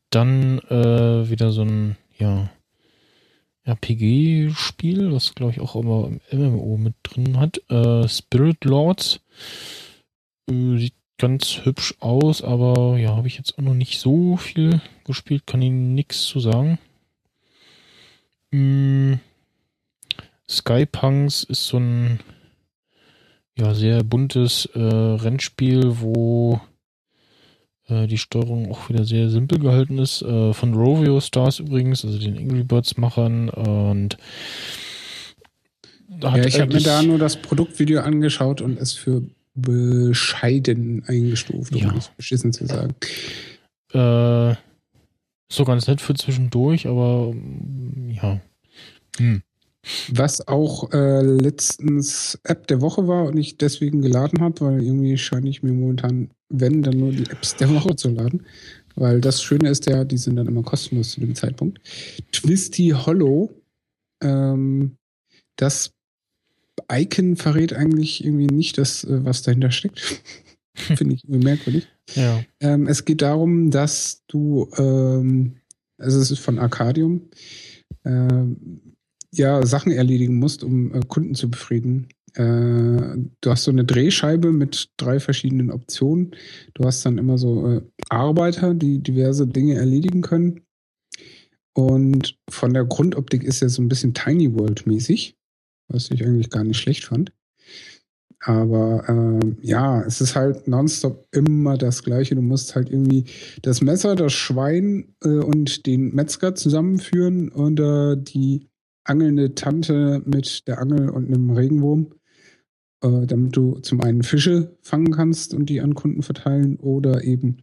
Dann 0.10 0.60
äh, 0.70 1.30
wieder 1.30 1.52
so 1.52 1.64
ein, 1.64 1.98
ja, 2.18 2.50
RPG-Spiel, 3.70 5.12
was 5.12 5.36
glaube 5.36 5.54
ich 5.54 5.60
auch 5.60 5.76
immer 5.76 6.10
im 6.30 6.40
MMO 6.40 6.78
mit 6.78 6.96
drin 7.04 7.40
hat. 7.40 7.62
Äh, 7.70 8.08
Spirit 8.08 8.66
Lords. 8.66 9.20
Äh, 10.50 10.78
sieht 10.78 10.94
ganz 11.18 11.66
hübsch 11.66 11.96
aus, 12.00 12.42
aber 12.42 12.98
ja, 12.98 13.16
habe 13.16 13.28
ich 13.28 13.38
jetzt 13.38 13.58
auch 13.58 13.64
noch 13.64 13.74
nicht 13.74 14.00
so 14.00 14.38
viel 14.38 14.82
gespielt, 15.04 15.46
kann 15.46 15.62
Ihnen 15.62 15.94
nichts 15.94 16.26
zu 16.26 16.40
sagen. 16.40 16.80
Hm. 18.52 19.20
Skypunks 20.50 21.44
ist 21.44 21.68
so 21.68 21.78
ein 21.78 22.20
ja, 23.56 23.76
sehr 23.76 24.04
buntes 24.04 24.66
äh, 24.74 24.80
Rennspiel, 24.80 26.00
wo 26.00 26.62
äh, 27.90 28.08
die 28.08 28.18
Steuerung 28.18 28.72
auch 28.72 28.90
wieder 28.90 29.04
sehr 29.04 29.30
simpel 29.30 29.60
gehalten 29.60 29.98
ist. 29.98 30.22
Äh, 30.22 30.54
von 30.54 30.74
Rovio 30.74 31.20
Stars 31.20 31.60
übrigens, 31.60 32.06
also 32.06 32.18
den 32.18 32.38
Angry 32.38 32.64
Birds 32.64 32.98
Machern 32.98 33.50
und 33.50 34.18
ja, 36.22 36.36
ich 36.46 36.60
habe 36.60 36.74
mir 36.74 36.82
da 36.82 37.02
nur 37.02 37.18
das 37.18 37.38
Produktvideo 37.38 38.02
angeschaut 38.02 38.62
und 38.62 38.78
es 38.78 38.94
für 38.94 39.24
bescheiden 39.56 41.04
eingestuft, 41.08 41.74
um 41.74 41.80
ja. 41.80 41.92
nicht 41.94 42.16
beschissen 42.18 42.52
zu 42.52 42.66
sagen. 42.66 42.96
Äh, 43.94 44.56
so 45.52 45.66
ganz 45.66 45.88
nett 45.88 46.02
für 46.02 46.14
zwischendurch, 46.14 46.88
aber 46.88 47.34
ja. 48.08 48.40
Hm. 49.18 49.42
Was 50.12 50.48
auch 50.48 50.92
äh, 50.92 51.22
letztens 51.22 52.38
App 52.44 52.68
der 52.68 52.82
Woche 52.82 53.08
war 53.08 53.26
und 53.26 53.38
ich 53.38 53.58
deswegen 53.58 54.02
geladen 54.02 54.42
habe, 54.42 54.62
weil 54.62 54.84
irgendwie 54.84 55.18
scheine 55.18 55.50
ich 55.50 55.64
mir 55.64 55.72
momentan, 55.72 56.32
wenn, 56.50 56.84
dann 56.84 56.98
nur 56.98 57.12
die 57.12 57.30
Apps 57.30 57.56
der 57.56 57.74
Woche 57.74 57.96
zu 57.96 58.10
laden. 58.10 58.46
Weil 58.96 59.22
das 59.22 59.42
Schöne 59.42 59.70
ist 59.70 59.90
ja, 59.90 60.04
die 60.04 60.18
sind 60.18 60.36
dann 60.36 60.48
immer 60.48 60.64
kostenlos 60.64 61.12
zu 61.12 61.22
dem 61.22 61.34
Zeitpunkt. 61.34 61.80
Twisty 62.32 62.90
Hollow, 62.90 63.50
ähm, 64.22 64.98
das 65.56 65.94
Icon 66.92 67.36
verrät 67.36 67.74
eigentlich 67.74 68.24
irgendwie 68.24 68.48
nicht 68.48 68.78
das, 68.78 69.04
äh, 69.04 69.24
was 69.24 69.42
dahinter 69.44 69.72
steckt. 69.72 70.00
Finde 70.74 71.16
ich 71.16 71.24
irgendwie 71.24 71.46
merkwürdig. 71.46 71.88
Ja. 72.16 72.44
Ähm, 72.60 72.88
es 72.88 73.06
geht 73.06 73.22
darum, 73.22 73.72
dass 73.72 74.24
du, 74.28 74.70
ähm, 74.78 75.56
also 75.98 76.20
es 76.20 76.32
ist 76.32 76.40
von 76.40 76.60
Arcadium, 76.60 77.30
ähm, 78.06 78.89
ja, 79.34 79.66
Sachen 79.66 79.92
erledigen 79.92 80.40
musst, 80.40 80.64
um 80.64 80.94
äh, 80.94 81.02
Kunden 81.08 81.36
zu 81.36 81.50
befrieden. 81.50 82.08
Äh, 82.34 82.42
du 83.42 83.50
hast 83.50 83.64
so 83.64 83.72
eine 83.72 83.86
Drehscheibe 83.86 84.52
mit 84.52 84.90
drei 84.98 85.20
verschiedenen 85.20 85.72
Optionen. 85.72 86.36
Du 86.74 86.86
hast 86.86 87.06
dann 87.06 87.18
immer 87.18 87.38
so 87.38 87.68
äh, 87.68 87.82
Arbeiter, 88.10 88.74
die 88.74 89.00
diverse 89.00 89.48
Dinge 89.48 89.76
erledigen 89.76 90.22
können. 90.22 90.62
Und 91.74 92.38
von 92.50 92.74
der 92.74 92.86
Grundoptik 92.86 93.44
ist 93.44 93.62
er 93.62 93.70
so 93.70 93.82
ein 93.82 93.90
bisschen 93.90 94.14
Tiny 94.14 94.54
World 94.54 94.86
mäßig, 94.86 95.38
was 95.88 96.12
ich 96.12 96.26
eigentlich 96.26 96.50
gar 96.50 96.64
nicht 96.64 96.78
schlecht 96.78 97.06
fand. 97.06 97.32
Aber 98.42 99.04
äh, 99.10 99.56
ja, 99.62 100.02
es 100.04 100.22
ist 100.22 100.36
halt 100.36 100.68
nonstop 100.68 101.28
immer 101.32 101.78
das 101.78 102.04
Gleiche. 102.04 102.36
Du 102.36 102.42
musst 102.42 102.74
halt 102.76 102.90
irgendwie 102.90 103.26
das 103.62 103.82
Messer, 103.82 104.16
das 104.16 104.32
Schwein 104.32 105.14
äh, 105.24 105.40
und 105.40 105.86
den 105.86 106.16
Metzger 106.16 106.56
zusammenführen 106.56 107.50
und 107.50 107.80
äh, 107.80 108.16
die 108.18 108.69
angelnde 109.10 109.56
Tante 109.56 110.22
mit 110.26 110.68
der 110.68 110.80
Angel 110.80 111.10
und 111.10 111.28
einem 111.28 111.52
Regenwurm, 111.52 112.14
äh, 113.02 113.26
damit 113.26 113.56
du 113.56 113.80
zum 113.80 114.02
einen 114.02 114.24
Fische 114.24 114.78
fangen 114.82 115.12
kannst 115.12 115.54
und 115.54 115.68
die 115.68 115.82
an 115.82 115.96
Kunden 115.96 116.22
verteilen 116.22 116.78
oder 116.78 117.24
eben 117.24 117.58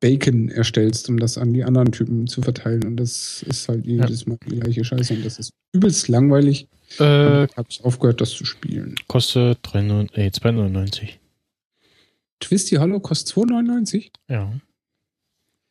Bacon 0.00 0.48
erstellst, 0.48 1.08
um 1.08 1.18
das 1.18 1.38
an 1.38 1.52
die 1.52 1.64
anderen 1.64 1.92
Typen 1.92 2.26
zu 2.26 2.42
verteilen. 2.42 2.84
Und 2.84 2.96
das 2.96 3.42
ist 3.42 3.68
halt 3.68 3.86
jedes 3.86 4.22
ja. 4.22 4.30
Mal 4.30 4.38
die 4.46 4.60
gleiche 4.60 4.84
Scheiße 4.84 5.14
und 5.14 5.24
das 5.24 5.38
ist 5.38 5.50
übelst 5.72 6.08
langweilig. 6.08 6.68
Äh, 7.00 7.44
ich 7.44 7.56
habe 7.56 7.68
aufgehört, 7.82 8.20
das 8.20 8.30
zu 8.30 8.44
spielen. 8.44 8.94
Kostet 9.08 9.58
2,99. 9.66 11.14
Twisty 12.40 12.76
Hollow 12.76 13.00
kostet 13.00 13.36
2,99? 13.36 14.10
Ja. 14.28 14.52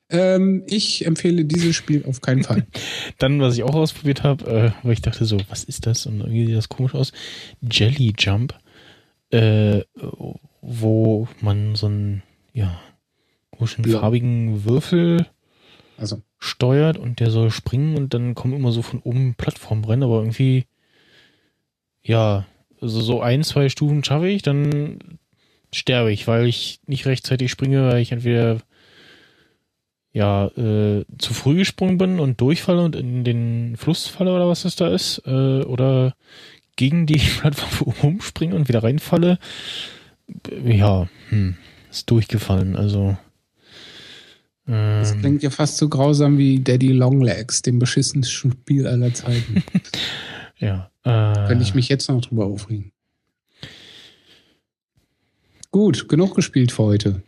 Ähm, 0.10 0.64
ich 0.68 1.06
empfehle 1.06 1.46
dieses 1.46 1.76
Spiel 1.76 2.06
auf 2.06 2.22
keinen 2.22 2.44
Fall. 2.44 2.66
Dann, 3.18 3.40
was 3.40 3.56
ich 3.56 3.64
auch 3.64 3.74
ausprobiert 3.74 4.24
habe, 4.24 4.46
äh, 4.46 4.72
weil 4.84 4.94
ich 4.94 5.02
dachte 5.02 5.26
so, 5.26 5.38
was 5.50 5.64
ist 5.64 5.88
das? 5.88 6.06
Und 6.06 6.20
irgendwie 6.20 6.46
sieht 6.46 6.56
das 6.56 6.70
komisch 6.70 6.94
aus. 6.94 7.12
Jelly 7.62 8.14
Jump, 8.18 8.54
äh, 9.32 9.82
wo 10.62 11.28
man 11.42 11.76
so 11.76 11.88
einen, 11.88 12.24
ja, 12.54 12.80
komischen 13.52 13.86
farbigen 13.86 14.66
Würfel 14.66 15.28
also. 15.98 16.22
steuert 16.38 16.98
und 16.98 17.20
der 17.20 17.32
soll 17.32 17.52
springen 17.52 17.96
und 17.96 18.14
dann 18.14 18.36
kommen 18.36 18.54
immer 18.54 18.72
so 18.72 18.82
von 18.82 19.00
oben 19.00 19.36
Plattformen 19.36 19.86
rein, 19.86 20.04
aber 20.04 20.20
irgendwie, 20.20 20.66
ja, 22.04 22.46
also 22.82 23.02
so 23.02 23.22
ein, 23.22 23.44
zwei 23.44 23.70
Stufen 23.70 24.04
schaffe 24.04 24.28
ich, 24.28 24.42
dann 24.42 25.00
sterbe 25.74 26.12
ich, 26.12 26.28
weil 26.28 26.48
ich 26.48 26.80
nicht 26.86 27.06
rechtzeitig 27.06 27.52
springe, 27.52 27.90
weil 27.90 28.02
ich 28.02 28.12
entweder 28.12 28.60
ja, 30.16 30.48
äh, 30.56 31.04
zu 31.18 31.34
früh 31.34 31.58
gesprungen 31.58 31.98
bin 31.98 32.20
und 32.22 32.40
durchfalle 32.40 32.82
und 32.82 32.96
in 32.96 33.26
den 33.26 33.76
Fluss 33.76 34.08
falle 34.08 34.34
oder 34.34 34.48
was 34.48 34.62
das 34.62 34.78
da 34.78 34.88
ist, 34.88 35.22
äh, 35.26 35.62
oder 35.64 36.16
gegen 36.78 37.06
die 37.06 37.18
Plattform 37.40 37.94
umspringe 38.02 38.56
und 38.56 38.70
wieder 38.70 38.82
reinfalle, 38.82 39.40
ja, 40.64 41.10
hm, 41.28 41.58
ist 41.92 42.10
durchgefallen, 42.10 42.78
also. 42.78 43.18
Ähm, 44.70 45.00
das 45.02 45.20
klingt 45.20 45.44
ja 45.44 45.50
fast 45.50 45.76
so 45.76 45.90
grausam 45.90 46.38
wie 46.38 46.62
Daddy 46.62 46.94
Longlegs, 46.94 47.62
dem 47.62 47.78
beschissensten 47.78 48.54
Spiel 48.54 48.88
aller 48.88 49.14
Zeiten. 49.14 49.66
ja. 50.60 50.90
Äh, 51.04 51.10
Kann 51.10 51.62
ich 51.62 51.76
mich 51.76 51.90
jetzt 51.90 52.08
noch 52.08 52.22
drüber 52.22 52.46
aufregen. 52.46 52.94
Gut, 55.72 56.08
genug 56.08 56.36
gespielt 56.36 56.72
für 56.72 56.84
heute. 56.84 57.22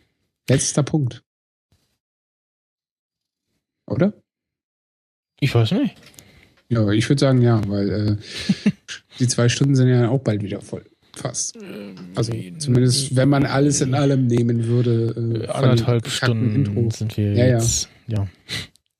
Letzter 0.47 0.83
Punkt. 0.83 1.21
Oder? 3.87 4.13
Ich 5.39 5.53
weiß 5.53 5.71
nicht. 5.71 5.95
Ja, 6.69 6.89
ich 6.89 7.07
würde 7.07 7.19
sagen 7.19 7.41
ja, 7.41 7.61
weil 7.67 7.89
äh, 7.89 8.71
die 9.19 9.27
zwei 9.27 9.49
Stunden 9.49 9.75
sind 9.75 9.87
ja 9.87 10.09
auch 10.09 10.19
bald 10.19 10.43
wieder 10.43 10.61
voll. 10.61 10.83
Fast. 11.15 11.57
Also 12.13 12.31
zumindest, 12.59 13.15
wenn 13.15 13.29
man 13.29 13.45
alles 13.45 13.81
in 13.81 13.95
allem 13.95 14.27
nehmen 14.27 14.67
würde. 14.67 15.45
Äh, 15.45 15.47
Anderthalb 15.47 16.07
Stunden 16.07 16.55
Intro. 16.55 16.89
sind 16.91 17.17
wir 17.17 17.33
ja, 17.33 17.47
jetzt. 17.47 17.89
Ja. 18.07 18.19
ja. 18.19 18.27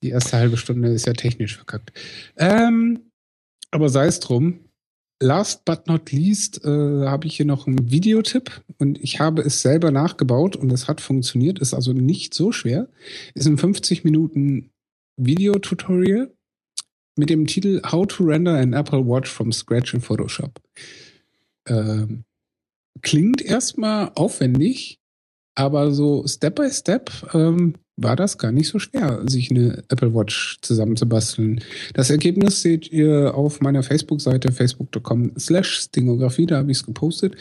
Die 0.02 0.10
erste 0.10 0.38
halbe 0.38 0.58
Stunde 0.58 0.90
ist 0.90 1.06
ja 1.06 1.14
technisch 1.14 1.56
verkackt. 1.56 1.92
Ähm, 2.38 3.12
aber 3.72 3.90
sei 3.90 4.08
es 4.08 4.20
drum. 4.20 4.62
Last 5.20 5.66
but 5.66 5.88
not 5.88 6.12
least 6.12 6.64
äh, 6.64 6.70
habe 6.70 7.26
ich 7.26 7.38
hier 7.38 7.46
noch 7.46 7.66
einen 7.66 7.90
Videotipp 7.90 8.62
und 8.78 9.02
ich 9.02 9.20
habe 9.20 9.42
es 9.42 9.64
selber 9.64 9.90
nachgebaut 9.90 10.56
und 10.56 10.72
es 10.72 10.88
hat 10.88 11.02
funktioniert, 11.02 11.58
ist 11.58 11.74
also 11.74 11.92
nicht 11.92 12.36
so 12.36 12.52
schwer. 12.52 12.88
Ist 13.34 13.48
ein 13.48 13.58
50 13.58 14.04
Minuten 14.04 14.70
Videotutorial 15.18 16.32
mit 17.18 17.30
dem 17.30 17.48
Titel 17.48 17.82
How 17.92 18.08
to 18.08 18.24
Render 18.24 18.58
an 18.58 18.74
Apple 18.74 19.06
Watch 19.06 19.30
from 19.30 19.52
Scratch 19.52 19.94
in 19.94 20.02
Photoshop. 20.02 20.62
Ähm, 21.68 22.24
klingt 23.02 23.42
erstmal 23.42 24.12
aufwendig, 24.16 25.00
aber 25.56 25.92
so 25.92 26.26
Step 26.28 26.56
by 26.56 26.70
Step 26.70 27.12
ähm, 27.34 27.74
war 27.98 28.16
das 28.16 28.38
gar 28.38 28.52
nicht 28.52 28.68
so 28.68 28.78
schwer, 28.78 29.24
sich 29.26 29.50
eine 29.50 29.84
Apple 29.90 30.14
Watch 30.14 30.60
zusammenzubasteln. 30.62 31.62
Das 31.94 32.12
Ergebnis 32.12 32.62
seht 32.62 32.92
ihr 32.92 33.34
auf 33.34 33.60
meiner 33.60 33.82
Facebook-Seite 33.82 34.52
facebook.com 34.52 35.32
slash 35.38 35.80
Stingografie, 35.80 36.46
da 36.46 36.58
habe 36.58 36.72
ich 36.72 36.78
es 36.78 36.86
gepostet. 36.86 37.36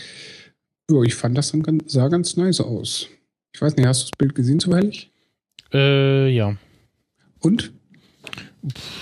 Jo, 0.90 1.02
ich 1.02 1.14
fand 1.14 1.36
das 1.36 1.52
dann 1.52 1.62
ganz, 1.62 1.92
sah 1.92 2.08
ganz 2.08 2.36
nice 2.36 2.60
aus. 2.60 3.08
Ich 3.52 3.60
weiß 3.60 3.76
nicht, 3.76 3.86
hast 3.86 4.02
du 4.02 4.04
das 4.10 4.18
Bild 4.18 4.34
gesehen 4.34 4.60
zufällig? 4.60 5.10
Äh, 5.72 6.28
ja. 6.28 6.56
Und? 7.46 7.72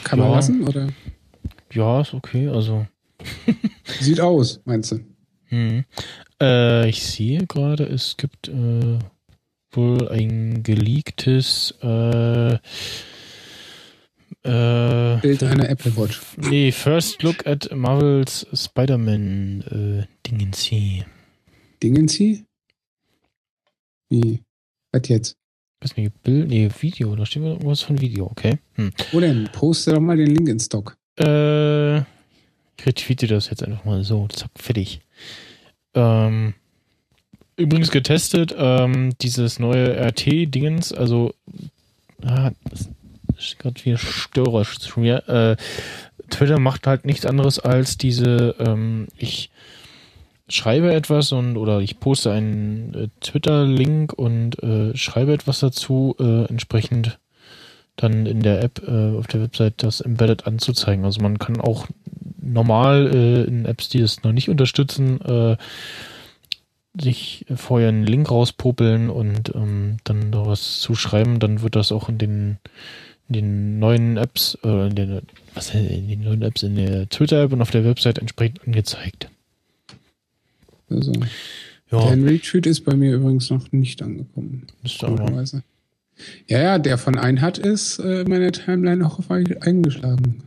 Kann 0.04 0.18
ja. 0.18 0.26
man 0.26 0.34
lassen, 0.34 0.68
oder? 0.68 0.88
Ja, 1.72 2.02
ist 2.02 2.12
okay, 2.12 2.48
also. 2.48 2.86
Sieht 4.00 4.20
aus, 4.20 4.60
meinst 4.66 4.92
du? 4.92 5.00
Hm. 5.46 5.84
Äh, 6.42 6.90
ich 6.90 7.02
sehe 7.02 7.46
gerade, 7.46 7.84
es 7.84 8.18
gibt 8.18 8.48
äh, 8.48 8.98
wohl 9.70 10.08
ein 10.10 10.62
geleaktes 10.62 11.74
äh, 11.82 12.54
äh, 14.42 15.16
Bild 15.22 15.42
einer 15.42 15.70
Apple 15.70 15.96
Watch. 15.96 16.20
Nee, 16.36 16.70
First 16.70 17.22
Look 17.22 17.46
at 17.46 17.74
Marvel's 17.74 18.46
Spider-Man 18.52 19.62
äh, 20.02 20.28
Dingensi. 20.28 21.02
Dingensi? 21.82 22.44
Wie? 24.10 24.42
Was 24.92 25.08
jetzt? 25.08 25.38
Weiß 25.84 25.98
nicht, 25.98 26.22
Bild, 26.22 26.48
nee, 26.48 26.70
Video, 26.80 27.14
da 27.14 27.26
steht 27.26 27.42
irgendwas 27.42 27.82
von 27.82 28.00
Video, 28.00 28.24
okay. 28.24 28.58
Hm. 28.76 28.90
Wo 29.12 29.20
denn? 29.20 29.50
Poste 29.52 29.92
doch 29.92 30.00
mal 30.00 30.16
den 30.16 30.34
Link 30.34 30.48
in 30.48 30.58
Stock. 30.58 30.96
Äh, 31.18 31.98
ich 31.98 32.86
retweete 32.86 33.26
das 33.26 33.50
jetzt 33.50 33.62
einfach 33.62 33.84
mal 33.84 34.02
so, 34.02 34.26
zack, 34.28 34.48
fertig. 34.56 35.02
Ähm, 35.92 36.54
übrigens 37.56 37.90
getestet, 37.90 38.54
ähm, 38.56 39.12
dieses 39.20 39.58
neue 39.58 39.94
RT-Dingens, 39.94 40.94
also, 40.94 41.34
ah, 42.24 42.52
das 42.70 42.88
ist 43.38 43.58
gerade 43.58 43.84
wieder 43.84 43.98
störerisch 43.98 44.78
zu 44.78 45.00
mir. 45.00 45.28
Äh, 45.28 45.56
Twitter 46.30 46.58
macht 46.58 46.86
halt 46.86 47.04
nichts 47.04 47.26
anderes 47.26 47.58
als 47.58 47.98
diese, 47.98 48.54
ähm, 48.58 49.08
ich 49.18 49.50
schreibe 50.48 50.92
etwas 50.92 51.32
und 51.32 51.56
oder 51.56 51.80
ich 51.80 52.00
poste 52.00 52.30
einen 52.32 52.94
äh, 52.94 53.08
Twitter-Link 53.20 54.12
und 54.12 54.62
äh, 54.62 54.96
schreibe 54.96 55.32
etwas 55.32 55.60
dazu, 55.60 56.16
äh, 56.18 56.44
entsprechend 56.44 57.18
dann 57.96 58.26
in 58.26 58.42
der 58.42 58.62
App 58.62 58.82
äh, 58.86 59.16
auf 59.16 59.26
der 59.26 59.40
Website 59.42 59.82
das 59.82 60.00
Embedded 60.00 60.46
anzuzeigen. 60.46 61.04
Also 61.04 61.20
man 61.20 61.38
kann 61.38 61.60
auch 61.60 61.86
normal 62.40 63.10
äh, 63.14 63.44
in 63.44 63.64
Apps, 63.64 63.88
die 63.88 64.00
es 64.00 64.22
noch 64.22 64.32
nicht 64.32 64.48
unterstützen, 64.48 65.20
äh, 65.20 65.56
sich 67.00 67.46
vorher 67.54 67.88
einen 67.88 68.06
Link 68.06 68.30
rauspopeln 68.30 69.10
und 69.10 69.54
ähm, 69.54 69.96
dann 70.04 70.30
da 70.30 70.46
was 70.46 70.80
zu 70.80 70.94
schreiben, 70.94 71.40
dann 71.40 71.62
wird 71.62 71.76
das 71.76 71.90
auch 71.90 72.08
in 72.08 72.18
den 72.18 72.58
in 73.28 73.32
den 73.32 73.78
neuen 73.78 74.18
Apps, 74.18 74.58
äh, 74.64 74.88
in, 74.88 74.94
den, 74.94 75.22
was, 75.54 75.74
in 75.74 76.08
den 76.08 76.24
neuen 76.24 76.42
Apps, 76.42 76.62
in 76.62 76.76
der 76.76 77.08
Twitter-App 77.08 77.52
und 77.52 77.62
auf 77.62 77.70
der 77.70 77.84
Website 77.84 78.18
entsprechend 78.18 78.62
angezeigt. 78.66 79.30
Also, 80.88 81.12
ja. 81.90 82.14
Der 82.14 82.24
Retweet 82.24 82.66
ist 82.66 82.80
bei 82.80 82.94
mir 82.94 83.14
übrigens 83.14 83.50
noch 83.50 83.70
nicht 83.72 84.02
angekommen. 84.02 84.66
Aber. 85.00 85.44
Ja, 86.48 86.62
ja, 86.62 86.78
der 86.78 86.98
von 86.98 87.16
Einhat 87.18 87.58
ist 87.58 87.98
äh, 87.98 88.24
meine 88.28 88.52
Timeline 88.52 89.04
auch 89.06 89.20
eingeschlagen. 89.28 90.42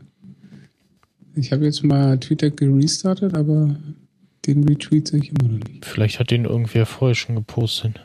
Ich 1.35 1.51
habe 1.51 1.65
jetzt 1.65 1.83
mal 1.83 2.17
Twitter 2.19 2.49
gerestartet, 2.49 3.33
aber 3.35 3.75
den 4.45 4.63
Retweet 4.63 5.09
sehe 5.09 5.19
ich 5.19 5.29
immer 5.29 5.49
noch 5.49 5.67
nicht. 5.67 5.85
Vielleicht 5.85 6.19
hat 6.19 6.31
den 6.31 6.45
irgendwer 6.45 6.85
vorher 6.85 7.15
schon 7.15 7.35
gepostet. 7.35 7.99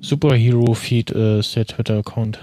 Superhero 0.00 0.74
Feed 0.74 1.12
äh, 1.12 1.38
ist 1.38 1.56
der 1.56 1.66
Twitter-Account 1.66 2.40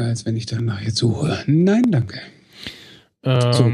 als 0.00 0.26
wenn 0.26 0.36
ich 0.36 0.46
danach 0.46 0.80
jetzt 0.80 0.98
suche. 0.98 1.42
Nein, 1.46 1.84
danke. 1.90 2.20
Ähm, 3.22 3.52
so. 3.52 3.72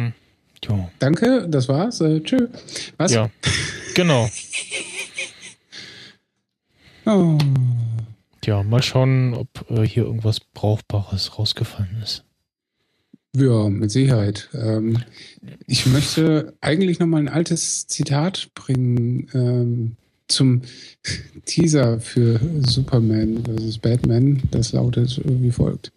Jo. 0.68 0.88
Danke, 0.98 1.46
das 1.48 1.68
war's. 1.68 2.00
Äh, 2.00 2.20
tschö. 2.20 2.48
Was? 2.96 3.12
Ja, 3.12 3.30
genau. 3.94 4.28
oh. 7.06 7.38
Ja, 8.44 8.62
mal 8.62 8.82
schauen, 8.82 9.34
ob 9.34 9.48
äh, 9.70 9.82
hier 9.86 10.04
irgendwas 10.04 10.40
Brauchbares 10.40 11.38
rausgefallen 11.38 12.00
ist. 12.02 12.24
Ja, 13.36 13.68
mit 13.68 13.90
Sicherheit. 13.90 14.48
Ähm, 14.54 15.02
ich 15.66 15.86
möchte 15.86 16.54
eigentlich 16.60 16.98
nochmal 16.98 17.22
ein 17.22 17.28
altes 17.28 17.86
Zitat 17.86 18.50
bringen 18.54 19.28
ähm, 19.34 19.96
zum 20.28 20.62
Teaser 21.44 22.00
für 22.00 22.40
Superman 22.66 23.44
vs. 23.44 23.78
Batman. 23.78 24.42
Das 24.50 24.72
lautet 24.72 25.20
wie 25.24 25.50
folgt 25.50 25.92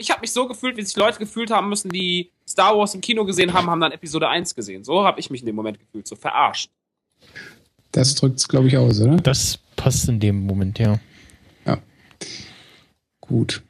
ich 0.00 0.10
habe 0.10 0.22
mich 0.22 0.32
so 0.32 0.48
gefühlt, 0.48 0.76
wie 0.76 0.82
sich 0.82 0.96
Leute 0.96 1.18
gefühlt 1.18 1.50
haben 1.50 1.68
müssen, 1.68 1.90
die 1.90 2.30
Star 2.48 2.76
Wars 2.76 2.94
im 2.94 3.00
Kino 3.00 3.24
gesehen 3.24 3.52
haben, 3.52 3.68
haben 3.68 3.80
dann 3.80 3.92
Episode 3.92 4.28
1 4.28 4.54
gesehen. 4.54 4.82
So 4.82 5.04
habe 5.04 5.20
ich 5.20 5.30
mich 5.30 5.42
in 5.42 5.46
dem 5.46 5.54
Moment 5.54 5.78
gefühlt, 5.78 6.08
so 6.08 6.16
verarscht. 6.16 6.70
Das 7.92 8.14
drückt 8.14 8.38
es, 8.38 8.48
glaube 8.48 8.68
ich, 8.68 8.76
aus, 8.76 9.00
oder? 9.00 9.16
Das 9.16 9.58
passt 9.76 10.08
in 10.08 10.18
dem 10.18 10.46
Moment, 10.46 10.78
ja. 10.78 10.98
Ja. 11.66 11.78
Gut. 13.20 13.62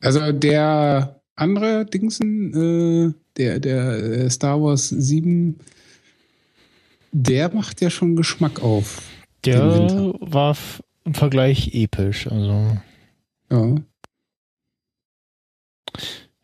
Also 0.00 0.30
der 0.32 1.20
andere 1.36 1.86
Dingsen, 1.86 2.52
äh, 3.08 3.14
der, 3.36 3.58
der 3.58 3.92
äh, 3.96 4.30
Star 4.30 4.62
Wars 4.62 4.88
7, 4.90 5.58
der 7.12 7.52
macht 7.54 7.80
ja 7.80 7.88
schon 7.88 8.14
Geschmack 8.14 8.62
auf. 8.62 9.02
Der 9.44 9.62
war 10.20 10.56
im 11.04 11.14
Vergleich 11.14 11.70
episch, 11.72 12.26
also. 12.26 12.76
Ja. 13.50 13.74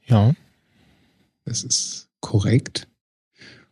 Ja. 0.06 0.34
Das 1.44 1.64
ist 1.64 2.08
korrekt. 2.20 2.88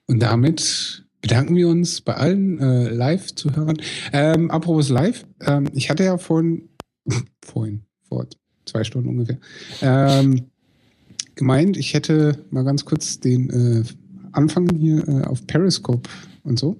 Und 0.06 0.20
damit 0.20 1.04
bedanken 1.20 1.54
wir 1.56 1.68
uns 1.68 2.00
bei 2.00 2.14
allen 2.14 2.58
äh, 2.58 2.88
Live-Zuhörern. 2.88 3.76
Ähm, 4.12 4.50
apropos 4.50 4.88
Live, 4.88 5.26
ähm, 5.40 5.68
ich 5.72 5.90
hatte 5.90 6.04
ja 6.04 6.18
vorhin, 6.18 6.68
vorhin, 7.44 7.82
vor 8.08 8.26
zwei 8.64 8.84
Stunden 8.84 9.08
ungefähr, 9.08 9.38
ähm, 9.82 10.46
gemeint, 11.34 11.76
ich 11.76 11.94
hätte 11.94 12.44
mal 12.50 12.64
ganz 12.64 12.84
kurz 12.84 13.20
den 13.20 13.50
äh, 13.50 13.84
Anfang 14.32 14.68
hier 14.76 15.06
äh, 15.08 15.24
auf 15.24 15.46
Periscope 15.46 16.08
und 16.42 16.58
so. 16.58 16.76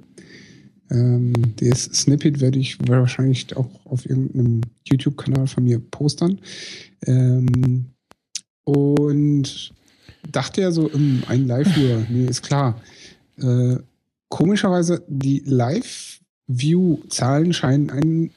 Ähm, 0.91 1.33
das 1.57 1.85
Snippet 1.85 2.41
werde 2.41 2.59
ich 2.59 2.79
wahrscheinlich 2.89 3.57
auch 3.57 3.87
auf 3.87 4.09
irgendeinem 4.09 4.63
YouTube-Kanal 4.85 5.47
von 5.47 5.65
mir 5.65 5.79
postern. 5.79 6.41
Ähm, 7.07 7.87
und 8.65 9.73
dachte 10.31 10.61
ja 10.63 10.71
so, 10.71 10.89
um, 10.89 11.23
ein 11.29 11.47
Live-Viewer, 11.47 12.07
nee, 12.11 12.27
ist 12.27 12.43
klar. 12.43 12.81
Äh, 13.39 13.77
komischerweise, 14.29 15.05
die 15.09 15.43
Live-View-Zahlen 15.45 17.53
scheinen 17.53 18.31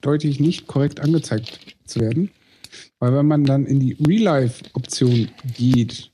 eindeutig 0.00 0.40
nicht 0.40 0.66
korrekt 0.66 1.00
angezeigt 1.00 1.76
zu 1.84 2.00
werden. 2.00 2.30
Weil 2.98 3.14
wenn 3.14 3.26
man 3.26 3.44
dann 3.44 3.66
in 3.66 3.80
die 3.80 3.94
Real-Life-Option 3.94 5.28
geht, 5.56 6.12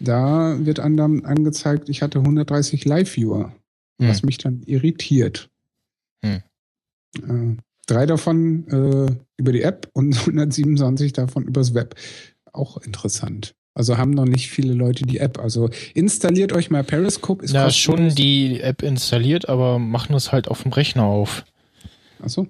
da 0.00 0.56
wird 0.64 0.78
dann 0.78 1.24
angezeigt, 1.24 1.88
ich 1.88 2.02
hatte 2.02 2.20
130 2.20 2.84
Live-Viewer, 2.84 3.52
hm. 4.00 4.08
was 4.08 4.22
mich 4.22 4.38
dann 4.38 4.62
irritiert. 4.62 5.50
Hm. 6.24 6.42
Äh, 7.16 7.56
drei 7.86 8.06
davon 8.06 8.68
äh, 8.68 9.12
über 9.36 9.52
die 9.52 9.62
App 9.62 9.90
und 9.94 10.16
127 10.18 11.12
davon 11.12 11.44
übers 11.44 11.74
Web 11.74 11.96
auch 12.52 12.78
interessant. 12.78 13.54
Also 13.74 13.96
haben 13.96 14.10
noch 14.10 14.24
nicht 14.24 14.50
viele 14.50 14.74
Leute 14.74 15.04
die 15.04 15.18
App. 15.18 15.38
Also 15.38 15.70
installiert 15.94 16.52
euch 16.52 16.68
mal 16.68 16.82
Periscope. 16.82 17.44
Ist 17.44 17.54
ja, 17.54 17.70
schon 17.70 18.14
die 18.14 18.60
App 18.60 18.82
installiert, 18.82 19.48
aber 19.48 19.78
machen 19.78 20.16
es 20.16 20.32
halt 20.32 20.48
auf 20.48 20.62
dem 20.62 20.72
Rechner 20.72 21.04
auf. 21.04 21.44
Achso. 22.20 22.48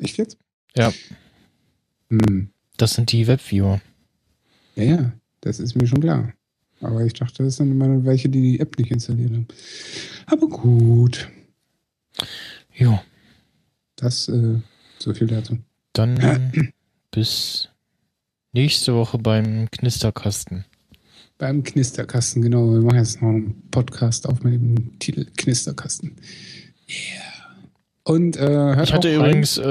Echt 0.00 0.16
jetzt? 0.16 0.36
Ja. 0.76 0.92
Hm. 2.10 2.50
Das 2.76 2.94
sind 2.94 3.12
die 3.12 3.28
Webviewer. 3.28 3.80
Ja, 4.74 4.82
ja, 4.82 5.12
das 5.42 5.60
ist 5.60 5.76
mir 5.76 5.86
schon 5.86 6.00
klar. 6.00 6.32
Aber 6.80 7.04
ich 7.04 7.12
dachte, 7.12 7.44
das 7.44 7.56
sind 7.56 7.70
immer 7.70 8.04
welche, 8.04 8.28
die 8.28 8.42
die 8.42 8.60
App 8.60 8.76
nicht 8.76 8.90
installiert 8.90 9.30
haben. 9.30 9.46
Aber 10.26 10.48
gut. 10.48 11.28
Ja. 12.74 13.02
Das, 13.96 14.28
äh, 14.28 14.58
so 14.98 15.14
viel 15.14 15.28
dazu. 15.28 15.58
Dann 15.92 16.72
bis 17.12 17.68
Nächste 18.54 18.94
Woche 18.94 19.18
beim 19.18 19.68
Knisterkasten. 19.72 20.64
Beim 21.38 21.64
Knisterkasten, 21.64 22.40
genau. 22.40 22.72
Wir 22.72 22.82
machen 22.82 22.98
jetzt 22.98 23.20
noch 23.20 23.30
einen 23.30 23.68
Podcast 23.72 24.28
auf 24.28 24.44
mit 24.44 24.54
dem 24.54 24.96
Titel 25.00 25.26
Knisterkasten. 25.36 26.14
Yeah. 26.88 27.34
Und 28.04 28.36
äh, 28.36 28.46
hört 28.46 28.88
Ich 28.90 28.94
hatte 28.94 29.12
übrigens 29.12 29.58
äh, 29.58 29.64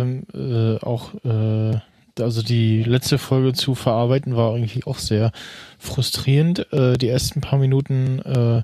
äh, 0.00 0.78
auch, 0.80 1.12
äh, 1.22 1.78
also 2.18 2.40
die 2.40 2.82
letzte 2.84 3.18
Folge 3.18 3.52
zu 3.52 3.74
verarbeiten 3.74 4.34
war 4.36 4.54
irgendwie 4.56 4.84
auch 4.84 4.96
sehr 4.98 5.30
frustrierend. 5.78 6.72
Äh, 6.72 6.96
die 6.96 7.08
ersten 7.08 7.42
paar 7.42 7.58
Minuten 7.58 8.20
äh, 8.20 8.62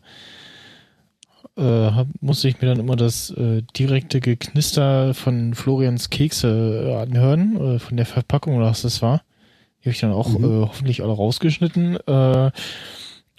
äh, 1.61 2.05
musste 2.23 2.49
ich 2.49 2.62
mir 2.62 2.69
dann 2.69 2.81
immer 2.81 2.97
das 2.97 3.28
äh, 3.32 3.61
direkte 3.77 4.20
Geknister 4.20 5.12
von 5.12 5.53
Florians 5.53 6.09
Kekse 6.09 6.87
äh, 6.87 6.95
anhören, 6.95 7.74
äh, 7.74 7.78
von 7.78 7.99
der 7.99 8.07
Verpackung, 8.07 8.59
was 8.59 8.81
das 8.81 9.03
war. 9.03 9.20
Die 9.81 9.89
habe 9.89 9.90
ich 9.93 10.01
dann 10.01 10.12
auch 10.12 10.28
mhm. 10.28 10.44
äh, 10.44 10.66
hoffentlich 10.66 11.02
alle 11.02 11.12
rausgeschnitten. 11.12 11.97
Äh, 12.07 12.51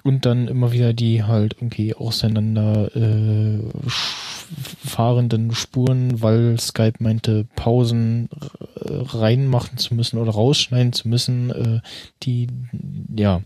und 0.04 0.26
dann 0.26 0.48
immer 0.48 0.72
wieder 0.72 0.94
die 0.94 1.24
halt 1.24 1.58
irgendwie 1.60 1.94
auseinander 1.94 2.96
äh, 2.96 3.60
fahrenden 4.86 5.54
Spuren, 5.54 6.22
weil 6.22 6.60
Skype 6.60 6.96
meinte, 7.00 7.46
Pausen 7.56 8.30
äh, 8.76 8.90
reinmachen 8.90 9.78
zu 9.78 9.94
müssen 9.94 10.18
oder 10.18 10.32
rausschneiden 10.32 10.94
zu 10.94 11.08
müssen, 11.08 11.52
äh, 11.52 11.82
die, 12.24 12.48
ja. 13.16 13.42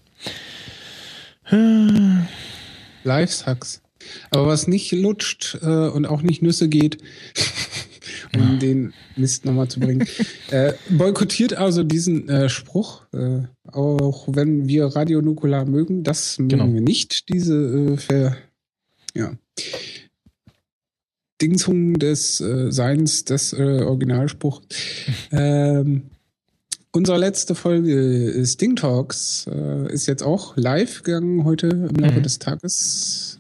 Lifehacks. 3.04 3.82
Aber 4.30 4.48
was 4.48 4.68
nicht 4.68 4.92
lutscht 4.92 5.58
äh, 5.62 5.90
und 5.90 6.06
auch 6.06 6.22
nicht 6.22 6.42
Nüsse 6.42 6.70
geht 6.70 7.00
um 8.36 8.60
den 8.60 8.94
Mist 9.16 9.46
nochmal 9.46 9.68
zu 9.68 9.80
bringen. 9.80 10.08
äh, 10.52 10.74
boykottiert 10.90 11.54
also 11.54 11.84
diesen 11.84 12.28
äh, 12.30 12.50
Spruch, 12.50 13.04
äh, 13.14 13.42
auch 13.72 14.28
wenn 14.32 14.68
wir 14.68 14.86
Radio 14.88 15.22
Nukular 15.22 15.66
mögen, 15.66 16.04
das 16.04 16.38
mögen 16.40 16.50
Genau. 16.60 16.74
wir 16.74 16.82
nicht, 16.82 17.30
diese 17.30 17.56
äh, 17.56 17.98
Ver, 17.98 18.38
ja, 19.16 19.34
Dingsung 21.42 21.96
des 22.00 22.40
äh, 22.40 22.72
Seins 22.72 23.26
des 23.26 23.52
äh, 23.54 23.82
Originalspruchs. 23.84 24.66
ähm, 25.32 26.04
unsere 26.94 27.18
letzte 27.18 27.56
Folge 27.56 28.42
Sting 28.46 28.76
Talks 28.78 29.46
äh, 29.52 29.92
ist 29.92 30.06
jetzt 30.08 30.24
auch 30.24 30.56
live 30.56 31.04
gegangen 31.04 31.44
heute 31.44 31.68
im 31.68 31.96
Laufe 31.98 32.20
Mhm. 32.20 32.24
des 32.24 32.40
Tages, 32.40 33.40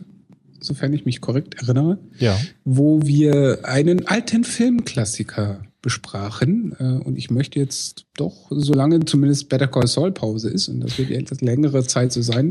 sofern 0.66 0.94
ich 0.94 1.06
mich 1.06 1.22
korrekt 1.22 1.56
erinnere 1.62 1.98
Ja. 2.20 2.38
wo 2.64 3.02
wir 3.04 3.60
einen 3.64 4.08
alten 4.08 4.44
Filmklassiker 4.44 5.62
besprachen. 5.82 6.76
Äh, 6.80 7.04
Und 7.06 7.18
ich 7.18 7.30
möchte 7.30 7.60
jetzt 7.60 8.06
doch, 8.18 8.48
solange 8.50 9.06
zumindest 9.06 9.50
Better 9.50 9.68
Call 9.68 9.88
Saul 9.88 10.12
Pause 10.12 10.50
ist, 10.50 10.68
und 10.68 10.80
das 10.82 10.98
wird 10.98 11.10
ja 11.10 11.18
etwas 11.18 11.42
längere 11.42 11.86
Zeit 11.86 12.12
so 12.12 12.22
sein, 12.22 12.50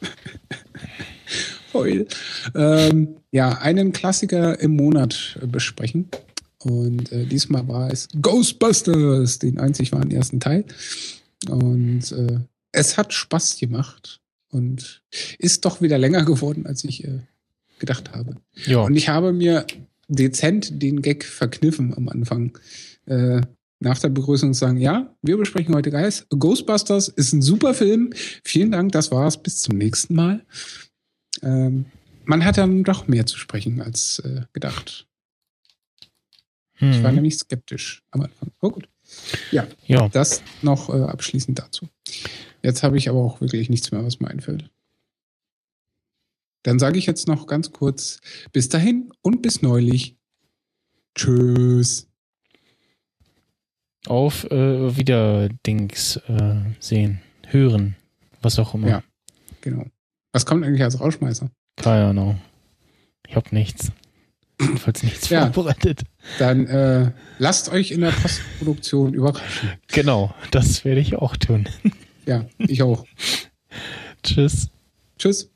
heul, 1.74 2.06
ähm, 2.54 3.16
ja, 3.30 3.58
einen 3.58 3.92
Klassiker 3.92 4.58
im 4.60 4.72
Monat 4.72 5.38
besprechen. 5.50 6.08
Und 6.58 7.10
äh, 7.12 7.24
diesmal 7.26 7.66
war 7.66 7.90
es 7.92 8.08
Ghostbusters, 8.20 9.38
den 9.38 9.58
einzig 9.58 9.92
wahren 9.92 10.10
ersten 10.10 10.38
Teil. 10.38 10.64
Und 11.48 12.12
äh, 12.12 12.38
es 12.72 12.96
hat 12.96 13.12
Spaß 13.12 13.58
gemacht 13.58 14.20
und 14.50 15.02
ist 15.38 15.64
doch 15.64 15.80
wieder 15.80 15.98
länger 15.98 16.24
geworden, 16.24 16.66
als 16.66 16.84
ich 16.84 17.04
äh, 17.04 17.20
gedacht 17.82 18.12
habe. 18.12 18.36
Ja. 18.64 18.78
Und 18.80 18.94
ich 18.96 19.08
habe 19.08 19.32
mir 19.32 19.66
dezent 20.08 20.80
den 20.82 21.02
Gag 21.02 21.24
verkniffen 21.24 21.92
am 21.94 22.08
Anfang. 22.08 22.56
Äh, 23.06 23.40
nach 23.80 23.98
der 23.98 24.10
Begrüßung 24.10 24.54
sagen, 24.54 24.76
ja, 24.78 25.12
wir 25.22 25.36
besprechen 25.36 25.74
heute 25.74 25.90
Geist. 25.90 26.26
Ghostbusters 26.30 27.08
ist 27.08 27.32
ein 27.32 27.42
super 27.42 27.74
Film. 27.74 28.12
Vielen 28.44 28.70
Dank, 28.70 28.92
das 28.92 29.10
war's. 29.10 29.42
Bis 29.42 29.60
zum 29.62 29.76
nächsten 29.76 30.14
Mal. 30.14 30.44
Ähm, 31.42 31.86
man 32.24 32.44
hat 32.44 32.56
dann 32.58 32.84
doch 32.84 33.08
mehr 33.08 33.26
zu 33.26 33.36
sprechen 33.38 33.80
als 33.82 34.20
äh, 34.20 34.42
gedacht. 34.52 35.08
Ich 36.78 37.02
war 37.02 37.08
Hm. 37.10 37.16
nämlich 37.16 37.36
skeptisch 37.38 38.02
am 38.12 38.20
Anfang. 38.22 38.50
Oh 38.60 38.70
gut. 38.70 38.88
Ja, 39.50 39.66
Ja. 39.86 40.08
das 40.08 40.42
noch 40.62 40.88
äh, 40.88 41.02
abschließend 41.02 41.58
dazu. 41.58 41.88
Jetzt 42.62 42.84
habe 42.84 42.96
ich 42.98 43.08
aber 43.08 43.18
auch 43.18 43.40
wirklich 43.40 43.68
nichts 43.68 43.90
mehr, 43.90 44.04
was 44.04 44.20
mir 44.20 44.28
einfällt. 44.28 44.70
Dann 46.62 46.78
sage 46.78 46.98
ich 46.98 47.06
jetzt 47.06 47.26
noch 47.28 47.46
ganz 47.46 47.72
kurz 47.72 48.20
bis 48.52 48.68
dahin 48.68 49.10
und 49.22 49.42
bis 49.42 49.62
neulich. 49.62 50.16
Tschüss. 51.14 52.08
Auf 54.06 54.44
äh, 54.50 54.96
wieder 54.96 55.48
Dings 55.66 56.16
äh, 56.28 56.60
sehen, 56.80 57.20
hören, 57.48 57.96
was 58.40 58.58
auch 58.58 58.74
immer. 58.74 58.88
Ja. 58.88 59.02
Genau. 59.60 59.86
Was 60.32 60.44
kommt 60.46 60.64
eigentlich 60.64 60.82
als 60.82 60.98
Rausschmeißer? 61.00 61.50
Keine 61.76 62.06
Ahnung. 62.06 62.40
Ich 63.28 63.36
hab 63.36 63.52
nichts. 63.52 63.92
Jedenfalls 64.60 65.02
nichts 65.04 65.28
Ja. 65.30 65.52
vorbereitet. 65.52 66.02
Dann 66.38 66.66
äh, 66.66 67.12
lasst 67.38 67.70
euch 67.70 67.92
in 67.92 68.00
der 68.00 68.10
Postproduktion 68.10 69.14
überraschen. 69.14 69.70
Genau, 69.88 70.34
das 70.50 70.84
werde 70.84 71.00
ich 71.00 71.16
auch 71.16 71.36
tun. 71.36 71.68
Ja, 72.26 72.46
ich 72.58 72.82
auch. 72.82 73.04
Tschüss. 74.24 74.68
Tschüss. 75.18 75.51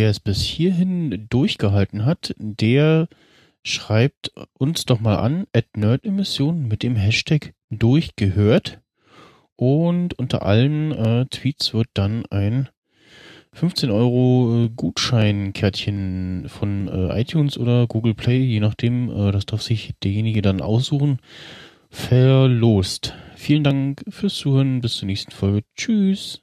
Wer 0.00 0.08
es 0.08 0.18
bis 0.18 0.40
hierhin 0.40 1.26
durchgehalten 1.28 2.06
hat, 2.06 2.34
der 2.38 3.06
schreibt 3.62 4.32
uns 4.54 4.86
doch 4.86 4.98
mal 4.98 5.16
an, 5.16 5.46
at 5.52 5.76
Nerdemission 5.76 6.66
mit 6.66 6.82
dem 6.82 6.96
Hashtag 6.96 7.52
durchgehört. 7.68 8.80
Und 9.56 10.18
unter 10.18 10.46
allen 10.46 10.92
äh, 10.92 11.26
Tweets 11.26 11.74
wird 11.74 11.88
dann 11.92 12.24
ein 12.30 12.70
15 13.52 13.90
Euro 13.90 14.64
äh, 14.64 14.70
Gutscheinkärtchen 14.74 16.46
von 16.48 16.88
äh, 16.88 17.20
iTunes 17.20 17.58
oder 17.58 17.86
Google 17.86 18.14
Play, 18.14 18.38
je 18.38 18.60
nachdem, 18.60 19.10
äh, 19.10 19.32
das 19.32 19.44
darf 19.44 19.60
sich 19.60 19.92
derjenige 20.02 20.40
dann 20.40 20.62
aussuchen, 20.62 21.18
verlost. 21.90 23.12
Vielen 23.36 23.64
Dank 23.64 24.02
fürs 24.08 24.36
Zuhören. 24.36 24.80
Bis 24.80 24.96
zur 24.96 25.08
nächsten 25.08 25.32
Folge. 25.32 25.60
Tschüss. 25.76 26.40